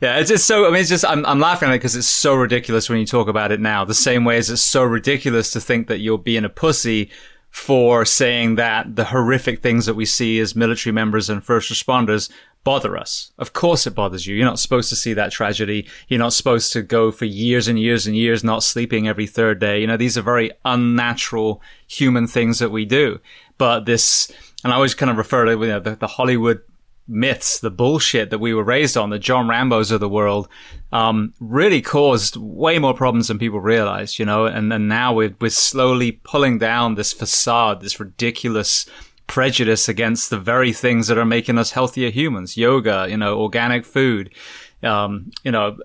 yeah, 0.00 0.18
it's 0.18 0.30
just 0.30 0.46
so. 0.46 0.66
I 0.66 0.70
mean, 0.70 0.80
it's 0.80 0.88
just 0.88 1.04
I'm 1.04 1.24
I'm 1.26 1.40
laughing 1.40 1.68
at 1.68 1.74
it 1.74 1.78
because 1.78 1.96
it's 1.96 2.06
so 2.06 2.34
ridiculous 2.34 2.88
when 2.88 2.98
you 2.98 3.06
talk 3.06 3.28
about 3.28 3.52
it 3.52 3.60
now. 3.60 3.84
The 3.84 3.94
same 3.94 4.24
way 4.24 4.36
as 4.36 4.50
it's 4.50 4.62
so 4.62 4.84
ridiculous 4.84 5.50
to 5.50 5.60
think 5.60 5.88
that 5.88 5.98
you're 5.98 6.18
being 6.18 6.44
a 6.44 6.48
pussy 6.48 7.10
for 7.50 8.04
saying 8.04 8.56
that 8.56 8.96
the 8.96 9.04
horrific 9.04 9.60
things 9.62 9.86
that 9.86 9.94
we 9.94 10.04
see 10.04 10.40
as 10.40 10.56
military 10.56 10.92
members 10.92 11.30
and 11.30 11.42
first 11.44 11.70
responders 11.70 12.28
bother 12.64 12.96
us. 12.96 13.30
Of 13.38 13.52
course 13.52 13.86
it 13.86 13.94
bothers 13.94 14.26
you. 14.26 14.34
You're 14.34 14.46
not 14.46 14.58
supposed 14.58 14.88
to 14.88 14.96
see 14.96 15.12
that 15.14 15.30
tragedy. 15.30 15.86
You're 16.08 16.18
not 16.18 16.32
supposed 16.32 16.72
to 16.72 16.82
go 16.82 17.12
for 17.12 17.26
years 17.26 17.68
and 17.68 17.78
years 17.78 18.06
and 18.06 18.16
years 18.16 18.42
not 18.42 18.62
sleeping 18.62 19.06
every 19.06 19.26
third 19.26 19.60
day. 19.60 19.80
You 19.80 19.86
know, 19.86 19.98
these 19.98 20.18
are 20.18 20.22
very 20.22 20.50
unnatural 20.64 21.62
human 21.86 22.26
things 22.26 22.58
that 22.58 22.70
we 22.70 22.84
do. 22.86 23.20
But 23.58 23.84
this, 23.84 24.32
and 24.64 24.72
I 24.72 24.76
always 24.76 24.94
kind 24.94 25.10
of 25.10 25.18
refer 25.18 25.44
to 25.44 25.52
you 25.52 25.66
know, 25.66 25.80
the, 25.80 25.94
the 25.94 26.06
Hollywood 26.06 26.62
myths, 27.06 27.60
the 27.60 27.70
bullshit 27.70 28.30
that 28.30 28.38
we 28.38 28.54
were 28.54 28.64
raised 28.64 28.96
on, 28.96 29.10
the 29.10 29.18
John 29.18 29.46
Rambos 29.46 29.92
of 29.92 30.00
the 30.00 30.08
world, 30.08 30.48
um, 30.92 31.34
really 31.38 31.82
caused 31.82 32.36
way 32.36 32.78
more 32.78 32.94
problems 32.94 33.28
than 33.28 33.38
people 33.38 33.60
realize, 33.60 34.18
you 34.18 34.24
know, 34.24 34.46
and, 34.46 34.72
and 34.72 34.88
now 34.88 35.12
we're, 35.12 35.36
we're 35.40 35.50
slowly 35.50 36.12
pulling 36.12 36.58
down 36.58 36.94
this 36.94 37.12
facade, 37.12 37.82
this 37.82 38.00
ridiculous, 38.00 38.88
prejudice 39.34 39.88
against 39.88 40.30
the 40.30 40.38
very 40.38 40.72
things 40.72 41.08
that 41.08 41.18
are 41.18 41.24
making 41.24 41.58
us 41.58 41.72
healthier 41.72 42.08
humans. 42.08 42.56
Yoga, 42.56 43.08
you 43.10 43.16
know, 43.16 43.36
organic 43.40 43.84
food, 43.84 44.32
um, 44.84 45.32
you 45.42 45.50
know, 45.50 45.76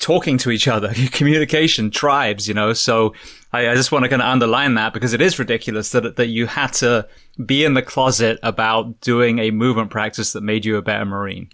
talking 0.00 0.36
to 0.38 0.50
each 0.50 0.66
other, 0.66 0.92
communication, 1.12 1.92
tribes, 1.92 2.48
you 2.48 2.54
know. 2.54 2.72
So 2.72 3.14
I, 3.52 3.68
I 3.68 3.74
just 3.76 3.92
want 3.92 4.04
to 4.04 4.08
kind 4.08 4.20
of 4.20 4.26
underline 4.26 4.74
that 4.74 4.92
because 4.92 5.12
it 5.12 5.20
is 5.20 5.38
ridiculous 5.38 5.92
that 5.92 6.16
that 6.16 6.26
you 6.26 6.46
had 6.46 6.72
to 6.74 7.06
be 7.46 7.64
in 7.64 7.74
the 7.74 7.82
closet 7.82 8.40
about 8.42 9.00
doing 9.00 9.38
a 9.38 9.52
movement 9.52 9.90
practice 9.90 10.32
that 10.32 10.40
made 10.40 10.64
you 10.64 10.76
a 10.76 10.82
better 10.82 11.04
Marine. 11.04 11.50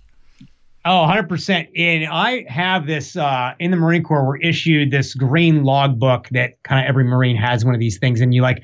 Oh, 0.86 1.06
100%. 1.06 1.68
And 1.76 2.06
I 2.10 2.46
have 2.48 2.86
this 2.86 3.16
uh, 3.16 3.52
in 3.58 3.70
the 3.70 3.76
Marine 3.76 4.02
Corps, 4.02 4.26
we're 4.26 4.38
issued 4.38 4.90
this 4.90 5.12
green 5.12 5.62
logbook 5.62 6.30
that 6.30 6.62
kind 6.62 6.82
of 6.82 6.88
every 6.88 7.04
Marine 7.04 7.36
has 7.36 7.66
one 7.66 7.74
of 7.74 7.80
these 7.80 7.98
things. 7.98 8.22
And 8.22 8.32
you 8.32 8.40
like 8.40 8.62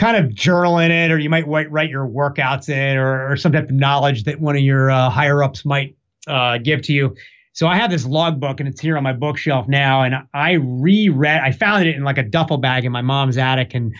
kind 0.00 0.16
of 0.16 0.34
journal 0.34 0.78
in 0.78 0.90
it, 0.90 1.10
or 1.10 1.18
you 1.18 1.28
might 1.28 1.46
write, 1.46 1.70
write 1.70 1.90
your 1.90 2.08
workouts 2.08 2.70
in, 2.70 2.96
or, 2.96 3.30
or 3.30 3.36
some 3.36 3.52
type 3.52 3.64
of 3.64 3.72
knowledge 3.72 4.24
that 4.24 4.40
one 4.40 4.56
of 4.56 4.62
your 4.62 4.90
uh, 4.90 5.10
higher 5.10 5.42
ups 5.42 5.66
might 5.66 5.94
uh, 6.26 6.56
give 6.56 6.80
to 6.80 6.94
you. 6.94 7.14
So 7.52 7.66
I 7.66 7.76
have 7.76 7.90
this 7.90 8.06
logbook, 8.06 8.60
and 8.60 8.68
it's 8.68 8.80
here 8.80 8.96
on 8.96 9.02
my 9.02 9.12
bookshelf 9.12 9.68
now. 9.68 10.02
And 10.02 10.14
I 10.32 10.52
reread. 10.52 11.42
I 11.42 11.52
found 11.52 11.86
it 11.86 11.94
in 11.94 12.02
like 12.02 12.16
a 12.16 12.22
duffel 12.22 12.56
bag 12.56 12.86
in 12.86 12.92
my 12.92 13.02
mom's 13.02 13.36
attic, 13.36 13.74
and 13.74 13.94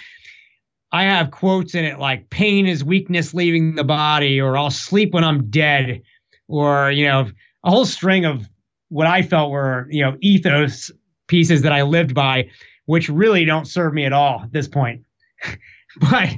I 0.90 1.02
have 1.02 1.32
quotes 1.32 1.74
in 1.74 1.85
it 1.85 1.98
like 1.98 2.31
"pain 2.31 2.66
is 2.66 2.82
weakness 2.82 3.35
leaving 3.35 3.74
the 3.74 3.85
body," 3.85 4.40
or 4.40 4.56
"I'll 4.56 4.70
sleep 4.70 5.12
when 5.12 5.22
I'm 5.22 5.51
dead," 5.51 6.01
or 6.48 6.90
you 6.90 7.06
know, 7.06 7.31
a 7.64 7.70
whole 7.70 7.85
string 7.85 8.24
of 8.24 8.48
what 8.89 9.06
I 9.06 9.20
felt 9.20 9.51
were 9.51 9.86
you 9.90 10.02
know 10.02 10.16
ethos 10.20 10.90
pieces 11.27 11.60
that 11.60 11.72
I 11.72 11.82
lived 11.82 12.14
by, 12.14 12.48
which 12.86 13.10
really 13.10 13.44
don't 13.44 13.66
serve 13.66 13.93
me 13.93 14.06
at 14.06 14.14
all 14.14 14.40
at 14.44 14.52
this 14.52 14.66
point. 14.66 15.02
but 16.10 16.30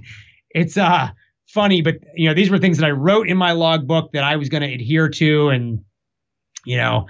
it's 0.51 0.77
uh 0.77 1.11
funny, 1.53 1.83
but 1.83 1.97
you 2.15 2.29
know, 2.29 2.35
these 2.35 2.51
were 2.51 2.59
things 2.59 2.79
that 2.79 2.87
I 2.87 2.91
wrote 2.91 3.29
in 3.29 3.37
my 3.37 3.53
logbook 3.53 4.13
that 4.13 4.25
I 4.25 4.37
was 4.37 4.49
going 4.49 4.63
to 4.63 4.73
adhere 4.73 5.09
to, 5.11 5.49
and 5.51 5.85
you 6.65 6.77
know, 6.77 7.07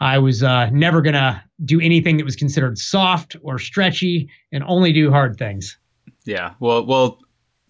I 0.00 0.18
was 0.18 0.42
uh, 0.42 0.70
never 0.70 1.02
going 1.02 1.14
to 1.14 1.42
do 1.64 1.80
anything 1.80 2.16
that 2.16 2.24
was 2.24 2.36
considered 2.36 2.78
soft 2.78 3.36
or 3.42 3.58
stretchy, 3.58 4.30
and 4.52 4.64
only 4.64 4.92
do 4.92 5.10
hard 5.10 5.36
things. 5.36 5.76
Yeah, 6.24 6.54
well, 6.60 6.84
well. 6.84 7.18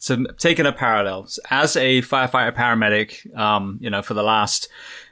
So 0.00 0.24
taking 0.38 0.64
a 0.64 0.72
parallel, 0.72 1.28
as 1.50 1.74
a 1.74 2.02
firefighter 2.02 2.54
paramedic, 2.54 3.36
um, 3.36 3.78
you 3.80 3.90
know, 3.90 4.00
for 4.00 4.14
the 4.14 4.22
last, 4.22 4.68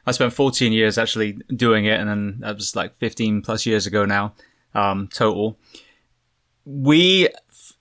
I 0.06 0.12
spent 0.12 0.32
14 0.32 0.72
years 0.72 0.96
actually 0.96 1.32
doing 1.56 1.86
it, 1.86 1.98
and 1.98 2.08
then 2.08 2.36
that 2.40 2.54
was 2.54 2.76
like 2.76 2.94
15 2.94 3.42
plus 3.42 3.66
years 3.66 3.88
ago 3.88 4.04
now, 4.04 4.34
um, 4.76 5.08
total. 5.12 5.58
We, 6.64 7.30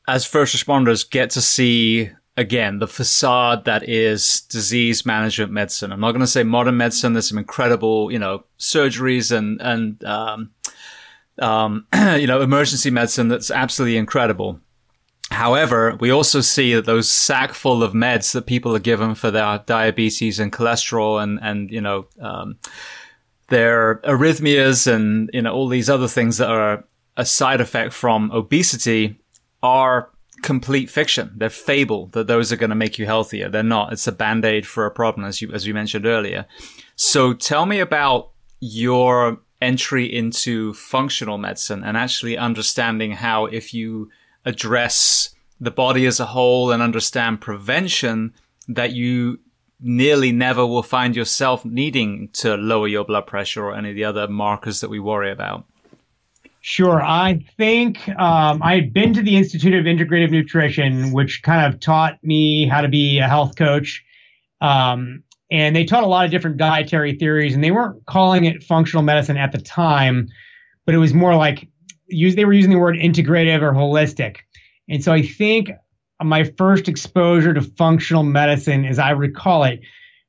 as 0.07 0.25
first 0.25 0.55
responders, 0.55 1.09
get 1.09 1.29
to 1.31 1.41
see 1.41 2.11
again, 2.37 2.79
the 2.79 2.87
facade 2.87 3.65
that 3.65 3.87
is 3.87 4.41
disease 4.41 5.05
management 5.05 5.51
medicine. 5.51 5.91
I'm 5.91 6.01
not 6.01 6.11
going 6.11 6.21
to 6.21 6.27
say 6.27 6.43
modern 6.43 6.77
medicine. 6.77 7.13
There's 7.13 7.29
some 7.29 7.37
incredible, 7.37 8.11
you 8.11 8.19
know, 8.19 8.43
surgeries 8.59 9.35
and, 9.35 9.61
and, 9.61 10.03
um, 10.03 10.51
um, 11.39 11.87
you 12.17 12.27
know, 12.27 12.41
emergency 12.41 12.89
medicine 12.89 13.29
that's 13.29 13.51
absolutely 13.51 13.97
incredible. 13.97 14.59
However, 15.31 15.95
we 15.99 16.11
also 16.11 16.41
see 16.41 16.75
that 16.75 16.85
those 16.85 17.09
sack 17.09 17.53
full 17.53 17.81
of 17.81 17.93
meds 17.93 18.33
that 18.33 18.45
people 18.45 18.75
are 18.75 18.79
given 18.79 19.15
for 19.15 19.31
their 19.31 19.63
diabetes 19.65 20.39
and 20.39 20.51
cholesterol 20.51 21.21
and, 21.23 21.39
and, 21.41 21.71
you 21.71 21.81
know, 21.81 22.07
um, 22.19 22.57
their 23.47 23.95
arrhythmias 24.03 24.91
and, 24.91 25.29
you 25.33 25.41
know, 25.41 25.53
all 25.53 25.67
these 25.67 25.89
other 25.89 26.07
things 26.07 26.37
that 26.37 26.49
are 26.49 26.83
a 27.17 27.25
side 27.25 27.61
effect 27.61 27.93
from 27.93 28.29
obesity 28.31 29.19
are 29.65 30.11
complete 30.43 30.89
fiction. 30.89 31.31
They're 31.35 31.49
fable 31.49 32.07
that 32.07 32.27
those 32.27 32.51
are 32.51 32.55
going 32.57 32.69
to 32.69 32.75
make 32.75 32.99
you 32.99 33.05
healthier. 33.05 33.49
They're 33.49 33.63
not. 33.63 33.91
It's 33.91 34.05
a 34.05 34.11
band-aid 34.11 34.67
for 34.67 34.85
a 34.85 34.91
problem, 34.91 35.25
as 35.25 35.41
you, 35.41 35.51
as 35.51 35.65
we 35.65 35.73
mentioned 35.73 36.05
earlier. 36.05 36.45
So 36.95 37.33
tell 37.33 37.65
me 37.65 37.79
about 37.79 38.29
your 38.59 39.39
entry 39.61 40.05
into 40.05 40.73
functional 40.73 41.39
medicine 41.39 41.83
and 41.83 41.97
actually 41.97 42.37
understanding 42.37 43.13
how 43.13 43.45
if 43.45 43.73
you 43.73 44.11
address 44.45 45.33
the 45.59 45.71
body 45.71 46.05
as 46.05 46.19
a 46.19 46.25
whole 46.25 46.71
and 46.71 46.83
understand 46.83 47.41
prevention, 47.41 48.33
that 48.67 48.91
you 48.91 49.39
nearly 49.79 50.31
never 50.31 50.65
will 50.65 50.83
find 50.83 51.15
yourself 51.15 51.65
needing 51.65 52.29
to 52.33 52.55
lower 52.55 52.87
your 52.87 53.05
blood 53.05 53.25
pressure 53.25 53.65
or 53.65 53.75
any 53.75 53.89
of 53.89 53.95
the 53.95 54.03
other 54.03 54.27
markers 54.27 54.81
that 54.81 54.89
we 54.89 54.99
worry 54.99 55.31
about. 55.31 55.65
Sure. 56.67 56.99
I 56.99 57.45
think 57.57 58.09
um, 58.09 58.63
I 58.63 58.73
had 58.73 58.91
been 58.91 59.13
to 59.13 59.21
the 59.21 59.35
Institute 59.35 59.75
of 59.75 59.85
Integrative 59.85 60.31
Nutrition, 60.31 61.11
which 61.11 61.43
kind 61.43 61.71
of 61.71 61.79
taught 61.79 62.17
me 62.23 62.67
how 62.67 62.81
to 62.81 62.87
be 62.87 63.19
a 63.19 63.27
health 63.27 63.55
coach. 63.55 64.03
Um, 64.61 65.21
and 65.51 65.75
they 65.75 65.83
taught 65.83 66.03
a 66.03 66.07
lot 66.07 66.25
of 66.25 66.31
different 66.31 66.57
dietary 66.57 67.13
theories, 67.19 67.53
and 67.53 67.63
they 67.63 67.69
weren't 67.69 68.03
calling 68.07 68.45
it 68.45 68.63
functional 68.63 69.03
medicine 69.03 69.37
at 69.37 69.51
the 69.51 69.59
time, 69.59 70.27
but 70.87 70.95
it 70.95 70.97
was 70.97 71.13
more 71.13 71.35
like 71.35 71.69
use, 72.07 72.35
they 72.35 72.45
were 72.45 72.53
using 72.53 72.71
the 72.71 72.79
word 72.79 72.95
integrative 72.95 73.61
or 73.61 73.71
holistic. 73.71 74.37
And 74.89 75.03
so 75.03 75.13
I 75.13 75.21
think 75.21 75.69
my 76.19 76.45
first 76.57 76.89
exposure 76.89 77.53
to 77.53 77.61
functional 77.61 78.23
medicine, 78.23 78.85
as 78.85 78.97
I 78.97 79.11
recall 79.11 79.65
it, 79.65 79.81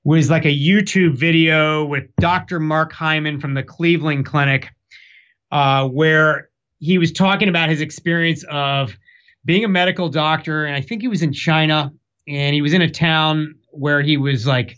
was 0.04 0.28
like 0.28 0.44
a 0.44 0.54
YouTube 0.54 1.16
video 1.16 1.86
with 1.86 2.04
Dr. 2.20 2.60
Mark 2.60 2.92
Hyman 2.92 3.40
from 3.40 3.54
the 3.54 3.62
Cleveland 3.62 4.26
Clinic 4.26 4.68
uh, 5.56 5.88
where 5.88 6.50
he 6.80 6.98
was 6.98 7.10
talking 7.10 7.48
about 7.48 7.70
his 7.70 7.80
experience 7.80 8.44
of 8.50 8.94
being 9.46 9.64
a 9.64 9.68
medical 9.68 10.10
doctor, 10.10 10.66
and 10.66 10.76
I 10.76 10.82
think 10.82 11.00
he 11.00 11.08
was 11.08 11.22
in 11.22 11.32
China, 11.32 11.94
and 12.28 12.54
he 12.54 12.60
was 12.60 12.74
in 12.74 12.82
a 12.82 12.90
town 12.90 13.54
where 13.70 14.02
he 14.02 14.18
was 14.18 14.46
like 14.46 14.76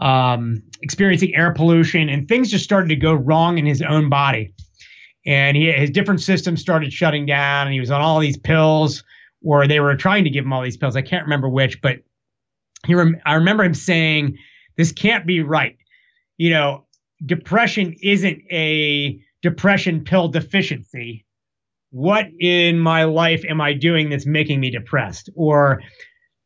um, 0.00 0.64
experiencing 0.82 1.32
air 1.36 1.52
pollution, 1.52 2.08
and 2.08 2.26
things 2.26 2.50
just 2.50 2.64
started 2.64 2.88
to 2.88 2.96
go 2.96 3.14
wrong 3.14 3.56
in 3.56 3.66
his 3.66 3.82
own 3.82 4.08
body, 4.08 4.52
and 5.26 5.56
he 5.56 5.70
his 5.70 5.90
different 5.90 6.20
systems 6.20 6.60
started 6.60 6.92
shutting 6.92 7.24
down, 7.24 7.68
and 7.68 7.72
he 7.72 7.78
was 7.78 7.92
on 7.92 8.00
all 8.00 8.18
these 8.18 8.36
pills, 8.36 9.04
or 9.44 9.68
they 9.68 9.78
were 9.78 9.94
trying 9.94 10.24
to 10.24 10.30
give 10.30 10.44
him 10.44 10.52
all 10.52 10.62
these 10.62 10.76
pills. 10.76 10.96
I 10.96 11.02
can't 11.02 11.22
remember 11.22 11.48
which, 11.48 11.80
but 11.80 12.00
he 12.84 12.96
rem- 12.96 13.20
I 13.26 13.34
remember 13.34 13.62
him 13.62 13.74
saying, 13.74 14.36
"This 14.76 14.90
can't 14.90 15.24
be 15.24 15.40
right." 15.40 15.76
You 16.36 16.50
know, 16.50 16.86
depression 17.24 17.94
isn't 18.02 18.42
a 18.50 19.22
depression 19.42 20.04
pill 20.04 20.28
deficiency. 20.28 21.24
What 21.90 22.26
in 22.38 22.78
my 22.78 23.04
life 23.04 23.44
am 23.48 23.60
I 23.60 23.72
doing 23.72 24.10
that's 24.10 24.26
making 24.26 24.60
me 24.60 24.70
depressed? 24.70 25.28
Or 25.34 25.82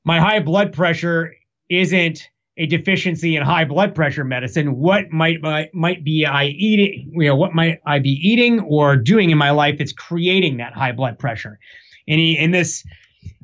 my 0.04 0.18
high 0.18 0.40
blood 0.40 0.72
pressure 0.72 1.34
isn't 1.68 2.28
a 2.56 2.66
deficiency 2.66 3.36
in 3.36 3.42
high 3.42 3.64
blood 3.64 3.94
pressure 3.94 4.24
medicine. 4.24 4.76
What 4.76 5.10
might 5.10 5.42
might, 5.42 5.74
might 5.74 6.04
be 6.04 6.24
I 6.24 6.46
eating? 6.46 7.10
You 7.14 7.28
know, 7.28 7.36
what 7.36 7.52
might 7.54 7.80
I 7.86 7.98
be 7.98 8.10
eating 8.10 8.60
or 8.60 8.96
doing 8.96 9.30
in 9.30 9.38
my 9.38 9.50
life 9.50 9.78
that's 9.78 9.92
creating 9.92 10.58
that 10.58 10.72
high 10.72 10.92
blood 10.92 11.18
pressure? 11.18 11.58
And 12.06 12.20
he 12.20 12.38
in 12.38 12.52
this, 12.52 12.84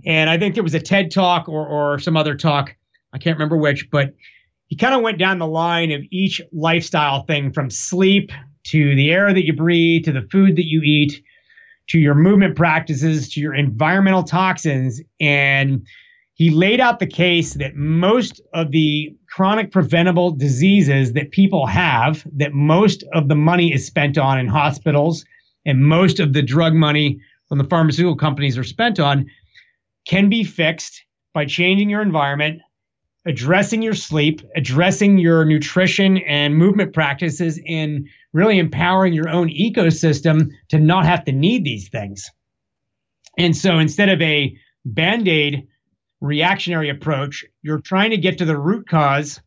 and 0.06 0.31
I 0.31 0.39
think 0.39 0.55
there 0.55 0.62
was 0.62 0.74
a 0.74 0.81
TED 0.81 1.10
talk 1.10 1.48
or 1.48 1.66
or 1.66 1.98
some 1.98 2.16
other 2.16 2.36
talk. 2.36 2.74
I 3.12 3.18
can't 3.18 3.36
remember 3.36 3.56
which, 3.56 3.90
but 3.90 4.14
he 4.68 4.77
kind 4.77 4.94
of 4.94 5.02
went 5.02 5.18
down 5.18 5.40
the 5.40 5.47
line 5.47 5.90
of 5.90 6.02
each 6.10 6.40
lifestyle 6.52 7.24
thing 7.24 7.52
from 7.52 7.70
sleep 7.70 8.31
to 8.65 8.95
the 8.95 9.11
air 9.11 9.32
that 9.32 9.45
you 9.45 9.53
breathe, 9.53 10.05
to 10.05 10.12
the 10.12 10.28
food 10.31 10.57
that 10.57 10.66
you 10.66 10.82
eat, 10.82 11.23
to 11.89 11.99
your 11.99 12.15
movement 12.15 12.57
practices, 12.57 13.28
to 13.31 13.41
your 13.41 13.55
environmental 13.55 14.23
toxins. 14.23 15.01
And 15.19 15.87
he 16.35 16.51
laid 16.51 16.81
out 16.81 17.01
the 17.01 17.07
case 17.07 17.55
that 17.55 17.74
most 17.74 18.41
of 18.55 18.70
the 18.70 19.15
chronic 19.28 19.70
preventable 19.70 20.31
diseases 20.31 21.12
that 21.12 21.32
people 21.32 21.66
have, 21.66 22.27
that 22.37 22.53
most 22.53 23.05
of 23.12 23.28
the 23.28 23.35
money 23.35 23.73
is 23.73 23.87
spent 23.87 24.16
on 24.16 24.39
in 24.39 24.47
hospitals, 24.47 25.24
and 25.66 25.85
most 25.85 26.20
of 26.20 26.32
the 26.32 26.43
drug 26.43 26.74
money 26.74 27.20
from 27.49 27.59
the 27.59 27.65
pharmaceutical 27.65 28.16
companies 28.16 28.57
are 28.57 28.65
spent 28.65 28.99
on, 28.99 29.27
can 30.07 30.28
be 30.28 30.45
fixed 30.45 31.05
by 31.35 31.45
changing 31.45 31.91
your 31.91 32.03
environment, 32.03 32.61
addressing 33.26 33.82
your 33.82 33.94
sleep, 33.94 34.40
addressing 34.56 35.18
your 35.18 35.44
nutrition 35.44 36.18
and 36.18 36.56
movement 36.56 36.92
practices, 36.92 37.60
and 37.66 38.09
really 38.32 38.59
empowering 38.59 39.12
your 39.12 39.28
own 39.28 39.48
ecosystem 39.48 40.51
to 40.68 40.78
not 40.78 41.05
have 41.05 41.24
to 41.24 41.32
need 41.32 41.64
these 41.64 41.88
things. 41.88 42.30
And 43.38 43.56
so 43.56 43.78
instead 43.78 44.09
of 44.09 44.20
a 44.22 44.56
band 44.84 45.28
aid 45.28 45.66
reactionary 46.20 46.88
approach, 46.88 47.44
you're 47.62 47.80
trying 47.80 48.10
to 48.10 48.16
get 48.16 48.38
to 48.38 48.44
the 48.44 48.59
root 48.59 48.88
cause 48.88 49.40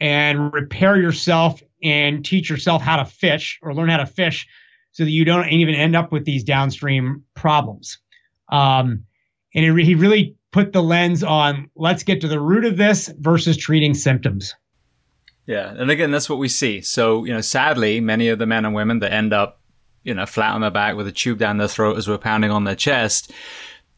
and 0.00 0.52
repair 0.52 0.96
yourself 0.96 1.62
and 1.82 2.24
teach 2.24 2.50
yourself 2.50 2.82
how 2.82 2.96
to 2.96 3.04
fish 3.04 3.58
or 3.62 3.74
learn 3.74 3.88
how 3.88 3.96
to 3.98 4.06
fish 4.06 4.46
so 4.92 5.04
that 5.04 5.10
you 5.10 5.24
don't 5.24 5.48
even 5.48 5.74
end 5.74 5.94
up 5.94 6.12
with 6.12 6.24
these 6.24 6.42
downstream 6.42 7.22
problems. 7.34 7.98
Um, 8.50 9.04
and 9.54 9.64
it, 9.64 9.84
he 9.84 9.94
really 9.94 10.36
put 10.52 10.72
the 10.72 10.82
lens 10.82 11.22
on 11.22 11.70
let's 11.76 12.02
get 12.02 12.20
to 12.22 12.28
the 12.28 12.40
root 12.40 12.64
of 12.64 12.76
this 12.76 13.10
versus 13.18 13.56
treating 13.56 13.94
symptoms. 13.94 14.54
Yeah, 15.46 15.72
and 15.76 15.90
again, 15.90 16.10
that's 16.10 16.28
what 16.28 16.40
we 16.40 16.48
see. 16.48 16.80
So, 16.80 17.24
you 17.24 17.32
know, 17.32 17.40
sadly, 17.40 18.00
many 18.00 18.28
of 18.28 18.38
the 18.38 18.46
men 18.46 18.64
and 18.64 18.74
women 18.74 18.98
that 18.98 19.12
end 19.12 19.32
up, 19.32 19.60
you 20.02 20.12
know, 20.12 20.26
flat 20.26 20.54
on 20.54 20.60
their 20.60 20.70
back 20.70 20.96
with 20.96 21.06
a 21.06 21.12
tube 21.12 21.38
down 21.38 21.58
their 21.58 21.68
throat 21.68 21.96
as 21.96 22.08
we're 22.08 22.18
pounding 22.18 22.50
on 22.50 22.64
their 22.64 22.74
chest 22.74 23.32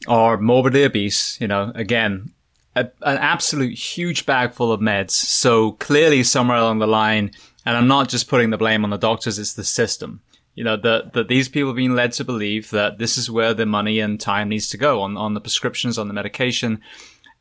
are 0.06 0.36
morbidly 0.36 0.84
obese. 0.84 1.40
You 1.40 1.48
know, 1.48 1.72
again, 1.74 2.32
a, 2.76 2.90
an 3.02 3.16
absolute 3.18 3.74
huge 3.74 4.26
bag 4.26 4.52
full 4.52 4.72
of 4.72 4.80
meds. 4.80 5.12
So 5.12 5.72
clearly, 5.72 6.22
somewhere 6.22 6.58
along 6.58 6.80
the 6.80 6.86
line, 6.86 7.32
and 7.64 7.76
I'm 7.76 7.88
not 7.88 8.08
just 8.08 8.28
putting 8.28 8.50
the 8.50 8.58
blame 8.58 8.84
on 8.84 8.90
the 8.90 8.98
doctors; 8.98 9.38
it's 9.38 9.54
the 9.54 9.64
system. 9.64 10.20
You 10.58 10.64
know 10.64 10.76
that 10.76 11.12
that 11.14 11.28
these 11.28 11.48
people 11.48 11.70
are 11.70 11.82
being 11.82 11.94
led 11.94 12.12
to 12.14 12.24
believe 12.24 12.70
that 12.70 12.98
this 12.98 13.16
is 13.16 13.30
where 13.30 13.54
the 13.54 13.66
money 13.66 14.00
and 14.00 14.20
time 14.20 14.48
needs 14.48 14.68
to 14.70 14.76
go 14.76 15.02
on 15.02 15.16
on 15.16 15.34
the 15.34 15.40
prescriptions, 15.40 15.98
on 15.98 16.08
the 16.08 16.14
medication, 16.14 16.80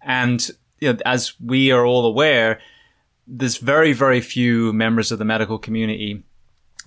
and 0.01 0.39
you 0.79 0.93
know, 0.93 0.99
as 1.05 1.33
we 1.39 1.71
are 1.71 1.85
all 1.85 2.05
aware 2.05 2.59
there's 3.27 3.57
very, 3.57 3.91
very 3.91 4.21
few 4.21 4.71
members 4.71 5.11
of 5.11 5.19
the 5.19 5.25
medical 5.25 5.59
community 5.59 6.23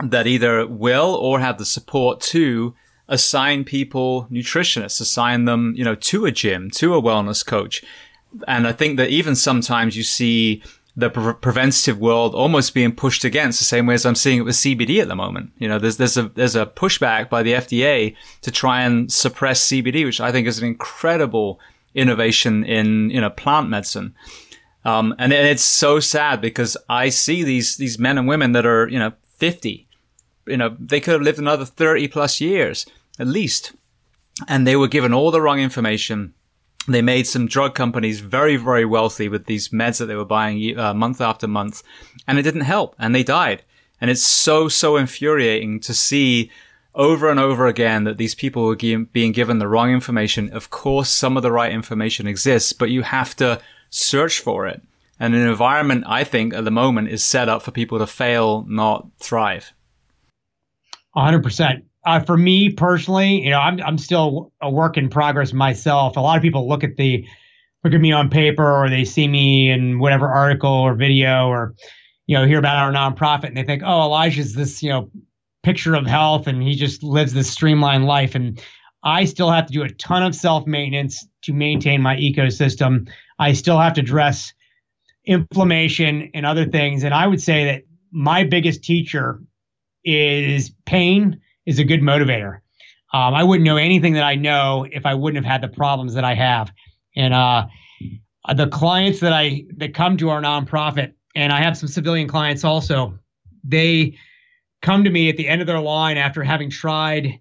that 0.03 0.27
either 0.27 0.67
will 0.67 1.15
or 1.15 1.39
have 1.41 1.59
the 1.59 1.67
support 1.67 2.21
to 2.21 2.75
assign 3.09 3.65
people 3.65 4.27
nutritionists, 4.31 5.01
assign 5.01 5.45
them, 5.45 5.75
you 5.77 5.85
know, 5.85 5.95
to 5.95 6.25
a 6.25 6.33
gym, 6.33 6.71
to 6.71 6.95
a 6.95 7.03
wellness 7.03 7.45
coach. 7.45 7.85
And 8.49 8.67
I 8.67 8.73
think 8.73 8.97
that 8.97 9.11
even 9.11 9.35
sometimes 9.35 9.97
you 9.97 10.03
see 10.03 10.63
the 11.01 11.11
pre- 11.11 11.35
preventative 11.35 11.99
world 11.99 12.35
almost 12.35 12.75
being 12.75 12.93
pushed 12.93 13.25
against 13.25 13.59
the 13.59 13.65
same 13.65 13.87
way 13.87 13.95
as 13.95 14.07
I'm 14.07 14.15
seeing 14.15 14.39
it 14.39 14.45
with 14.45 14.57
CBD 14.57 15.01
at 15.01 15.09
the 15.09 15.17
moment. 15.17 15.53
You 15.59 15.69
know, 15.69 15.79
there's, 15.79 15.97
there's 15.97 16.17
a, 16.17 16.29
there's 16.29 16.57
a 16.57 16.67
pushback 16.67 17.29
by 17.29 17.43
the 17.43 17.55
FDA 17.55 18.15
to 18.43 18.51
try 18.51 18.83
and 18.83 19.13
suppress 19.13 19.67
CBD, 19.67 20.05
which 20.05 20.21
I 20.21 20.33
think 20.33 20.47
is 20.47 20.59
an 20.59 20.67
incredible 20.67 21.61
innovation 21.95 22.65
in, 22.65 23.11
you 23.11 23.21
know, 23.21 23.31
plant 23.31 23.69
medicine. 23.69 24.15
Um, 24.85 25.15
and 25.19 25.33
it's 25.33 25.65
so 25.65 26.01
sad 26.01 26.41
because 26.41 26.77
I 26.89 27.11
see 27.11 27.43
these, 27.43 27.77
these 27.77 27.99
men 27.99 28.17
and 28.17 28.27
women 28.27 28.53
that 28.53 28.65
are, 28.65 28.89
you 28.89 28.99
know, 28.99 29.13
50, 29.37 29.89
you 30.47 30.57
know, 30.57 30.77
they 30.79 31.01
could 31.01 31.13
have 31.13 31.23
lived 31.23 31.39
another 31.39 31.65
30 31.65 32.09
plus 32.09 32.41
years 32.41 32.87
at 33.19 33.27
least. 33.27 33.73
And 34.49 34.67
they 34.67 34.77
were 34.77 34.89
given 34.89 35.13
all 35.13 35.31
the 35.31 35.43
wrong 35.43 35.61
information. 35.61 36.33
They 36.89 37.03
made 37.03 37.27
some 37.27 37.47
drug 37.47 37.75
companies 37.75 38.21
very, 38.21 38.57
very 38.57 38.85
wealthy 38.85 39.29
with 39.29 39.47
these 39.47 39.69
meds 39.69 39.99
that 39.99 40.07
they 40.07 40.15
were 40.15 40.25
buying 40.25 40.79
uh, 40.79 40.95
month 40.95 41.21
after 41.21 41.47
month, 41.47 41.83
and 42.27 42.39
it 42.39 42.43
didn't 42.43 42.63
help, 42.63 42.97
and 42.99 43.15
they 43.15 43.23
died. 43.23 43.63
And 44.01 44.11
it's 44.11 44.23
so, 44.23 44.69
so 44.69 44.97
infuriating 44.97 45.81
to 45.81 45.93
see 45.93 46.51
over 46.95 47.31
and 47.31 47.39
over 47.39 47.67
again 47.67 48.05
that 48.05 48.17
these 48.17 48.35
people 48.35 48.65
were 48.65 48.77
being 48.77 49.33
given 49.33 49.59
the 49.59 49.69
wrong 49.69 49.91
information. 49.91 50.51
Of 50.51 50.71
course, 50.71 51.11
some 51.11 51.37
of 51.37 51.43
the 51.43 51.53
right 51.53 51.73
information 51.73 52.27
exists, 52.27 52.73
but 52.73 52.91
you 52.91 53.03
have 53.03 53.37
to 53.37 53.61
search 53.91 54.41
for 54.41 54.67
it. 54.67 54.83
And 55.19 55.35
an 55.35 55.47
environment, 55.47 56.05
I 56.07 56.25
think, 56.25 56.55
at 56.55 56.65
the 56.65 56.71
moment 56.71 57.09
is 57.09 57.23
set 57.23 57.49
up 57.49 57.63
for 57.63 57.73
people 57.73 57.99
to 57.99 58.07
fail, 58.07 58.65
not 58.67 59.07
thrive. 59.19 59.75
100%. 61.15 61.83
Uh, 62.05 62.21
for 62.21 62.37
me 62.37 62.71
personally, 62.71 63.43
you 63.43 63.51
know, 63.51 63.59
I'm 63.59 63.81
I'm 63.83 63.99
still 63.99 64.53
a 64.61 64.71
work 64.71 64.97
in 64.97 65.09
progress 65.11 65.53
myself. 65.53 66.17
A 66.17 66.21
lot 66.21 66.37
of 66.37 66.43
people 66.43 66.69
look 66.69 66.83
at 66.83 66.97
the 66.97 67.27
look 67.85 67.93
at 67.93 68.01
me 68.01 68.13
on 68.13 68.31
paper 68.31 68.65
or 68.65 68.89
they 68.89 69.05
see 69.05 69.29
me 69.29 69.71
in 69.71 69.99
whatever 69.99 70.29
article 70.29 70.71
or 70.71 70.95
video 70.95 71.49
or 71.49 71.75
you 72.27 72.37
know 72.37 72.47
hear 72.47 72.59
about 72.59 72.77
our 72.77 72.93
nonprofit 72.93 73.49
and 73.49 73.57
they 73.57 73.65
think, 73.65 73.83
oh, 73.85 74.03
Elijah's 74.03 74.55
this 74.55 74.83
you 74.83 74.89
know 74.89 75.11
picture 75.63 75.95
of 75.95 76.07
health 76.07 76.47
and 76.47 76.63
he 76.63 76.75
just 76.75 77.03
lives 77.03 77.33
this 77.33 77.51
streamlined 77.51 78.07
life. 78.07 78.35
And 78.35 78.61
I 79.03 79.25
still 79.25 79.51
have 79.51 79.67
to 79.67 79.73
do 79.73 79.83
a 79.83 79.91
ton 79.91 80.23
of 80.23 80.35
self 80.35 80.67
maintenance 80.67 81.27
to 81.43 81.53
maintain 81.53 82.03
my 82.03 82.17
ecosystem. 82.17 83.11
I 83.39 83.53
still 83.53 83.79
have 83.79 83.95
to 83.95 84.01
address 84.01 84.53
inflammation 85.25 86.31
and 86.35 86.47
other 86.47 86.65
things. 86.65 87.05
And 87.05 87.15
I 87.15 87.27
would 87.27 87.41
say 87.41 87.65
that 87.65 87.83
my 88.11 88.45
biggest 88.45 88.83
teacher 88.83 89.41
is 90.05 90.73
pain 90.87 91.41
is 91.71 91.79
a 91.79 91.85
good 91.85 92.01
motivator. 92.01 92.57
Um, 93.13 93.33
I 93.35 93.45
wouldn't 93.45 93.65
know 93.65 93.77
anything 93.77 94.15
that 94.15 94.25
I 94.25 94.35
know 94.35 94.87
if 94.91 95.07
I 95.07 95.15
wouldn't 95.15 95.45
have 95.45 95.51
had 95.51 95.63
the 95.63 95.75
problems 95.75 96.15
that 96.15 96.25
I 96.25 96.35
have. 96.35 96.73
And 97.17 97.33
uh, 97.33 97.67
the 98.55 98.67
clients 98.67 99.21
that 99.21 99.33
I 99.33 99.65
that 99.77 99.95
come 99.95 100.17
to 100.19 100.31
our 100.31 100.43
nonprofit, 100.43 101.13
and 101.37 101.53
I 101.53 101.61
have 101.63 101.77
some 101.77 101.89
civilian 101.89 102.27
clients 102.27 102.65
also, 102.65 103.19
they 103.63 104.17
come 104.83 105.05
to 105.05 105.11
me 105.11 105.29
at 105.29 105.37
the 105.37 105.47
end 105.47 105.61
of 105.61 105.69
their 105.69 105.81
line 105.81 106.17
after 106.17 106.43
having 106.43 106.71
tried, 106.71 107.39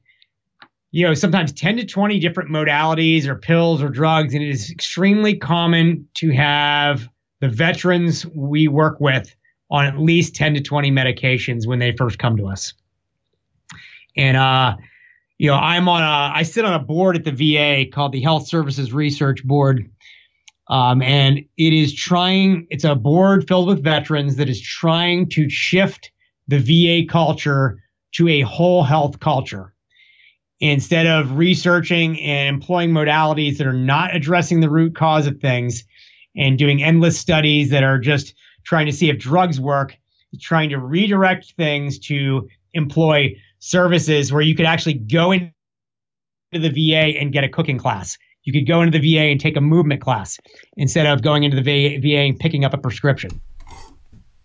you 0.92 1.08
know, 1.08 1.16
sometimes 1.16 1.52
10 1.54 1.78
to 1.78 1.86
20 1.86 2.20
different 2.20 2.52
modalities 2.52 3.26
or 3.26 3.36
pills 3.36 3.82
or 3.82 3.90
drugs. 3.90 4.34
And 4.36 4.44
it 4.44 4.50
is 4.50 4.70
extremely 4.70 5.36
common 5.36 6.08
to 6.16 6.32
have 6.32 7.10
the 7.42 7.50
veterans 7.50 8.28
we 8.28 8.68
work 8.68 9.00
with 9.00 9.36
on 9.72 9.86
at 9.86 10.00
least 10.00 10.36
10 10.36 10.56
to 10.56 10.62
20 10.62 10.92
medications 10.92 11.66
when 11.66 11.80
they 11.80 11.96
first 11.96 12.20
come 12.20 12.38
to 12.38 12.48
us. 12.48 12.74
And, 14.16 14.38
uh, 14.38 14.76
you 15.38 15.50
know, 15.50 15.56
I'm 15.56 15.88
on 15.88 16.04
a, 16.04 16.38
I 16.38 16.44
sit 16.44 16.66
on 16.66 16.74
a 16.74 16.80
board 16.80 17.16
at 17.16 17.24
the 17.24 17.32
VA 17.32 17.90
called 17.90 18.12
the 18.12 18.22
Health 18.22 18.48
Services 18.48 18.92
Research 18.92 19.44
Board. 19.46 19.90
Um, 20.68 21.02
and 21.02 21.40
it 21.58 21.74
is 21.74 21.94
trying, 21.94 22.68
it's 22.70 22.84
a 22.84 22.96
board 22.96 23.48
filled 23.48 23.68
with 23.68 23.84
veterans 23.84 24.36
that 24.36 24.50
is 24.50 24.62
trying 24.62 25.30
to 25.30 25.50
shift 25.50 26.12
the 26.48 26.60
VA 26.60 27.10
culture 27.10 27.82
to 28.14 28.28
a 28.28 28.42
whole 28.42 28.84
health 28.84 29.20
culture. 29.20 29.74
Instead 30.60 31.08
of 31.08 31.38
researching 31.38 32.20
and 32.20 32.54
employing 32.54 32.92
modalities 32.92 33.58
that 33.58 33.66
are 33.66 33.72
not 33.72 34.14
addressing 34.14 34.60
the 34.60 34.70
root 34.70 34.94
cause 34.94 35.26
of 35.26 35.40
things 35.40 35.86
and 36.36 36.58
doing 36.58 36.84
endless 36.84 37.18
studies 37.18 37.70
that 37.70 37.84
are 37.84 37.98
just 37.98 38.34
trying 38.66 38.86
to 38.86 38.92
see 38.92 39.10
if 39.10 39.18
drugs 39.18 39.60
work, 39.60 39.98
trying 40.42 40.70
to 40.70 40.78
redirect 40.78 41.54
things 41.56 41.98
to 41.98 42.48
employ 42.74 43.36
services 43.60 44.32
where 44.32 44.42
you 44.42 44.56
could 44.56 44.66
actually 44.66 44.94
go 44.96 45.32
into 45.32 45.52
the 46.52 46.70
VA 46.70 47.20
and 47.20 47.32
get 47.32 47.44
a 47.44 47.50
cooking 47.50 47.78
class. 47.78 48.18
You 48.44 48.54
could 48.54 48.68
go 48.68 48.82
into 48.82 48.98
the 48.98 49.16
VA 49.16 49.24
and 49.24 49.40
take 49.40 49.58
a 49.58 49.62
movement 49.62 50.02
class 50.02 50.40
instead 50.78 51.06
of 51.06 51.22
going 51.22 51.44
into 51.44 51.62
the 51.62 52.00
VA, 52.00 52.18
and 52.18 52.40
picking 52.40 52.66
up 52.66 52.74
a 52.74 52.78
prescription. 52.78 53.40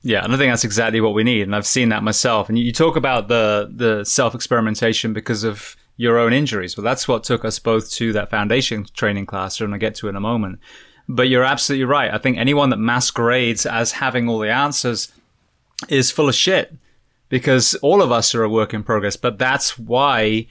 Yeah, 0.02 0.22
and 0.22 0.34
I 0.34 0.36
think 0.36 0.52
that's 0.52 0.64
exactly 0.64 1.00
what 1.00 1.14
we 1.14 1.24
need, 1.24 1.42
and 1.42 1.56
I've 1.56 1.66
seen 1.66 1.88
that 1.88 2.02
myself. 2.02 2.50
And 2.50 2.58
you 2.58 2.72
talk 2.72 2.96
about 2.96 3.28
the 3.28 3.70
the 3.74 4.04
self 4.04 4.34
experimentation 4.34 5.14
because 5.14 5.44
of 5.44 5.76
your 5.96 6.18
own 6.18 6.32
injuries. 6.32 6.76
Well, 6.76 6.84
that's 6.84 7.08
what 7.08 7.24
took 7.24 7.44
us 7.44 7.58
both 7.58 7.90
to 7.92 8.12
that 8.12 8.28
foundation 8.28 8.84
training 8.94 9.26
class, 9.26 9.60
and 9.60 9.74
I 9.74 9.78
get 9.78 9.94
to 9.96 10.08
in 10.08 10.16
a 10.16 10.20
moment. 10.20 10.58
But 11.08 11.28
you're 11.28 11.44
absolutely 11.44 11.84
right. 11.84 12.12
I 12.12 12.18
think 12.18 12.36
anyone 12.36 12.70
that 12.70 12.78
masquerades 12.78 13.64
as 13.64 13.92
having 13.92 14.28
all 14.28 14.40
the 14.40 14.50
answers 14.50 15.12
is 15.88 16.10
full 16.10 16.28
of 16.28 16.34
shit 16.34 16.74
because 17.28 17.74
all 17.76 18.02
of 18.02 18.12
us 18.12 18.34
are 18.34 18.44
a 18.44 18.48
work 18.48 18.74
in 18.74 18.82
progress. 18.82 19.16
But 19.16 19.38
that's 19.38 19.78
why 19.78 20.46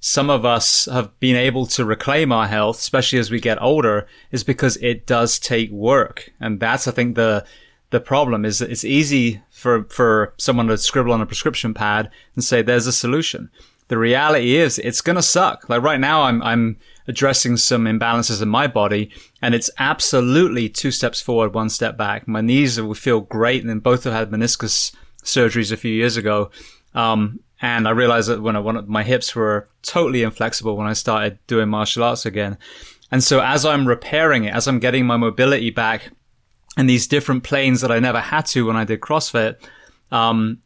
some 0.00 0.30
of 0.30 0.44
us 0.44 0.86
have 0.86 1.18
been 1.20 1.36
able 1.36 1.66
to 1.66 1.84
reclaim 1.84 2.32
our 2.32 2.46
health, 2.46 2.78
especially 2.78 3.18
as 3.18 3.30
we 3.30 3.40
get 3.40 3.60
older, 3.60 4.06
is 4.30 4.44
because 4.44 4.76
it 4.78 5.06
does 5.06 5.38
take 5.38 5.70
work. 5.70 6.32
And 6.40 6.60
that's, 6.60 6.86
I 6.86 6.90
think, 6.92 7.16
the, 7.16 7.44
the 7.90 8.00
problem 8.00 8.44
is 8.44 8.58
that 8.58 8.70
it's 8.70 8.84
easy 8.84 9.42
for, 9.50 9.84
for 9.84 10.34
someone 10.36 10.66
to 10.68 10.78
scribble 10.78 11.12
on 11.12 11.20
a 11.20 11.26
prescription 11.26 11.74
pad 11.74 12.10
and 12.34 12.44
say, 12.44 12.62
there's 12.62 12.86
a 12.86 12.92
solution. 12.92 13.50
The 13.88 13.98
reality 13.98 14.56
is 14.56 14.78
it's 14.78 15.00
going 15.00 15.16
to 15.16 15.22
suck. 15.22 15.68
Like 15.68 15.82
right 15.82 16.00
now, 16.00 16.22
I'm, 16.22 16.42
I'm 16.42 16.76
addressing 17.06 17.56
some 17.56 17.84
imbalances 17.84 18.42
in 18.42 18.48
my 18.48 18.66
body 18.66 19.10
and 19.40 19.54
it's 19.54 19.70
absolutely 19.78 20.68
two 20.68 20.90
steps 20.90 21.20
forward, 21.20 21.54
one 21.54 21.70
step 21.70 21.96
back. 21.96 22.26
My 22.26 22.40
knees 22.40 22.80
will 22.80 22.94
feel 22.94 23.20
great. 23.20 23.60
And 23.60 23.70
then 23.70 23.78
both 23.78 24.04
have 24.04 24.12
had 24.12 24.30
meniscus 24.30 24.94
surgeries 25.26 25.72
a 25.72 25.76
few 25.76 25.92
years 25.92 26.16
ago. 26.16 26.50
Um, 26.94 27.40
and 27.60 27.88
I 27.88 27.90
realized 27.90 28.28
that 28.28 28.42
when 28.42 28.56
I 28.56 28.60
wanted, 28.60 28.88
my 28.88 29.02
hips 29.02 29.34
were 29.34 29.68
totally 29.82 30.22
inflexible 30.22 30.76
when 30.76 30.86
I 30.86 30.92
started 30.92 31.38
doing 31.46 31.68
martial 31.68 32.02
arts 32.02 32.26
again. 32.26 32.58
And 33.10 33.22
so 33.22 33.40
as 33.40 33.64
I'm 33.64 33.86
repairing 33.86 34.44
it, 34.44 34.54
as 34.54 34.66
I'm 34.66 34.80
getting 34.80 35.06
my 35.06 35.16
mobility 35.16 35.70
back 35.70 36.10
in 36.76 36.86
these 36.86 37.06
different 37.06 37.44
planes 37.44 37.80
that 37.80 37.92
I 37.92 37.98
never 37.98 38.20
had 38.20 38.46
to 38.46 38.66
when 38.66 38.76
I 38.76 38.84
did 38.84 39.00
CrossFit, 39.00 39.56
um, 40.10 40.58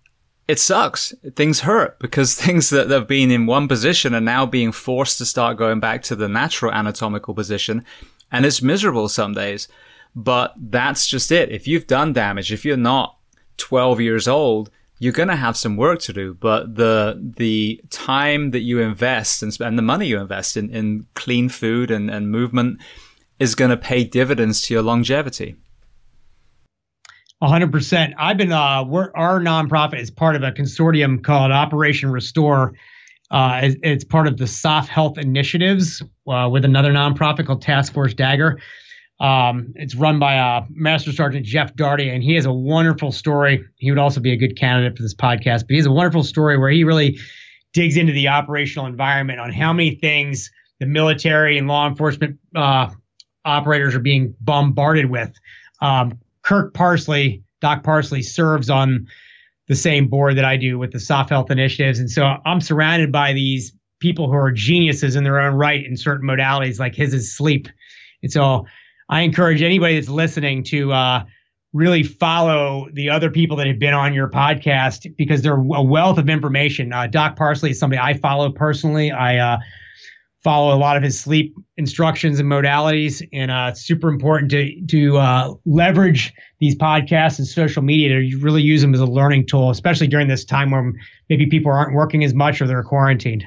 it 0.49 0.59
sucks. 0.59 1.15
Things 1.37 1.61
hurt 1.61 1.99
because 2.01 2.35
things 2.41 2.71
that 2.71 2.91
have 2.91 3.07
been 3.07 3.31
in 3.31 3.47
one 3.47 3.69
position 3.69 4.15
are 4.15 4.21
now 4.21 4.47
being 4.47 4.73
forced 4.73 5.19
to 5.19 5.27
start 5.27 5.57
going 5.57 5.79
back 5.81 6.03
to 6.05 6.17
the 6.17 6.29
natural 6.29 6.73
anatomical 6.73 7.35
position. 7.35 7.85
And 8.33 8.45
it's 8.45 8.63
miserable 8.63 9.09
some 9.09 9.33
days. 9.33 9.69
But 10.17 10.55
that's 10.57 11.07
just 11.07 11.31
it. 11.31 11.53
If 11.53 11.69
you've 11.69 11.87
done 11.87 12.13
damage, 12.13 12.53
if 12.53 12.65
you're 12.65 12.77
not 12.77 13.17
12 13.61 14.01
years 14.01 14.27
old, 14.27 14.71
you're 14.99 15.13
going 15.13 15.29
to 15.29 15.37
have 15.37 15.57
some 15.57 15.77
work 15.77 16.01
to 16.01 16.13
do. 16.13 16.35
But 16.35 16.75
the, 16.75 17.21
the 17.37 17.81
time 17.91 18.51
that 18.51 18.61
you 18.61 18.81
invest 18.81 19.43
and 19.43 19.53
spend 19.53 19.79
the 19.79 19.83
money 19.83 20.07
you 20.07 20.19
invest 20.19 20.57
in, 20.57 20.71
in 20.71 21.07
clean 21.15 21.49
food 21.49 21.91
and, 21.91 22.11
and 22.11 22.31
movement 22.31 22.81
is 23.39 23.55
going 23.55 23.71
to 23.71 23.77
pay 23.77 24.05
dividends 24.05 24.61
to 24.63 24.75
your 24.75 24.83
longevity. 24.83 25.57
100%. 27.43 28.13
I've 28.19 28.37
been, 28.37 28.53
uh, 28.53 28.85
we're, 28.85 29.11
our 29.15 29.41
nonprofit 29.41 29.99
is 29.99 30.11
part 30.11 30.37
of 30.37 30.43
a 30.43 30.53
consortium 30.53 31.25
called 31.25 31.51
Operation 31.51 32.11
Restore. 32.11 32.75
Uh, 33.31 33.61
it's, 33.63 33.77
it's, 33.83 34.05
part 34.05 34.27
of 34.27 34.37
the 34.37 34.47
SOF 34.47 34.89
Health 34.89 35.17
Initiatives 35.17 36.03
uh, 36.29 36.49
with 36.53 36.65
another 36.65 36.93
nonprofit 36.93 37.47
called 37.47 37.63
Task 37.63 37.95
Force 37.95 38.13
Dagger. 38.13 38.61
Um, 39.21 39.73
it's 39.77 39.95
run 39.95 40.19
by 40.19 40.39
uh, 40.39 40.65
Master 40.71 41.13
Sergeant 41.13 41.45
Jeff 41.45 41.75
Darty, 41.75 42.13
and 42.13 42.23
he 42.23 42.35
has 42.35 42.47
a 42.47 42.53
wonderful 42.53 43.13
story. 43.13 43.63
He 43.77 43.91
would 43.91 43.99
also 43.99 44.21
be 44.21 44.33
a 44.33 44.37
good 44.37 44.57
candidate 44.57 44.97
for 44.97 45.03
this 45.03 45.15
podcast, 45.15 45.61
but 45.61 45.71
he 45.71 45.77
has 45.77 45.87
a 45.87 45.93
wonderful 45.93 46.23
story 46.23 46.59
where 46.59 46.71
he 46.71 46.85
really 46.85 47.19
digs 47.75 47.97
into 47.97 48.13
the 48.15 48.29
operational 48.29 48.87
environment 48.87 49.39
on 49.39 49.53
how 49.53 49.73
many 49.73 49.95
things 49.95 50.51
the 50.81 50.87
military 50.87 51.59
and 51.59 51.69
law 51.69 51.87
enforcement 51.87 52.39
uh, 52.57 52.89
operators 53.45 53.95
are 53.95 54.01
being 54.01 54.35
bombarded 54.41 55.11
with. 55.11 55.31
Um, 55.83 56.19
Kirk 56.43 56.73
Parsley, 56.73 57.43
Doc 57.61 57.85
Parsley, 57.85 58.23
serves 58.23 58.71
on 58.71 59.07
the 59.69 59.77
same 59.77 60.09
board 60.09 60.37
that 60.39 60.45
I 60.47 60.57
do 60.57 60.79
with 60.79 60.93
the 60.93 60.99
SOF 60.99 61.29
health 61.29 61.51
initiatives, 61.51 61.99
and 61.99 62.11
so 62.11 62.37
I'm 62.47 62.63
surrounded 62.63 63.13
by 63.13 63.35
these 63.35 63.73
people 64.01 64.29
who 64.29 64.35
are 64.35 64.51
geniuses 64.51 65.15
in 65.15 65.25
their 65.25 65.39
own 65.39 65.55
right 65.55 65.85
in 65.85 65.97
certain 65.97 66.27
modalities, 66.27 66.81
like 66.81 66.95
his 66.95 67.13
is 67.13 67.37
sleep. 67.37 67.69
And 68.23 68.33
so 68.33 68.67
I 69.11 69.23
encourage 69.23 69.61
anybody 69.61 69.97
that's 69.97 70.09
listening 70.09 70.63
to 70.65 70.93
uh, 70.93 71.25
really 71.73 72.05
follow 72.05 72.87
the 72.93 73.11
other 73.11 73.29
people 73.29 73.57
that 73.57 73.67
have 73.67 73.81
been 73.81 73.93
on 73.93 74.15
your 74.15 74.29
podcast 74.29 75.15
because 75.17 75.43
they're 75.43 75.57
a 75.57 75.83
wealth 75.83 76.17
of 76.17 76.29
information. 76.29 76.93
Uh, 76.93 77.09
Doc 77.09 77.37
Parsley 77.37 77.71
is 77.71 77.79
somebody 77.79 78.01
I 78.01 78.15
follow 78.15 78.53
personally. 78.53 79.11
I 79.11 79.37
uh, 79.39 79.59
follow 80.45 80.75
a 80.75 80.79
lot 80.79 80.97
of 80.97 81.03
his 81.03 81.19
sleep 81.19 81.57
instructions 81.77 82.39
and 82.39 82.49
modalities, 82.49 83.21
and 83.33 83.51
uh, 83.51 83.71
it's 83.73 83.83
super 83.85 84.09
important 84.09 84.51
to 84.53 84.81
to 84.87 85.19
uh, 85.19 85.55
leverage 85.67 86.33
these 86.61 86.77
podcasts 86.77 87.39
and 87.39 87.49
social 87.49 87.83
media 87.83 88.09
to 88.09 88.39
really 88.39 88.63
use 88.63 88.81
them 88.81 88.95
as 88.95 89.01
a 89.01 89.07
learning 89.07 89.47
tool, 89.47 89.71
especially 89.71 90.07
during 90.07 90.29
this 90.29 90.45
time 90.45 90.71
when 90.71 90.95
maybe 91.29 91.47
people 91.47 91.73
aren't 91.73 91.95
working 91.95 92.23
as 92.23 92.33
much 92.33 92.63
or 92.63 92.69
they're 92.69 92.85
quarantined. 92.85 93.45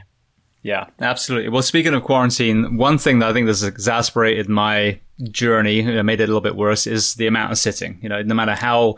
Yeah, 0.63 0.87
absolutely. 1.01 1.49
Well, 1.49 1.61
speaking 1.61 1.93
of 1.93 2.03
quarantine, 2.03 2.77
one 2.77 2.97
thing 2.97 3.19
that 3.19 3.29
I 3.29 3.33
think 3.33 3.47
has 3.47 3.63
exasperated 3.63 4.47
my 4.47 4.99
journey, 5.23 5.81
made 6.01 6.21
it 6.21 6.23
a 6.23 6.27
little 6.27 6.41
bit 6.41 6.55
worse, 6.55 6.87
is 6.87 7.15
the 7.15 7.27
amount 7.27 7.51
of 7.51 7.57
sitting. 7.57 7.99
You 8.01 8.09
know, 8.09 8.21
no 8.21 8.33
matter 8.33 8.55
how 8.55 8.95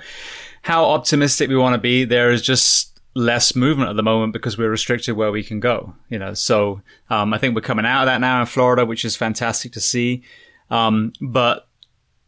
how 0.62 0.86
optimistic 0.86 1.50
we 1.50 1.58
want 1.58 1.74
to 1.74 1.82
be, 1.82 2.06
there 2.06 2.32
is 2.32 2.44
just 2.44 3.00
less 3.16 3.56
movement 3.56 3.90
at 3.90 3.96
the 3.96 4.04
moment 4.04 4.34
because 4.34 4.58
we're 4.58 4.70
restricted 4.70 5.16
where 5.16 5.32
we 5.32 5.44
can 5.44 5.60
go. 5.60 5.96
You 6.10 6.20
know, 6.20 6.36
so 6.36 6.82
um, 7.10 7.34
I 7.34 7.40
think 7.40 7.56
we're 7.56 7.62
coming 7.62 7.86
out 7.86 8.04
of 8.04 8.06
that 8.08 8.22
now 8.22 8.42
in 8.42 8.46
Florida, 8.46 8.86
which 8.86 9.04
is 9.04 9.16
fantastic 9.16 9.72
to 9.74 9.82
see. 9.82 10.22
Um, 10.70 11.14
but 11.20 11.68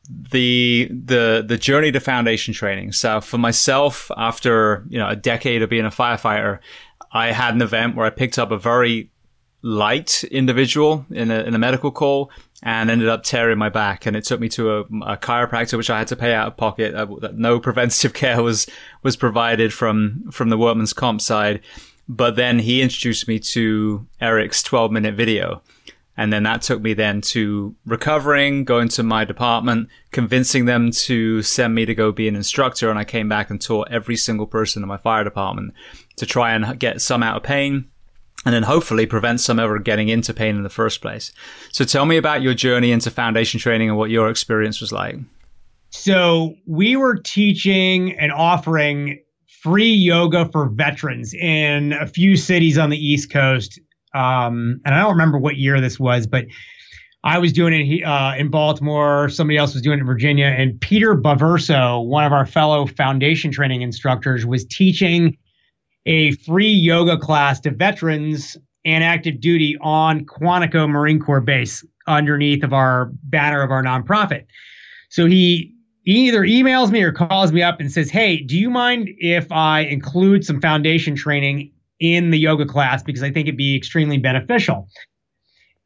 the 0.10 0.90
the 0.90 1.46
the 1.48 1.58
journey 1.58 1.92
to 1.92 2.00
foundation 2.00 2.56
training. 2.56 2.94
So 2.94 3.22
for 3.22 3.38
myself, 3.38 4.10
after 4.18 4.84
you 4.90 4.98
know 4.98 5.10
a 5.10 5.16
decade 5.16 5.62
of 5.62 5.70
being 5.70 5.86
a 5.86 5.92
firefighter, 5.92 6.58
I 7.12 7.34
had 7.34 7.54
an 7.54 7.62
event 7.62 7.96
where 7.96 8.08
I 8.08 8.10
picked 8.10 8.40
up 8.40 8.50
a 8.50 8.58
very 8.58 9.12
light 9.62 10.24
individual 10.26 11.06
in 11.10 11.32
a, 11.32 11.42
in 11.42 11.56
a 11.56 11.60
medical 11.60 11.92
call 11.92 12.32
and 12.64 12.90
ended 12.90 13.08
up 13.08 13.24
tearing 13.24 13.58
my 13.58 13.70
back. 13.70 14.06
And 14.06 14.16
it 14.16 14.24
took 14.24 14.40
me 14.40 14.50
to 14.50 14.72
a, 14.72 14.80
a 14.82 15.18
chiropractor, 15.18 15.78
which 15.78 15.90
I 15.90 16.00
had 16.00 16.08
to 16.08 16.16
pay 16.16 16.34
out 16.34 16.48
of 16.48 16.58
pocket. 16.58 16.96
Uh, 16.96 17.08
no 17.34 17.60
preventative 17.68 18.14
care 18.14 18.42
was, 18.42 18.68
was 19.04 19.16
provided 19.16 19.74
from, 19.74 20.30
from 20.32 20.50
the 20.50 20.58
workman's 20.58 20.94
comp 20.94 21.22
side. 21.22 21.62
But 22.10 22.36
then 22.36 22.60
he 22.60 22.82
introduced 22.82 23.28
me 23.28 23.40
to 23.40 24.08
Eric's 24.22 24.64
12 24.64 24.92
minute 24.92 25.16
video. 25.16 25.62
And 26.20 26.34
then 26.34 26.44
that 26.44 26.64
took 26.64 26.82
me 26.82 26.96
then 26.96 27.22
to 27.22 27.76
recovering, 27.86 28.64
going 28.64 28.88
to 28.90 29.04
my 29.04 29.24
department, 29.24 29.90
convincing 30.12 30.66
them 30.66 30.90
to 30.92 31.44
send 31.44 31.76
me 31.76 31.86
to 31.86 31.94
go 31.94 32.12
be 32.12 32.28
an 32.28 32.36
instructor. 32.36 32.90
And 32.90 32.98
I 32.98 33.04
came 33.04 33.30
back 33.30 33.52
and 33.52 33.62
taught 33.62 33.92
every 33.92 34.16
single 34.16 34.48
person 34.48 34.82
in 34.82 34.90
my 34.90 34.98
fire 34.98 35.24
department 35.24 35.76
to 36.16 36.26
try 36.26 36.54
and 36.54 36.80
get 36.80 37.02
some 37.02 37.22
out 37.22 37.38
of 37.38 37.44
pain 37.44 37.90
and 38.46 38.54
then 38.54 38.64
hopefully 38.64 39.06
prevent 39.06 39.42
some 39.42 39.60
ever 39.60 39.80
getting 39.80 40.10
into 40.10 40.34
pain 40.34 40.56
in 40.56 40.64
the 40.64 40.70
first 40.70 41.02
place. 41.02 41.32
So 41.72 41.84
tell 41.84 42.06
me 42.06 42.18
about 42.18 42.42
your 42.42 42.54
journey 42.54 42.92
into 42.92 43.12
foundation 43.12 43.60
training 43.60 43.90
and 43.90 43.98
what 43.98 44.10
your 44.10 44.30
experience 44.30 44.80
was 44.80 44.92
like. 44.92 45.18
So 45.90 46.56
we 46.66 46.96
were 46.96 47.16
teaching 47.16 48.18
and 48.18 48.32
offering 48.32 49.20
free 49.62 49.92
yoga 49.92 50.50
for 50.52 50.70
veterans 50.70 51.34
in 51.34 51.94
a 51.94 52.08
few 52.08 52.36
cities 52.38 52.78
on 52.78 52.90
the 52.90 52.98
East 52.98 53.32
Coast. 53.32 53.80
Um, 54.14 54.80
and 54.86 54.96
I 54.96 55.02
don't 55.02 55.12
remember 55.12 55.38
what 55.38 55.58
year 55.58 55.82
this 55.82 56.00
was, 56.00 56.28
but 56.28 56.46
I 57.24 57.40
was 57.40 57.52
doing 57.52 57.74
it 57.74 58.04
uh, 58.04 58.34
in 58.38 58.50
Baltimore. 58.50 59.28
Somebody 59.30 59.58
else 59.58 59.74
was 59.74 59.82
doing 59.82 59.98
it 59.98 60.02
in 60.02 60.06
Virginia. 60.06 60.46
And 60.46 60.80
Peter 60.80 61.16
Baverso, 61.16 62.06
one 62.06 62.24
of 62.24 62.32
our 62.32 62.46
fellow 62.46 62.86
foundation 62.86 63.52
training 63.52 63.82
instructors, 63.82 64.46
was 64.46 64.64
teaching 64.66 65.38
a 66.08 66.32
free 66.38 66.72
yoga 66.72 67.18
class 67.18 67.60
to 67.60 67.70
veterans 67.70 68.58
and 68.86 69.04
active 69.04 69.40
duty 69.42 69.78
on 69.82 70.26
Quantico 70.26 70.90
Marine 70.90 71.20
Corps 71.20 71.42
base 71.42 71.86
underneath 72.08 72.64
of 72.64 72.74
our 72.74 73.12
banner 73.24 73.62
of 73.62 73.70
our 73.70 73.84
nonprofit. 73.84 74.46
So 75.10 75.26
he, 75.26 75.76
he 76.04 76.30
either 76.30 76.42
emails 76.42 76.90
me 76.90 77.04
or 77.04 77.12
calls 77.12 77.52
me 77.52 77.62
up 77.62 77.82
and 77.82 77.92
says, 77.92 78.10
Hey, 78.10 78.38
do 78.38 78.58
you 78.58 78.70
mind 78.70 79.10
if 79.18 79.52
I 79.52 79.82
include 79.82 80.46
some 80.46 80.62
foundation 80.62 81.16
training 81.16 81.72
in 82.00 82.32
the 82.32 82.40
yoga 82.40 82.66
class? 82.66 83.04
Because 83.04 83.22
I 83.22 83.30
think 83.30 83.48
it'd 83.48 83.58
be 83.58 83.76
extremely 83.76 84.18
beneficial. 84.18 84.88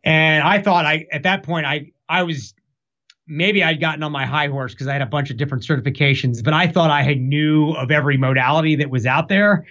And 0.03 0.43
I 0.43 0.61
thought 0.61 0.85
I 0.85 1.07
at 1.11 1.23
that 1.23 1.43
point 1.43 1.65
I 1.65 1.91
I 2.10 2.23
was 2.23 2.53
maybe 3.27 3.64
I'd 3.64 3.80
gotten 3.80 4.03
on 4.03 4.11
my 4.11 4.26
high 4.26 4.48
horse 4.48 4.73
because 4.73 4.88
I 4.88 4.93
had 4.93 5.02
a 5.02 5.07
bunch 5.07 5.30
of 5.30 5.38
different 5.38 5.64
certifications, 5.64 6.43
but 6.43 6.53
I 6.53 6.68
thought 6.68 6.91
I 6.91 7.02
had 7.02 7.19
knew 7.19 7.72
of 7.73 7.91
every 7.91 8.18
modality 8.18 8.76
that 8.76 8.89
was 8.89 9.06
out 9.06 9.30
there. 9.30 9.65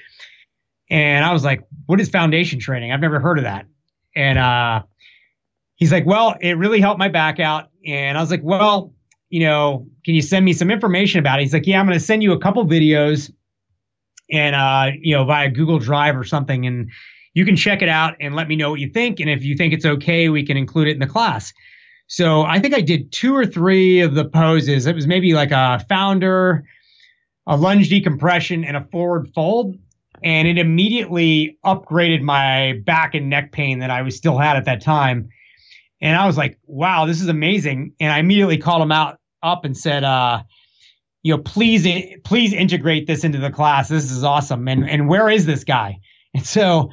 And 0.90 1.24
I 1.24 1.32
was 1.32 1.44
like, 1.44 1.62
what 1.86 2.00
is 2.00 2.08
foundation 2.08 2.58
training? 2.58 2.92
I've 2.92 3.00
never 3.00 3.20
heard 3.20 3.38
of 3.38 3.44
that. 3.44 3.66
And 4.16 4.38
uh, 4.38 4.82
he's 5.76 5.92
like, 5.92 6.04
well, 6.04 6.34
it 6.40 6.58
really 6.58 6.80
helped 6.80 6.98
my 6.98 7.08
back 7.08 7.38
out. 7.38 7.70
And 7.86 8.18
I 8.18 8.20
was 8.20 8.30
like, 8.30 8.42
well, 8.42 8.92
you 9.28 9.40
know, 9.40 9.86
can 10.04 10.14
you 10.14 10.22
send 10.22 10.44
me 10.44 10.52
some 10.52 10.70
information 10.70 11.20
about 11.20 11.38
it? 11.38 11.42
He's 11.42 11.52
like, 11.52 11.66
yeah, 11.66 11.78
I'm 11.78 11.86
going 11.86 11.98
to 11.98 12.04
send 12.04 12.22
you 12.22 12.32
a 12.32 12.38
couple 12.38 12.66
videos 12.66 13.32
and, 14.30 14.56
uh, 14.56 14.90
you 15.00 15.14
know, 15.14 15.24
via 15.24 15.48
Google 15.48 15.78
Drive 15.78 16.16
or 16.16 16.24
something. 16.24 16.66
And 16.66 16.90
you 17.34 17.44
can 17.44 17.54
check 17.54 17.82
it 17.82 17.88
out 17.88 18.16
and 18.20 18.34
let 18.34 18.48
me 18.48 18.56
know 18.56 18.70
what 18.70 18.80
you 18.80 18.88
think. 18.88 19.20
And 19.20 19.30
if 19.30 19.44
you 19.44 19.56
think 19.56 19.72
it's 19.72 19.86
okay, 19.86 20.28
we 20.28 20.44
can 20.44 20.56
include 20.56 20.88
it 20.88 20.92
in 20.92 20.98
the 20.98 21.06
class. 21.06 21.52
So 22.08 22.42
I 22.42 22.58
think 22.58 22.74
I 22.74 22.80
did 22.80 23.12
two 23.12 23.36
or 23.36 23.46
three 23.46 24.00
of 24.00 24.14
the 24.14 24.24
poses. 24.24 24.86
It 24.86 24.96
was 24.96 25.06
maybe 25.06 25.32
like 25.32 25.52
a 25.52 25.84
founder, 25.88 26.64
a 27.46 27.56
lunge 27.56 27.88
decompression, 27.88 28.64
and 28.64 28.76
a 28.76 28.84
forward 28.90 29.28
fold 29.32 29.78
and 30.22 30.46
it 30.46 30.58
immediately 30.58 31.58
upgraded 31.64 32.22
my 32.22 32.80
back 32.84 33.14
and 33.14 33.30
neck 33.30 33.52
pain 33.52 33.78
that 33.80 33.90
I 33.90 34.02
was 34.02 34.16
still 34.16 34.38
had 34.38 34.56
at 34.56 34.64
that 34.66 34.82
time. 34.82 35.28
And 36.00 36.16
I 36.16 36.26
was 36.26 36.36
like, 36.36 36.58
wow, 36.66 37.06
this 37.06 37.20
is 37.20 37.28
amazing. 37.28 37.94
And 38.00 38.12
I 38.12 38.18
immediately 38.18 38.58
called 38.58 38.82
him 38.82 38.92
out 38.92 39.18
up 39.42 39.64
and 39.64 39.76
said, 39.76 40.04
uh, 40.04 40.42
you 41.22 41.36
know, 41.36 41.42
please, 41.42 41.86
please 42.24 42.52
integrate 42.52 43.06
this 43.06 43.24
into 43.24 43.38
the 43.38 43.50
class. 43.50 43.88
This 43.88 44.10
is 44.10 44.24
awesome. 44.24 44.66
And, 44.68 44.88
and 44.88 45.08
where 45.08 45.28
is 45.28 45.46
this 45.46 45.64
guy? 45.64 45.98
And 46.34 46.46
so 46.46 46.90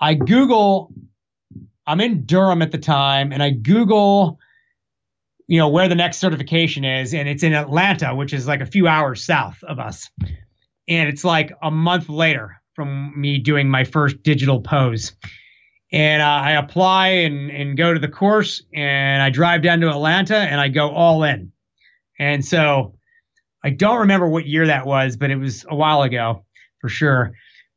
I 0.00 0.14
Google, 0.14 0.92
I'm 1.86 2.00
in 2.00 2.26
Durham 2.26 2.62
at 2.62 2.70
the 2.70 2.78
time 2.78 3.32
and 3.32 3.42
I 3.42 3.50
Google, 3.50 4.38
you 5.46 5.58
know, 5.58 5.68
where 5.68 5.88
the 5.88 5.94
next 5.94 6.18
certification 6.18 6.84
is. 6.84 7.14
And 7.14 7.28
it's 7.28 7.42
in 7.42 7.54
Atlanta, 7.54 8.14
which 8.14 8.32
is 8.32 8.46
like 8.46 8.60
a 8.60 8.66
few 8.66 8.86
hours 8.86 9.24
south 9.24 9.62
of 9.64 9.78
us. 9.78 10.10
And 10.86 11.08
it's 11.08 11.24
like 11.24 11.52
a 11.62 11.70
month 11.70 12.08
later 12.08 12.60
from 12.74 13.18
me 13.18 13.38
doing 13.38 13.68
my 13.68 13.84
first 13.84 14.22
digital 14.22 14.60
pose. 14.60 15.12
And 15.92 16.22
uh, 16.22 16.26
I 16.26 16.52
apply 16.52 17.08
and, 17.08 17.50
and 17.50 17.76
go 17.76 17.94
to 17.94 18.00
the 18.00 18.08
course, 18.08 18.62
and 18.74 19.22
I 19.22 19.30
drive 19.30 19.62
down 19.62 19.80
to 19.80 19.90
Atlanta 19.90 20.36
and 20.36 20.60
I 20.60 20.68
go 20.68 20.90
all 20.90 21.22
in. 21.22 21.52
And 22.18 22.44
so 22.44 22.94
I 23.62 23.70
don't 23.70 24.00
remember 24.00 24.28
what 24.28 24.46
year 24.46 24.66
that 24.66 24.86
was, 24.86 25.16
but 25.16 25.30
it 25.30 25.36
was 25.36 25.64
a 25.68 25.74
while 25.74 26.02
ago 26.02 26.44
for 26.80 26.88
sure. 26.88 27.32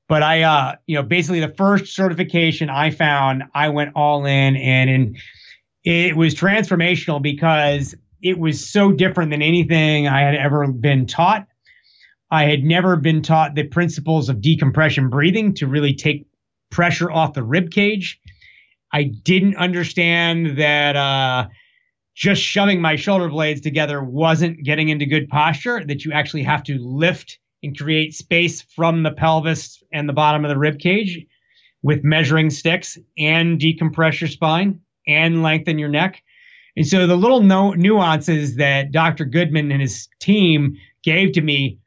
But 0.09 0.23
I, 0.23 0.43
uh, 0.43 0.75
you 0.87 0.95
know, 0.95 1.03
basically 1.03 1.41
the 1.41 1.53
first 1.53 1.93
certification 1.93 2.69
I 2.69 2.91
found, 2.91 3.43
I 3.53 3.69
went 3.69 3.91
all 3.95 4.25
in, 4.25 4.55
and, 4.55 4.89
and 4.89 5.17
it 5.83 6.15
was 6.15 6.33
transformational 6.33 7.21
because 7.21 7.93
it 8.21 8.39
was 8.39 8.67
so 8.67 8.91
different 8.91 9.31
than 9.31 9.41
anything 9.41 10.07
I 10.07 10.21
had 10.21 10.35
ever 10.35 10.67
been 10.71 11.05
taught. 11.05 11.47
I 12.29 12.43
had 12.43 12.63
never 12.63 12.97
been 12.97 13.21
taught 13.21 13.55
the 13.55 13.63
principles 13.63 14.29
of 14.29 14.41
decompression 14.41 15.09
breathing 15.09 15.53
to 15.55 15.67
really 15.67 15.93
take 15.93 16.27
pressure 16.69 17.09
off 17.09 17.33
the 17.33 17.43
rib 17.43 17.71
cage. 17.71 18.19
I 18.91 19.03
didn't 19.03 19.55
understand 19.55 20.57
that 20.57 20.95
uh, 20.95 21.47
just 22.15 22.41
shoving 22.41 22.81
my 22.81 22.95
shoulder 22.95 23.29
blades 23.29 23.61
together 23.61 24.03
wasn't 24.03 24.63
getting 24.63 24.89
into 24.89 25.05
good 25.05 25.29
posture, 25.29 25.83
that 25.85 26.03
you 26.03 26.11
actually 26.11 26.43
have 26.43 26.63
to 26.63 26.77
lift 26.79 27.39
and 27.63 27.77
create 27.77 28.13
space 28.13 28.61
from 28.61 29.03
the 29.03 29.11
pelvis 29.11 29.81
and 29.93 30.07
the 30.07 30.13
bottom 30.13 30.43
of 30.43 30.49
the 30.49 30.57
rib 30.57 30.79
cage 30.79 31.25
with 31.81 32.03
measuring 32.03 32.49
sticks 32.49 32.97
and 33.17 33.59
decompress 33.59 34.19
your 34.19 34.27
spine 34.27 34.79
and 35.07 35.43
lengthen 35.43 35.79
your 35.79 35.89
neck. 35.89 36.21
And 36.75 36.85
so 36.85 37.07
the 37.07 37.15
little 37.15 37.41
no- 37.41 37.73
nuances 37.73 38.55
that 38.57 38.91
Dr. 38.91 39.25
Goodman 39.25 39.71
and 39.71 39.81
his 39.81 40.07
team 40.19 40.75
gave 41.03 41.31
to 41.33 41.41
me 41.41 41.79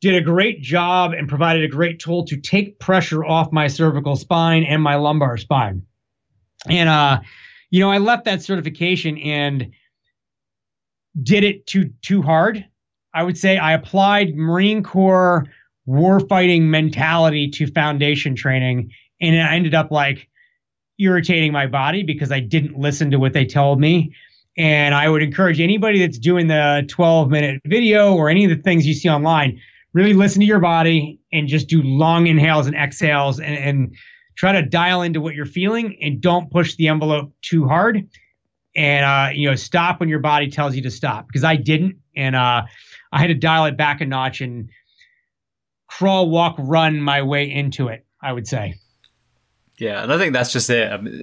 did 0.00 0.14
a 0.14 0.20
great 0.20 0.62
job 0.62 1.12
and 1.12 1.28
provided 1.28 1.64
a 1.64 1.68
great 1.68 1.98
tool 1.98 2.24
to 2.26 2.36
take 2.36 2.78
pressure 2.78 3.24
off 3.24 3.50
my 3.52 3.66
cervical 3.66 4.16
spine 4.16 4.64
and 4.64 4.82
my 4.82 4.94
lumbar 4.94 5.36
spine. 5.36 5.82
And 6.68 6.88
uh, 6.88 7.20
you 7.70 7.80
know, 7.80 7.90
I 7.90 7.98
left 7.98 8.24
that 8.26 8.42
certification 8.42 9.18
and 9.18 9.72
did 11.20 11.44
it 11.44 11.66
too 11.66 11.90
too 12.02 12.22
hard. 12.22 12.64
I 13.14 13.22
would 13.22 13.38
say 13.38 13.56
I 13.56 13.72
applied 13.72 14.34
Marine 14.36 14.82
Corps 14.82 15.46
warfighting 15.88 16.62
mentality 16.62 17.50
to 17.50 17.66
foundation 17.66 18.36
training, 18.36 18.90
and 19.20 19.40
I 19.40 19.54
ended 19.54 19.74
up 19.74 19.90
like 19.90 20.28
irritating 20.98 21.52
my 21.52 21.66
body 21.66 22.02
because 22.02 22.30
I 22.32 22.40
didn't 22.40 22.78
listen 22.78 23.10
to 23.10 23.18
what 23.18 23.32
they 23.32 23.46
told 23.46 23.80
me. 23.80 24.14
And 24.56 24.94
I 24.94 25.08
would 25.08 25.22
encourage 25.22 25.60
anybody 25.60 26.00
that's 26.00 26.18
doing 26.18 26.48
the 26.48 26.84
12 26.88 27.30
minute 27.30 27.62
video 27.64 28.14
or 28.14 28.28
any 28.28 28.44
of 28.44 28.50
the 28.50 28.60
things 28.60 28.86
you 28.86 28.94
see 28.94 29.08
online, 29.08 29.60
really 29.98 30.14
listen 30.14 30.40
to 30.40 30.46
your 30.46 30.60
body 30.60 31.20
and 31.32 31.48
just 31.48 31.68
do 31.68 31.82
long 31.82 32.26
inhales 32.26 32.66
and 32.66 32.76
exhales 32.76 33.40
and, 33.40 33.56
and 33.56 33.94
try 34.36 34.52
to 34.52 34.62
dial 34.62 35.02
into 35.02 35.20
what 35.20 35.34
you're 35.34 35.46
feeling 35.46 35.98
and 36.00 36.20
don't 36.20 36.50
push 36.50 36.76
the 36.76 36.88
envelope 36.88 37.32
too 37.42 37.66
hard 37.66 38.08
and 38.76 39.04
uh, 39.04 39.30
you 39.32 39.48
know 39.48 39.56
stop 39.56 40.00
when 40.00 40.08
your 40.08 40.20
body 40.20 40.48
tells 40.50 40.76
you 40.76 40.82
to 40.82 40.90
stop 40.90 41.26
because 41.26 41.44
i 41.44 41.56
didn't 41.56 41.96
and 42.18 42.34
uh, 42.36 42.62
I 43.12 43.20
had 43.20 43.28
to 43.28 43.34
dial 43.34 43.64
it 43.66 43.76
back 43.76 44.00
a 44.00 44.06
notch 44.06 44.40
and 44.40 44.68
crawl, 45.86 46.28
walk, 46.28 46.56
run 46.58 47.00
my 47.00 47.22
way 47.22 47.50
into 47.50 47.88
it. 47.88 48.04
I 48.20 48.32
would 48.32 48.48
say. 48.48 48.74
Yeah, 49.78 50.02
and 50.02 50.12
I 50.12 50.18
think 50.18 50.32
that's 50.32 50.52
just 50.52 50.68
it. 50.70 50.92
I 50.92 50.96
mean, 50.96 51.22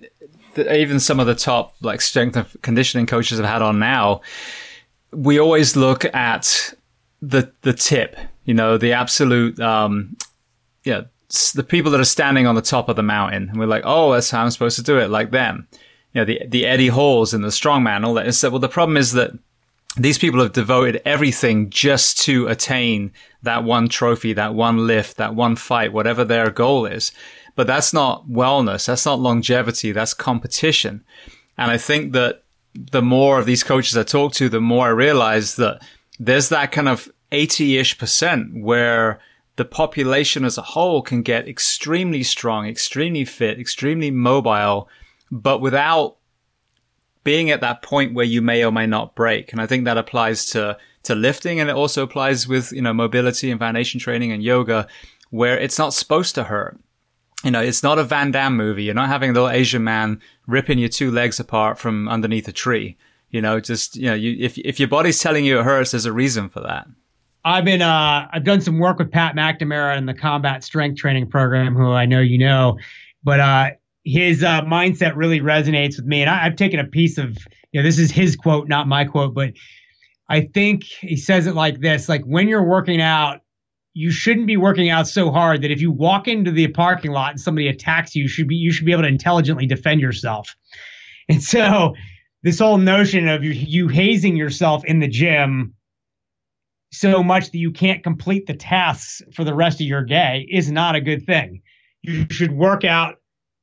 even 0.57 1.01
some 1.01 1.19
of 1.19 1.27
the 1.27 1.35
top 1.35 1.75
like 1.81 1.99
strength 1.99 2.37
and 2.37 2.47
conditioning 2.61 3.05
coaches 3.05 3.37
I've 3.37 3.45
had 3.45 3.61
on 3.61 3.79
now, 3.79 4.21
we 5.11 5.37
always 5.39 5.75
look 5.75 6.05
at 6.05 6.73
the 7.21 7.51
the 7.61 7.73
tip, 7.73 8.15
you 8.45 8.53
know, 8.53 8.77
the 8.77 8.93
absolute, 8.93 9.59
um, 9.59 10.15
yeah, 10.83 11.01
the 11.53 11.63
people 11.63 11.91
that 11.91 11.99
are 11.99 12.05
standing 12.05 12.47
on 12.47 12.55
the 12.55 12.61
top 12.61 12.87
of 12.87 12.95
the 12.95 13.03
mountain, 13.03 13.49
and 13.49 13.59
we're 13.59 13.65
like, 13.65 13.83
oh, 13.85 14.13
that's 14.13 14.31
how 14.31 14.43
I'm 14.43 14.51
supposed 14.51 14.77
to 14.77 14.83
do 14.83 14.97
it, 14.99 15.09
like 15.09 15.31
them. 15.31 15.67
You 16.13 16.21
know, 16.21 16.25
the 16.25 16.41
the 16.47 16.65
Eddie 16.65 16.87
Halls 16.87 17.33
and 17.33 17.43
the 17.43 17.49
strongman, 17.49 18.05
all 18.05 18.13
that. 18.13 18.25
And 18.25 18.35
so, 18.35 18.49
well, 18.49 18.59
the 18.59 18.69
problem 18.69 18.95
is 18.95 19.11
that 19.13 19.31
these 19.97 20.17
people 20.17 20.41
have 20.41 20.53
devoted 20.53 21.01
everything 21.05 21.69
just 21.69 22.21
to 22.23 22.47
attain 22.47 23.11
that 23.43 23.63
one 23.63 23.87
trophy, 23.87 24.33
that 24.33 24.53
one 24.53 24.87
lift, 24.87 25.17
that 25.17 25.35
one 25.35 25.55
fight, 25.55 25.93
whatever 25.93 26.23
their 26.23 26.49
goal 26.49 26.85
is. 26.85 27.11
But 27.55 27.67
that's 27.67 27.93
not 27.93 28.27
wellness. 28.27 28.87
That's 28.87 29.05
not 29.05 29.19
longevity. 29.19 29.93
That's 29.93 30.13
competition. 30.13 31.03
And 31.57 31.71
I 31.71 31.77
think 31.77 32.11
that 32.11 32.43
the 32.73 33.01
more 33.01 33.39
of 33.39 33.45
these 33.45 33.63
coaches 33.63 33.97
I 33.97 34.03
talk 34.03 34.33
to, 34.33 34.49
the 34.49 34.59
more 34.59 34.87
I 34.87 34.89
realize 34.89 35.55
that 35.55 35.81
there's 36.19 36.49
that 36.49 36.73
kind 36.73 36.89
of 36.89 37.09
80 37.31 37.77
ish 37.77 37.97
percent 37.97 38.61
where 38.61 39.19
the 39.55 39.65
population 39.65 40.43
as 40.43 40.57
a 40.57 40.61
whole 40.61 41.01
can 41.01 41.21
get 41.21 41.47
extremely 41.47 42.23
strong, 42.23 42.67
extremely 42.67 43.25
fit, 43.25 43.59
extremely 43.59 44.11
mobile, 44.11 44.89
but 45.31 45.61
without 45.61 46.17
being 47.23 47.49
at 47.49 47.61
that 47.61 47.81
point 47.81 48.13
where 48.13 48.25
you 48.25 48.41
may 48.41 48.63
or 48.63 48.71
may 48.71 48.85
not 48.85 49.15
break. 49.15 49.51
And 49.51 49.61
I 49.61 49.65
think 49.65 49.85
that 49.85 49.97
applies 49.97 50.45
to, 50.47 50.77
to 51.03 51.15
lifting 51.15 51.59
and 51.59 51.69
it 51.69 51.75
also 51.75 52.03
applies 52.03 52.47
with, 52.47 52.71
you 52.71 52.81
know, 52.81 52.93
mobility 52.93 53.49
and 53.49 53.59
foundation 53.59 53.99
training 53.99 54.31
and 54.31 54.43
yoga 54.43 54.87
where 55.31 55.57
it's 55.57 55.79
not 55.79 55.93
supposed 55.93 56.35
to 56.35 56.43
hurt 56.43 56.79
you 57.45 57.51
know, 57.51 57.61
it's 57.61 57.83
not 57.83 57.99
a 57.99 58.03
Van 58.03 58.31
Damme 58.31 58.57
movie. 58.57 58.83
You're 58.83 58.95
not 58.95 59.07
having 59.07 59.29
a 59.29 59.33
little 59.33 59.49
Asian 59.49 59.83
man 59.83 60.19
ripping 60.47 60.79
your 60.79 60.89
two 60.89 61.11
legs 61.11 61.39
apart 61.39 61.77
from 61.77 62.09
underneath 62.09 62.47
a 62.47 62.51
tree. 62.51 62.97
You 63.29 63.39
know, 63.39 63.59
just 63.59 63.95
you 63.95 64.07
know, 64.07 64.15
you, 64.15 64.35
if 64.43 64.57
if 64.57 64.79
your 64.79 64.87
body's 64.87 65.19
telling 65.19 65.45
you 65.45 65.59
it 65.59 65.63
hurts, 65.63 65.91
there's 65.91 66.07
a 66.07 66.11
reason 66.11 66.49
for 66.49 66.61
that. 66.61 66.87
I've 67.45 67.63
been 67.63 67.83
uh, 67.83 68.27
I've 68.33 68.43
done 68.43 68.59
some 68.59 68.79
work 68.79 68.97
with 68.97 69.11
Pat 69.11 69.35
McNamara 69.35 69.97
in 69.97 70.07
the 70.07 70.15
combat 70.15 70.63
strength 70.63 70.97
training 70.97 71.29
program, 71.29 71.75
who 71.75 71.91
I 71.91 72.07
know 72.07 72.19
you 72.19 72.39
know, 72.39 72.79
but 73.23 73.39
uh, 73.39 73.69
his 74.03 74.43
uh, 74.43 74.61
mindset 74.63 75.15
really 75.15 75.39
resonates 75.41 75.97
with 75.97 76.05
me, 76.05 76.21
and 76.21 76.29
I, 76.29 76.45
I've 76.45 76.55
taken 76.55 76.79
a 76.79 76.85
piece 76.85 77.19
of 77.19 77.37
you 77.71 77.79
know 77.79 77.83
this 77.83 77.99
is 77.99 78.09
his 78.09 78.35
quote, 78.35 78.67
not 78.67 78.87
my 78.87 79.05
quote, 79.05 79.35
but 79.35 79.53
I 80.27 80.41
think 80.41 80.83
he 80.83 81.15
says 81.15 81.45
it 81.45 81.53
like 81.53 81.81
this: 81.81 82.09
like 82.09 82.23
when 82.23 82.47
you're 82.47 82.67
working 82.67 82.99
out, 82.99 83.41
you 83.93 84.09
shouldn't 84.09 84.47
be 84.47 84.57
working 84.57 84.89
out 84.89 85.07
so 85.07 85.29
hard 85.29 85.61
that 85.61 85.69
if 85.69 85.81
you 85.81 85.91
walk 85.91 86.27
into 86.27 86.49
the 86.49 86.67
parking 86.69 87.11
lot 87.11 87.29
and 87.29 87.39
somebody 87.39 87.67
attacks 87.67 88.15
you, 88.15 88.23
you 88.23 88.27
should 88.27 88.47
be 88.47 88.55
you 88.55 88.71
should 88.71 88.87
be 88.87 88.91
able 88.91 89.03
to 89.03 89.07
intelligently 89.07 89.67
defend 89.67 90.01
yourself. 90.01 90.55
And 91.29 91.43
so 91.43 91.93
this 92.41 92.59
whole 92.59 92.77
notion 92.77 93.27
of 93.27 93.43
you, 93.43 93.51
you 93.51 93.87
hazing 93.87 94.35
yourself 94.35 94.83
in 94.85 94.99
the 94.99 95.07
gym 95.07 95.73
so 96.99 97.23
much 97.23 97.51
that 97.51 97.57
you 97.57 97.71
can't 97.71 98.03
complete 98.03 98.47
the 98.47 98.53
tasks 98.53 99.21
for 99.33 99.43
the 99.43 99.53
rest 99.53 99.81
of 99.81 99.87
your 99.87 100.03
day 100.03 100.47
is 100.49 100.71
not 100.71 100.95
a 100.95 101.01
good 101.01 101.25
thing. 101.25 101.61
You 102.01 102.25
should 102.29 102.51
work 102.51 102.83
out 102.83 103.15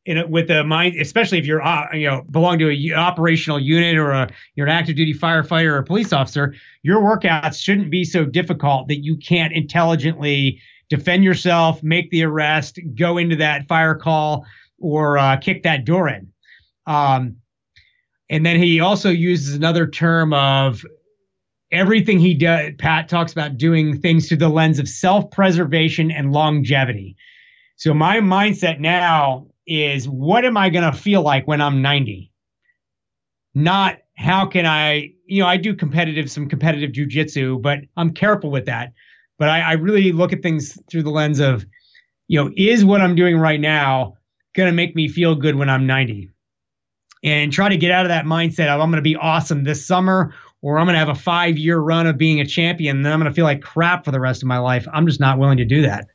in 0.05 0.19
a, 0.19 0.27
with 0.27 0.51
a 0.51 0.65
mind, 0.65 0.97
especially 1.01 1.39
if 1.39 1.47
you're 1.47 1.63
uh, 1.63 1.87
you 1.95 2.09
know 2.09 2.23
belong 2.31 2.59
to 2.59 2.71
a 2.71 2.93
operational 2.95 3.61
unit 3.61 3.97
or 3.97 4.11
a 4.11 4.29
you're 4.55 4.67
an 4.67 4.73
active 4.73 4.97
duty 4.97 5.15
firefighter 5.15 5.73
or 5.73 5.79
a 5.79 5.85
police 5.85 6.13
officer, 6.13 6.55
your 6.83 7.01
workouts 7.01 7.63
shouldn't 7.63 7.91
be 7.91 8.05
so 8.05 8.25
difficult 8.25 8.89
that 8.89 9.05
you 9.05 9.17
can't 9.17 9.53
intelligently 9.53 10.61
defend 10.89 11.25
yourself, 11.25 11.83
make 11.83 12.11
the 12.11 12.25
arrest, 12.25 12.79
go 12.95 13.17
into 13.17 13.37
that 13.37 13.67
fire 13.69 13.95
call, 13.95 14.45
or 14.79 15.17
uh, 15.17 15.37
kick 15.37 15.63
that 15.63 15.85
door 15.85 16.09
in. 16.09 16.31
Um, 16.87 17.37
and 18.29 18.45
then 18.45 18.57
he 18.57 18.81
also 18.81 19.11
uses 19.11 19.55
another 19.55 19.87
term 19.87 20.33
of 20.33 20.85
everything 21.73 22.19
he 22.19 22.35
does. 22.35 22.73
Pat 22.79 23.09
talks 23.09 23.33
about 23.33 23.57
doing 23.57 24.01
things 24.01 24.29
through 24.29 24.37
the 24.37 24.49
lens 24.49 24.79
of 24.79 24.89
self 24.89 25.31
preservation 25.31 26.11
and 26.11 26.33
longevity. 26.33 27.17
So 27.77 27.93
my 27.93 28.19
mindset 28.19 28.79
now 28.79 29.47
is 29.67 30.09
what 30.09 30.45
am 30.45 30.57
I 30.57 30.71
going 30.71 30.91
to 30.91 30.97
feel 30.97 31.23
like 31.23 31.49
when 31.49 31.61
I'm 31.61 31.83
90? 31.83 32.31
Not 33.55 33.99
how 34.17 34.47
can 34.47 34.67
I, 34.67 35.13
you 35.27 35.43
know, 35.43 35.49
I 35.49 35.57
do 35.57 35.75
competitive, 35.75 36.31
some 36.31 36.49
competitive 36.49 36.93
jujitsu, 36.93 37.61
but 37.61 37.81
I'm 37.97 38.13
careful 38.13 38.51
with 38.51 38.67
that. 38.67 38.93
But 39.39 39.49
I, 39.49 39.61
I 39.61 39.73
really 39.73 40.13
look 40.13 40.33
at 40.33 40.43
things 40.43 40.79
through 40.91 41.03
the 41.03 41.11
lens 41.11 41.41
of, 41.41 41.65
you 42.29 42.43
know, 42.43 42.53
is 42.57 42.85
what 42.85 43.01
I'm 43.01 43.17
doing 43.17 43.39
right 43.39 43.61
now 43.61 44.15
going 44.55 44.69
to 44.69 44.75
make 44.75 44.95
me 44.95 45.09
feel 45.09 45.35
good 45.35 45.57
when 45.57 45.69
I'm 45.69 45.87
90? 45.87 46.31
And 47.25 47.53
try 47.53 47.69
to 47.69 47.77
get 47.77 47.91
out 47.91 48.05
of 48.05 48.09
that 48.11 48.25
mindset 48.25 48.69
of 48.69 48.81
I'm 48.81 48.91
going 48.91 48.97
to 48.97 49.03
be 49.03 49.17
awesome 49.17 49.65
this 49.65 49.87
summer 49.87 50.35
or 50.63 50.79
I'm 50.79 50.87
going 50.87 50.95
to 50.95 50.99
have 50.99 51.09
a 51.09 51.15
five 51.15 51.59
year 51.59 51.79
run 51.79 52.07
of 52.07 52.17
being 52.17 52.41
a 52.41 52.47
champion. 52.47 53.03
Then 53.03 53.13
I'm 53.13 53.19
going 53.19 53.31
to 53.31 53.35
feel 53.35 53.45
like 53.45 53.61
crap 53.61 54.05
for 54.05 54.13
the 54.13 54.21
rest 54.21 54.43
of 54.43 54.47
my 54.47 54.59
life. 54.59 54.87
I'm 54.93 55.07
just 55.07 55.21
not 55.21 55.39
willing 55.39 55.59
to 55.59 55.65
do 55.65 55.83
that. 55.83 56.07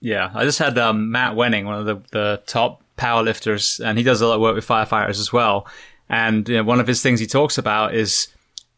Yeah, 0.00 0.30
I 0.34 0.44
just 0.44 0.58
had 0.58 0.78
um, 0.78 1.10
Matt 1.10 1.34
Wenning, 1.34 1.64
one 1.64 1.74
of 1.78 1.86
the, 1.86 1.96
the 2.12 2.42
top 2.46 2.82
powerlifters, 2.96 3.84
and 3.84 3.98
he 3.98 4.04
does 4.04 4.20
a 4.20 4.26
lot 4.26 4.36
of 4.36 4.40
work 4.40 4.54
with 4.54 4.66
firefighters 4.66 5.20
as 5.20 5.32
well. 5.32 5.66
And 6.08 6.48
you 6.48 6.56
know, 6.56 6.64
one 6.64 6.80
of 6.80 6.86
his 6.86 7.02
things 7.02 7.20
he 7.20 7.26
talks 7.26 7.58
about 7.58 7.94
is 7.94 8.28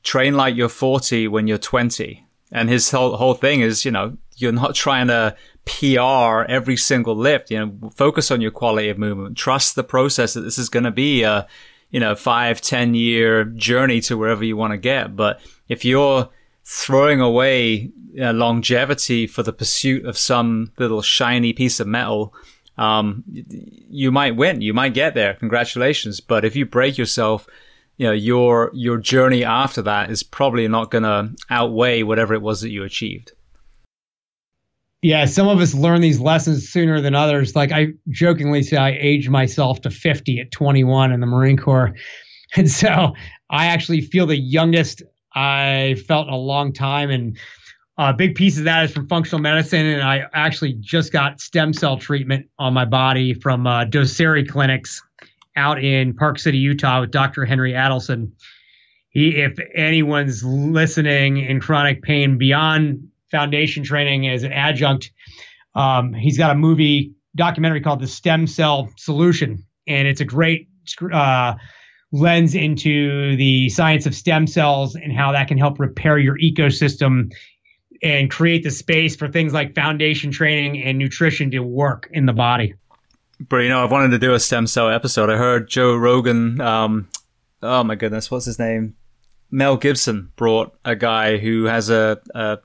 train 0.03 0.35
like 0.35 0.57
you're 0.57 0.69
40 0.69 1.29
when 1.29 1.47
you're 1.47 1.59
20. 1.59 2.27
And 2.53 2.69
his 2.69 2.91
whole, 2.91 3.17
whole 3.17 3.35
thing 3.35 3.61
is, 3.61 3.85
you 3.85 3.91
know, 3.91 4.17
you're 4.37 4.51
not 4.51 4.75
trying 4.75 5.07
to 5.07 5.37
PR 5.67 6.51
every 6.51 6.77
single 6.77 7.15
lift, 7.15 7.51
you 7.51 7.59
know, 7.59 7.91
focus 7.91 8.31
on 8.31 8.41
your 8.41 8.51
quality 8.51 8.89
of 8.89 8.99
movement, 8.99 9.37
trust 9.37 9.77
the 9.77 9.85
process 9.85 10.35
that 10.35 10.41
this 10.41 10.59
is 10.59 10.69
going 10.69 10.85
to 10.85 10.91
be 10.91 11.23
a, 11.23 11.47
you 11.91 12.01
know, 12.01 12.15
five, 12.15 12.61
ten 12.61 12.95
year 12.95 13.45
journey 13.45 14.01
to 14.03 14.17
wherever 14.17 14.45
you 14.45 14.57
want 14.57 14.73
to 14.73 14.79
get. 14.79 15.17
But 15.17 15.41
if 15.69 15.85
you're 15.85 16.29
throwing 16.65 17.21
away 17.21 17.91
uh, 18.21 18.33
longevity 18.33 19.27
for 19.27 19.43
the 19.43 19.53
pursuit 19.53 20.05
of 20.05 20.17
some 20.19 20.73
little 20.79 21.03
shiny 21.03 21.53
piece 21.53 21.81
of 21.81 21.87
metal, 21.87 22.35
um, 22.79 23.25
you 23.27 24.11
might 24.11 24.37
win. 24.37 24.61
You 24.61 24.73
might 24.73 24.95
get 24.95 25.15
there. 25.15 25.35
Congratulations. 25.35 26.21
But 26.21 26.45
if 26.45 26.57
you 26.57 26.65
break 26.65 26.97
yourself, 26.97 27.47
you 27.97 28.07
know 28.07 28.13
your 28.13 28.71
your 28.73 28.97
journey 28.97 29.45
after 29.45 29.83
that 29.83 30.11
is 30.11 30.23
probably 30.23 30.67
not 30.69 30.91
going 30.91 31.05
to 31.05 31.35
outweigh 31.51 32.03
whatever 32.03 32.33
it 32.33 32.41
was 32.41 32.63
that 32.63 32.71
you 32.71 32.83
achieved. 32.83 33.33
Yeah, 35.03 35.25
some 35.25 35.49
of 35.49 35.61
us 35.61 35.73
learn 35.73 36.03
these 36.03 36.21
lessons 36.21 36.69
sooner 36.69 37.01
than 37.01 37.15
others. 37.15 37.57
Like 37.57 37.73
I 37.73 37.89
jokingly 38.11 38.63
say, 38.63 38.77
I 38.77 38.91
aged 38.91 39.31
myself 39.31 39.81
to 39.83 39.91
50 39.91 40.41
at 40.41 40.51
21 40.51 41.13
in 41.13 41.21
the 41.21 41.27
Marine 41.27 41.57
Corps. 41.57 41.95
And 42.57 42.69
so 42.69 43.15
I 43.49 43.67
actually 43.67 44.01
feel 44.01 44.27
the 44.27 44.37
youngest 44.37 45.05
I 45.37 45.95
felt 46.09 46.27
in 46.27 46.35
a 46.35 46.37
long 46.37 46.73
time. 46.73 47.09
And 47.09 47.39
a 47.97 48.13
big 48.13 48.35
piece 48.35 48.59
of 48.59 48.65
that 48.65 48.87
is 48.87 48.91
from 48.91 49.07
functional 49.07 49.41
medicine. 49.41 49.87
And 49.87 50.03
I 50.03 50.25
actually 50.33 50.73
just 50.81 51.13
got 51.13 51.41
stem 51.41 51.73
cell 51.73 51.97
treatment 51.97 52.47
on 52.59 52.75
my 52.75 52.85
body 52.85 53.35
from 53.35 53.69
uh, 53.69 53.85
Docere 53.85 54.49
Clinics 54.49 55.01
out 55.55 55.81
in 55.85 56.13
Park 56.13 56.41
City, 56.41 56.59
Utah 56.59 57.03
with 57.03 57.13
Dr. 57.13 57.45
Henry 57.45 57.73
Adelson. 57.73 58.33
He, 59.11 59.37
if 59.37 59.57
anyone's 59.77 60.43
listening 60.43 61.37
in 61.37 61.61
chronic 61.61 62.03
pain 62.03 62.37
beyond 62.37 63.10
foundation 63.31 63.85
training 63.85 64.29
as 64.29 64.43
an 64.43 64.53
adjunct, 64.53 65.11
um, 65.75 66.13
he's 66.13 66.39
got 66.39 66.51
a 66.51 66.55
movie 66.55 67.13
documentary 67.37 67.81
called 67.81 68.01
The 68.01 68.07
Stem 68.07 68.47
Cell 68.47 68.91
Solution. 68.97 69.65
And 69.87 70.09
it's 70.09 70.21
a 70.21 70.25
great 70.25 70.69
uh, 71.13 71.55
lens 72.13 72.55
into 72.55 73.37
the 73.37 73.69
science 73.69 74.07
of 74.07 74.15
stem 74.15 74.47
cells 74.47 74.95
and 74.95 75.13
how 75.13 75.33
that 75.33 75.49
can 75.49 75.59
help 75.59 75.79
repair 75.79 76.19
your 76.19 76.39
ecosystem 76.39 77.33
and 78.03 78.31
create 78.31 78.63
the 78.63 78.71
space 78.71 79.15
for 79.15 79.29
things 79.29 79.53
like 79.53 79.75
foundation 79.75 80.31
training 80.31 80.83
and 80.83 80.99
nutrition 80.99 81.51
to 81.51 81.61
work 81.61 82.09
in 82.13 82.27
the 82.27 82.33
body. 82.33 82.75
But 83.49 83.59
you 83.59 83.69
know, 83.69 83.83
I've 83.83 83.91
wanted 83.91 84.11
to 84.11 84.19
do 84.19 84.35
a 84.35 84.41
stem 84.41 84.67
cell 84.67 84.91
episode. 84.91 85.31
I 85.31 85.37
heard 85.37 85.69
Joe 85.69 85.95
Rogan. 85.97 86.61
Um, 86.61 87.09
oh 87.63 87.85
my 87.85 87.95
goodness, 87.95 88.31
what's 88.31 88.47
his 88.47 88.59
name? 88.59 88.97
Mel 89.51 89.77
Gibson 89.77 90.31
brought 90.37 90.77
a 90.85 90.95
guy 90.95 91.39
who 91.39 91.65
has 91.65 91.91
a, 91.91 92.21
a 92.35 92.59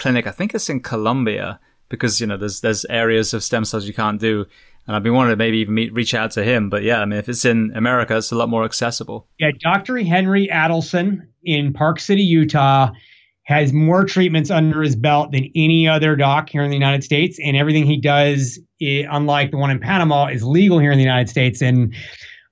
clinic. 0.00 0.26
I 0.26 0.32
think 0.32 0.54
it's 0.54 0.68
in 0.68 0.80
Colombia 0.80 1.60
because 1.88 2.20
you 2.20 2.26
know 2.26 2.36
there's 2.36 2.60
there's 2.60 2.84
areas 2.86 3.32
of 3.34 3.44
stem 3.44 3.64
cells 3.64 3.86
you 3.86 3.94
can't 3.94 4.20
do 4.20 4.46
and 4.86 4.96
I've 4.96 5.02
been 5.02 5.14
wanting 5.14 5.32
to 5.32 5.36
maybe 5.36 5.58
even 5.58 5.74
meet, 5.74 5.92
reach 5.92 6.14
out 6.14 6.32
to 6.32 6.42
him. 6.42 6.68
But 6.68 6.82
yeah, 6.82 7.00
I 7.00 7.04
mean, 7.04 7.18
if 7.18 7.28
it's 7.28 7.44
in 7.44 7.72
America, 7.76 8.16
it's 8.16 8.32
a 8.32 8.34
lot 8.34 8.48
more 8.48 8.64
accessible. 8.64 9.28
Yeah, 9.38 9.50
Dr. 9.62 9.98
Henry 9.98 10.48
Adelson 10.52 11.28
in 11.44 11.72
Park 11.72 12.00
City, 12.00 12.22
Utah, 12.22 12.90
has 13.44 13.72
more 13.72 14.04
treatments 14.04 14.50
under 14.50 14.82
his 14.82 14.96
belt 14.96 15.32
than 15.32 15.48
any 15.54 15.86
other 15.86 16.16
doc 16.16 16.48
here 16.50 16.62
in 16.62 16.70
the 16.70 16.76
United 16.76 17.04
States, 17.04 17.38
and 17.40 17.56
everything 17.56 17.86
he 17.86 17.98
does, 17.98 18.58
it, 18.78 19.06
unlike 19.10 19.50
the 19.50 19.56
one 19.56 19.70
in 19.70 19.78
Panama, 19.78 20.26
is 20.26 20.42
legal 20.42 20.78
here 20.78 20.92
in 20.92 20.98
the 20.98 21.04
United 21.04 21.28
States. 21.28 21.60
And 21.62 21.94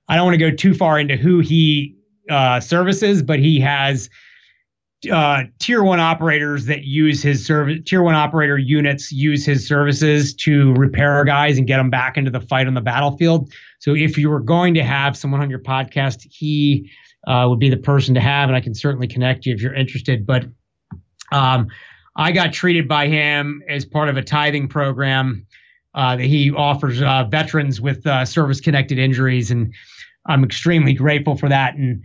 I 0.07 0.15
don't 0.15 0.25
want 0.25 0.39
to 0.39 0.49
go 0.49 0.55
too 0.55 0.73
far 0.73 0.99
into 0.99 1.17
who 1.17 1.39
he 1.39 1.95
uh, 2.29 2.59
services, 2.59 3.21
but 3.21 3.39
he 3.39 3.59
has 3.59 4.09
uh, 5.11 5.43
tier 5.59 5.83
one 5.83 5.99
operators 5.99 6.65
that 6.65 6.83
use 6.83 7.23
his 7.23 7.45
service, 7.45 7.79
tier 7.85 8.01
one 8.01 8.15
operator 8.15 8.57
units 8.57 9.11
use 9.11 9.45
his 9.45 9.65
services 9.67 10.33
to 10.33 10.73
repair 10.73 11.23
guys 11.23 11.57
and 11.57 11.67
get 11.67 11.77
them 11.77 11.89
back 11.89 12.17
into 12.17 12.29
the 12.29 12.41
fight 12.41 12.67
on 12.67 12.73
the 12.73 12.81
battlefield. 12.81 13.51
So 13.79 13.95
if 13.95 14.17
you 14.17 14.29
were 14.29 14.41
going 14.41 14.73
to 14.73 14.83
have 14.83 15.15
someone 15.15 15.41
on 15.41 15.49
your 15.49 15.59
podcast, 15.59 16.27
he 16.29 16.91
uh, 17.27 17.45
would 17.47 17.59
be 17.59 17.69
the 17.69 17.77
person 17.77 18.13
to 18.15 18.21
have, 18.21 18.49
and 18.49 18.55
I 18.55 18.61
can 18.61 18.75
certainly 18.75 19.07
connect 19.07 19.45
you 19.45 19.53
if 19.53 19.61
you're 19.61 19.73
interested. 19.73 20.25
But 20.25 20.45
um, 21.31 21.67
I 22.17 22.31
got 22.31 22.51
treated 22.51 22.87
by 22.87 23.07
him 23.07 23.61
as 23.69 23.85
part 23.85 24.09
of 24.09 24.17
a 24.17 24.21
tithing 24.21 24.67
program 24.67 25.45
uh, 25.95 26.17
that 26.17 26.25
he 26.25 26.51
offers 26.51 27.01
uh, 27.01 27.23
veterans 27.29 27.79
with 27.79 28.05
uh, 28.05 28.25
service 28.25 28.59
connected 28.59 28.99
injuries, 28.99 29.49
and 29.49 29.73
I'm 30.25 30.43
extremely 30.43 30.93
grateful 30.93 31.37
for 31.37 31.47
that. 31.47 31.75
And 31.75 32.03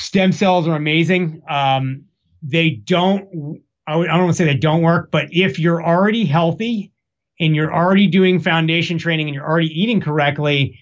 stem 0.00 0.32
cells 0.32 0.66
are 0.66 0.74
amazing. 0.74 1.42
Um, 1.48 2.04
they 2.42 2.70
don't. 2.70 3.62
I 3.86 3.94
don't 3.94 4.08
want 4.08 4.30
to 4.30 4.34
say 4.34 4.44
they 4.44 4.54
don't 4.54 4.82
work, 4.82 5.10
but 5.10 5.26
if 5.32 5.58
you're 5.58 5.82
already 5.84 6.24
healthy 6.24 6.92
and 7.40 7.56
you're 7.56 7.74
already 7.74 8.06
doing 8.06 8.38
foundation 8.38 8.98
training 8.98 9.26
and 9.26 9.34
you're 9.34 9.46
already 9.46 9.68
eating 9.68 10.00
correctly, 10.00 10.78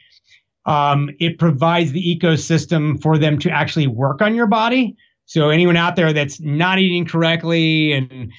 um, 0.67 1.09
it 1.19 1.39
provides 1.39 1.93
the 1.93 2.03
ecosystem 2.03 3.01
for 3.01 3.17
them 3.17 3.39
to 3.39 3.51
actually 3.51 3.87
work 3.87 4.21
on 4.21 4.35
your 4.35 4.47
body. 4.47 4.95
So 5.25 5.49
anyone 5.49 5.77
out 5.77 5.97
there 5.97 6.13
that's 6.13 6.39
not 6.41 6.79
eating 6.79 7.07
correctly 7.07 7.93
and 7.93 8.31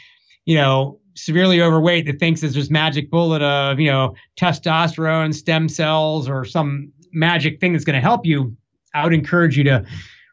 you 0.46 0.56
know 0.56 1.00
severely 1.16 1.62
overweight 1.62 2.06
that 2.06 2.20
thinks 2.20 2.42
there's 2.42 2.54
this 2.54 2.70
magic 2.70 3.10
bullet 3.10 3.42
of 3.42 3.80
you 3.80 3.92
know 3.92 4.14
testosterone, 4.40 5.34
stem 5.34 5.68
cells, 5.68 6.30
or 6.30 6.46
some 6.46 6.92
magic 7.12 7.60
thing 7.60 7.74
that's 7.74 7.86
going 7.86 7.96
to 7.96 8.02
help 8.02 8.26
you, 8.26 8.56
I 8.94 9.04
would 9.04 9.14
encourage 9.14 9.58
you 9.58 9.64
to 9.66 9.86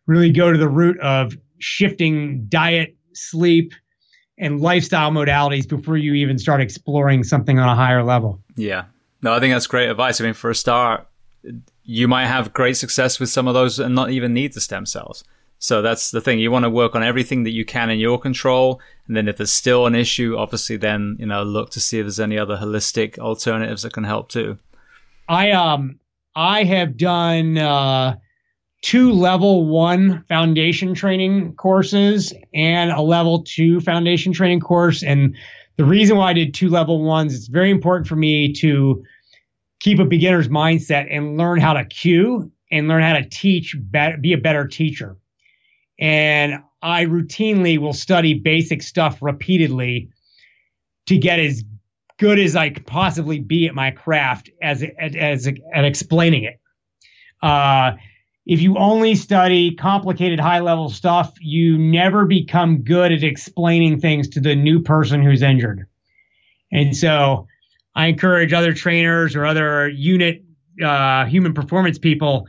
really 0.06 0.30
go 0.30 0.52
to 0.52 0.58
the 0.58 0.68
root 0.68 0.98
of 1.00 1.36
shifting 1.58 2.46
diet, 2.48 2.96
sleep, 3.14 3.72
and 4.38 4.60
lifestyle 4.60 5.10
modalities 5.10 5.66
before 5.68 5.96
you 5.96 6.14
even 6.14 6.38
start 6.38 6.60
exploring 6.60 7.24
something 7.24 7.58
on 7.58 7.68
a 7.68 7.74
higher 7.74 8.02
level. 8.02 8.40
Yeah. 8.56 8.84
No, 9.22 9.32
I 9.32 9.40
think 9.40 9.54
that's 9.54 9.66
great 9.66 9.88
advice. 9.88 10.20
I 10.20 10.24
mean, 10.24 10.34
for 10.34 10.50
a 10.50 10.54
start, 10.54 11.06
you 11.84 12.06
might 12.06 12.26
have 12.26 12.52
great 12.52 12.76
success 12.76 13.18
with 13.18 13.30
some 13.30 13.48
of 13.48 13.54
those 13.54 13.78
and 13.78 13.94
not 13.94 14.10
even 14.10 14.34
need 14.34 14.52
the 14.52 14.60
stem 14.60 14.84
cells. 14.84 15.24
So 15.58 15.80
that's 15.80 16.10
the 16.10 16.20
thing. 16.20 16.38
You 16.38 16.50
want 16.50 16.64
to 16.64 16.70
work 16.70 16.94
on 16.94 17.02
everything 17.02 17.44
that 17.44 17.52
you 17.52 17.64
can 17.64 17.88
in 17.88 17.98
your 17.98 18.20
control. 18.20 18.80
And 19.06 19.16
then 19.16 19.26
if 19.26 19.38
there's 19.38 19.52
still 19.52 19.86
an 19.86 19.94
issue, 19.94 20.36
obviously 20.36 20.76
then, 20.76 21.16
you 21.18 21.26
know, 21.26 21.42
look 21.42 21.70
to 21.70 21.80
see 21.80 21.98
if 21.98 22.04
there's 22.04 22.20
any 22.20 22.38
other 22.38 22.58
holistic 22.58 23.18
alternatives 23.18 23.82
that 23.82 23.94
can 23.94 24.04
help 24.04 24.28
too. 24.28 24.58
I, 25.28 25.52
um, 25.52 25.98
I 26.34 26.64
have 26.64 26.98
done, 26.98 27.56
uh, 27.56 28.16
two 28.82 29.12
level 29.12 29.66
one 29.66 30.24
foundation 30.28 30.94
training 30.94 31.55
courses 31.55 32.32
and 32.55 32.90
a 32.90 33.01
level 33.01 33.43
two 33.43 33.81
foundation 33.81 34.32
training 34.32 34.61
course. 34.61 35.03
And 35.03 35.36
the 35.77 35.85
reason 35.85 36.16
why 36.16 36.31
I 36.31 36.32
did 36.32 36.55
two 36.55 36.69
level 36.69 37.03
ones, 37.03 37.35
it's 37.35 37.48
very 37.48 37.70
important 37.70 38.07
for 38.07 38.16
me 38.16 38.53
to 38.55 39.03
keep 39.81 39.98
a 39.98 40.05
beginner's 40.05 40.48
mindset 40.48 41.07
and 41.11 41.36
learn 41.36 41.61
how 41.61 41.73
to 41.74 41.85
cue 41.85 42.51
and 42.70 42.89
learn 42.89 43.03
how 43.03 43.15
to 43.15 43.28
teach, 43.28 43.77
be 44.20 44.32
a 44.32 44.39
better 44.39 44.66
teacher. 44.66 45.16
And 45.98 46.62
I 46.82 47.07
routinely 47.07 47.78
will 47.78 47.93
study 47.93 48.35
basic 48.35 48.82
stuff 48.82 49.19
repeatedly 49.20 50.11
to 51.07 51.16
get 51.16 51.39
as 51.39 51.65
good 52.19 52.39
as 52.39 52.57
I 52.57 52.70
could 52.70 52.86
possibly 52.86 53.40
be 53.40 53.66
at 53.66 53.74
my 53.74 53.90
craft 53.90 54.51
as 54.62 54.85
as, 54.98 55.15
as 55.16 55.47
at 55.47 55.85
explaining 55.85 56.44
it. 56.44 56.61
Uh, 57.43 57.93
if 58.47 58.60
you 58.60 58.78
only 58.78 59.16
study 59.16 59.74
complicated 59.74 60.39
high 60.39 60.60
level 60.60 60.89
stuff, 60.89 61.35
you 61.40 61.77
never 61.77 62.24
become 62.24 62.82
good 62.82 63.10
at 63.10 63.24
explaining 63.24 64.01
things 64.01 64.28
to 64.28 64.40
the 64.40 64.55
new 64.55 64.81
person 64.81 65.20
who's 65.23 65.43
injured. 65.43 65.86
And 66.70 66.97
so 66.97 67.48
I 67.97 68.06
encourage 68.06 68.52
other 68.52 68.73
trainers 68.73 69.35
or 69.35 69.44
other 69.44 69.89
unit 69.89 70.44
uh, 70.85 71.24
human 71.24 71.55
performance 71.55 71.98
people, 71.98 72.47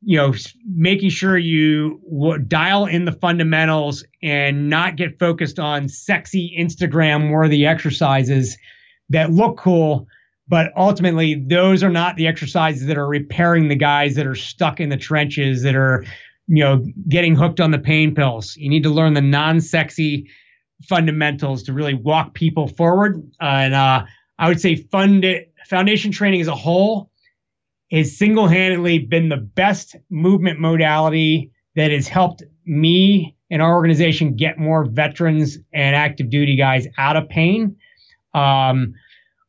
you 0.00 0.16
know, 0.16 0.32
making 0.64 1.10
sure 1.10 1.36
you 1.36 2.00
w- 2.10 2.38
dial 2.38 2.86
in 2.86 3.04
the 3.04 3.12
fundamentals 3.12 4.04
and 4.22 4.70
not 4.70 4.96
get 4.96 5.18
focused 5.18 5.58
on 5.58 5.88
sexy 5.88 6.56
Instagram 6.58 7.30
worthy 7.30 7.66
exercises 7.66 8.56
that 9.10 9.30
look 9.30 9.58
cool 9.58 10.06
but 10.48 10.72
ultimately, 10.76 11.34
those 11.34 11.82
are 11.82 11.90
not 11.90 12.16
the 12.16 12.26
exercises 12.26 12.86
that 12.86 12.96
are 12.96 13.06
repairing 13.06 13.68
the 13.68 13.76
guys 13.76 14.14
that 14.14 14.26
are 14.26 14.34
stuck 14.34 14.80
in 14.80 14.88
the 14.88 14.96
trenches, 14.96 15.62
that 15.62 15.76
are, 15.76 16.04
you 16.46 16.64
know, 16.64 16.84
getting 17.08 17.34
hooked 17.34 17.60
on 17.60 17.70
the 17.70 17.78
pain 17.78 18.14
pills. 18.14 18.56
You 18.56 18.70
need 18.70 18.82
to 18.84 18.90
learn 18.90 19.14
the 19.14 19.20
non-sexy 19.20 20.28
fundamentals 20.88 21.64
to 21.64 21.72
really 21.72 21.94
walk 21.94 22.34
people 22.34 22.68
forward. 22.68 23.22
Uh, 23.40 23.44
and 23.44 23.74
uh, 23.74 24.04
I 24.38 24.48
would 24.48 24.60
say 24.60 24.76
fund 24.76 25.26
foundation 25.66 26.12
training 26.12 26.40
as 26.40 26.48
a 26.48 26.54
whole 26.54 27.10
has 27.90 28.16
single-handedly 28.16 29.00
been 29.00 29.28
the 29.28 29.36
best 29.36 29.96
movement 30.10 30.60
modality 30.60 31.50
that 31.76 31.90
has 31.90 32.08
helped 32.08 32.42
me 32.64 33.34
and 33.50 33.62
our 33.62 33.74
organization 33.74 34.36
get 34.36 34.58
more 34.58 34.84
veterans 34.84 35.58
and 35.72 35.96
active 35.96 36.30
duty 36.30 36.56
guys 36.56 36.86
out 36.98 37.16
of 37.16 37.28
pain. 37.28 37.76
Um, 38.34 38.94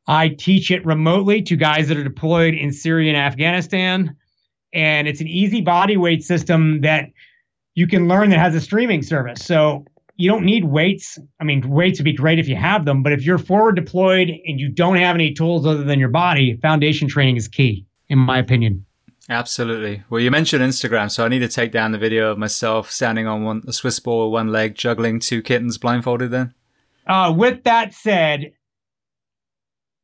I 0.10 0.30
teach 0.30 0.72
it 0.72 0.84
remotely 0.84 1.40
to 1.44 1.56
guys 1.56 1.88
that 1.88 1.96
are 1.96 2.04
deployed 2.04 2.56
in 2.56 2.74
Syria 2.74 3.10
and 3.10 3.18
Afghanistan. 3.18 4.16
And 4.74 5.08
it's 5.08 5.22
an 5.22 5.28
easy 5.28 5.62
body 5.62 5.98
weight 5.98 6.24
system 6.24 6.82
that 6.82 7.12
you 7.76 7.86
can 7.86 8.08
learn 8.08 8.32
that 8.32 8.40
has 8.40 8.56
a 8.56 8.60
streaming 8.60 9.04
service. 9.04 9.46
So 9.46 9.86
you 10.16 10.28
don't 10.28 10.44
need 10.44 10.66
weights. 10.66 11.20
I 11.40 11.44
mean, 11.44 11.70
weights 11.70 12.00
would 12.00 12.06
be 12.06 12.14
great 12.14 12.40
if 12.40 12.48
you 12.48 12.56
have 12.56 12.86
them, 12.86 13.04
but 13.04 13.14
if 13.14 13.24
you're 13.24 13.38
forward 13.38 13.76
deployed 13.76 14.30
and 14.48 14.60
you 14.60 14.68
don't 14.68 14.98
have 14.98 15.16
any 15.16 15.32
tools 15.32 15.68
other 15.68 15.84
than 15.84 16.00
your 16.00 16.10
body, 16.10 16.58
foundation 16.58 17.08
training 17.08 17.38
is 17.38 17.48
key, 17.48 17.86
in 18.10 18.18
my 18.18 18.40
opinion. 18.40 18.84
Absolutely. 19.30 20.02
Well, 20.10 20.20
you 20.20 20.32
mentioned 20.32 20.64
Instagram, 20.64 21.12
so 21.12 21.24
I 21.24 21.28
need 21.28 21.40
to 21.40 21.48
take 21.48 21.72
down 21.72 21.92
the 21.92 22.00
video 22.00 22.32
of 22.32 22.40
myself 22.40 22.90
standing 22.90 23.28
on 23.28 23.44
one 23.44 23.62
a 23.68 23.74
Swiss 23.74 24.00
ball 24.00 24.26
with 24.26 24.34
one 24.34 24.52
leg, 24.52 24.74
juggling 24.74 25.20
two 25.20 25.44
kittens 25.44 25.78
blindfolded. 25.78 26.32
Then. 26.32 26.56
Uh, 27.06 27.32
with 27.32 27.64
that 27.66 27.94
said, 27.94 28.54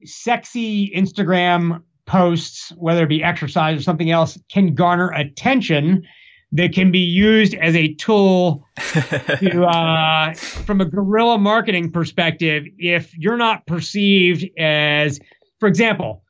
sexy 0.06 0.92
Instagram 0.96 1.82
posts, 2.06 2.72
whether 2.78 3.04
it 3.04 3.10
be 3.10 3.24
exercise 3.24 3.80
or 3.80 3.82
something 3.82 4.12
else, 4.12 4.38
can 4.50 4.76
garner 4.76 5.10
attention 5.12 6.04
that 6.52 6.74
can 6.74 6.92
be 6.92 7.00
used 7.00 7.54
as 7.56 7.76
a 7.76 7.94
tool 7.96 8.66
to, 8.78 9.66
uh, 9.66 10.34
from 10.34 10.80
a 10.80 10.86
guerrilla 10.86 11.38
marketing 11.38 11.92
perspective. 11.92 12.64
If 12.78 13.16
you're 13.18 13.38
not 13.38 13.66
perceived 13.68 14.46
as, 14.58 15.20
for 15.60 15.68
example, 15.68 16.24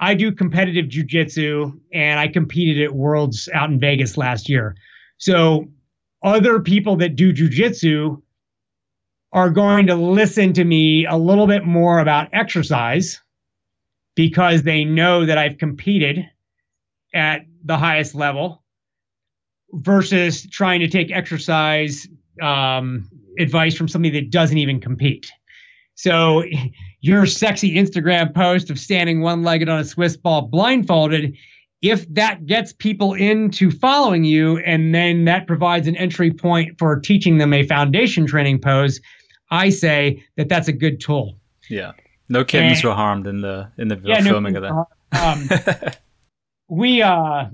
I 0.00 0.14
do 0.14 0.32
competitive 0.32 0.86
jujitsu 0.86 1.72
and 1.92 2.18
I 2.18 2.28
competed 2.28 2.82
at 2.82 2.94
Worlds 2.94 3.48
out 3.54 3.70
in 3.70 3.78
Vegas 3.78 4.16
last 4.16 4.48
year. 4.48 4.74
So 5.18 5.68
other 6.24 6.60
people 6.60 6.96
that 6.96 7.16
do 7.16 7.32
jujitsu 7.32 8.20
are 9.32 9.50
going 9.50 9.86
to 9.86 9.94
listen 9.94 10.52
to 10.52 10.64
me 10.64 11.06
a 11.06 11.16
little 11.16 11.46
bit 11.46 11.64
more 11.64 12.00
about 12.00 12.28
exercise 12.32 13.20
because 14.14 14.62
they 14.62 14.84
know 14.84 15.24
that 15.24 15.38
I've 15.38 15.58
competed 15.58 16.28
at 17.14 17.42
the 17.64 17.78
highest 17.78 18.14
level 18.14 18.62
versus 19.72 20.46
trying 20.50 20.80
to 20.80 20.88
take 20.88 21.10
exercise 21.10 22.06
um, 22.42 23.08
advice 23.38 23.74
from 23.74 23.88
somebody 23.88 24.20
that 24.20 24.30
doesn't 24.30 24.58
even 24.58 24.80
compete. 24.80 25.30
So 25.94 26.44
your 27.00 27.26
sexy 27.26 27.74
Instagram 27.74 28.34
post 28.34 28.70
of 28.70 28.78
standing 28.78 29.22
one 29.22 29.42
legged 29.42 29.68
on 29.68 29.78
a 29.78 29.84
Swiss 29.84 30.16
ball 30.16 30.42
blindfolded, 30.42 31.36
if 31.80 32.06
that 32.14 32.46
gets 32.46 32.72
people 32.72 33.14
into 33.14 33.70
following 33.70 34.24
you 34.24 34.58
and 34.58 34.94
then 34.94 35.24
that 35.24 35.46
provides 35.46 35.88
an 35.88 35.96
entry 35.96 36.30
point 36.30 36.78
for 36.78 37.00
teaching 37.00 37.38
them 37.38 37.52
a 37.52 37.66
foundation 37.66 38.26
training 38.26 38.60
pose, 38.60 39.00
I 39.52 39.68
say 39.68 40.24
that 40.36 40.48
that's 40.48 40.66
a 40.66 40.72
good 40.72 41.00
tool. 41.00 41.36
Yeah. 41.68 41.92
No 42.28 42.44
kittens 42.44 42.78
and, 42.78 42.84
were 42.84 42.94
harmed 42.94 43.26
in 43.26 43.42
the 43.42 43.70
in 43.78 43.88
the 43.88 44.00
yeah, 44.02 44.22
filming 44.22 44.54
no, 44.54 44.62
of 44.62 44.86
that. 45.10 45.22
Um, 45.22 45.92
we 46.68 47.02
uh 47.02 47.46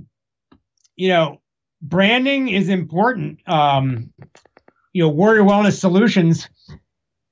you 0.96 1.08
know, 1.08 1.40
branding 1.82 2.48
is 2.48 2.68
important. 2.68 3.40
Um 3.46 4.12
you 4.92 5.02
know, 5.02 5.08
Warrior 5.08 5.42
Wellness 5.42 5.78
Solutions 5.78 6.48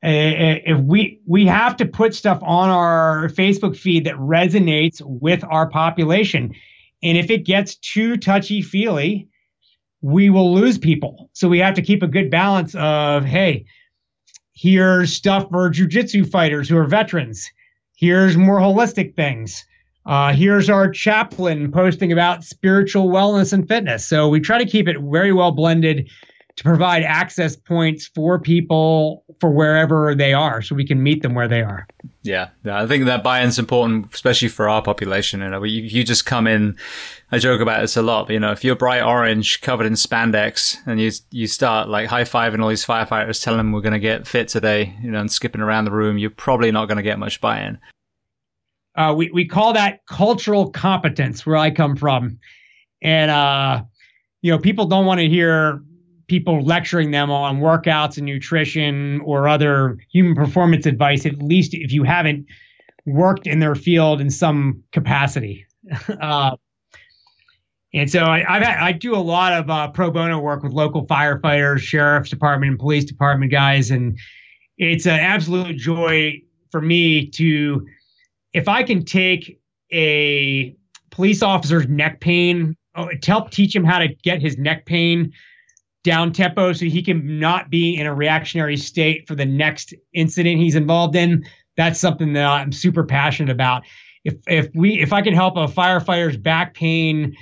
if 0.02 0.78
we 0.80 1.20
we 1.26 1.46
have 1.46 1.76
to 1.76 1.86
put 1.86 2.14
stuff 2.14 2.40
on 2.42 2.68
our 2.68 3.28
Facebook 3.28 3.76
feed 3.76 4.04
that 4.04 4.14
resonates 4.14 5.00
with 5.04 5.42
our 5.44 5.68
population. 5.68 6.54
And 7.02 7.16
if 7.16 7.30
it 7.30 7.44
gets 7.44 7.76
too 7.76 8.16
touchy 8.16 8.62
feely, 8.62 9.28
we 10.00 10.30
will 10.30 10.54
lose 10.54 10.78
people. 10.78 11.30
So 11.32 11.48
we 11.48 11.58
have 11.58 11.74
to 11.74 11.82
keep 11.82 12.02
a 12.02 12.06
good 12.06 12.30
balance 12.30 12.74
of, 12.74 13.24
hey, 13.24 13.66
Here's 14.58 15.12
stuff 15.12 15.50
for 15.50 15.70
jujitsu 15.70 16.26
fighters 16.30 16.66
who 16.66 16.78
are 16.78 16.86
veterans. 16.86 17.50
Here's 17.94 18.38
more 18.38 18.58
holistic 18.58 19.14
things. 19.14 19.62
Uh, 20.06 20.32
here's 20.32 20.70
our 20.70 20.90
chaplain 20.90 21.70
posting 21.70 22.10
about 22.10 22.42
spiritual 22.42 23.08
wellness 23.08 23.52
and 23.52 23.68
fitness. 23.68 24.06
So 24.06 24.28
we 24.28 24.40
try 24.40 24.56
to 24.56 24.64
keep 24.64 24.88
it 24.88 24.96
very 24.98 25.30
well 25.30 25.52
blended 25.52 26.08
to 26.56 26.62
provide 26.62 27.02
access 27.02 27.54
points 27.54 28.06
for 28.06 28.38
people 28.38 29.22
for 29.40 29.50
wherever 29.50 30.14
they 30.14 30.32
are 30.32 30.62
so 30.62 30.74
we 30.74 30.86
can 30.86 31.02
meet 31.02 31.22
them 31.22 31.34
where 31.34 31.46
they 31.46 31.60
are. 31.60 31.86
Yeah, 32.22 32.48
yeah 32.64 32.82
I 32.82 32.86
think 32.86 33.04
that 33.04 33.22
buy-in's 33.22 33.58
important, 33.58 34.14
especially 34.14 34.48
for 34.48 34.66
our 34.66 34.80
population. 34.80 35.40
You 35.40 35.50
know, 35.50 35.62
you, 35.64 35.82
you 35.82 36.02
just 36.02 36.24
come 36.24 36.46
in, 36.46 36.78
I 37.30 37.38
joke 37.38 37.60
about 37.60 37.82
this 37.82 37.96
a 37.98 38.02
lot, 38.02 38.26
but 38.26 38.32
you 38.32 38.40
know, 38.40 38.52
if 38.52 38.64
you're 38.64 38.74
bright 38.74 39.02
orange 39.02 39.60
covered 39.60 39.84
in 39.84 39.92
spandex 39.92 40.78
and 40.86 40.98
you, 40.98 41.10
you 41.30 41.46
start 41.46 41.90
like 41.90 42.08
high-fiving 42.08 42.62
all 42.62 42.70
these 42.70 42.86
firefighters, 42.86 43.42
telling 43.42 43.58
them 43.58 43.72
we're 43.72 43.82
going 43.82 43.92
to 43.92 43.98
get 43.98 44.26
fit 44.26 44.48
today, 44.48 44.96
you 45.02 45.10
know, 45.10 45.20
and 45.20 45.30
skipping 45.30 45.60
around 45.60 45.84
the 45.84 45.92
room, 45.92 46.16
you're 46.16 46.30
probably 46.30 46.72
not 46.72 46.86
going 46.86 46.96
to 46.96 47.02
get 47.02 47.18
much 47.18 47.38
buy-in. 47.42 47.78
Uh, 48.94 49.12
we, 49.14 49.30
we 49.30 49.46
call 49.46 49.74
that 49.74 50.00
cultural 50.06 50.70
competence 50.70 51.44
where 51.44 51.56
I 51.56 51.70
come 51.70 51.96
from. 51.96 52.38
And, 53.02 53.30
uh, 53.30 53.82
you 54.40 54.50
know, 54.50 54.58
people 54.58 54.86
don't 54.86 55.04
want 55.04 55.20
to 55.20 55.28
hear 55.28 55.82
people 56.28 56.62
lecturing 56.62 57.10
them 57.10 57.30
on 57.30 57.60
workouts 57.60 58.16
and 58.16 58.26
nutrition 58.26 59.20
or 59.20 59.48
other 59.48 59.98
human 60.10 60.34
performance 60.34 60.86
advice, 60.86 61.24
at 61.24 61.40
least 61.40 61.72
if 61.74 61.92
you 61.92 62.02
haven't 62.02 62.46
worked 63.04 63.46
in 63.46 63.60
their 63.60 63.74
field 63.74 64.20
in 64.20 64.30
some 64.30 64.82
capacity. 64.92 65.64
uh, 66.20 66.56
and 67.94 68.10
so 68.10 68.24
I, 68.24 68.40
had, 68.40 68.78
I 68.78 68.92
do 68.92 69.14
a 69.14 69.18
lot 69.18 69.52
of 69.52 69.70
uh, 69.70 69.88
pro 69.88 70.10
bono 70.10 70.38
work 70.38 70.62
with 70.62 70.72
local 70.72 71.06
firefighters, 71.06 71.78
sheriff's 71.78 72.28
department, 72.28 72.70
and 72.70 72.78
police 72.78 73.04
department 73.04 73.52
guys, 73.52 73.90
and 73.90 74.18
it's 74.76 75.06
an 75.06 75.18
absolute 75.18 75.76
joy 75.76 76.42
for 76.70 76.80
me 76.80 77.28
to, 77.30 77.86
if 78.52 78.68
I 78.68 78.82
can 78.82 79.04
take 79.04 79.60
a 79.92 80.76
police 81.10 81.42
officer's 81.42 81.86
neck 81.86 82.20
pain, 82.20 82.76
oh, 82.96 83.08
to 83.08 83.30
help 83.30 83.50
teach 83.50 83.74
him 83.74 83.84
how 83.84 84.00
to 84.00 84.08
get 84.08 84.42
his 84.42 84.58
neck 84.58 84.84
pain 84.84 85.32
down 86.06 86.32
tempo 86.32 86.72
so 86.72 86.86
he 86.86 87.02
can 87.02 87.38
not 87.38 87.68
be 87.68 87.94
in 87.96 88.06
a 88.06 88.14
reactionary 88.14 88.76
state 88.76 89.26
for 89.26 89.34
the 89.34 89.44
next 89.44 89.92
incident 90.14 90.58
he's 90.58 90.76
involved 90.76 91.16
in. 91.16 91.44
That's 91.76 92.00
something 92.00 92.32
that 92.32 92.46
I'm 92.46 92.72
super 92.72 93.04
passionate 93.04 93.50
about. 93.50 93.82
If 94.24 94.36
if 94.46 94.68
we 94.74 95.00
if 95.00 95.12
I 95.12 95.20
can 95.20 95.34
help 95.34 95.56
a 95.56 95.66
firefighter's 95.66 96.36
back 96.36 96.74
pain, 96.74 97.36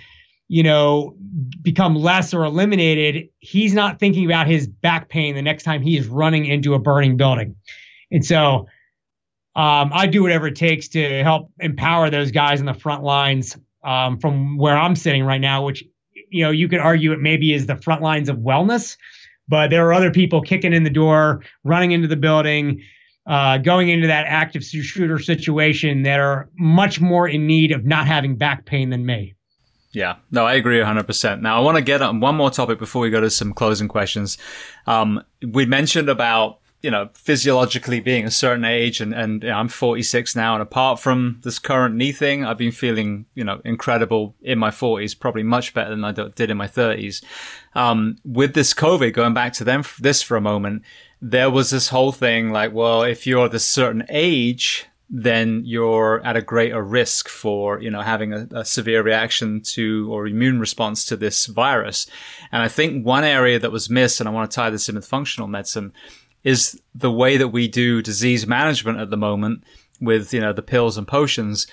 you 0.48 0.62
know, 0.62 1.14
become 1.62 1.94
less 1.94 2.34
or 2.34 2.44
eliminated, 2.44 3.28
he's 3.38 3.74
not 3.74 4.00
thinking 4.00 4.24
about 4.24 4.46
his 4.46 4.66
back 4.66 5.08
pain 5.08 5.34
the 5.34 5.42
next 5.42 5.62
time 5.62 5.82
he 5.82 5.96
is 5.96 6.08
running 6.08 6.46
into 6.46 6.74
a 6.74 6.78
burning 6.78 7.16
building. 7.16 7.54
And 8.10 8.24
so 8.24 8.66
um, 9.56 9.90
I 9.92 10.06
do 10.06 10.22
whatever 10.22 10.48
it 10.48 10.56
takes 10.56 10.88
to 10.88 11.22
help 11.22 11.50
empower 11.60 12.10
those 12.10 12.32
guys 12.32 12.60
in 12.60 12.66
the 12.66 12.74
front 12.74 13.02
lines 13.04 13.56
um, 13.84 14.18
from 14.18 14.56
where 14.56 14.76
I'm 14.76 14.96
sitting 14.96 15.24
right 15.24 15.40
now, 15.40 15.64
which 15.64 15.84
you 16.34 16.42
know, 16.42 16.50
you 16.50 16.68
could 16.68 16.80
argue 16.80 17.12
it 17.12 17.20
maybe 17.20 17.52
is 17.52 17.66
the 17.66 17.76
front 17.76 18.02
lines 18.02 18.28
of 18.28 18.38
wellness, 18.38 18.96
but 19.46 19.70
there 19.70 19.86
are 19.86 19.92
other 19.92 20.10
people 20.10 20.42
kicking 20.42 20.72
in 20.72 20.82
the 20.82 20.90
door, 20.90 21.44
running 21.62 21.92
into 21.92 22.08
the 22.08 22.16
building, 22.16 22.82
uh, 23.26 23.58
going 23.58 23.88
into 23.88 24.08
that 24.08 24.26
active 24.26 24.64
shooter 24.64 25.20
situation 25.20 26.02
that 26.02 26.18
are 26.18 26.50
much 26.58 27.00
more 27.00 27.28
in 27.28 27.46
need 27.46 27.70
of 27.70 27.84
not 27.84 28.08
having 28.08 28.34
back 28.34 28.64
pain 28.64 28.90
than 28.90 29.06
me. 29.06 29.32
Yeah, 29.92 30.16
no, 30.32 30.44
I 30.44 30.54
agree 30.54 30.80
100%. 30.80 31.40
Now, 31.40 31.56
I 31.56 31.60
want 31.60 31.76
to 31.76 31.82
get 31.82 32.02
on 32.02 32.18
one 32.18 32.34
more 32.34 32.50
topic 32.50 32.80
before 32.80 33.00
we 33.00 33.10
go 33.10 33.20
to 33.20 33.30
some 33.30 33.52
closing 33.52 33.86
questions. 33.86 34.36
Um, 34.88 35.22
we 35.52 35.66
mentioned 35.66 36.08
about 36.08 36.58
you 36.84 36.90
know, 36.90 37.08
physiologically 37.14 37.98
being 37.98 38.26
a 38.26 38.30
certain 38.30 38.66
age 38.66 39.00
and, 39.00 39.14
and 39.14 39.42
you 39.42 39.48
know, 39.48 39.54
I'm 39.54 39.68
46 39.68 40.36
now. 40.36 40.52
And 40.52 40.60
apart 40.60 41.00
from 41.00 41.40
this 41.42 41.58
current 41.58 41.94
knee 41.94 42.12
thing, 42.12 42.44
I've 42.44 42.58
been 42.58 42.72
feeling, 42.72 43.24
you 43.34 43.42
know, 43.42 43.62
incredible 43.64 44.34
in 44.42 44.58
my 44.58 44.68
40s, 44.68 45.18
probably 45.18 45.44
much 45.44 45.72
better 45.72 45.88
than 45.88 46.04
I 46.04 46.12
did 46.12 46.50
in 46.50 46.58
my 46.58 46.68
30s. 46.68 47.24
Um, 47.74 48.18
with 48.22 48.52
this 48.52 48.74
COVID, 48.74 49.14
going 49.14 49.32
back 49.32 49.54
to 49.54 49.64
them, 49.64 49.82
this 49.98 50.20
for 50.20 50.36
a 50.36 50.42
moment, 50.42 50.82
there 51.22 51.48
was 51.48 51.70
this 51.70 51.88
whole 51.88 52.12
thing 52.12 52.50
like, 52.50 52.74
well, 52.74 53.02
if 53.02 53.26
you're 53.26 53.48
this 53.48 53.64
certain 53.64 54.04
age, 54.10 54.84
then 55.08 55.62
you're 55.64 56.20
at 56.22 56.36
a 56.36 56.42
greater 56.42 56.82
risk 56.82 57.30
for, 57.30 57.80
you 57.80 57.90
know, 57.90 58.02
having 58.02 58.34
a, 58.34 58.46
a, 58.52 58.64
severe 58.64 59.02
reaction 59.02 59.60
to 59.60 60.12
or 60.12 60.26
immune 60.26 60.60
response 60.60 61.06
to 61.06 61.16
this 61.16 61.46
virus. 61.46 62.06
And 62.52 62.62
I 62.62 62.68
think 62.68 63.06
one 63.06 63.24
area 63.24 63.58
that 63.58 63.72
was 63.72 63.88
missed, 63.88 64.20
and 64.20 64.28
I 64.28 64.32
want 64.32 64.50
to 64.50 64.54
tie 64.54 64.70
this 64.70 64.88
in 64.88 64.96
with 64.96 65.06
functional 65.06 65.46
medicine, 65.46 65.92
is 66.44 66.80
the 66.94 67.10
way 67.10 67.36
that 67.38 67.48
we 67.48 67.66
do 67.66 68.02
disease 68.02 68.46
management 68.46 68.98
at 68.98 69.10
the 69.10 69.16
moment 69.16 69.64
with, 70.00 70.32
you 70.32 70.40
know, 70.40 70.52
the 70.52 70.62
pills 70.62 70.96
and 70.96 71.08
potions. 71.08 71.66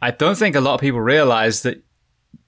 I 0.00 0.10
don't 0.10 0.38
think 0.38 0.56
a 0.56 0.60
lot 0.60 0.74
of 0.74 0.80
people 0.80 1.00
realize 1.00 1.62
that, 1.62 1.82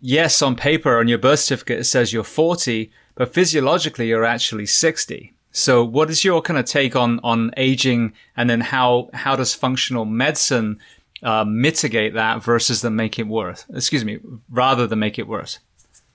yes, 0.00 0.40
on 0.40 0.56
paper 0.56 0.98
on 0.98 1.08
your 1.08 1.18
birth 1.18 1.40
certificate, 1.40 1.80
it 1.80 1.84
says 1.84 2.12
you're 2.12 2.24
40, 2.24 2.90
but 3.14 3.34
physiologically 3.34 4.08
you're 4.08 4.24
actually 4.24 4.66
60. 4.66 5.34
So 5.52 5.84
what 5.84 6.10
is 6.10 6.24
your 6.24 6.40
kind 6.40 6.58
of 6.58 6.64
take 6.64 6.96
on, 6.96 7.20
on 7.22 7.50
aging 7.56 8.14
and 8.36 8.48
then 8.48 8.60
how, 8.60 9.10
how 9.12 9.36
does 9.36 9.52
functional 9.52 10.04
medicine 10.04 10.78
uh, 11.22 11.44
mitigate 11.44 12.14
that 12.14 12.42
versus 12.42 12.80
than 12.80 12.96
make 12.96 13.18
it 13.18 13.26
worse? 13.26 13.66
Excuse 13.74 14.04
me, 14.04 14.20
rather 14.48 14.86
than 14.86 15.00
make 15.00 15.18
it 15.18 15.26
worse. 15.26 15.58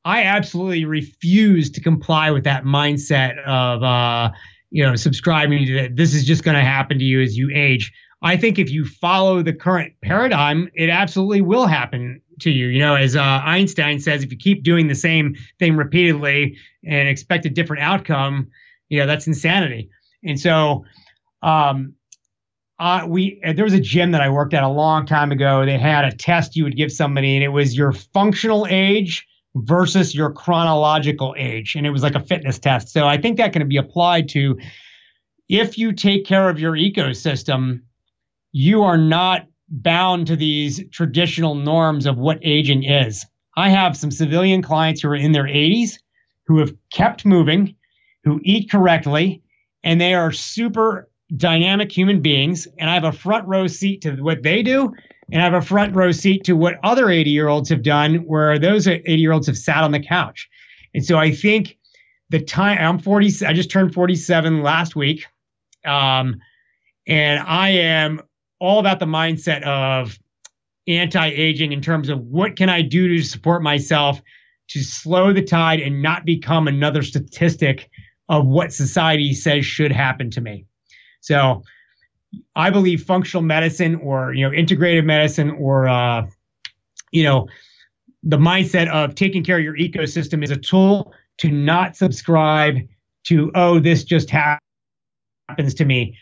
I 0.06 0.24
absolutely 0.24 0.86
refuse 0.86 1.70
to 1.72 1.82
comply 1.82 2.32
with 2.32 2.46
that 2.46 2.64
mindset 2.64 3.44
of, 3.44 3.84
uh, 3.84 4.32
you 4.76 4.84
know, 4.84 4.94
subscribing 4.98 5.66
to 5.66 5.74
that 5.74 5.96
this 5.96 6.14
is 6.14 6.26
just 6.26 6.44
going 6.44 6.58
to 6.58 6.62
happen 6.62 7.00
to 7.00 7.06
you 7.06 7.22
as 7.22 7.38
you 7.38 7.50
age. 7.56 7.94
I 8.22 8.36
think 8.36 8.60
if 8.60 8.70
you 8.70 8.84
follow 8.84 9.42
the 9.42 9.54
current 9.54 9.94
paradigm, 10.04 10.70
it 10.74 10.90
absolutely 10.90 11.40
will 11.40 11.66
happen 11.66 12.20
to 12.42 12.52
you. 12.52 12.68
You 12.68 12.80
know, 12.80 12.96
as 12.96 13.16
uh, 13.16 13.22
Einstein 13.22 14.02
says, 14.02 14.22
if 14.22 14.32
you 14.32 14.38
keep 14.38 14.64
doing 14.64 14.90
the 14.90 14.96
same 14.96 15.34
thing 15.60 15.78
repeatedly 15.78 16.58
and 16.84 17.08
expect 17.08 17.46
a 17.46 17.50
different 17.50 17.84
outcome, 17.84 18.50
you 18.90 19.00
know, 19.00 19.08
that's 19.08 19.28
insanity. 19.28 19.90
And 20.26 20.38
so, 20.38 20.84
um, 21.42 21.94
uh, 22.78 23.06
we 23.08 23.40
there 23.56 23.64
was 23.64 23.74
a 23.74 23.80
gym 23.80 24.12
that 24.12 24.20
I 24.20 24.28
worked 24.30 24.54
at 24.54 24.64
a 24.64 24.68
long 24.68 25.06
time 25.06 25.32
ago. 25.32 25.66
They 25.66 25.78
had 25.78 26.04
a 26.04 26.12
test 26.12 26.58
you 26.58 26.66
would 26.66 26.76
give 26.76 26.92
somebody, 26.92 27.34
and 27.36 27.46
it 27.46 27.54
was 27.54 27.78
your 27.78 27.94
functional 27.94 28.68
age 28.70 29.26
versus 29.56 30.14
your 30.14 30.32
chronological 30.32 31.34
age. 31.38 31.76
And 31.76 31.86
it 31.86 31.92
was 31.92 32.04
like 32.04 32.16
a 32.16 32.20
fitness 32.20 32.60
test. 32.60 32.90
So 32.90 33.08
I 33.08 33.18
think 33.18 33.38
that 33.38 33.54
can 33.54 33.68
be 33.68 33.78
applied 33.78 34.30
to 34.30 34.58
if 35.48 35.78
you 35.78 35.94
take 35.94 36.26
care 36.26 36.50
of 36.50 36.60
your 36.60 36.74
ecosystem, 36.74 37.82
you 38.52 38.84
are 38.84 38.98
not 38.98 39.48
bound 39.70 40.28
to 40.28 40.36
these 40.36 40.84
traditional 40.92 41.56
norms 41.56 42.06
of 42.06 42.18
what 42.18 42.40
aging 42.42 42.84
is. 42.84 43.26
I 43.58 43.70
have 43.70 43.96
some 43.98 44.12
civilian 44.12 44.62
clients 44.62 45.02
who 45.02 45.10
are 45.10 45.16
in 45.16 45.32
their 45.32 45.46
80s 45.46 45.98
who 46.46 46.60
have 46.60 46.74
kept 46.92 47.26
moving, 47.26 47.76
who 48.24 48.40
eat 48.44 48.70
correctly, 48.70 49.42
and 49.84 50.00
they 50.00 50.14
are 50.14 50.32
super 50.32 51.10
dynamic 51.36 51.92
human 51.92 52.22
beings. 52.22 52.68
And 52.78 52.90
I 52.90 52.94
have 52.94 53.04
a 53.04 53.12
front 53.12 53.48
row 53.48 53.68
seat 53.68 54.02
to 54.02 54.16
what 54.18 54.44
they 54.44 54.62
do 54.62 54.94
and 55.32 55.42
I 55.42 55.46
have 55.46 55.54
a 55.54 55.62
front 55.62 55.96
row 55.96 56.12
seat 56.12 56.44
to 56.46 56.54
what 56.54 56.80
other 56.84 57.10
80 57.10 57.30
year 57.30 57.48
olds 57.48 57.70
have 57.70 57.82
done, 57.82 58.18
where 58.26 58.60
those 58.60 58.88
80 58.88 59.14
year 59.16 59.32
olds 59.32 59.48
have 59.48 59.58
sat 59.58 59.84
on 59.84 59.92
the 59.92 60.00
couch. 60.00 60.50
And 60.94 61.04
so 61.04 61.18
I 61.18 61.32
think 61.32 61.78
the 62.30 62.40
time 62.40 62.78
I'm 62.80 63.00
40, 63.00 63.46
I 63.46 63.54
just 63.54 63.72
turned 63.72 63.94
47 63.94 64.62
last 64.62 64.96
week. 64.96 65.26
Um, 65.86 66.40
and 67.08 67.40
I 67.42 67.70
am 67.70 68.22
all 68.60 68.80
about 68.80 69.00
the 69.00 69.06
mindset 69.06 69.64
of 69.64 70.18
anti 70.88 71.28
aging 71.28 71.72
in 71.72 71.82
terms 71.82 72.10
of 72.10 72.20
what 72.20 72.56
can 72.56 72.70
I 72.70 72.82
do 72.82 73.08
to 73.08 73.24
support 73.24 73.62
myself 73.62 74.22
to 74.70 74.84
slow 74.84 75.34
the 75.34 75.44
tide 75.44 75.80
and 75.80 76.02
not 76.02 76.26
become 76.26 76.68
another 76.68 77.04
statistic 77.04 77.90
of 78.30 78.46
what 78.48 78.74
society 78.74 79.34
says 79.34 79.66
should 79.66 79.92
happen 79.92 80.32
to 80.32 80.42
me. 80.42 80.66
So 81.22 81.64
I 82.56 82.70
believe 82.70 83.04
functional 83.04 83.44
medicine 83.44 83.96
or 83.96 84.34
you 84.34 84.48
know 84.48 84.56
integrative 84.56 85.06
medicine 85.06 85.52
or 85.52 85.88
uh, 85.88 86.26
you 87.12 87.24
know 87.24 87.48
the 88.24 88.38
mindset 88.38 88.88
of 88.90 89.16
taking 89.16 89.44
care 89.44 89.58
of 89.58 89.64
your 89.64 89.78
ecosystem 89.78 90.44
is 90.44 90.52
a 90.52 90.58
tool 90.58 91.14
to 91.38 91.50
not 91.50 91.96
subscribe 91.96 92.78
to 93.26 93.52
oh 93.56 93.80
this 93.80 94.04
just 94.04 94.30
happens 94.30 95.74
to 95.76 95.86
me. 95.86 96.18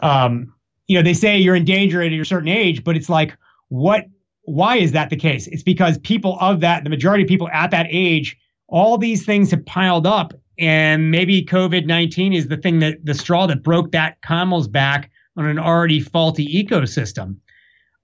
Um, 0.00 0.52
you 0.88 0.96
know 0.96 1.02
they 1.02 1.14
say 1.14 1.38
you're 1.38 1.54
in 1.54 1.64
danger 1.64 2.02
at 2.02 2.12
a 2.12 2.24
certain 2.24 2.48
age, 2.48 2.84
but 2.84 2.96
it's 2.96 3.08
like 3.08 3.36
what? 3.68 4.06
Why 4.44 4.76
is 4.76 4.92
that 4.92 5.10
the 5.10 5.16
case? 5.16 5.46
It's 5.48 5.62
because 5.62 5.98
people 5.98 6.36
of 6.40 6.60
that, 6.60 6.82
the 6.82 6.90
majority 6.90 7.22
of 7.22 7.28
people 7.28 7.48
at 7.50 7.70
that 7.70 7.86
age, 7.90 8.36
all 8.66 8.98
these 8.98 9.24
things 9.24 9.50
have 9.52 9.64
piled 9.66 10.06
up, 10.06 10.32
and 10.58 11.10
maybe 11.10 11.44
COVID 11.44 11.86
nineteen 11.86 12.32
is 12.32 12.48
the 12.48 12.56
thing 12.56 12.80
that 12.80 13.04
the 13.04 13.14
straw 13.14 13.46
that 13.46 13.62
broke 13.62 13.92
that 13.92 14.20
camel's 14.22 14.66
back 14.66 15.10
on 15.36 15.46
an 15.46 15.58
already 15.58 16.00
faulty 16.00 16.46
ecosystem. 16.46 17.36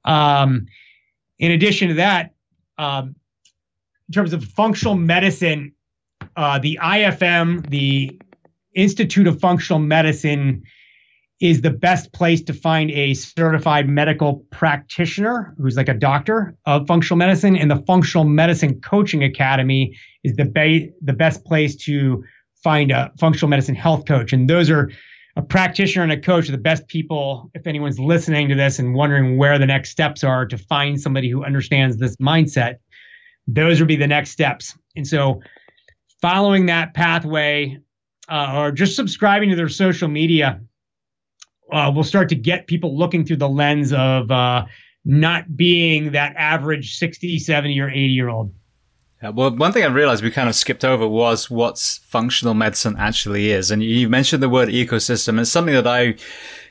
Um, 0.04 0.66
in 1.38 1.50
addition 1.50 1.88
to 1.88 1.94
that, 1.94 2.34
um, 2.78 3.16
in 4.08 4.12
terms 4.12 4.32
of 4.32 4.44
functional 4.44 4.94
medicine, 4.94 5.72
uh, 6.36 6.58
the 6.58 6.78
IFM, 6.82 7.68
the 7.68 8.20
Institute 8.74 9.26
of 9.26 9.40
Functional 9.40 9.80
Medicine, 9.80 10.62
is 11.40 11.60
the 11.60 11.70
best 11.70 12.12
place 12.12 12.40
to 12.42 12.54
find 12.54 12.90
a 12.92 13.12
certified 13.12 13.88
medical 13.88 14.36
practitioner 14.50 15.54
who's 15.58 15.76
like 15.76 15.88
a 15.88 15.94
doctor 15.94 16.56
of 16.64 16.86
functional 16.86 17.18
medicine. 17.18 17.56
And 17.56 17.70
the 17.70 17.82
Functional 17.86 18.24
Medicine 18.24 18.80
Coaching 18.80 19.22
Academy 19.22 19.94
is 20.24 20.36
the, 20.36 20.46
ba- 20.46 20.88
the 21.02 21.12
best 21.12 21.44
place 21.44 21.76
to 21.76 22.24
find 22.62 22.90
a 22.90 23.12
functional 23.18 23.50
medicine 23.50 23.74
health 23.74 24.06
coach. 24.06 24.32
And 24.32 24.48
those 24.48 24.70
are 24.70 24.90
a 25.36 25.42
practitioner 25.42 26.02
and 26.02 26.12
a 26.12 26.20
coach 26.20 26.48
are 26.48 26.52
the 26.52 26.58
best 26.58 26.88
people 26.88 27.50
if 27.54 27.66
anyone's 27.66 27.98
listening 27.98 28.48
to 28.48 28.54
this 28.54 28.78
and 28.78 28.94
wondering 28.94 29.36
where 29.36 29.58
the 29.58 29.66
next 29.66 29.90
steps 29.90 30.24
are 30.24 30.46
to 30.46 30.56
find 30.56 31.00
somebody 31.00 31.28
who 31.28 31.44
understands 31.44 31.98
this 31.98 32.16
mindset 32.16 32.76
those 33.46 33.78
would 33.78 33.88
be 33.88 33.96
the 33.96 34.06
next 34.06 34.30
steps. 34.30 34.76
And 34.96 35.06
so 35.06 35.40
following 36.20 36.66
that 36.66 36.94
pathway 36.94 37.78
uh, 38.28 38.52
or 38.56 38.72
just 38.72 38.96
subscribing 38.96 39.50
to 39.50 39.56
their 39.56 39.68
social 39.68 40.08
media 40.08 40.60
uh, 41.72 41.92
will 41.94 42.04
start 42.04 42.28
to 42.30 42.34
get 42.34 42.66
people 42.66 42.96
looking 42.96 43.24
through 43.24 43.36
the 43.36 43.48
lens 43.48 43.92
of 43.92 44.30
uh, 44.30 44.64
not 45.04 45.56
being 45.56 46.12
that 46.12 46.34
average 46.36 46.96
60 46.96 47.38
70 47.38 47.80
or 47.80 47.88
80 47.88 48.00
year 48.00 48.28
old 48.28 48.52
well, 49.30 49.54
one 49.54 49.72
thing 49.72 49.84
I 49.84 49.88
realized 49.88 50.22
we 50.22 50.30
kind 50.30 50.48
of 50.48 50.54
skipped 50.54 50.84
over 50.84 51.06
was 51.06 51.50
what 51.50 51.78
functional 52.04 52.54
medicine 52.54 52.96
actually 52.98 53.50
is. 53.50 53.70
And 53.70 53.82
you 53.82 54.08
mentioned 54.08 54.42
the 54.42 54.48
word 54.48 54.68
ecosystem. 54.68 55.40
It's 55.40 55.50
something 55.50 55.74
that 55.74 55.86
I 55.86 56.16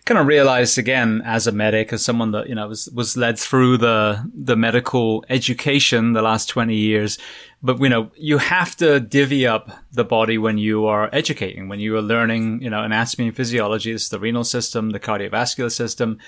kind 0.06 0.20
of 0.20 0.28
realized 0.28 0.78
again 0.78 1.22
as 1.26 1.48
a 1.48 1.52
medic, 1.52 1.92
as 1.92 2.06
someone 2.06 2.32
that, 2.32 2.48
you 2.48 2.56
know, 2.56 2.68
was, 2.68 2.90
was 2.90 3.18
led 3.18 3.40
through 3.40 3.78
the, 3.78 4.24
the 4.34 4.56
medical 4.56 5.26
education 5.30 6.14
the 6.14 6.22
last 6.22 6.48
20 6.48 6.76
years. 6.76 7.18
But, 7.64 7.80
you 7.80 7.90
know, 7.90 8.12
you 8.16 8.38
have 8.38 8.76
to 8.78 9.00
divvy 9.00 9.48
up 9.48 9.72
the 9.92 10.04
body 10.04 10.38
when 10.38 10.60
you 10.60 10.86
are 10.86 11.10
educating, 11.12 11.68
when 11.68 11.80
you 11.80 11.96
are 11.98 12.02
learning, 12.02 12.62
you 12.62 12.70
know, 12.70 12.84
anatomy 12.84 13.28
and 13.28 13.36
physiology. 13.36 13.92
It's 13.92 14.10
the 14.10 14.20
renal 14.20 14.44
system, 14.44 14.92
the 14.92 15.00
cardiovascular 15.00 15.72
system. 15.72 16.20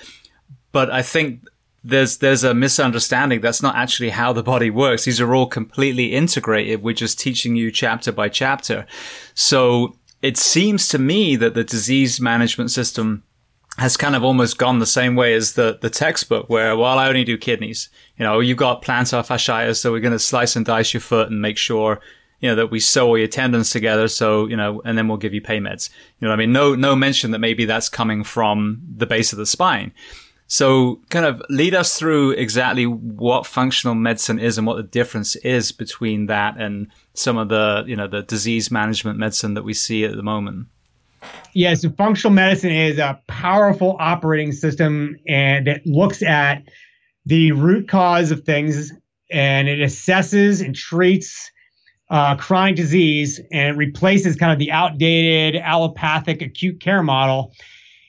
But 0.72 0.90
I 0.90 1.02
think 1.02 1.42
there's 1.84 2.18
there's 2.18 2.44
a 2.44 2.54
misunderstanding. 2.54 3.40
That's 3.40 3.62
not 3.62 3.76
actually 3.76 4.10
how 4.10 4.32
the 4.32 4.42
body 4.42 4.70
works. 4.70 5.04
These 5.04 5.20
are 5.20 5.34
all 5.34 5.46
completely 5.46 6.14
integrated. 6.14 6.82
We're 6.82 6.94
just 6.94 7.18
teaching 7.18 7.56
you 7.56 7.70
chapter 7.70 8.12
by 8.12 8.28
chapter. 8.28 8.86
So 9.34 9.96
it 10.22 10.36
seems 10.36 10.88
to 10.88 10.98
me 10.98 11.36
that 11.36 11.54
the 11.54 11.64
disease 11.64 12.20
management 12.20 12.70
system 12.70 13.22
has 13.78 13.96
kind 13.96 14.16
of 14.16 14.24
almost 14.24 14.58
gone 14.58 14.80
the 14.80 14.86
same 14.86 15.14
way 15.14 15.34
as 15.34 15.52
the, 15.52 15.78
the 15.80 15.90
textbook 15.90 16.50
where, 16.50 16.76
well, 16.76 16.98
I 16.98 17.06
only 17.06 17.22
do 17.22 17.38
kidneys. 17.38 17.88
You 18.16 18.24
know, 18.24 18.40
you've 18.40 18.58
got 18.58 18.82
plantar 18.82 19.24
fasciitis, 19.24 19.76
so 19.76 19.92
we're 19.92 20.00
going 20.00 20.12
to 20.12 20.18
slice 20.18 20.56
and 20.56 20.66
dice 20.66 20.92
your 20.92 21.00
foot 21.00 21.30
and 21.30 21.40
make 21.40 21.56
sure, 21.56 22.00
you 22.40 22.48
know, 22.48 22.56
that 22.56 22.72
we 22.72 22.80
sew 22.80 23.06
all 23.06 23.18
your 23.18 23.28
tendons 23.28 23.70
together. 23.70 24.08
So, 24.08 24.46
you 24.46 24.56
know, 24.56 24.82
and 24.84 24.98
then 24.98 25.06
we'll 25.06 25.16
give 25.16 25.32
you 25.32 25.40
pain 25.40 25.62
meds. 25.62 25.90
You 26.18 26.26
know 26.26 26.34
I 26.34 26.36
mean? 26.36 26.52
No, 26.52 26.74
no 26.74 26.96
mention 26.96 27.30
that 27.30 27.38
maybe 27.38 27.66
that's 27.66 27.88
coming 27.88 28.24
from 28.24 28.82
the 28.96 29.06
base 29.06 29.32
of 29.32 29.38
the 29.38 29.46
spine. 29.46 29.92
So 30.50 31.00
kind 31.10 31.26
of 31.26 31.42
lead 31.50 31.74
us 31.74 31.98
through 31.98 32.30
exactly 32.32 32.86
what 32.86 33.46
functional 33.46 33.94
medicine 33.94 34.38
is 34.38 34.56
and 34.56 34.66
what 34.66 34.78
the 34.78 34.82
difference 34.82 35.36
is 35.36 35.72
between 35.72 36.26
that 36.26 36.56
and 36.58 36.90
some 37.12 37.36
of 37.36 37.50
the, 37.50 37.84
you 37.86 37.94
know, 37.94 38.08
the 38.08 38.22
disease 38.22 38.70
management 38.70 39.18
medicine 39.18 39.52
that 39.54 39.62
we 39.62 39.74
see 39.74 40.04
at 40.04 40.16
the 40.16 40.22
moment. 40.22 40.68
Yeah, 41.52 41.74
so 41.74 41.90
functional 41.90 42.32
medicine 42.32 42.70
is 42.72 42.98
a 42.98 43.20
powerful 43.26 43.96
operating 44.00 44.52
system 44.52 45.16
and 45.28 45.68
it 45.68 45.86
looks 45.86 46.22
at 46.22 46.62
the 47.26 47.52
root 47.52 47.86
cause 47.86 48.30
of 48.30 48.44
things 48.44 48.90
and 49.30 49.68
it 49.68 49.80
assesses 49.80 50.64
and 50.64 50.74
treats 50.74 51.50
uh, 52.08 52.36
chronic 52.36 52.74
disease 52.74 53.38
and 53.52 53.74
it 53.74 53.76
replaces 53.76 54.36
kind 54.36 54.50
of 54.50 54.58
the 54.58 54.72
outdated 54.72 55.60
allopathic 55.60 56.40
acute 56.40 56.80
care 56.80 57.02
model 57.02 57.52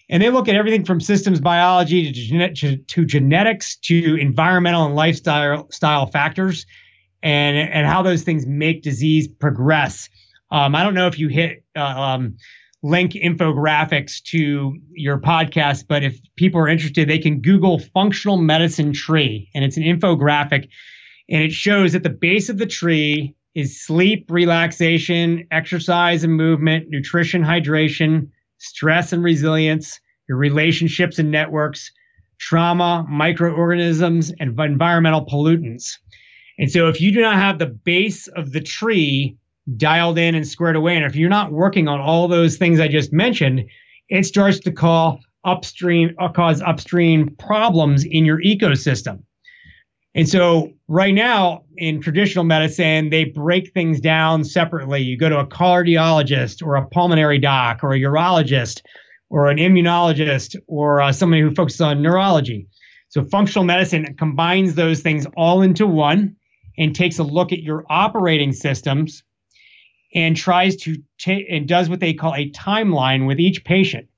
and 0.09 0.21
they 0.23 0.29
look 0.29 0.47
at 0.47 0.55
everything 0.55 0.85
from 0.85 0.99
systems 0.99 1.39
biology 1.39 2.11
to, 2.11 2.53
to, 2.53 2.77
to 2.77 3.05
genetics 3.05 3.75
to 3.77 4.15
environmental 4.15 4.85
and 4.85 4.95
lifestyle 4.95 5.69
style 5.71 6.07
factors 6.07 6.65
and, 7.21 7.57
and 7.57 7.85
how 7.85 8.01
those 8.01 8.23
things 8.23 8.45
make 8.45 8.81
disease 8.81 9.27
progress. 9.27 10.09
Um, 10.51 10.75
I 10.75 10.83
don't 10.83 10.95
know 10.95 11.07
if 11.07 11.19
you 11.19 11.27
hit 11.27 11.63
uh, 11.75 11.81
um, 11.81 12.37
link 12.81 13.11
infographics 13.11 14.23
to 14.23 14.77
your 14.91 15.19
podcast, 15.19 15.85
but 15.87 16.03
if 16.03 16.19
people 16.37 16.59
are 16.59 16.67
interested, 16.67 17.07
they 17.07 17.19
can 17.19 17.41
Google 17.41 17.79
functional 17.79 18.37
medicine 18.37 18.93
tree, 18.93 19.49
and 19.53 19.63
it's 19.63 19.77
an 19.77 19.83
infographic, 19.83 20.69
and 21.29 21.43
it 21.43 21.51
shows 21.51 21.93
at 21.93 22.03
the 22.03 22.09
base 22.09 22.49
of 22.49 22.57
the 22.57 22.65
tree 22.65 23.35
is 23.53 23.81
sleep, 23.81 24.31
relaxation, 24.31 25.45
exercise 25.51 26.23
and 26.23 26.33
movement, 26.33 26.85
nutrition, 26.89 27.43
hydration, 27.43 28.29
stress 28.59 29.11
and 29.11 29.23
resilience, 29.23 29.99
your 30.27 30.37
relationships 30.37 31.17
and 31.19 31.31
networks, 31.31 31.91
trauma, 32.37 33.05
microorganisms, 33.09 34.31
and 34.39 34.57
environmental 34.59 35.25
pollutants. 35.25 35.97
And 36.57 36.71
so 36.71 36.87
if 36.87 37.01
you 37.01 37.11
do 37.11 37.21
not 37.21 37.35
have 37.35 37.57
the 37.57 37.67
base 37.67 38.27
of 38.27 38.51
the 38.51 38.61
tree 38.61 39.37
dialed 39.77 40.17
in 40.17 40.35
and 40.35 40.47
squared 40.47 40.75
away, 40.75 40.95
and 40.95 41.05
if 41.05 41.15
you're 41.15 41.29
not 41.29 41.51
working 41.51 41.87
on 41.87 41.99
all 41.99 42.27
those 42.27 42.57
things 42.57 42.79
I 42.79 42.87
just 42.87 43.11
mentioned, 43.11 43.65
it 44.09 44.25
starts 44.25 44.59
to 44.61 44.71
call 44.71 45.19
upstream 45.45 46.13
uh, 46.19 46.29
cause 46.29 46.61
upstream 46.61 47.35
problems 47.37 48.03
in 48.03 48.25
your 48.25 48.41
ecosystem. 48.41 49.23
And 50.19 50.27
so 50.27 50.73
right 50.89 51.13
now 51.13 51.63
in 51.77 52.01
traditional 52.01 52.43
medicine, 52.43 53.09
they 53.09 53.23
break 53.23 53.71
things 53.71 54.01
down 54.01 54.43
separately. 54.43 55.01
You 55.01 55.17
go 55.17 55.29
to 55.29 55.39
a 55.39 55.47
cardiologist 55.47 56.61
or 56.61 56.75
a 56.75 56.85
pulmonary 56.85 57.39
doc 57.39 57.85
or 57.85 57.93
a 57.93 57.97
urologist 57.97 58.81
or 59.29 59.49
an 59.49 59.59
immunologist 59.59 60.57
or 60.67 61.01
uh, 61.01 61.13
somebody 61.13 61.41
who 61.41 61.55
focuses 61.55 61.79
on 61.79 62.01
neurology. 62.01 62.67
So 63.07 63.23
functional 63.23 63.63
medicine 63.63 64.13
combines 64.17 64.75
those 64.75 64.99
things 64.99 65.25
all 65.37 65.61
into 65.61 65.87
one 65.87 66.35
and 66.77 66.93
takes 66.93 67.19
a 67.19 67.23
look 67.23 67.53
at 67.53 67.63
your 67.63 67.85
operating 67.89 68.51
systems 68.51 69.23
and 70.13 70.35
tries 70.35 70.75
to 70.75 70.97
take 71.17 71.45
and 71.49 71.65
does 71.65 71.87
what 71.87 72.01
they 72.01 72.13
call 72.13 72.35
a 72.35 72.51
timeline 72.51 73.25
with 73.25 73.39
each 73.39 73.63
patient. 73.63 74.08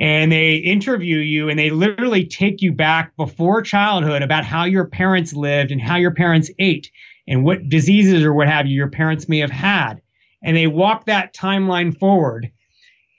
And 0.00 0.30
they 0.30 0.56
interview 0.56 1.18
you 1.18 1.48
and 1.48 1.58
they 1.58 1.70
literally 1.70 2.24
take 2.24 2.62
you 2.62 2.72
back 2.72 3.16
before 3.16 3.62
childhood 3.62 4.22
about 4.22 4.44
how 4.44 4.64
your 4.64 4.86
parents 4.86 5.32
lived 5.32 5.72
and 5.72 5.80
how 5.80 5.96
your 5.96 6.14
parents 6.14 6.50
ate 6.58 6.90
and 7.26 7.44
what 7.44 7.68
diseases 7.68 8.22
or 8.22 8.32
what 8.32 8.48
have 8.48 8.66
you 8.66 8.76
your 8.76 8.90
parents 8.90 9.28
may 9.28 9.38
have 9.38 9.50
had. 9.50 10.00
And 10.42 10.56
they 10.56 10.68
walk 10.68 11.06
that 11.06 11.34
timeline 11.34 11.98
forward 11.98 12.50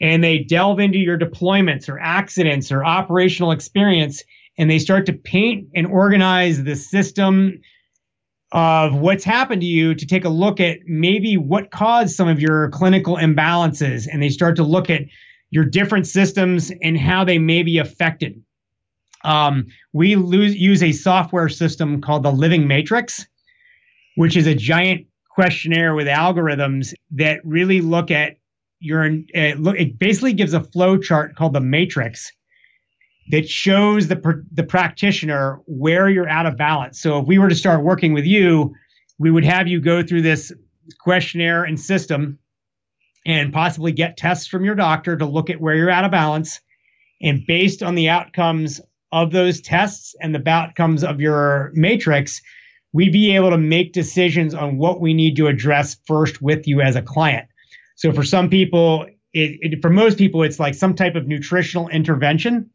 and 0.01 0.23
they 0.23 0.39
delve 0.39 0.79
into 0.79 0.97
your 0.97 1.17
deployments 1.17 1.89
or 1.89 1.99
accidents 1.99 2.71
or 2.71 2.85
operational 2.85 3.51
experience 3.51 4.23
and 4.57 4.69
they 4.69 4.79
start 4.79 5.05
to 5.05 5.13
paint 5.13 5.69
and 5.75 5.87
organize 5.87 6.63
the 6.63 6.75
system 6.75 7.59
of 8.51 8.95
what's 8.95 9.23
happened 9.23 9.61
to 9.61 9.67
you 9.67 9.93
to 9.93 10.05
take 10.05 10.25
a 10.25 10.29
look 10.29 10.59
at 10.59 10.79
maybe 10.85 11.37
what 11.37 11.71
caused 11.71 12.15
some 12.15 12.27
of 12.27 12.39
your 12.39 12.69
clinical 12.69 13.15
imbalances 13.15 14.07
and 14.11 14.23
they 14.23 14.29
start 14.29 14.55
to 14.55 14.63
look 14.63 14.89
at 14.89 15.03
your 15.51 15.65
different 15.65 16.07
systems 16.07 16.71
and 16.81 16.97
how 16.97 17.23
they 17.23 17.39
may 17.39 17.63
be 17.63 17.77
affected 17.77 18.41
um, 19.25 19.65
we 19.91 20.15
lose, 20.15 20.55
use 20.55 20.81
a 20.81 20.93
software 20.93 21.49
system 21.49 21.99
called 22.01 22.23
the 22.23 22.31
living 22.31 22.67
matrix 22.67 23.25
which 24.15 24.35
is 24.35 24.47
a 24.47 24.55
giant 24.55 25.05
questionnaire 25.29 25.95
with 25.95 26.07
algorithms 26.07 26.93
that 27.11 27.39
really 27.45 27.81
look 27.81 28.11
at 28.11 28.35
you're 28.79 29.03
in, 29.03 29.25
it, 29.29 29.57
it 29.77 29.99
basically 29.99 30.33
gives 30.33 30.53
a 30.53 30.63
flow 30.63 30.97
chart 30.97 31.35
called 31.35 31.53
the 31.53 31.61
matrix 31.61 32.31
that 33.29 33.47
shows 33.47 34.07
the 34.07 34.43
the 34.51 34.63
practitioner 34.63 35.59
where 35.65 36.09
you're 36.09 36.29
out 36.29 36.45
of 36.45 36.57
balance. 36.57 36.99
So 36.99 37.19
if 37.19 37.27
we 37.27 37.37
were 37.37 37.49
to 37.49 37.55
start 37.55 37.83
working 37.83 38.13
with 38.13 38.25
you, 38.25 38.73
we 39.19 39.31
would 39.31 39.45
have 39.45 39.67
you 39.67 39.79
go 39.79 40.01
through 40.01 40.23
this 40.23 40.51
questionnaire 40.99 41.63
and 41.63 41.79
system 41.79 42.39
and 43.29 43.53
possibly 43.53 43.91
get 43.91 44.17
tests 44.17 44.47
from 44.47 44.65
your 44.65 44.73
doctor 44.73 45.15
to 45.15 45.25
look 45.25 45.51
at 45.51 45.61
where 45.61 45.75
you're 45.75 45.91
out 45.91 46.03
of 46.03 46.09
balance 46.09 46.59
and 47.21 47.45
based 47.45 47.83
on 47.83 47.93
the 47.93 48.09
outcomes 48.09 48.81
of 49.11 49.31
those 49.31 49.61
tests 49.61 50.15
and 50.19 50.33
the 50.33 50.49
outcomes 50.49 51.03
of 51.03 51.21
your 51.21 51.71
matrix, 51.73 52.41
we'd 52.91 53.13
be 53.13 53.35
able 53.35 53.51
to 53.51 53.57
make 53.57 53.93
decisions 53.93 54.55
on 54.55 54.77
what 54.77 54.99
we 54.99 55.13
need 55.13 55.35
to 55.35 55.47
address 55.47 55.97
first 56.07 56.41
with 56.41 56.67
you 56.67 56.81
as 56.81 56.95
a 56.95 57.03
client. 57.03 57.47
So 57.95 58.11
for 58.11 58.23
some 58.23 58.49
people, 58.49 59.05
it, 59.33 59.59
it, 59.61 59.81
for 59.81 59.91
most 59.91 60.17
people, 60.17 60.41
it's 60.41 60.59
like 60.59 60.73
some 60.73 60.95
type 60.95 61.15
of 61.15 61.27
nutritional 61.27 61.87
intervention. 61.89 62.71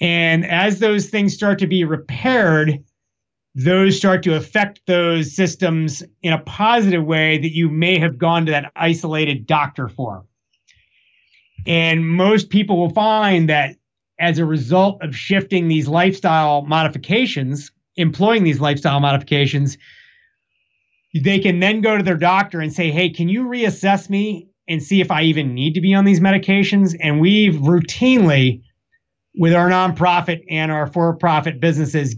And 0.00 0.44
as 0.44 0.80
those 0.80 1.10
things 1.10 1.32
start 1.32 1.60
to 1.60 1.68
be 1.68 1.84
repaired, 1.84 2.82
those 3.54 3.96
start 3.96 4.22
to 4.24 4.34
affect 4.34 4.80
those 4.86 5.34
systems 5.34 6.02
in 6.22 6.32
a 6.32 6.38
positive 6.40 7.04
way 7.04 7.38
that 7.38 7.52
you 7.52 7.68
may 7.68 7.98
have 7.98 8.18
gone 8.18 8.46
to 8.46 8.52
that 8.52 8.72
isolated 8.74 9.46
doctor 9.46 9.88
for. 9.88 10.24
And 11.66 12.06
most 12.08 12.50
people 12.50 12.78
will 12.78 12.90
find 12.90 13.48
that 13.48 13.76
as 14.18 14.38
a 14.38 14.44
result 14.44 15.02
of 15.02 15.16
shifting 15.16 15.68
these 15.68 15.88
lifestyle 15.88 16.62
modifications, 16.62 17.70
employing 17.96 18.44
these 18.44 18.60
lifestyle 18.60 19.00
modifications, 19.00 19.78
they 21.22 21.38
can 21.38 21.60
then 21.60 21.80
go 21.80 21.96
to 21.96 22.02
their 22.02 22.16
doctor 22.16 22.60
and 22.60 22.72
say, 22.72 22.90
Hey, 22.90 23.08
can 23.08 23.28
you 23.28 23.44
reassess 23.44 24.10
me 24.10 24.48
and 24.68 24.82
see 24.82 25.00
if 25.00 25.10
I 25.10 25.22
even 25.22 25.54
need 25.54 25.74
to 25.74 25.80
be 25.80 25.94
on 25.94 26.04
these 26.04 26.20
medications? 26.20 26.96
And 27.00 27.20
we've 27.20 27.54
routinely, 27.54 28.62
with 29.36 29.54
our 29.54 29.68
nonprofit 29.68 30.44
and 30.50 30.72
our 30.72 30.86
for 30.86 31.14
profit 31.14 31.60
businesses, 31.60 32.16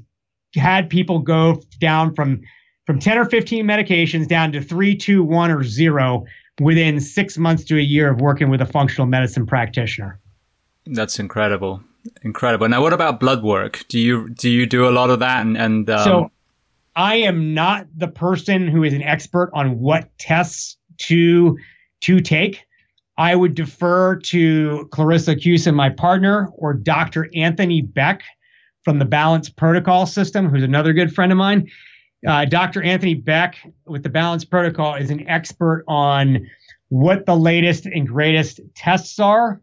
had 0.55 0.89
people 0.89 1.19
go 1.19 1.63
down 1.81 2.15
from 2.15 2.41
from 2.87 3.01
10 3.01 3.19
or 3.19 3.25
15 3.25 3.65
medications 3.65 4.29
down 4.29 4.53
to 4.53 4.63
three, 4.63 4.95
two, 4.95 5.23
one, 5.23 5.51
or 5.51 5.65
zero 5.65 6.25
within 6.61 7.01
six 7.01 7.37
months 7.37 7.65
to 7.65 7.77
a 7.77 7.83
year 7.83 8.11
of 8.11 8.21
working 8.21 8.49
with 8.49 8.61
a 8.61 8.67
functional 8.67 9.07
medicine 9.07 9.45
practitioner. 9.45 10.21
That's 10.87 11.19
incredible, 11.19 11.83
incredible. 12.23 12.69
Now, 12.69 12.81
what 12.81 12.93
about 12.93 13.19
blood 13.19 13.43
work? 13.43 13.85
Do 13.89 13.99
you 13.99 14.31
do 14.31 14.49
you 14.49 14.67
do 14.67 14.89
a 14.89 14.91
lot 14.91 15.11
of 15.11 15.19
that? 15.19 15.45
And, 15.45 15.57
and 15.57 15.91
um... 15.91 16.05
so, 16.05 16.31
I 16.95 17.17
am 17.17 17.53
not 17.53 17.87
the 17.95 18.09
person 18.09 18.69
who 18.69 18.85
is 18.85 18.95
an 18.95 19.03
expert 19.03 19.51
on 19.53 19.81
what 19.81 20.09
tests 20.19 20.77
to 20.99 21.59
to 22.03 22.21
take. 22.21 22.65
I 23.19 23.35
would 23.35 23.55
defer 23.55 24.17
to 24.17 24.89
Clarissa 24.93 25.37
Cusin, 25.37 25.75
my 25.75 25.89
partner, 25.91 26.51
or 26.55 26.75
Dr. 26.75 27.29
Anthony 27.35 27.81
Beck 27.81 28.23
from 28.87 29.01
the 29.01 29.05
Balance 29.05 29.49
Protocol 29.49 30.07
System, 30.07 30.49
who's 30.49 30.63
another 30.63 30.93
good 30.93 31.13
friend 31.13 31.33
of 31.33 31.39
mine. 31.39 31.69
Uh, 32.25 32.45
Dr. 32.45 32.85
Anthony 32.85 33.15
Beck 33.15 33.57
with 33.85 34.05
the 34.05 34.09
Balance 34.09 34.45
Protocol 34.45 34.95
is 34.95 35.11
an 35.11 35.29
expert 35.29 35.83
on 35.89 36.49
what 36.89 37.27
the 37.27 37.35
latest 37.35 37.87
and 37.87 38.07
greatest 38.07 38.61
tests 38.77 39.19
are, 39.19 39.61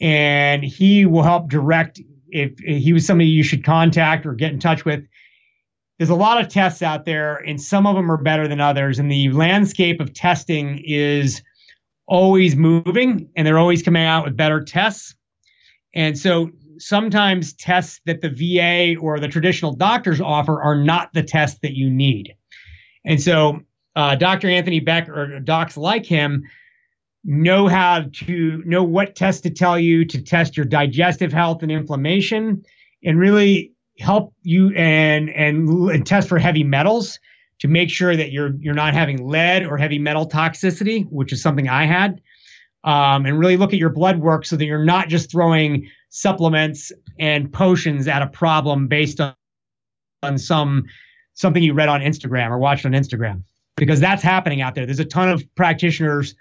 and 0.00 0.64
he 0.64 1.06
will 1.06 1.22
help 1.22 1.48
direct 1.48 2.00
if, 2.30 2.54
if 2.58 2.82
he 2.82 2.92
was 2.92 3.06
somebody 3.06 3.30
you 3.30 3.44
should 3.44 3.64
contact 3.64 4.26
or 4.26 4.34
get 4.34 4.52
in 4.52 4.58
touch 4.58 4.84
with. 4.84 5.04
There's 5.98 6.10
a 6.10 6.16
lot 6.16 6.44
of 6.44 6.48
tests 6.48 6.82
out 6.82 7.04
there, 7.04 7.36
and 7.36 7.62
some 7.62 7.86
of 7.86 7.94
them 7.94 8.10
are 8.10 8.20
better 8.20 8.48
than 8.48 8.60
others. 8.60 8.98
And 8.98 9.08
the 9.08 9.30
landscape 9.30 10.00
of 10.00 10.12
testing 10.12 10.82
is 10.84 11.40
always 12.08 12.56
moving, 12.56 13.30
and 13.36 13.46
they're 13.46 13.60
always 13.60 13.84
coming 13.84 14.02
out 14.02 14.24
with 14.24 14.36
better 14.36 14.60
tests. 14.60 15.14
And 15.94 16.18
so 16.18 16.50
sometimes 16.80 17.52
tests 17.52 18.00
that 18.06 18.20
the 18.20 18.30
VA 18.30 18.98
or 19.00 19.20
the 19.20 19.28
traditional 19.28 19.74
doctors 19.74 20.20
offer 20.20 20.60
are 20.62 20.76
not 20.76 21.12
the 21.12 21.22
tests 21.22 21.58
that 21.62 21.74
you 21.74 21.90
need. 21.90 22.34
And 23.04 23.20
so 23.20 23.60
uh, 23.96 24.14
Dr. 24.14 24.48
Anthony 24.48 24.80
Beck 24.80 25.08
or 25.08 25.40
docs 25.40 25.76
like 25.76 26.06
him 26.06 26.44
know 27.24 27.68
how 27.68 28.04
to 28.12 28.62
know 28.64 28.82
what 28.82 29.14
tests 29.14 29.42
to 29.42 29.50
tell 29.50 29.78
you 29.78 30.04
to 30.06 30.22
test 30.22 30.56
your 30.56 30.66
digestive 30.66 31.32
health 31.32 31.62
and 31.62 31.70
inflammation 31.70 32.62
and 33.04 33.18
really 33.18 33.72
help 33.98 34.34
you 34.42 34.72
and 34.74 35.28
and, 35.30 35.68
and 35.90 36.06
test 36.06 36.28
for 36.28 36.38
heavy 36.38 36.64
metals 36.64 37.18
to 37.58 37.68
make 37.68 37.90
sure 37.90 38.16
that 38.16 38.32
you're 38.32 38.54
you're 38.60 38.74
not 38.74 38.94
having 38.94 39.26
lead 39.26 39.66
or 39.66 39.76
heavy 39.76 39.98
metal 39.98 40.28
toxicity, 40.28 41.06
which 41.10 41.32
is 41.32 41.42
something 41.42 41.68
I 41.68 41.84
had. 41.84 42.20
Um, 42.82 43.26
and 43.26 43.38
really 43.38 43.58
look 43.58 43.74
at 43.74 43.78
your 43.78 43.90
blood 43.90 44.18
work 44.18 44.46
so 44.46 44.56
that 44.56 44.64
you're 44.64 44.86
not 44.86 45.08
just 45.08 45.30
throwing 45.30 45.90
supplements 46.10 46.92
and 47.18 47.52
potions 47.52 48.06
at 48.06 48.20
a 48.20 48.26
problem 48.26 48.88
based 48.88 49.20
on, 49.20 49.34
on 50.22 50.36
some 50.36 50.84
something 51.34 51.62
you 51.62 51.72
read 51.72 51.88
on 51.88 52.00
Instagram 52.00 52.50
or 52.50 52.58
watched 52.58 52.84
on 52.84 52.92
Instagram 52.92 53.42
because 53.76 53.98
that's 53.98 54.22
happening 54.22 54.60
out 54.60 54.74
there. 54.74 54.84
There's 54.84 55.00
a 55.00 55.04
ton 55.04 55.30
of 55.30 55.42
practitioners 55.54 56.34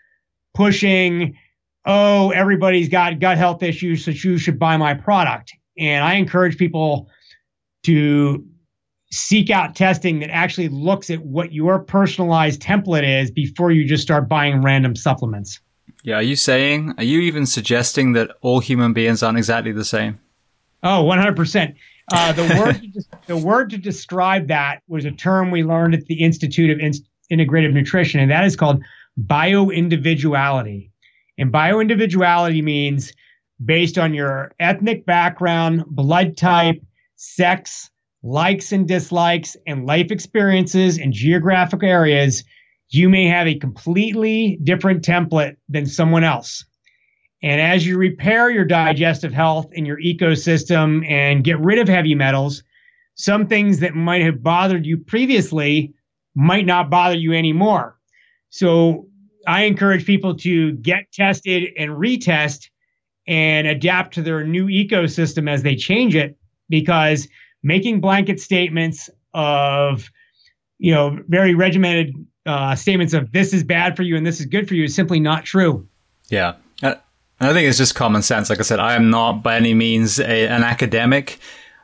pushing, 0.53 1.37
oh, 1.85 2.31
everybody's 2.31 2.89
got 2.89 3.19
gut 3.19 3.37
health 3.37 3.63
issues, 3.63 4.03
so 4.03 4.11
you 4.11 4.37
should 4.37 4.59
buy 4.59 4.75
my 4.75 4.93
product. 4.93 5.53
And 5.77 6.03
I 6.03 6.15
encourage 6.15 6.57
people 6.57 7.09
to 7.83 8.45
seek 9.11 9.49
out 9.49 9.75
testing 9.75 10.19
that 10.19 10.29
actually 10.29 10.67
looks 10.67 11.09
at 11.09 11.19
what 11.21 11.53
your 11.53 11.79
personalized 11.79 12.61
template 12.61 13.07
is 13.21 13.31
before 13.31 13.71
you 13.71 13.85
just 13.85 14.03
start 14.03 14.27
buying 14.27 14.61
random 14.61 14.95
supplements. 14.95 15.59
Yeah, 16.03 16.15
are 16.15 16.23
you 16.23 16.35
saying, 16.35 16.93
are 16.97 17.03
you 17.03 17.19
even 17.21 17.45
suggesting 17.45 18.13
that 18.13 18.31
all 18.41 18.59
human 18.59 18.93
beings 18.93 19.21
aren't 19.21 19.37
exactly 19.37 19.71
the 19.71 19.85
same? 19.85 20.19
Oh, 20.81 21.03
100%. 21.03 21.75
Uh, 22.11 22.31
the 22.31 22.43
word 22.59 22.81
to, 22.81 23.03
the 23.27 23.37
word 23.37 23.69
to 23.71 23.77
describe 23.77 24.47
that 24.47 24.81
was 24.87 25.05
a 25.05 25.11
term 25.11 25.51
we 25.51 25.63
learned 25.63 25.93
at 25.93 26.05
the 26.05 26.21
Institute 26.23 26.69
of 26.69 26.79
In- 26.79 26.93
Integrative 27.31 27.73
Nutrition, 27.73 28.19
and 28.19 28.31
that 28.31 28.45
is 28.45 28.55
called 28.55 28.81
bioindividuality. 29.21 30.89
And 31.37 31.51
bioindividuality 31.51 32.63
means 32.63 33.13
based 33.63 33.97
on 33.97 34.13
your 34.13 34.53
ethnic 34.59 35.05
background, 35.05 35.83
blood 35.87 36.37
type, 36.37 36.81
sex, 37.15 37.89
likes 38.23 38.71
and 38.71 38.87
dislikes, 38.87 39.55
and 39.67 39.85
life 39.85 40.11
experiences 40.11 40.97
in 40.97 41.11
geographic 41.11 41.83
areas, 41.83 42.43
you 42.89 43.09
may 43.09 43.25
have 43.25 43.47
a 43.47 43.55
completely 43.55 44.59
different 44.63 45.03
template 45.03 45.55
than 45.67 45.85
someone 45.85 46.23
else. 46.23 46.65
And 47.41 47.61
as 47.61 47.85
you 47.85 47.97
repair 47.97 48.49
your 48.49 48.65
digestive 48.65 49.31
health 49.31 49.67
and 49.75 49.87
your 49.87 49.99
ecosystem 50.01 51.07
and 51.09 51.43
get 51.43 51.59
rid 51.59 51.79
of 51.79 51.87
heavy 51.87 52.15
metals, 52.15 52.63
some 53.15 53.47
things 53.47 53.79
that 53.79 53.95
might 53.95 54.21
have 54.21 54.43
bothered 54.43 54.85
you 54.85 54.97
previously 54.97 55.93
might 56.35 56.65
not 56.65 56.89
bother 56.89 57.15
you 57.15 57.33
anymore. 57.33 57.97
So 58.49 59.07
I 59.47 59.63
encourage 59.63 60.05
people 60.05 60.35
to 60.37 60.73
get 60.73 61.11
tested 61.11 61.69
and 61.77 61.91
retest 61.91 62.69
and 63.27 63.67
adapt 63.67 64.13
to 64.15 64.21
their 64.21 64.43
new 64.43 64.67
ecosystem 64.67 65.49
as 65.49 65.63
they 65.63 65.75
change 65.75 66.15
it 66.15 66.37
because 66.67 67.27
making 67.63 68.01
blanket 68.01 68.39
statements 68.39 69.09
of 69.33 70.09
you 70.77 70.93
know 70.93 71.19
very 71.27 71.53
regimented 71.53 72.15
uh, 72.49 72.75
statements 72.75 73.13
of 73.13 73.31
this 73.31 73.53
is 73.53 73.63
bad 73.63 73.95
for 73.95 74.03
you 74.03 74.17
and 74.17 74.25
this 74.25 74.39
is 74.39 74.45
good 74.45 74.67
for 74.67 74.73
you 74.73 74.85
is 74.85 74.95
simply 74.95 75.19
not 75.19 75.45
true. 75.45 75.87
Yeah. 76.29 76.55
I 77.41 77.53
think 77.53 77.69
it's 77.69 77.77
just 77.77 77.95
common 77.95 78.21
sense. 78.21 78.49
Like 78.49 78.59
I 78.59 78.63
said, 78.63 78.79
I 78.79 78.95
am 78.95 79.09
not 79.09 79.43
by 79.43 79.55
any 79.55 79.73
means 79.73 80.19
a, 80.19 80.47
an 80.47 80.63
academic, 80.63 81.39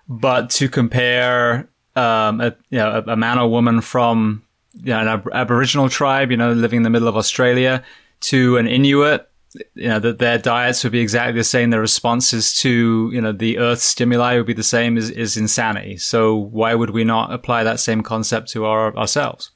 but 0.10 0.50
to 0.52 0.68
compare 0.68 1.70
um, 1.96 2.42
a, 2.42 2.56
you 2.70 2.80
know, 2.80 3.04
a, 3.08 3.16
man 3.16 3.40
or 3.40 3.50
woman 3.50 3.80
from 3.80 4.44
you 4.74 4.92
know, 4.92 5.00
an 5.00 5.08
ab- 5.08 5.30
Aboriginal 5.32 5.88
tribe, 5.88 6.30
you 6.30 6.38
know, 6.38 6.52
living 6.52 6.78
in 6.78 6.84
the 6.84 6.90
middle 6.90 7.08
of 7.08 7.16
Australia, 7.16 7.84
to 8.22 8.58
an 8.58 8.68
Inuit, 8.68 9.30
you 9.76 9.88
know, 9.88 10.00
that 10.00 10.20
their 10.20 10.38
diets 10.38 10.84
would 10.84 10.92
be 10.92 11.00
exactly 11.00 11.40
the 11.40 11.44
same. 11.46 11.70
Their 11.70 11.80
responses 11.80 12.54
to, 12.56 13.10
you 13.14 13.22
know, 13.22 13.32
the 13.32 13.58
earth 13.58 13.80
stimuli 13.80 14.36
would 14.36 14.46
be 14.46 14.54
the 14.54 14.64
same 14.64 14.98
is, 14.98 15.10
is 15.10 15.38
insanity. 15.38 15.96
So 15.96 16.36
why 16.36 16.76
would 16.76 16.90
we 16.90 17.06
not 17.06 17.32
apply 17.32 17.64
that 17.64 17.80
same 17.80 18.04
concept 18.04 18.50
to 18.50 18.66
our, 18.66 18.96
ourselves? 18.98 19.52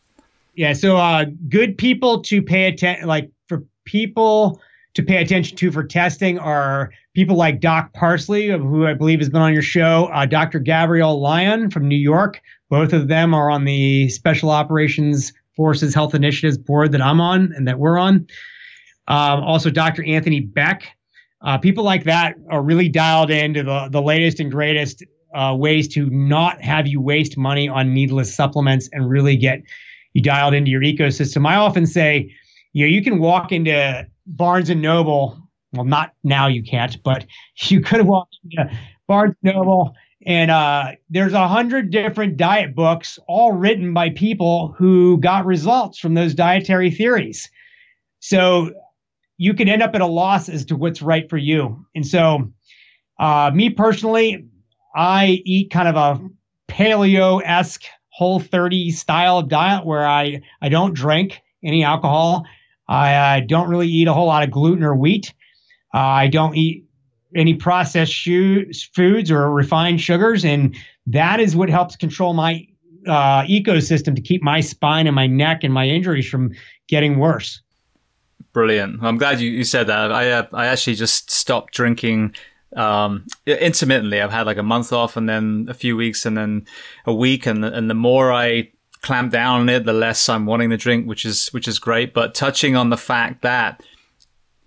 Yeah. 0.59 0.73
So, 0.73 0.97
uh, 0.97 1.23
good 1.47 1.77
people 1.77 2.21
to 2.23 2.41
pay 2.41 2.67
attention, 2.67 3.07
like 3.07 3.31
for 3.47 3.63
people 3.85 4.59
to 4.93 5.01
pay 5.01 5.21
attention 5.21 5.55
to 5.55 5.71
for 5.71 5.85
testing 5.85 6.37
are 6.37 6.91
people 7.13 7.37
like 7.37 7.61
Doc 7.61 7.93
Parsley, 7.93 8.49
who 8.49 8.85
I 8.85 8.93
believe 8.93 9.19
has 9.19 9.29
been 9.29 9.41
on 9.41 9.53
your 9.53 9.61
show, 9.61 10.09
uh, 10.11 10.25
Dr. 10.25 10.59
Gabrielle 10.59 11.21
Lyon 11.21 11.71
from 11.71 11.87
New 11.87 11.95
York. 11.95 12.41
Both 12.69 12.91
of 12.91 13.07
them 13.07 13.33
are 13.33 13.49
on 13.49 13.63
the 13.63 14.09
Special 14.09 14.49
Operations 14.49 15.31
Forces 15.55 15.95
Health 15.95 16.13
Initiatives 16.13 16.57
board 16.57 16.91
that 16.91 17.01
I'm 17.01 17.21
on 17.21 17.53
and 17.55 17.65
that 17.65 17.79
we're 17.79 17.97
on. 17.97 18.27
Um, 19.07 19.41
also, 19.41 19.69
Dr. 19.69 20.03
Anthony 20.03 20.41
Beck. 20.41 20.83
Uh, 21.39 21.57
people 21.57 21.85
like 21.85 22.03
that 22.03 22.35
are 22.49 22.61
really 22.61 22.89
dialed 22.89 23.31
into 23.31 23.63
the, 23.63 23.87
the 23.89 24.01
latest 24.01 24.41
and 24.41 24.51
greatest 24.51 25.05
uh, 25.33 25.55
ways 25.57 25.87
to 25.87 26.09
not 26.09 26.61
have 26.61 26.85
you 26.85 26.99
waste 26.99 27.37
money 27.37 27.69
on 27.69 27.93
needless 27.93 28.35
supplements 28.35 28.89
and 28.91 29.09
really 29.09 29.37
get 29.37 29.61
you 30.19 30.23
dialed 30.23 30.53
into 30.53 30.71
your 30.71 30.81
ecosystem. 30.81 31.47
I 31.47 31.55
often 31.55 31.85
say, 31.85 32.33
you 32.73 32.85
know, 32.85 32.89
you 32.89 33.03
can 33.03 33.19
walk 33.19 33.51
into 33.51 34.07
Barnes 34.27 34.69
and 34.69 34.81
Noble. 34.81 35.41
Well, 35.73 35.85
not 35.85 36.13
now 36.23 36.47
you 36.47 36.63
can't, 36.63 37.01
but 37.03 37.25
you 37.63 37.81
could 37.81 38.01
walk 38.01 38.27
into 38.43 38.71
Barnes 39.07 39.35
and 39.43 39.55
Noble 39.55 39.95
and 40.25 40.51
uh, 40.51 40.91
there's 41.09 41.33
a 41.33 41.47
hundred 41.47 41.91
different 41.91 42.37
diet 42.37 42.75
books, 42.75 43.17
all 43.27 43.53
written 43.53 43.93
by 43.93 44.09
people 44.09 44.75
who 44.77 45.17
got 45.19 45.45
results 45.45 45.97
from 45.97 46.13
those 46.13 46.33
dietary 46.33 46.91
theories. 46.91 47.49
So 48.19 48.71
you 49.37 49.53
can 49.53 49.69
end 49.69 49.81
up 49.81 49.95
at 49.95 50.01
a 50.01 50.05
loss 50.05 50.49
as 50.49 50.65
to 50.65 50.75
what's 50.75 51.01
right 51.01 51.29
for 51.29 51.37
you. 51.37 51.85
And 51.95 52.05
so, 52.05 52.51
uh, 53.19 53.51
me 53.53 53.69
personally, 53.69 54.45
I 54.93 55.41
eat 55.45 55.71
kind 55.71 55.87
of 55.87 55.95
a 55.95 56.29
paleo 56.71 57.41
esque 57.45 57.85
whole 58.19 58.41
30 58.41 58.91
style 58.91 59.37
of 59.37 59.47
diet 59.47 59.85
where 59.85 60.05
I, 60.05 60.41
I 60.61 60.67
don't 60.67 60.93
drink 60.93 61.41
any 61.63 61.85
alcohol. 61.85 62.45
I, 62.89 63.15
I 63.15 63.39
don't 63.39 63.69
really 63.69 63.87
eat 63.87 64.09
a 64.09 64.13
whole 64.13 64.27
lot 64.27 64.43
of 64.43 64.51
gluten 64.51 64.83
or 64.83 64.93
wheat. 64.93 65.33
Uh, 65.93 65.99
I 65.99 66.27
don't 66.27 66.53
eat 66.57 66.83
any 67.33 67.53
processed 67.53 68.27
foods 68.93 69.31
or 69.31 69.49
refined 69.49 70.01
sugars, 70.01 70.43
and 70.43 70.75
that 71.07 71.39
is 71.39 71.55
what 71.55 71.69
helps 71.69 71.95
control 71.95 72.33
my 72.33 72.67
uh, 73.07 73.43
ecosystem 73.43 74.17
to 74.17 74.21
keep 74.21 74.43
my 74.43 74.59
spine 74.59 75.07
and 75.07 75.15
my 75.15 75.25
neck 75.25 75.63
and 75.63 75.73
my 75.73 75.87
injuries 75.87 76.27
from 76.27 76.51
getting 76.89 77.19
worse. 77.19 77.61
Brilliant. 78.51 79.01
I'm 79.01 79.17
glad 79.17 79.39
you, 79.39 79.49
you 79.49 79.63
said 79.63 79.87
that. 79.87 80.11
I 80.11 80.31
uh, 80.31 80.47
I 80.51 80.65
actually 80.65 80.95
just 80.95 81.31
stopped 81.31 81.73
drinking 81.73 82.35
um, 82.75 83.25
intermittently. 83.45 84.21
I've 84.21 84.31
had 84.31 84.45
like 84.45 84.57
a 84.57 84.63
month 84.63 84.93
off 84.93 85.17
and 85.17 85.27
then 85.27 85.67
a 85.69 85.73
few 85.73 85.95
weeks 85.97 86.25
and 86.25 86.37
then 86.37 86.65
a 87.05 87.13
week, 87.13 87.45
and 87.45 87.63
and 87.65 87.89
the 87.89 87.95
more 87.95 88.31
I 88.31 88.71
clamp 89.01 89.31
down 89.31 89.61
on 89.61 89.69
it, 89.69 89.85
the 89.85 89.93
less 89.93 90.27
I'm 90.27 90.45
wanting 90.45 90.69
to 90.71 90.77
drink, 90.77 91.07
which 91.07 91.25
is 91.25 91.47
which 91.49 91.67
is 91.67 91.79
great. 91.79 92.13
But 92.13 92.35
touching 92.35 92.75
on 92.75 92.89
the 92.89 92.97
fact 92.97 93.41
that 93.43 93.81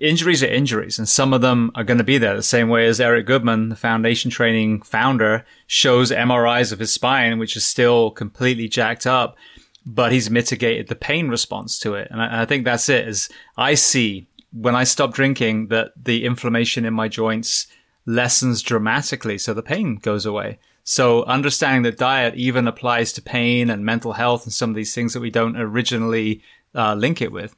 injuries 0.00 0.42
are 0.42 0.46
injuries, 0.46 0.98
and 0.98 1.08
some 1.08 1.32
of 1.32 1.42
them 1.42 1.70
are 1.74 1.84
going 1.84 1.98
to 1.98 2.04
be 2.04 2.18
there. 2.18 2.34
The 2.34 2.42
same 2.42 2.68
way 2.68 2.86
as 2.86 3.00
Eric 3.00 3.24
Goodman, 3.26 3.68
the 3.68 3.76
foundation 3.76 4.30
training 4.30 4.82
founder, 4.82 5.44
shows 5.66 6.10
MRIs 6.10 6.72
of 6.72 6.80
his 6.80 6.92
spine, 6.92 7.38
which 7.38 7.56
is 7.56 7.64
still 7.64 8.10
completely 8.10 8.68
jacked 8.68 9.06
up. 9.06 9.36
but 9.84 10.12
he's 10.12 10.30
mitigated 10.30 10.88
the 10.88 10.94
pain 10.94 11.28
response 11.28 11.78
to 11.80 11.94
it. 11.94 12.08
And 12.10 12.20
I, 12.22 12.42
I 12.42 12.44
think 12.46 12.64
that's 12.64 12.88
it 12.88 13.08
is 13.08 13.28
I 13.56 13.74
see 13.74 14.26
when 14.52 14.74
I 14.74 14.84
stop 14.84 15.14
drinking 15.14 15.68
that 15.68 15.92
the 15.96 16.24
inflammation 16.24 16.84
in 16.84 16.94
my 16.94 17.08
joints 17.08 17.66
lessens 18.06 18.62
dramatically. 18.62 19.38
So 19.38 19.54
the 19.54 19.62
pain 19.62 19.96
goes 19.96 20.26
away. 20.26 20.58
So 20.84 21.24
understanding 21.24 21.82
that 21.82 21.98
diet 21.98 22.34
even 22.34 22.66
applies 22.66 23.12
to 23.14 23.22
pain 23.22 23.70
and 23.70 23.84
mental 23.84 24.12
health 24.12 24.44
and 24.44 24.52
some 24.52 24.70
of 24.70 24.76
these 24.76 24.94
things 24.94 25.12
that 25.12 25.20
we 25.20 25.30
don't 25.30 25.56
originally 25.56 26.42
uh, 26.74 26.94
link 26.94 27.22
it 27.22 27.30
with. 27.30 27.56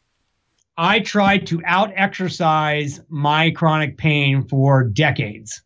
I 0.76 1.00
tried 1.00 1.46
to 1.46 1.62
out 1.64 1.92
exercise 1.94 3.00
my 3.08 3.50
chronic 3.50 3.96
pain 3.96 4.46
for 4.48 4.84
decades. 4.84 5.62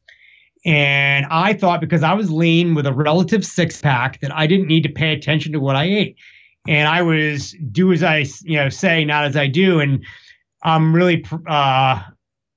And 0.67 1.27
I 1.31 1.55
thought 1.55 1.81
because 1.81 2.03
I 2.03 2.13
was 2.13 2.31
lean 2.31 2.75
with 2.75 2.87
a 2.87 2.93
relative 2.93 3.45
six 3.45 3.81
pack 3.81 4.21
that 4.21 4.35
I 4.35 4.47
didn't 4.47 4.67
need 4.67 4.83
to 4.83 4.89
pay 4.91 5.13
attention 5.13 5.53
to 5.53 5.61
what 5.61 5.77
I 5.77 5.85
ate. 5.85 6.17
And 6.67 6.87
I 6.87 7.03
was 7.03 7.57
do 7.73 7.93
as 7.93 8.03
I 8.03 8.27
you 8.43 8.57
know 8.57 8.69
say, 8.69 9.05
not 9.05 9.25
as 9.25 9.37
I 9.37 9.47
do. 9.47 9.81
And 9.81 10.05
I'm 10.63 10.95
really 10.95 11.25
uh, 11.49 12.03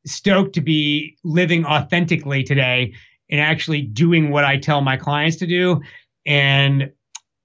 stoked 0.05 0.53
to 0.55 0.61
be 0.61 1.17
living 1.23 1.65
authentically 1.65 2.43
today 2.43 2.93
and 3.29 3.39
actually 3.39 3.81
doing 3.81 4.29
what 4.29 4.43
I 4.43 4.57
tell 4.57 4.81
my 4.81 4.97
clients 4.97 5.37
to 5.37 5.47
do. 5.47 5.81
And 6.25 6.91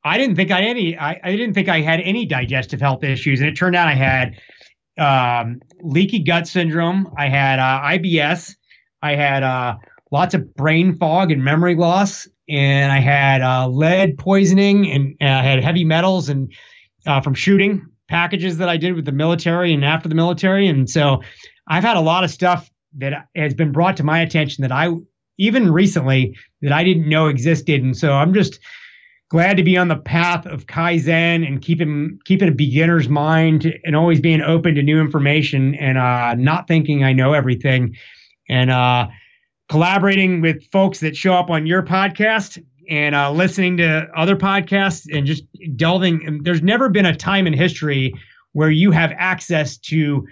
I 0.05 0.19
didn't 0.19 0.37
think 0.37 0.51
I 0.51 0.61
had 0.61 0.69
any. 0.69 0.97
I, 0.97 1.21
I 1.23 1.33
didn't 1.33 1.55
think 1.55 1.69
I 1.69 1.81
had 1.81 2.01
any 2.01 2.27
digestive 2.27 2.81
health 2.81 3.03
issues, 3.03 3.41
and 3.41 3.49
it 3.49 3.57
turned 3.57 3.75
out 3.75 3.89
I 3.89 3.95
had 3.95 4.39
um, 4.99 5.61
leaky 5.83 6.21
gut 6.21 6.47
syndrome. 6.47 7.13
I 7.19 7.29
had 7.29 7.59
uh, 7.59 7.81
IBS. 7.83 8.55
I 9.03 9.17
had 9.17 9.43
uh, 9.43 9.77
lots 10.13 10.35
of 10.35 10.55
brain 10.55 10.97
fog 10.97 11.33
and 11.33 11.43
memory 11.43 11.75
loss, 11.75 12.29
and 12.49 12.93
I 12.93 13.01
had 13.01 13.43
uh, 13.43 13.69
lead 13.69 14.17
poisoning, 14.17 14.91
and 14.93 15.17
I 15.21 15.43
had 15.43 15.63
heavy 15.65 15.85
metals 15.85 16.29
and 16.29 16.53
uh, 17.05 17.21
from 17.21 17.35
shooting 17.35 17.85
packages 18.09 18.59
that 18.59 18.69
I 18.69 18.77
did 18.77 18.95
with 18.95 19.07
the 19.07 19.13
military 19.13 19.75
and 19.75 19.85
after 19.85 20.09
the 20.09 20.15
military, 20.15 20.69
and 20.69 20.89
so 20.89 21.21
I've 21.69 21.85
had 21.85 21.97
a 21.97 22.01
lot 22.01 22.25
of 22.25 22.31
stuff 22.31 22.71
that 22.99 23.29
has 23.35 23.55
been 23.55 23.73
brought 23.73 23.97
to 23.99 24.05
my 24.05 24.21
attention 24.21 24.63
that 24.63 24.73
I 24.73 24.91
even 25.39 25.71
recently 25.71 26.37
that 26.63 26.73
I 26.73 26.85
didn't 26.85 27.09
know 27.09 27.27
existed, 27.29 27.83
and 27.83 27.97
so 27.97 28.13
I'm 28.13 28.33
just 28.33 28.59
glad 29.29 29.57
to 29.57 29.63
be 29.63 29.77
on 29.77 29.89
the 29.89 29.97
path 29.97 30.47
of 30.47 30.67
kaizen 30.67 31.47
and 31.47 31.61
keeping 31.61 32.19
keeping 32.25 32.49
a 32.49 32.53
beginner's 32.53 33.09
mind 33.09 33.75
and 33.85 33.97
always 33.97 34.21
being 34.21 34.41
open 34.41 34.75
to 34.77 34.83
new 34.83 35.01
information 35.01 35.75
and 35.77 35.99
uh, 35.99 36.35
not 36.35 36.69
thinking 36.69 37.05
I 37.05 37.13
know 37.13 37.33
everything 37.33 37.97
and 38.49 38.71
uh, 38.71 39.09
collaborating 39.69 40.41
with 40.41 40.65
folks 40.71 41.01
that 41.01 41.17
show 41.17 41.35
up 41.35 41.51
on 41.51 41.67
your 41.67 41.83
podcast 41.83 42.63
and 42.89 43.15
uh, 43.17 43.33
listening 43.33 43.77
to 43.79 44.09
other 44.17 44.37
podcasts 44.37 45.07
and 45.13 45.27
just 45.27 45.43
delving. 45.75 46.41
There's 46.45 46.63
never 46.63 46.89
been 46.89 47.07
a 47.07 47.17
time 47.17 47.47
in 47.49 47.53
history 47.53 48.15
where 48.53 48.71
you 48.71 48.93
have 48.93 49.13
access 49.17 49.77
to 49.77 50.27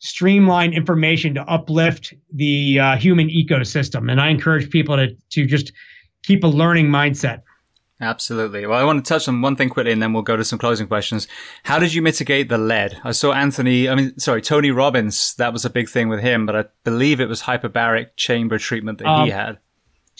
streamline 0.00 0.72
information 0.72 1.34
to 1.34 1.42
uplift 1.42 2.12
the 2.32 2.78
uh, 2.78 2.96
human 2.96 3.28
ecosystem. 3.28 4.10
And 4.10 4.20
I 4.20 4.28
encourage 4.28 4.70
people 4.70 4.96
to 4.96 5.14
to 5.30 5.46
just 5.46 5.72
keep 6.22 6.44
a 6.44 6.48
learning 6.48 6.88
mindset. 6.88 7.42
Absolutely. 8.02 8.66
Well, 8.66 8.78
I 8.80 8.84
want 8.84 9.04
to 9.04 9.08
touch 9.08 9.28
on 9.28 9.42
one 9.42 9.56
thing 9.56 9.68
quickly 9.68 9.92
and 9.92 10.02
then 10.02 10.14
we'll 10.14 10.22
go 10.22 10.36
to 10.36 10.44
some 10.44 10.58
closing 10.58 10.86
questions. 10.86 11.28
How 11.64 11.78
did 11.78 11.92
you 11.92 12.00
mitigate 12.00 12.48
the 12.48 12.56
lead? 12.56 12.98
I 13.04 13.12
saw 13.12 13.32
Anthony, 13.32 13.90
I 13.90 13.94
mean, 13.94 14.18
sorry, 14.18 14.40
Tony 14.40 14.70
Robbins, 14.70 15.34
that 15.34 15.52
was 15.52 15.66
a 15.66 15.70
big 15.70 15.88
thing 15.88 16.08
with 16.08 16.20
him, 16.20 16.46
but 16.46 16.56
I 16.56 16.64
believe 16.82 17.20
it 17.20 17.28
was 17.28 17.42
hyperbaric 17.42 18.16
chamber 18.16 18.58
treatment 18.58 18.98
that 18.98 19.06
um, 19.06 19.26
he 19.26 19.30
had. 19.30 19.58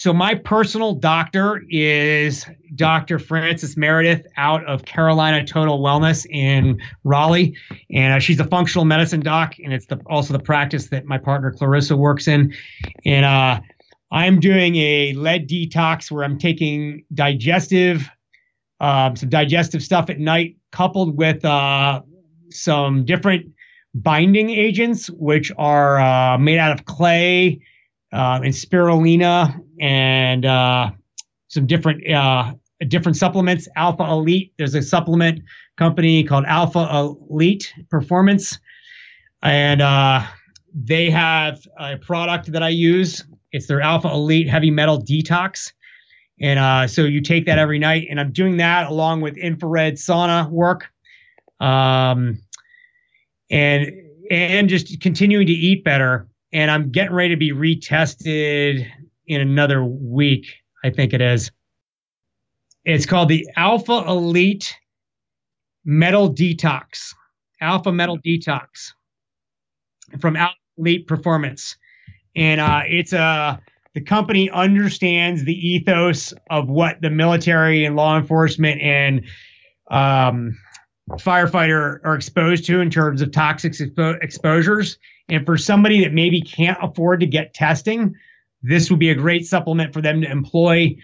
So 0.01 0.15
my 0.15 0.35
personal 0.35 0.95
doctor 0.95 1.63
is 1.69 2.47
Dr. 2.75 3.19
Frances 3.19 3.77
Meredith 3.77 4.27
out 4.39 4.65
of 4.65 4.87
Carolina 4.87 5.45
Total 5.45 5.79
Wellness 5.79 6.25
in 6.31 6.81
Raleigh, 7.05 7.55
and 7.91 8.15
uh, 8.15 8.19
she's 8.19 8.41
a 8.41 8.47
functional 8.47 8.87
medicine 8.87 9.21
doc, 9.21 9.57
and 9.63 9.75
it's 9.75 9.85
the, 9.85 10.01
also 10.07 10.33
the 10.33 10.39
practice 10.39 10.87
that 10.87 11.05
my 11.05 11.19
partner 11.19 11.53
Clarissa 11.53 11.99
works 11.99 12.29
in, 12.29 12.55
and 13.05 13.27
uh, 13.27 13.61
I'm 14.11 14.41
doing 14.41 14.77
a 14.77 15.13
lead 15.13 15.47
detox 15.47 16.11
where 16.11 16.25
I'm 16.25 16.39
taking 16.39 17.05
digestive, 17.13 18.09
um, 18.81 19.17
some 19.17 19.29
digestive 19.29 19.83
stuff 19.83 20.09
at 20.09 20.19
night, 20.19 20.57
coupled 20.73 21.19
with 21.19 21.45
uh, 21.45 22.01
some 22.49 23.05
different 23.05 23.53
binding 23.93 24.49
agents, 24.49 25.11
which 25.11 25.53
are 25.59 26.01
uh, 26.01 26.39
made 26.39 26.57
out 26.57 26.73
of 26.73 26.87
clay 26.87 27.61
uh, 28.13 28.41
and 28.43 28.55
spirulina 28.55 29.63
and 29.81 30.45
uh, 30.45 30.91
some 31.49 31.67
different 31.67 32.09
uh, 32.09 32.53
different 32.87 33.17
supplements. 33.17 33.67
Alpha 33.77 34.05
Elite. 34.05 34.53
There's 34.59 34.75
a 34.75 34.83
supplement 34.83 35.41
company 35.77 36.23
called 36.23 36.45
Alpha 36.45 37.17
Elite 37.29 37.73
Performance, 37.91 38.59
and 39.43 39.83
uh, 39.83 40.23
they 40.73 41.11
have 41.11 41.61
a 41.79 41.97
product 41.97 42.53
that 42.53 42.63
I 42.63 42.69
use 42.69 43.25
it's 43.53 43.67
their 43.67 43.81
Alpha 43.81 44.09
Elite 44.09 44.49
Heavy 44.49 44.71
Metal 44.71 45.01
Detox. 45.01 45.73
And 46.41 46.59
uh, 46.59 46.87
so 46.87 47.05
you 47.05 47.21
take 47.21 47.47
that 47.47 47.59
every 47.59 47.79
night. 47.79 48.07
And 48.11 48.21
I'm 48.21 48.33
doing 48.33 48.57
that 48.59 48.89
along 48.89 49.21
with 49.21 49.37
infrared 49.37 49.95
sauna 49.95 50.49
work. 50.51 50.89
Um, 51.59 52.41
and 53.51 53.93
and 54.31 54.69
just 54.69 55.01
continuing 55.01 55.47
to 55.47 55.53
eat 55.53 55.85
better. 55.85 56.29
And 56.53 56.71
I'm 56.71 56.91
getting 56.91 57.13
ready 57.13 57.35
to 57.35 57.37
be 57.37 57.53
retested 57.53 58.89
in 59.31 59.41
another 59.41 59.85
week, 59.85 60.47
I 60.85 60.91
think 60.91 61.13
it 61.13 61.21
is. 61.21 61.51
It's 62.85 63.07
called 63.07 63.29
the 63.29 63.47
Alpha 63.57 64.05
Elite 64.07 64.75
Metal 65.85 66.33
Detox. 66.33 67.15
Alpha 67.61 67.93
Metal 67.93 68.19
Detox 68.19 68.93
from 70.19 70.37
Alpha 70.37 70.57
Elite 70.79 71.07
Performance 71.07 71.77
and 72.37 72.61
uh, 72.61 72.83
it's 72.87 73.13
a 73.13 73.21
uh, 73.21 73.57
the 73.95 74.01
company 74.01 74.49
understands 74.51 75.45
the 75.45 75.69
ethos 75.69 76.33
of 76.49 76.69
what 76.69 77.01
the 77.01 77.11
military 77.11 77.85
and 77.85 77.97
law 77.97 78.17
enforcement 78.17 78.81
and 78.81 79.25
um, 79.91 80.57
firefighter 81.15 81.99
are 82.05 82.15
exposed 82.15 82.65
to 82.67 82.81
in 82.81 82.89
terms 82.89 83.21
of 83.21 83.33
toxic 83.33 83.73
expo- 83.73 84.23
exposures. 84.23 84.97
And 85.29 85.45
for 85.45 85.57
somebody 85.57 86.05
that 86.05 86.13
maybe 86.13 86.41
can't 86.41 86.79
afford 86.81 87.19
to 87.19 87.27
get 87.27 87.53
testing, 87.53 88.15
this 88.63 88.91
would 88.91 88.99
be 88.99 89.11
a 89.11 89.15
great 89.15 89.47
supplement 89.47 89.93
for 89.93 90.01
them 90.01 90.21
to 90.21 90.31
employ 90.31 90.97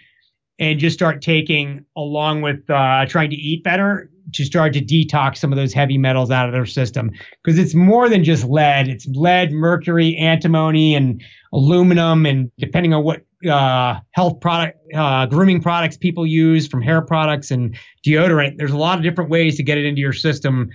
and 0.59 0.79
just 0.79 0.95
start 0.95 1.21
taking 1.21 1.85
along 1.95 2.41
with 2.41 2.67
uh, 2.69 3.05
trying 3.07 3.29
to 3.29 3.35
eat 3.35 3.63
better 3.63 4.09
to 4.33 4.43
start 4.43 4.73
to 4.73 4.81
detox 4.81 5.37
some 5.37 5.53
of 5.53 5.57
those 5.57 5.73
heavy 5.73 5.97
metals 5.97 6.31
out 6.31 6.47
of 6.47 6.53
their 6.53 6.65
system 6.65 7.11
because 7.43 7.57
it's 7.57 7.73
more 7.73 8.09
than 8.09 8.23
just 8.23 8.43
lead. 8.43 8.87
It's 8.87 9.05
lead, 9.07 9.51
mercury, 9.51 10.15
antimony, 10.17 10.95
and 10.95 11.21
aluminum, 11.53 12.25
and 12.25 12.51
depending 12.57 12.93
on 12.93 13.03
what 13.03 13.23
uh, 13.49 13.99
health 14.11 14.39
product, 14.41 14.79
uh, 14.93 15.27
grooming 15.27 15.61
products 15.61 15.95
people 15.95 16.25
use, 16.25 16.67
from 16.67 16.81
hair 16.81 17.01
products 17.01 17.51
and 17.51 17.77
deodorant, 18.05 18.57
there's 18.57 18.71
a 18.71 18.77
lot 18.77 18.97
of 18.97 19.03
different 19.03 19.29
ways 19.29 19.55
to 19.57 19.63
get 19.63 19.77
it 19.77 19.85
into 19.85 20.01
your 20.01 20.13
system, 20.13 20.69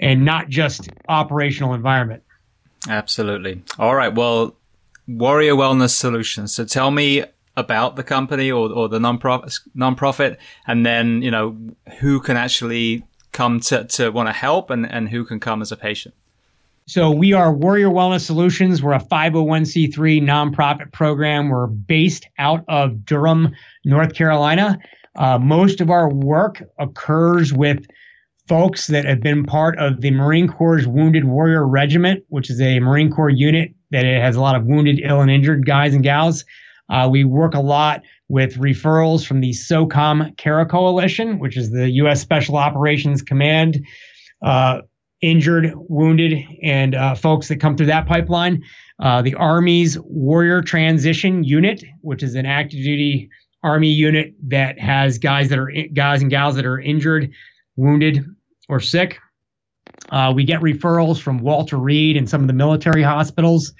and 0.00 0.24
not 0.24 0.48
just 0.48 0.88
operational 1.08 1.74
environment. 1.74 2.22
Absolutely. 2.88 3.62
All 3.78 3.94
right. 3.94 4.12
Well, 4.12 4.56
Warrior 5.06 5.54
Wellness 5.54 5.90
Solutions. 5.90 6.54
So 6.54 6.64
tell 6.64 6.90
me 6.90 7.24
about 7.56 7.96
the 7.96 8.02
company 8.02 8.50
or, 8.50 8.70
or 8.70 8.88
the 8.88 8.98
non-profit, 8.98 10.38
and 10.66 10.86
then, 10.86 11.22
you 11.22 11.30
know, 11.30 11.56
who 12.00 12.20
can 12.20 12.36
actually 12.36 13.04
come 13.32 13.60
to, 13.60 13.84
to 13.84 14.10
want 14.10 14.28
to 14.28 14.32
help 14.32 14.70
and, 14.70 14.90
and 14.90 15.08
who 15.08 15.24
can 15.24 15.40
come 15.40 15.60
as 15.60 15.72
a 15.72 15.76
patient? 15.76 16.14
So 16.86 17.10
we 17.10 17.32
are 17.32 17.52
Warrior 17.52 17.90
Wellness 17.90 18.22
Solutions. 18.22 18.82
We're 18.82 18.94
a 18.94 19.00
501c3 19.00 20.20
nonprofit 20.22 20.92
program. 20.92 21.48
We're 21.48 21.68
based 21.68 22.26
out 22.38 22.64
of 22.68 23.04
Durham, 23.04 23.54
North 23.84 24.14
Carolina. 24.14 24.78
Uh, 25.14 25.38
most 25.38 25.80
of 25.80 25.90
our 25.90 26.12
work 26.12 26.62
occurs 26.78 27.52
with 27.52 27.86
folks 28.52 28.88
that 28.88 29.06
have 29.06 29.22
been 29.22 29.46
part 29.46 29.78
of 29.78 30.02
the 30.02 30.10
Marine 30.10 30.46
Corps' 30.46 30.86
Wounded 30.86 31.24
Warrior 31.24 31.66
Regiment, 31.66 32.22
which 32.28 32.50
is 32.50 32.60
a 32.60 32.80
Marine 32.80 33.10
Corps 33.10 33.30
unit 33.30 33.72
that 33.92 34.04
has 34.04 34.36
a 34.36 34.42
lot 34.42 34.54
of 34.54 34.66
wounded, 34.66 35.00
ill, 35.02 35.22
and 35.22 35.30
injured 35.30 35.64
guys 35.64 35.94
and 35.94 36.02
gals. 36.02 36.44
Uh, 36.90 37.08
we 37.10 37.24
work 37.24 37.54
a 37.54 37.60
lot 37.60 38.02
with 38.28 38.56
referrals 38.56 39.26
from 39.26 39.40
the 39.40 39.52
SOCOM 39.52 40.36
Care 40.36 40.62
Coalition, 40.66 41.38
which 41.38 41.56
is 41.56 41.70
the 41.70 41.88
U.S. 41.92 42.20
Special 42.20 42.58
Operations 42.58 43.22
Command, 43.22 43.82
uh, 44.44 44.82
injured, 45.22 45.72
wounded, 45.74 46.38
and 46.62 46.94
uh, 46.94 47.14
folks 47.14 47.48
that 47.48 47.58
come 47.58 47.74
through 47.74 47.86
that 47.86 48.06
pipeline. 48.06 48.62
Uh, 49.02 49.22
the 49.22 49.34
Army's 49.36 49.98
Warrior 50.00 50.60
Transition 50.60 51.42
Unit, 51.42 51.82
which 52.02 52.22
is 52.22 52.34
an 52.34 52.44
active 52.44 52.80
duty 52.80 53.30
Army 53.62 53.88
unit 53.88 54.34
that 54.46 54.78
has 54.78 55.16
guys 55.16 55.48
that 55.48 55.58
are 55.58 55.72
guys 55.94 56.20
and 56.20 56.30
gals 56.30 56.56
that 56.56 56.66
are 56.66 56.78
injured, 56.78 57.32
wounded, 57.76 58.22
or 58.72 58.80
sick. 58.80 59.18
Uh, 60.10 60.32
we 60.34 60.44
get 60.44 60.60
referrals 60.60 61.20
from 61.20 61.38
Walter 61.38 61.76
Reed 61.76 62.16
and 62.16 62.28
some 62.28 62.40
of 62.40 62.46
the 62.46 62.52
military 62.52 63.02
hospitals. 63.02 63.72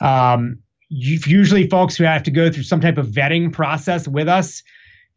Um, 0.00 0.58
usually 0.88 1.68
folks 1.68 1.96
who 1.96 2.04
have 2.04 2.22
to 2.24 2.30
go 2.30 2.50
through 2.50 2.62
some 2.62 2.80
type 2.80 2.98
of 2.98 3.08
vetting 3.08 3.52
process 3.52 4.08
with 4.08 4.28
us 4.28 4.62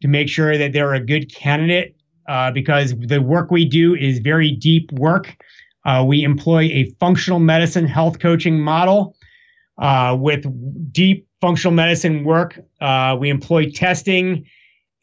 to 0.02 0.08
make 0.08 0.28
sure 0.28 0.56
that 0.58 0.72
they're 0.72 0.94
a 0.94 1.04
good 1.04 1.34
candidate 1.34 1.96
uh, 2.28 2.50
because 2.50 2.94
the 2.98 3.20
work 3.20 3.50
we 3.50 3.64
do 3.64 3.94
is 3.94 4.18
very 4.18 4.52
deep 4.52 4.90
work. 4.92 5.36
Uh, 5.84 6.04
we 6.06 6.22
employ 6.22 6.62
a 6.64 6.92
functional 7.00 7.38
medicine 7.38 7.86
health 7.86 8.18
coaching 8.18 8.60
model 8.60 9.16
uh, 9.78 10.16
with 10.18 10.44
deep 10.92 11.26
functional 11.40 11.72
medicine 11.72 12.24
work. 12.24 12.58
Uh, 12.80 13.16
we 13.18 13.30
employ 13.30 13.70
testing 13.70 14.44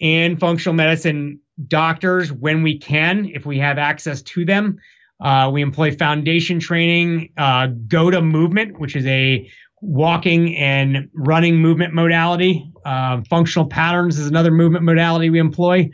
and 0.02 0.40
functional 0.40 0.74
medicine 0.74 1.40
doctors 1.68 2.32
when 2.32 2.64
we 2.64 2.78
can, 2.78 3.30
if 3.34 3.46
we 3.46 3.58
have 3.60 3.78
access 3.78 4.22
to 4.22 4.46
them. 4.46 4.78
Uh, 5.20 5.50
we 5.52 5.62
employ 5.62 5.96
foundation 5.96 6.60
training, 6.60 7.30
uh, 7.38 7.68
GOATA 7.88 8.22
movement, 8.22 8.80
which 8.80 8.96
is 8.96 9.06
a 9.08 9.50
walking 9.82 10.56
and 10.58 11.10
running 11.14 11.56
movement 11.56 11.94
modality. 11.94 12.72
Uh, 12.86 13.22
functional 13.30 13.68
patterns 13.68 14.20
is 14.20 14.28
another 14.28 14.52
movement 14.52 14.86
modality 14.86 15.30
we 15.30 15.40
employ. 15.40 15.90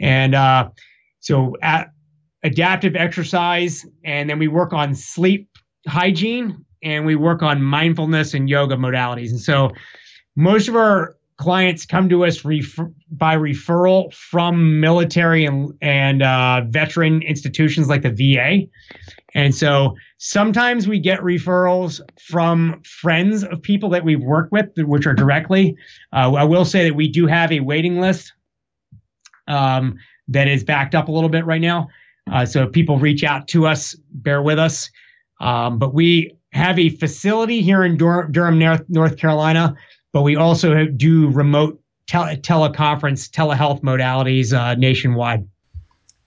And 0.00 0.34
uh, 0.34 0.70
so 1.20 1.56
at, 1.62 1.90
adaptive 2.42 2.96
exercise, 2.96 3.84
and 4.04 4.30
then 4.30 4.38
we 4.38 4.48
work 4.48 4.72
on 4.72 4.94
sleep 4.94 5.48
hygiene 5.86 6.64
and 6.82 7.04
we 7.04 7.16
work 7.16 7.42
on 7.42 7.62
mindfulness 7.62 8.34
and 8.34 8.48
yoga 8.48 8.76
modalities. 8.76 9.30
And 9.30 9.40
so 9.40 9.70
most 10.36 10.68
of 10.68 10.76
our 10.76 11.15
clients 11.38 11.84
come 11.84 12.08
to 12.08 12.24
us 12.24 12.44
refer- 12.44 12.90
by 13.10 13.36
referral 13.36 14.12
from 14.14 14.80
military 14.80 15.44
and, 15.44 15.72
and 15.82 16.22
uh, 16.22 16.62
veteran 16.68 17.22
institutions 17.22 17.88
like 17.88 18.02
the 18.02 18.10
VA. 18.10 18.66
And 19.34 19.54
so 19.54 19.94
sometimes 20.16 20.88
we 20.88 20.98
get 20.98 21.20
referrals 21.20 22.00
from 22.18 22.80
friends 22.84 23.44
of 23.44 23.60
people 23.60 23.90
that 23.90 24.04
we've 24.04 24.22
worked 24.22 24.50
with, 24.50 24.70
which 24.78 25.06
are 25.06 25.12
directly. 25.12 25.76
Uh, 26.12 26.32
I 26.32 26.44
will 26.44 26.64
say 26.64 26.84
that 26.88 26.94
we 26.94 27.08
do 27.08 27.26
have 27.26 27.52
a 27.52 27.60
waiting 27.60 28.00
list 28.00 28.32
um, 29.46 29.98
that 30.28 30.48
is 30.48 30.64
backed 30.64 30.94
up 30.94 31.08
a 31.08 31.12
little 31.12 31.28
bit 31.28 31.44
right 31.44 31.60
now. 31.60 31.88
Uh, 32.32 32.46
so 32.46 32.62
if 32.62 32.72
people 32.72 32.98
reach 32.98 33.24
out 33.24 33.46
to 33.48 33.66
us, 33.66 33.94
bear 34.10 34.42
with 34.42 34.58
us. 34.58 34.90
Um, 35.40 35.78
but 35.78 35.92
we 35.92 36.32
have 36.52 36.78
a 36.78 36.88
facility 36.88 37.60
here 37.60 37.84
in 37.84 37.98
Dur- 37.98 38.28
Durham, 38.30 38.58
North 38.88 39.16
Carolina, 39.18 39.76
but 40.12 40.22
we 40.22 40.36
also 40.36 40.86
do 40.86 41.30
remote 41.30 41.80
tele- 42.06 42.36
teleconference, 42.36 43.28
telehealth 43.30 43.82
modalities 43.82 44.52
uh, 44.52 44.74
nationwide. 44.74 45.46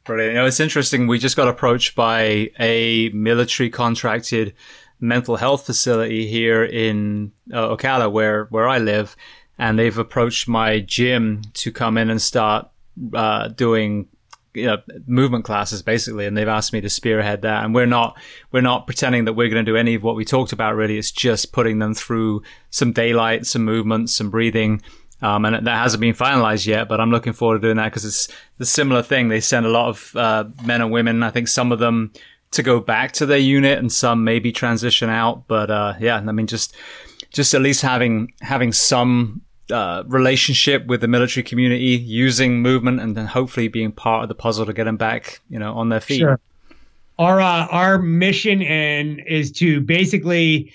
Brilliant. 0.03 0.33
You 0.33 0.39
know, 0.39 0.45
it's 0.45 0.59
interesting. 0.59 1.07
We 1.07 1.19
just 1.19 1.35
got 1.35 1.47
approached 1.47 1.95
by 1.95 2.49
a 2.59 3.09
military 3.09 3.69
contracted 3.69 4.53
mental 4.99 5.35
health 5.35 5.65
facility 5.65 6.27
here 6.27 6.63
in 6.63 7.31
uh, 7.53 7.75
Ocala, 7.75 8.11
where 8.11 8.45
where 8.45 8.67
I 8.67 8.79
live, 8.79 9.15
and 9.57 9.77
they've 9.77 9.97
approached 9.97 10.47
my 10.47 10.79
gym 10.79 11.41
to 11.55 11.71
come 11.71 11.97
in 11.97 12.09
and 12.09 12.21
start 12.21 12.69
uh, 13.13 13.49
doing 13.49 14.07
you 14.53 14.65
know, 14.65 14.77
movement 15.05 15.45
classes 15.45 15.81
basically, 15.81 16.25
and 16.25 16.35
they've 16.35 16.47
asked 16.47 16.73
me 16.73 16.81
to 16.81 16.89
spearhead 16.89 17.41
that. 17.43 17.63
And 17.63 17.73
we're 17.73 17.85
not 17.85 18.17
we're 18.51 18.61
not 18.61 18.85
pretending 18.85 19.25
that 19.25 19.33
we're 19.33 19.49
going 19.49 19.63
to 19.63 19.71
do 19.71 19.77
any 19.77 19.95
of 19.95 20.03
what 20.03 20.15
we 20.15 20.25
talked 20.25 20.53
about. 20.53 20.75
Really, 20.75 20.97
it's 20.97 21.11
just 21.11 21.51
putting 21.51 21.79
them 21.79 21.93
through 21.93 22.43
some 22.69 22.91
daylight, 22.91 23.45
some 23.45 23.63
movement, 23.63 24.09
some 24.09 24.29
breathing. 24.29 24.81
Um, 25.21 25.43
and 25.43 25.67
that 25.67 25.77
hasn't 25.77 25.99
been 25.99 26.13
finalized 26.13 26.65
yet, 26.65 26.87
but 26.87 27.01
I'm 27.01 27.11
looking 27.11 27.33
forward 27.33 27.61
to 27.61 27.67
doing 27.67 27.75
that 27.75 27.89
because 27.89 28.05
it's 28.05 28.29
the 28.57 28.65
similar 28.65 29.01
thing. 29.01 29.27
They 29.27 29.41
send 29.41 29.65
a 29.65 29.69
lot 29.69 29.89
of 29.89 30.15
uh, 30.15 30.45
men 30.63 30.81
and 30.81 30.91
women. 30.91 31.23
I 31.23 31.29
think 31.29 31.49
some 31.49 31.73
of 31.73 31.79
them 31.79 32.13
to 32.51 32.63
go 32.63 32.79
back 32.79 33.11
to 33.13 33.25
their 33.25 33.37
unit, 33.37 33.77
and 33.79 33.91
some 33.91 34.23
maybe 34.23 34.51
transition 34.51 35.09
out. 35.09 35.47
But 35.47 35.69
uh, 35.69 35.95
yeah, 35.99 36.15
I 36.15 36.31
mean, 36.31 36.47
just 36.47 36.73
just 37.31 37.53
at 37.53 37.61
least 37.61 37.81
having 37.81 38.33
having 38.41 38.71
some 38.71 39.41
uh, 39.71 40.03
relationship 40.07 40.85
with 40.87 41.01
the 41.01 41.07
military 41.07 41.43
community, 41.43 41.97
using 41.97 42.61
movement, 42.61 42.99
and 42.99 43.15
then 43.15 43.25
hopefully 43.25 43.67
being 43.67 43.91
part 43.91 44.23
of 44.23 44.29
the 44.29 44.35
puzzle 44.35 44.65
to 44.65 44.73
get 44.73 44.85
them 44.85 44.97
back, 44.97 45.39
you 45.49 45.59
know, 45.59 45.73
on 45.73 45.89
their 45.89 45.99
feet. 45.99 46.19
Sure. 46.19 46.39
Our 47.17 47.41
uh, 47.41 47.67
our 47.67 47.97
mission 47.97 48.61
and 48.61 49.21
is 49.27 49.51
to 49.53 49.81
basically 49.81 50.73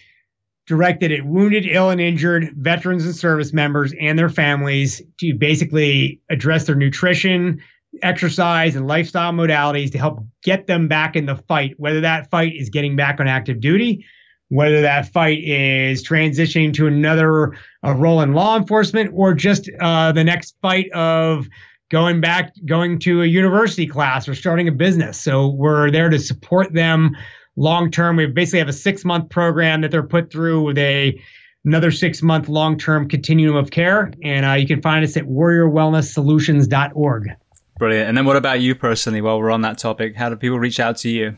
direct 0.66 1.02
it 1.02 1.12
at 1.12 1.24
wounded, 1.24 1.66
ill, 1.66 1.90
and 1.90 2.00
injured 2.00 2.52
veterans 2.56 3.04
and 3.04 3.14
service 3.14 3.52
members 3.52 3.92
and 4.00 4.18
their 4.18 4.28
families 4.28 5.02
to 5.18 5.34
basically 5.34 6.20
address 6.30 6.66
their 6.66 6.74
nutrition, 6.74 7.60
exercise, 8.02 8.76
and 8.76 8.86
lifestyle 8.86 9.32
modalities 9.32 9.92
to 9.92 9.98
help 9.98 10.24
get 10.42 10.66
them 10.66 10.88
back 10.88 11.16
in 11.16 11.26
the 11.26 11.36
fight. 11.36 11.74
Whether 11.78 12.00
that 12.02 12.30
fight 12.30 12.54
is 12.54 12.70
getting 12.70 12.96
back 12.96 13.20
on 13.20 13.28
active 13.28 13.60
duty, 13.60 14.04
whether 14.48 14.82
that 14.82 15.12
fight 15.12 15.42
is 15.42 16.06
transitioning 16.06 16.72
to 16.74 16.86
another 16.86 17.56
uh, 17.84 17.94
role 17.94 18.20
in 18.20 18.32
law 18.32 18.56
enforcement 18.56 19.10
or 19.14 19.34
just 19.34 19.70
uh, 19.80 20.12
the 20.12 20.24
next 20.24 20.56
fight 20.62 20.90
of 20.92 21.48
going 21.90 22.20
back, 22.20 22.52
going 22.66 22.98
to 22.98 23.22
a 23.22 23.26
university 23.26 23.86
class 23.86 24.28
or 24.28 24.34
starting 24.34 24.68
a 24.68 24.72
business. 24.72 25.20
So 25.20 25.48
we're 25.48 25.90
there 25.90 26.10
to 26.10 26.18
support 26.18 26.72
them 26.72 27.16
long 27.56 27.90
term. 27.90 28.16
We 28.16 28.26
basically 28.26 28.60
have 28.60 28.68
a 28.68 28.72
six 28.72 29.04
month 29.04 29.30
program 29.30 29.80
that 29.82 29.90
they're 29.90 30.02
put 30.02 30.30
through 30.30 30.62
with 30.62 30.78
a 30.78 31.20
another 31.64 31.90
six 31.90 32.22
month 32.22 32.48
long 32.48 32.78
term 32.78 33.08
continuum 33.08 33.56
of 33.56 33.70
care. 33.70 34.12
And 34.22 34.46
uh, 34.46 34.52
you 34.52 34.66
can 34.66 34.82
find 34.82 35.04
us 35.04 35.16
at 35.16 35.24
warriorwellnesssolutions.org. 35.24 37.30
Brilliant. 37.78 38.08
And 38.08 38.16
then 38.16 38.24
what 38.24 38.36
about 38.36 38.60
you 38.60 38.76
personally? 38.76 39.20
While 39.20 39.40
we're 39.40 39.50
on 39.50 39.62
that 39.62 39.78
topic, 39.78 40.14
how 40.14 40.28
do 40.28 40.36
people 40.36 40.60
reach 40.60 40.78
out 40.78 40.96
to 40.98 41.08
you? 41.08 41.36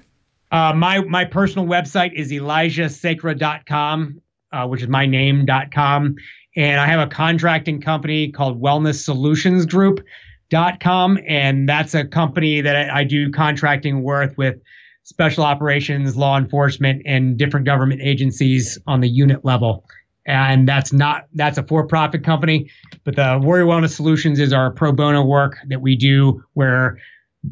Uh, 0.51 0.73
my 0.75 1.01
my 1.01 1.25
personal 1.25 1.67
website 1.67 2.13
is 2.15 2.31
elijahsacra.com, 2.31 4.21
uh, 4.53 4.67
which 4.67 4.83
is 4.83 4.89
my 4.89 5.07
name.com. 5.07 6.15
And 6.57 6.81
I 6.81 6.87
have 6.87 7.01
a 7.01 7.11
contracting 7.11 7.81
company 7.81 8.31
called 8.31 8.61
Wellness 8.61 9.03
Solutions 9.03 9.67
Group.com. 9.67 11.19
And 11.27 11.69
that's 11.69 11.95
a 11.95 12.05
company 12.07 12.61
that 12.63 12.77
I, 12.77 13.01
I 13.01 13.05
do 13.05 13.31
contracting 13.31 14.03
work 14.03 14.35
with 14.39 14.57
special 15.03 15.45
operations, 15.45 16.17
law 16.17 16.39
enforcement, 16.39 17.03
and 17.05 17.37
different 17.37 17.67
government 17.67 18.01
agencies 18.03 18.79
on 18.87 19.01
the 19.01 19.09
unit 19.09 19.45
level. 19.45 19.85
And 20.27 20.67
that's 20.67 20.93
not 20.93 21.27
that's 21.35 21.59
a 21.59 21.63
for-profit 21.63 22.25
company, 22.25 22.69
but 23.05 23.15
the 23.15 23.39
Warrior 23.41 23.67
Wellness 23.67 23.91
Solutions 23.91 24.41
is 24.41 24.53
our 24.53 24.73
pro 24.73 24.91
bono 24.91 25.25
work 25.25 25.57
that 25.69 25.81
we 25.81 25.95
do 25.95 26.43
where 26.55 26.99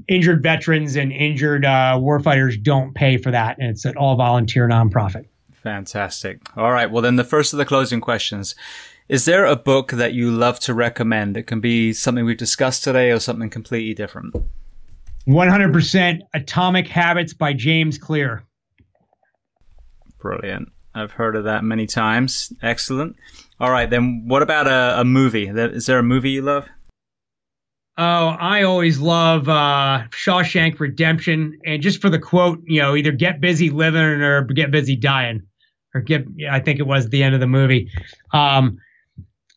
injured 0.08 0.42
veterans 0.42 0.96
and 0.96 1.12
injured 1.12 1.64
uh, 1.64 1.98
warfighters 1.98 2.62
don't 2.62 2.94
pay 2.94 3.16
for 3.16 3.30
that, 3.30 3.58
and 3.58 3.70
it's 3.70 3.84
an 3.84 3.96
all 3.96 4.16
volunteer 4.16 4.68
nonprofit. 4.68 5.26
Fantastic. 5.62 6.40
All 6.56 6.72
right. 6.72 6.90
Well, 6.90 7.02
then 7.02 7.16
the 7.16 7.24
first 7.24 7.52
of 7.52 7.58
the 7.58 7.64
closing 7.64 8.00
questions. 8.00 8.54
Is 9.08 9.26
there 9.26 9.44
a 9.44 9.56
book 9.56 9.92
that 9.92 10.14
you 10.14 10.30
love 10.30 10.58
to 10.60 10.72
recommend? 10.72 11.36
that 11.36 11.46
can 11.46 11.60
be 11.60 11.92
something 11.92 12.24
we've 12.24 12.38
discussed 12.38 12.84
today 12.84 13.10
or 13.10 13.20
something 13.20 13.50
completely 13.50 13.94
different. 13.94 14.34
100% 15.26 16.20
Atomic 16.34 16.88
Habits 16.88 17.34
by 17.34 17.52
James 17.52 17.98
Clear. 17.98 18.44
Brilliant. 20.18 20.70
I've 20.94 21.12
heard 21.12 21.36
of 21.36 21.44
that 21.44 21.64
many 21.64 21.86
times. 21.86 22.52
Excellent. 22.62 23.16
All 23.60 23.70
right, 23.70 23.88
then 23.88 24.24
what 24.26 24.42
about 24.42 24.66
a, 24.66 25.00
a 25.00 25.04
movie? 25.04 25.48
Is 25.48 25.86
there 25.86 25.98
a 25.98 26.02
movie 26.02 26.30
you 26.30 26.42
love? 26.42 26.68
Oh, 27.96 28.28
I 28.28 28.64
always 28.64 28.98
love 28.98 29.48
uh, 29.48 30.02
Shawshank 30.10 30.80
Redemption, 30.80 31.56
and 31.64 31.80
just 31.80 32.00
for 32.00 32.10
the 32.10 32.18
quote, 32.18 32.60
you 32.64 32.80
know, 32.80 32.96
either 32.96 33.12
get 33.12 33.40
busy 33.40 33.70
living 33.70 34.00
or 34.00 34.42
get 34.42 34.72
busy 34.72 34.96
dying, 34.96 35.42
or 35.94 36.00
get. 36.00 36.26
I 36.50 36.58
think 36.58 36.80
it 36.80 36.88
was 36.88 37.08
the 37.10 37.22
end 37.22 37.34
of 37.34 37.40
the 37.40 37.46
movie. 37.46 37.88
Um, 38.32 38.78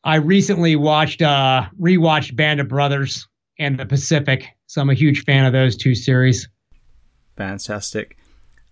I 0.03 0.17
recently 0.17 0.75
watched, 0.75 1.23
uh, 1.23 1.65
rewatched 1.81 2.35
Band 2.35 2.59
of 2.59 2.67
Brothers 2.67 3.27
and 3.57 3.79
The 3.79 3.87
Pacific, 3.87 4.45
so 4.67 4.81
I'm 4.81 4.89
a 4.91 4.93
huge 4.93 5.23
fan 5.23 5.45
of 5.45 5.53
those 5.53 5.75
two 5.75 5.95
series. 5.95 6.47
Fantastic. 7.37 8.17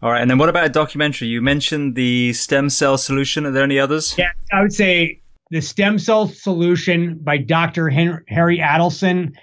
All 0.03 0.11
right, 0.11 0.21
and 0.21 0.29
then 0.29 0.37
what 0.37 0.49
about 0.49 0.65
a 0.65 0.69
documentary? 0.69 1.29
You 1.29 1.41
mentioned 1.41 1.95
the 1.95 2.33
stem 2.33 2.69
cell 2.69 2.99
solution. 2.99 3.47
Are 3.47 3.51
there 3.51 3.63
any 3.63 3.79
others? 3.79 4.15
Yeah, 4.15 4.31
I 4.53 4.61
would 4.61 4.73
say 4.73 5.21
the 5.49 5.61
stem 5.61 5.97
cell 5.97 6.27
solution 6.27 7.17
by 7.17 7.37
Dr. 7.37 7.89
Harry 7.89 8.59
Adelson 8.59 9.33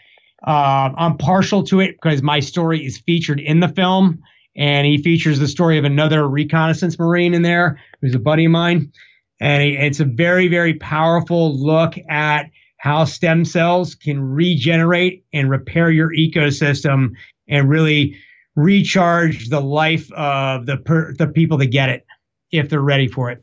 uh, 0.47 0.90
I'm 0.97 1.16
partial 1.19 1.62
to 1.64 1.81
it 1.81 1.97
because 2.01 2.23
my 2.23 2.40
story 2.40 2.85
is 2.85 2.98
featured 2.98 3.40
in 3.40 3.60
the 3.60 3.69
film, 3.69 4.20
and 4.56 4.86
he 4.86 4.98
features 4.98 5.39
the 5.39 5.48
story 5.48 5.78
of 5.78 5.85
another 5.85 6.28
reconnaissance 6.28 6.98
marine 6.98 7.35
in 7.35 7.43
there 7.43 7.81
who's 8.01 8.14
a 8.14 8.19
buddy 8.19 8.44
of 8.44 8.52
mine, 8.52 8.93
and 9.40 9.62
it's 9.62 10.01
a 10.01 10.05
very 10.05 10.48
very 10.48 10.74
powerful 10.74 11.56
look 11.56 11.94
at 12.09 12.51
how 12.78 13.05
stem 13.05 13.44
cells 13.44 13.94
can 13.94 14.20
regenerate 14.20 15.24
and 15.32 15.48
repair 15.48 15.90
your 15.90 16.10
ecosystem 16.10 17.10
and 17.48 17.69
really 17.69 18.16
recharge 18.56 19.48
the 19.48 19.60
life 19.60 20.10
of 20.12 20.66
the 20.66 20.77
per- 20.78 21.14
the 21.14 21.28
people 21.28 21.56
that 21.59 21.66
get 21.66 21.89
it 21.89 22.05
if 22.51 22.69
they're 22.69 22.81
ready 22.81 23.09
for 23.09 23.31
it. 23.31 23.43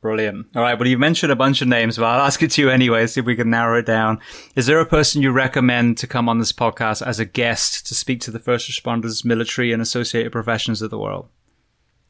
Brilliant. 0.00 0.46
All 0.54 0.62
right. 0.62 0.78
Well, 0.78 0.88
you 0.88 0.98
mentioned 0.98 1.30
a 1.32 1.36
bunch 1.36 1.60
of 1.62 1.68
names, 1.68 1.96
but 1.96 2.04
I'll 2.04 2.20
ask 2.26 2.42
it 2.42 2.50
to 2.52 2.62
you 2.62 2.70
anyway, 2.70 3.06
see 3.06 3.20
if 3.20 3.26
we 3.26 3.36
can 3.36 3.50
narrow 3.50 3.78
it 3.78 3.86
down. 3.86 4.18
Is 4.56 4.66
there 4.66 4.80
a 4.80 4.86
person 4.86 5.22
you 5.22 5.30
recommend 5.30 5.98
to 5.98 6.06
come 6.06 6.28
on 6.28 6.38
this 6.38 6.52
podcast 6.52 7.06
as 7.06 7.18
a 7.20 7.24
guest 7.24 7.86
to 7.86 7.94
speak 7.94 8.20
to 8.22 8.30
the 8.30 8.38
first 8.38 8.70
responders, 8.70 9.24
military, 9.24 9.72
and 9.72 9.82
associated 9.82 10.32
professions 10.32 10.80
of 10.82 10.90
the 10.90 10.98
world? 10.98 11.28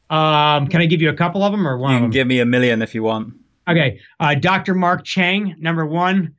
Um, 0.09 0.67
can 0.67 0.81
I 0.81 0.85
give 0.85 1.01
you 1.01 1.09
a 1.09 1.15
couple 1.15 1.43
of 1.43 1.51
them 1.51 1.67
or 1.67 1.77
one? 1.77 1.93
You 1.93 1.99
can 1.99 2.09
give 2.11 2.27
me 2.27 2.39
a 2.39 2.45
million 2.45 2.81
if 2.81 2.93
you 2.93 3.03
want. 3.03 3.33
Okay. 3.67 3.99
Uh, 4.19 4.35
Dr. 4.35 4.75
Mark 4.75 5.03
Cheng, 5.03 5.55
number 5.59 5.85
one. 5.85 6.35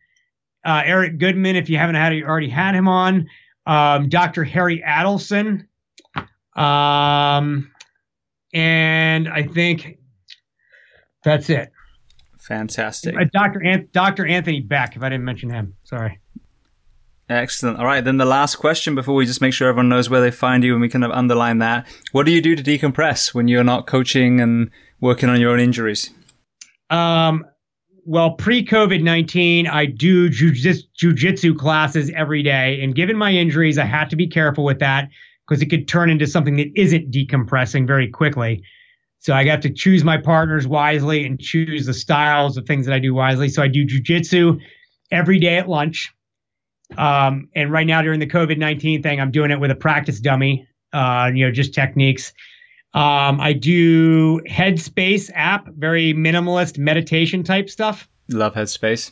Uh, 0.64 0.82
Eric 0.84 1.18
Goodman, 1.18 1.56
if 1.56 1.68
you 1.68 1.76
haven't 1.78 1.96
had 1.96 2.12
already 2.22 2.48
had 2.48 2.74
him 2.74 2.88
on. 2.88 3.28
um, 3.66 4.08
Dr. 4.08 4.44
Harry 4.44 4.82
Adelson, 4.86 5.66
um, 6.54 7.70
and 8.54 9.28
I 9.28 9.42
think 9.42 9.98
that's 11.26 11.50
it. 11.50 11.72
Fantastic. 12.38 13.16
Uh, 13.16 13.24
Dr. 13.32 13.60
An- 13.64 13.88
Dr. 13.92 14.24
Anthony 14.26 14.60
Beck, 14.60 14.94
if 14.94 15.02
I 15.02 15.08
didn't 15.08 15.24
mention 15.24 15.50
him. 15.50 15.74
Sorry. 15.82 16.20
Excellent. 17.28 17.78
All 17.78 17.84
right. 17.84 18.04
Then 18.04 18.18
the 18.18 18.24
last 18.24 18.56
question 18.56 18.94
before 18.94 19.16
we 19.16 19.26
just 19.26 19.40
make 19.40 19.52
sure 19.52 19.68
everyone 19.68 19.88
knows 19.88 20.08
where 20.08 20.20
they 20.20 20.30
find 20.30 20.62
you 20.62 20.72
and 20.72 20.80
we 20.80 20.88
kind 20.88 21.04
of 21.04 21.10
underline 21.10 21.58
that. 21.58 21.88
What 22.12 22.24
do 22.24 22.30
you 22.30 22.40
do 22.40 22.54
to 22.54 22.62
decompress 22.62 23.34
when 23.34 23.48
you're 23.48 23.64
not 23.64 23.88
coaching 23.88 24.40
and 24.40 24.70
working 25.00 25.28
on 25.28 25.40
your 25.40 25.50
own 25.50 25.58
injuries? 25.58 26.10
Um, 26.88 27.44
well, 28.04 28.34
pre 28.34 28.64
COVID 28.64 29.02
19, 29.02 29.66
I 29.66 29.86
do 29.86 30.30
jujitsu 30.30 31.58
classes 31.58 32.12
every 32.14 32.44
day. 32.44 32.80
And 32.80 32.94
given 32.94 33.16
my 33.16 33.32
injuries, 33.32 33.78
I 33.78 33.84
had 33.86 34.08
to 34.10 34.16
be 34.16 34.28
careful 34.28 34.62
with 34.62 34.78
that 34.78 35.08
because 35.48 35.60
it 35.60 35.66
could 35.66 35.88
turn 35.88 36.10
into 36.10 36.28
something 36.28 36.56
that 36.56 36.68
isn't 36.76 37.10
decompressing 37.10 37.88
very 37.88 38.08
quickly. 38.08 38.62
So 39.26 39.34
I 39.34 39.44
have 39.46 39.58
to 39.62 39.70
choose 39.70 40.04
my 40.04 40.18
partners 40.18 40.68
wisely 40.68 41.26
and 41.26 41.40
choose 41.40 41.84
the 41.84 41.94
styles 41.94 42.56
of 42.56 42.64
things 42.64 42.86
that 42.86 42.94
I 42.94 43.00
do 43.00 43.12
wisely. 43.12 43.48
So 43.48 43.60
I 43.60 43.66
do 43.66 43.84
jujitsu 43.84 44.60
every 45.10 45.40
day 45.40 45.56
at 45.56 45.68
lunch. 45.68 46.14
Um, 46.96 47.48
and 47.56 47.72
right 47.72 47.88
now 47.88 48.02
during 48.02 48.20
the 48.20 48.28
COVID 48.28 48.56
19 48.56 49.02
thing, 49.02 49.20
I'm 49.20 49.32
doing 49.32 49.50
it 49.50 49.58
with 49.58 49.72
a 49.72 49.74
practice 49.74 50.20
dummy, 50.20 50.68
uh, 50.92 51.32
you 51.34 51.44
know, 51.44 51.50
just 51.50 51.74
techniques. 51.74 52.32
Um, 52.94 53.40
I 53.40 53.52
do 53.52 54.42
Headspace 54.42 55.28
app, 55.34 55.66
very 55.74 56.14
minimalist 56.14 56.78
meditation 56.78 57.42
type 57.42 57.68
stuff. 57.68 58.08
Love 58.28 58.54
Headspace. 58.54 59.10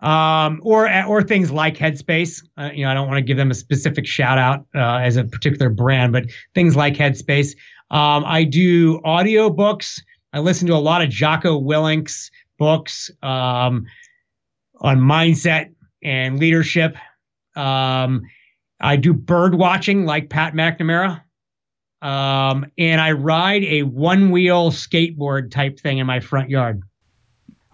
Um, 0.00 0.60
or 0.64 0.92
or 1.04 1.22
things 1.22 1.52
like 1.52 1.76
Headspace. 1.76 2.44
Uh, 2.58 2.70
you 2.74 2.84
know, 2.84 2.90
I 2.90 2.94
don't 2.94 3.06
want 3.06 3.18
to 3.18 3.22
give 3.22 3.36
them 3.36 3.52
a 3.52 3.54
specific 3.54 4.04
shout 4.04 4.36
out 4.36 4.66
uh, 4.74 4.96
as 4.96 5.16
a 5.16 5.22
particular 5.22 5.70
brand, 5.70 6.12
but 6.12 6.24
things 6.56 6.74
like 6.74 6.94
Headspace. 6.94 7.54
Um, 7.90 8.24
I 8.26 8.44
do 8.44 9.00
audio 9.04 9.50
books. 9.50 10.02
I 10.32 10.40
listen 10.40 10.66
to 10.68 10.74
a 10.74 10.76
lot 10.76 11.02
of 11.02 11.10
Jocko 11.10 11.58
Willink's 11.58 12.30
books 12.58 13.10
um, 13.22 13.86
on 14.80 14.98
mindset 15.00 15.74
and 16.02 16.38
leadership. 16.38 16.96
Um, 17.56 18.22
I 18.80 18.96
do 18.96 19.12
bird 19.12 19.54
watching 19.54 20.04
like 20.06 20.30
Pat 20.30 20.54
McNamara. 20.54 21.22
Um, 22.02 22.66
and 22.76 23.00
I 23.00 23.12
ride 23.12 23.64
a 23.64 23.82
one 23.82 24.30
wheel 24.30 24.70
skateboard 24.70 25.50
type 25.50 25.80
thing 25.80 25.98
in 25.98 26.06
my 26.06 26.20
front 26.20 26.50
yard. 26.50 26.82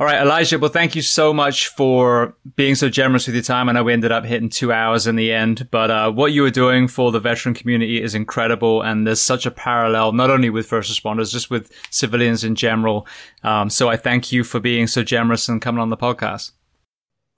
All 0.00 0.06
right, 0.06 0.22
Elijah. 0.22 0.58
Well, 0.58 0.70
thank 0.70 0.96
you 0.96 1.02
so 1.02 1.34
much 1.34 1.68
for 1.68 2.34
being 2.56 2.74
so 2.74 2.88
generous 2.88 3.26
with 3.26 3.34
your 3.34 3.44
time. 3.44 3.68
I 3.68 3.72
know 3.72 3.84
we 3.84 3.92
ended 3.92 4.10
up 4.10 4.24
hitting 4.24 4.48
two 4.48 4.72
hours 4.72 5.06
in 5.06 5.16
the 5.16 5.30
end, 5.30 5.68
but 5.70 5.90
uh, 5.90 6.10
what 6.10 6.32
you 6.32 6.40
were 6.40 6.50
doing 6.50 6.88
for 6.88 7.12
the 7.12 7.20
veteran 7.20 7.54
community 7.54 8.00
is 8.02 8.14
incredible. 8.14 8.80
And 8.80 9.06
there's 9.06 9.20
such 9.20 9.44
a 9.44 9.50
parallel, 9.50 10.12
not 10.12 10.30
only 10.30 10.48
with 10.48 10.66
first 10.66 10.90
responders, 10.90 11.30
just 11.30 11.50
with 11.50 11.70
civilians 11.90 12.44
in 12.44 12.54
general. 12.54 13.06
Um, 13.42 13.68
so 13.68 13.90
I 13.90 13.98
thank 13.98 14.32
you 14.32 14.42
for 14.42 14.58
being 14.58 14.86
so 14.86 15.02
generous 15.02 15.50
and 15.50 15.60
coming 15.60 15.82
on 15.82 15.90
the 15.90 15.98
podcast. 15.98 16.52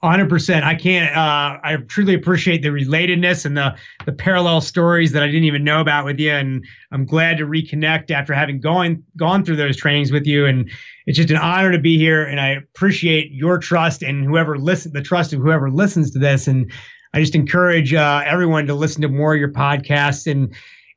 100%. 0.03 0.65
I 0.65 0.74
can't, 0.74 1.16
uh, 1.16 1.61
I 1.62 1.77
truly 1.87 2.15
appreciate 2.15 2.62
the 2.62 2.70
relatedness 2.70 3.47
and 3.47 3.57
the, 3.57 3.77
the 4.05 4.12
parallel 4.12 4.61
stories 4.61 5.12
that 5.12 5.23
I 5.23 5.27
didn't 5.27 5.45
even 5.45 5.62
know 5.62 5.81
about 5.81 6.05
with 6.05 6.19
you. 6.19 6.33
And 6.33 6.65
I'm 6.91 7.07
glad 7.07 7.39
to 7.39 7.47
reconnect 7.47 8.11
after 8.11 8.35
having 8.35 8.61
gone, 8.61 9.05
gone 9.16 9.45
through 9.45 9.57
those 9.57 9.77
trainings 9.77 10.11
with 10.11 10.27
you. 10.27 10.47
And 10.47 10.69
it's 11.07 11.16
just 11.16 11.31
an 11.31 11.37
honor 11.37 11.70
to 11.70 11.79
be 11.79 11.99
here. 11.99 12.24
And 12.24 12.41
I 12.41 12.49
appreciate 12.49 13.31
your 13.31 13.59
trust 13.59 14.03
and 14.03 14.24
whoever 14.24 14.59
listen, 14.59 14.93
the 14.93 15.03
trust 15.03 15.33
of 15.33 15.41
whoever 15.41 15.70
listens 15.70 16.11
to 16.11 16.19
this. 16.19 16.49
And 16.49 16.73
I 17.15 17.20
just 17.20 17.37
encourage 17.37 17.95
uh, 17.95 18.23
everyone 18.27 18.66
to 18.66 18.74
listen 18.74 19.03
to 19.03 19.09
more 19.09 19.35
of 19.35 19.39
your 19.39 19.53
podcasts 19.53 20.31
and, 20.31 20.53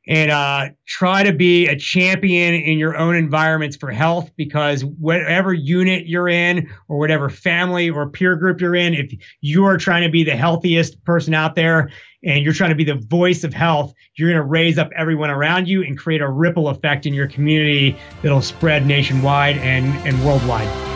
and 0.08 0.32
uh, 0.32 0.70
try 0.86 1.24
to 1.24 1.34
be 1.34 1.68
a 1.68 1.76
champion 1.76 2.54
in 2.54 2.78
your 2.78 2.96
own 2.96 3.16
environments 3.16 3.76
for 3.76 3.92
health 3.92 4.30
because 4.36 4.86
whatever 4.86 5.54
unit 5.54 6.08
you're 6.08 6.30
in 6.30 6.70
or 6.88 6.98
whatever 6.98 7.30
family 7.30 7.90
or 7.90 8.10
peer 8.10 8.36
group 8.36 8.62
you're 8.62 8.76
in, 8.76 8.94
if 8.94 9.12
you're 9.42 9.78
trying 9.78 10.04
to 10.04 10.10
be 10.10 10.24
the 10.24 10.36
healthiest 10.36 11.04
person 11.04 11.34
out 11.34 11.56
there 11.56 11.90
and 12.24 12.44
you're 12.44 12.54
trying 12.54 12.70
to 12.70 12.76
be 12.76 12.84
the 12.84 12.96
voice 12.96 13.44
of 13.44 13.54
health, 13.54 13.94
you're 14.16 14.30
going 14.30 14.42
to 14.42 14.48
raise 14.48 14.78
up 14.78 14.90
everyone 14.96 15.30
around 15.30 15.68
you 15.68 15.84
and 15.84 15.98
create 15.98 16.22
a 16.22 16.30
ripple 16.30 16.70
effect 16.70 17.06
in 17.06 17.14
your 17.14 17.28
community 17.28 17.98
that'll 18.22 18.42
spread 18.42 18.86
nationwide 18.86 19.58
and, 19.58 19.86
and 20.08 20.24
worldwide. 20.26 20.95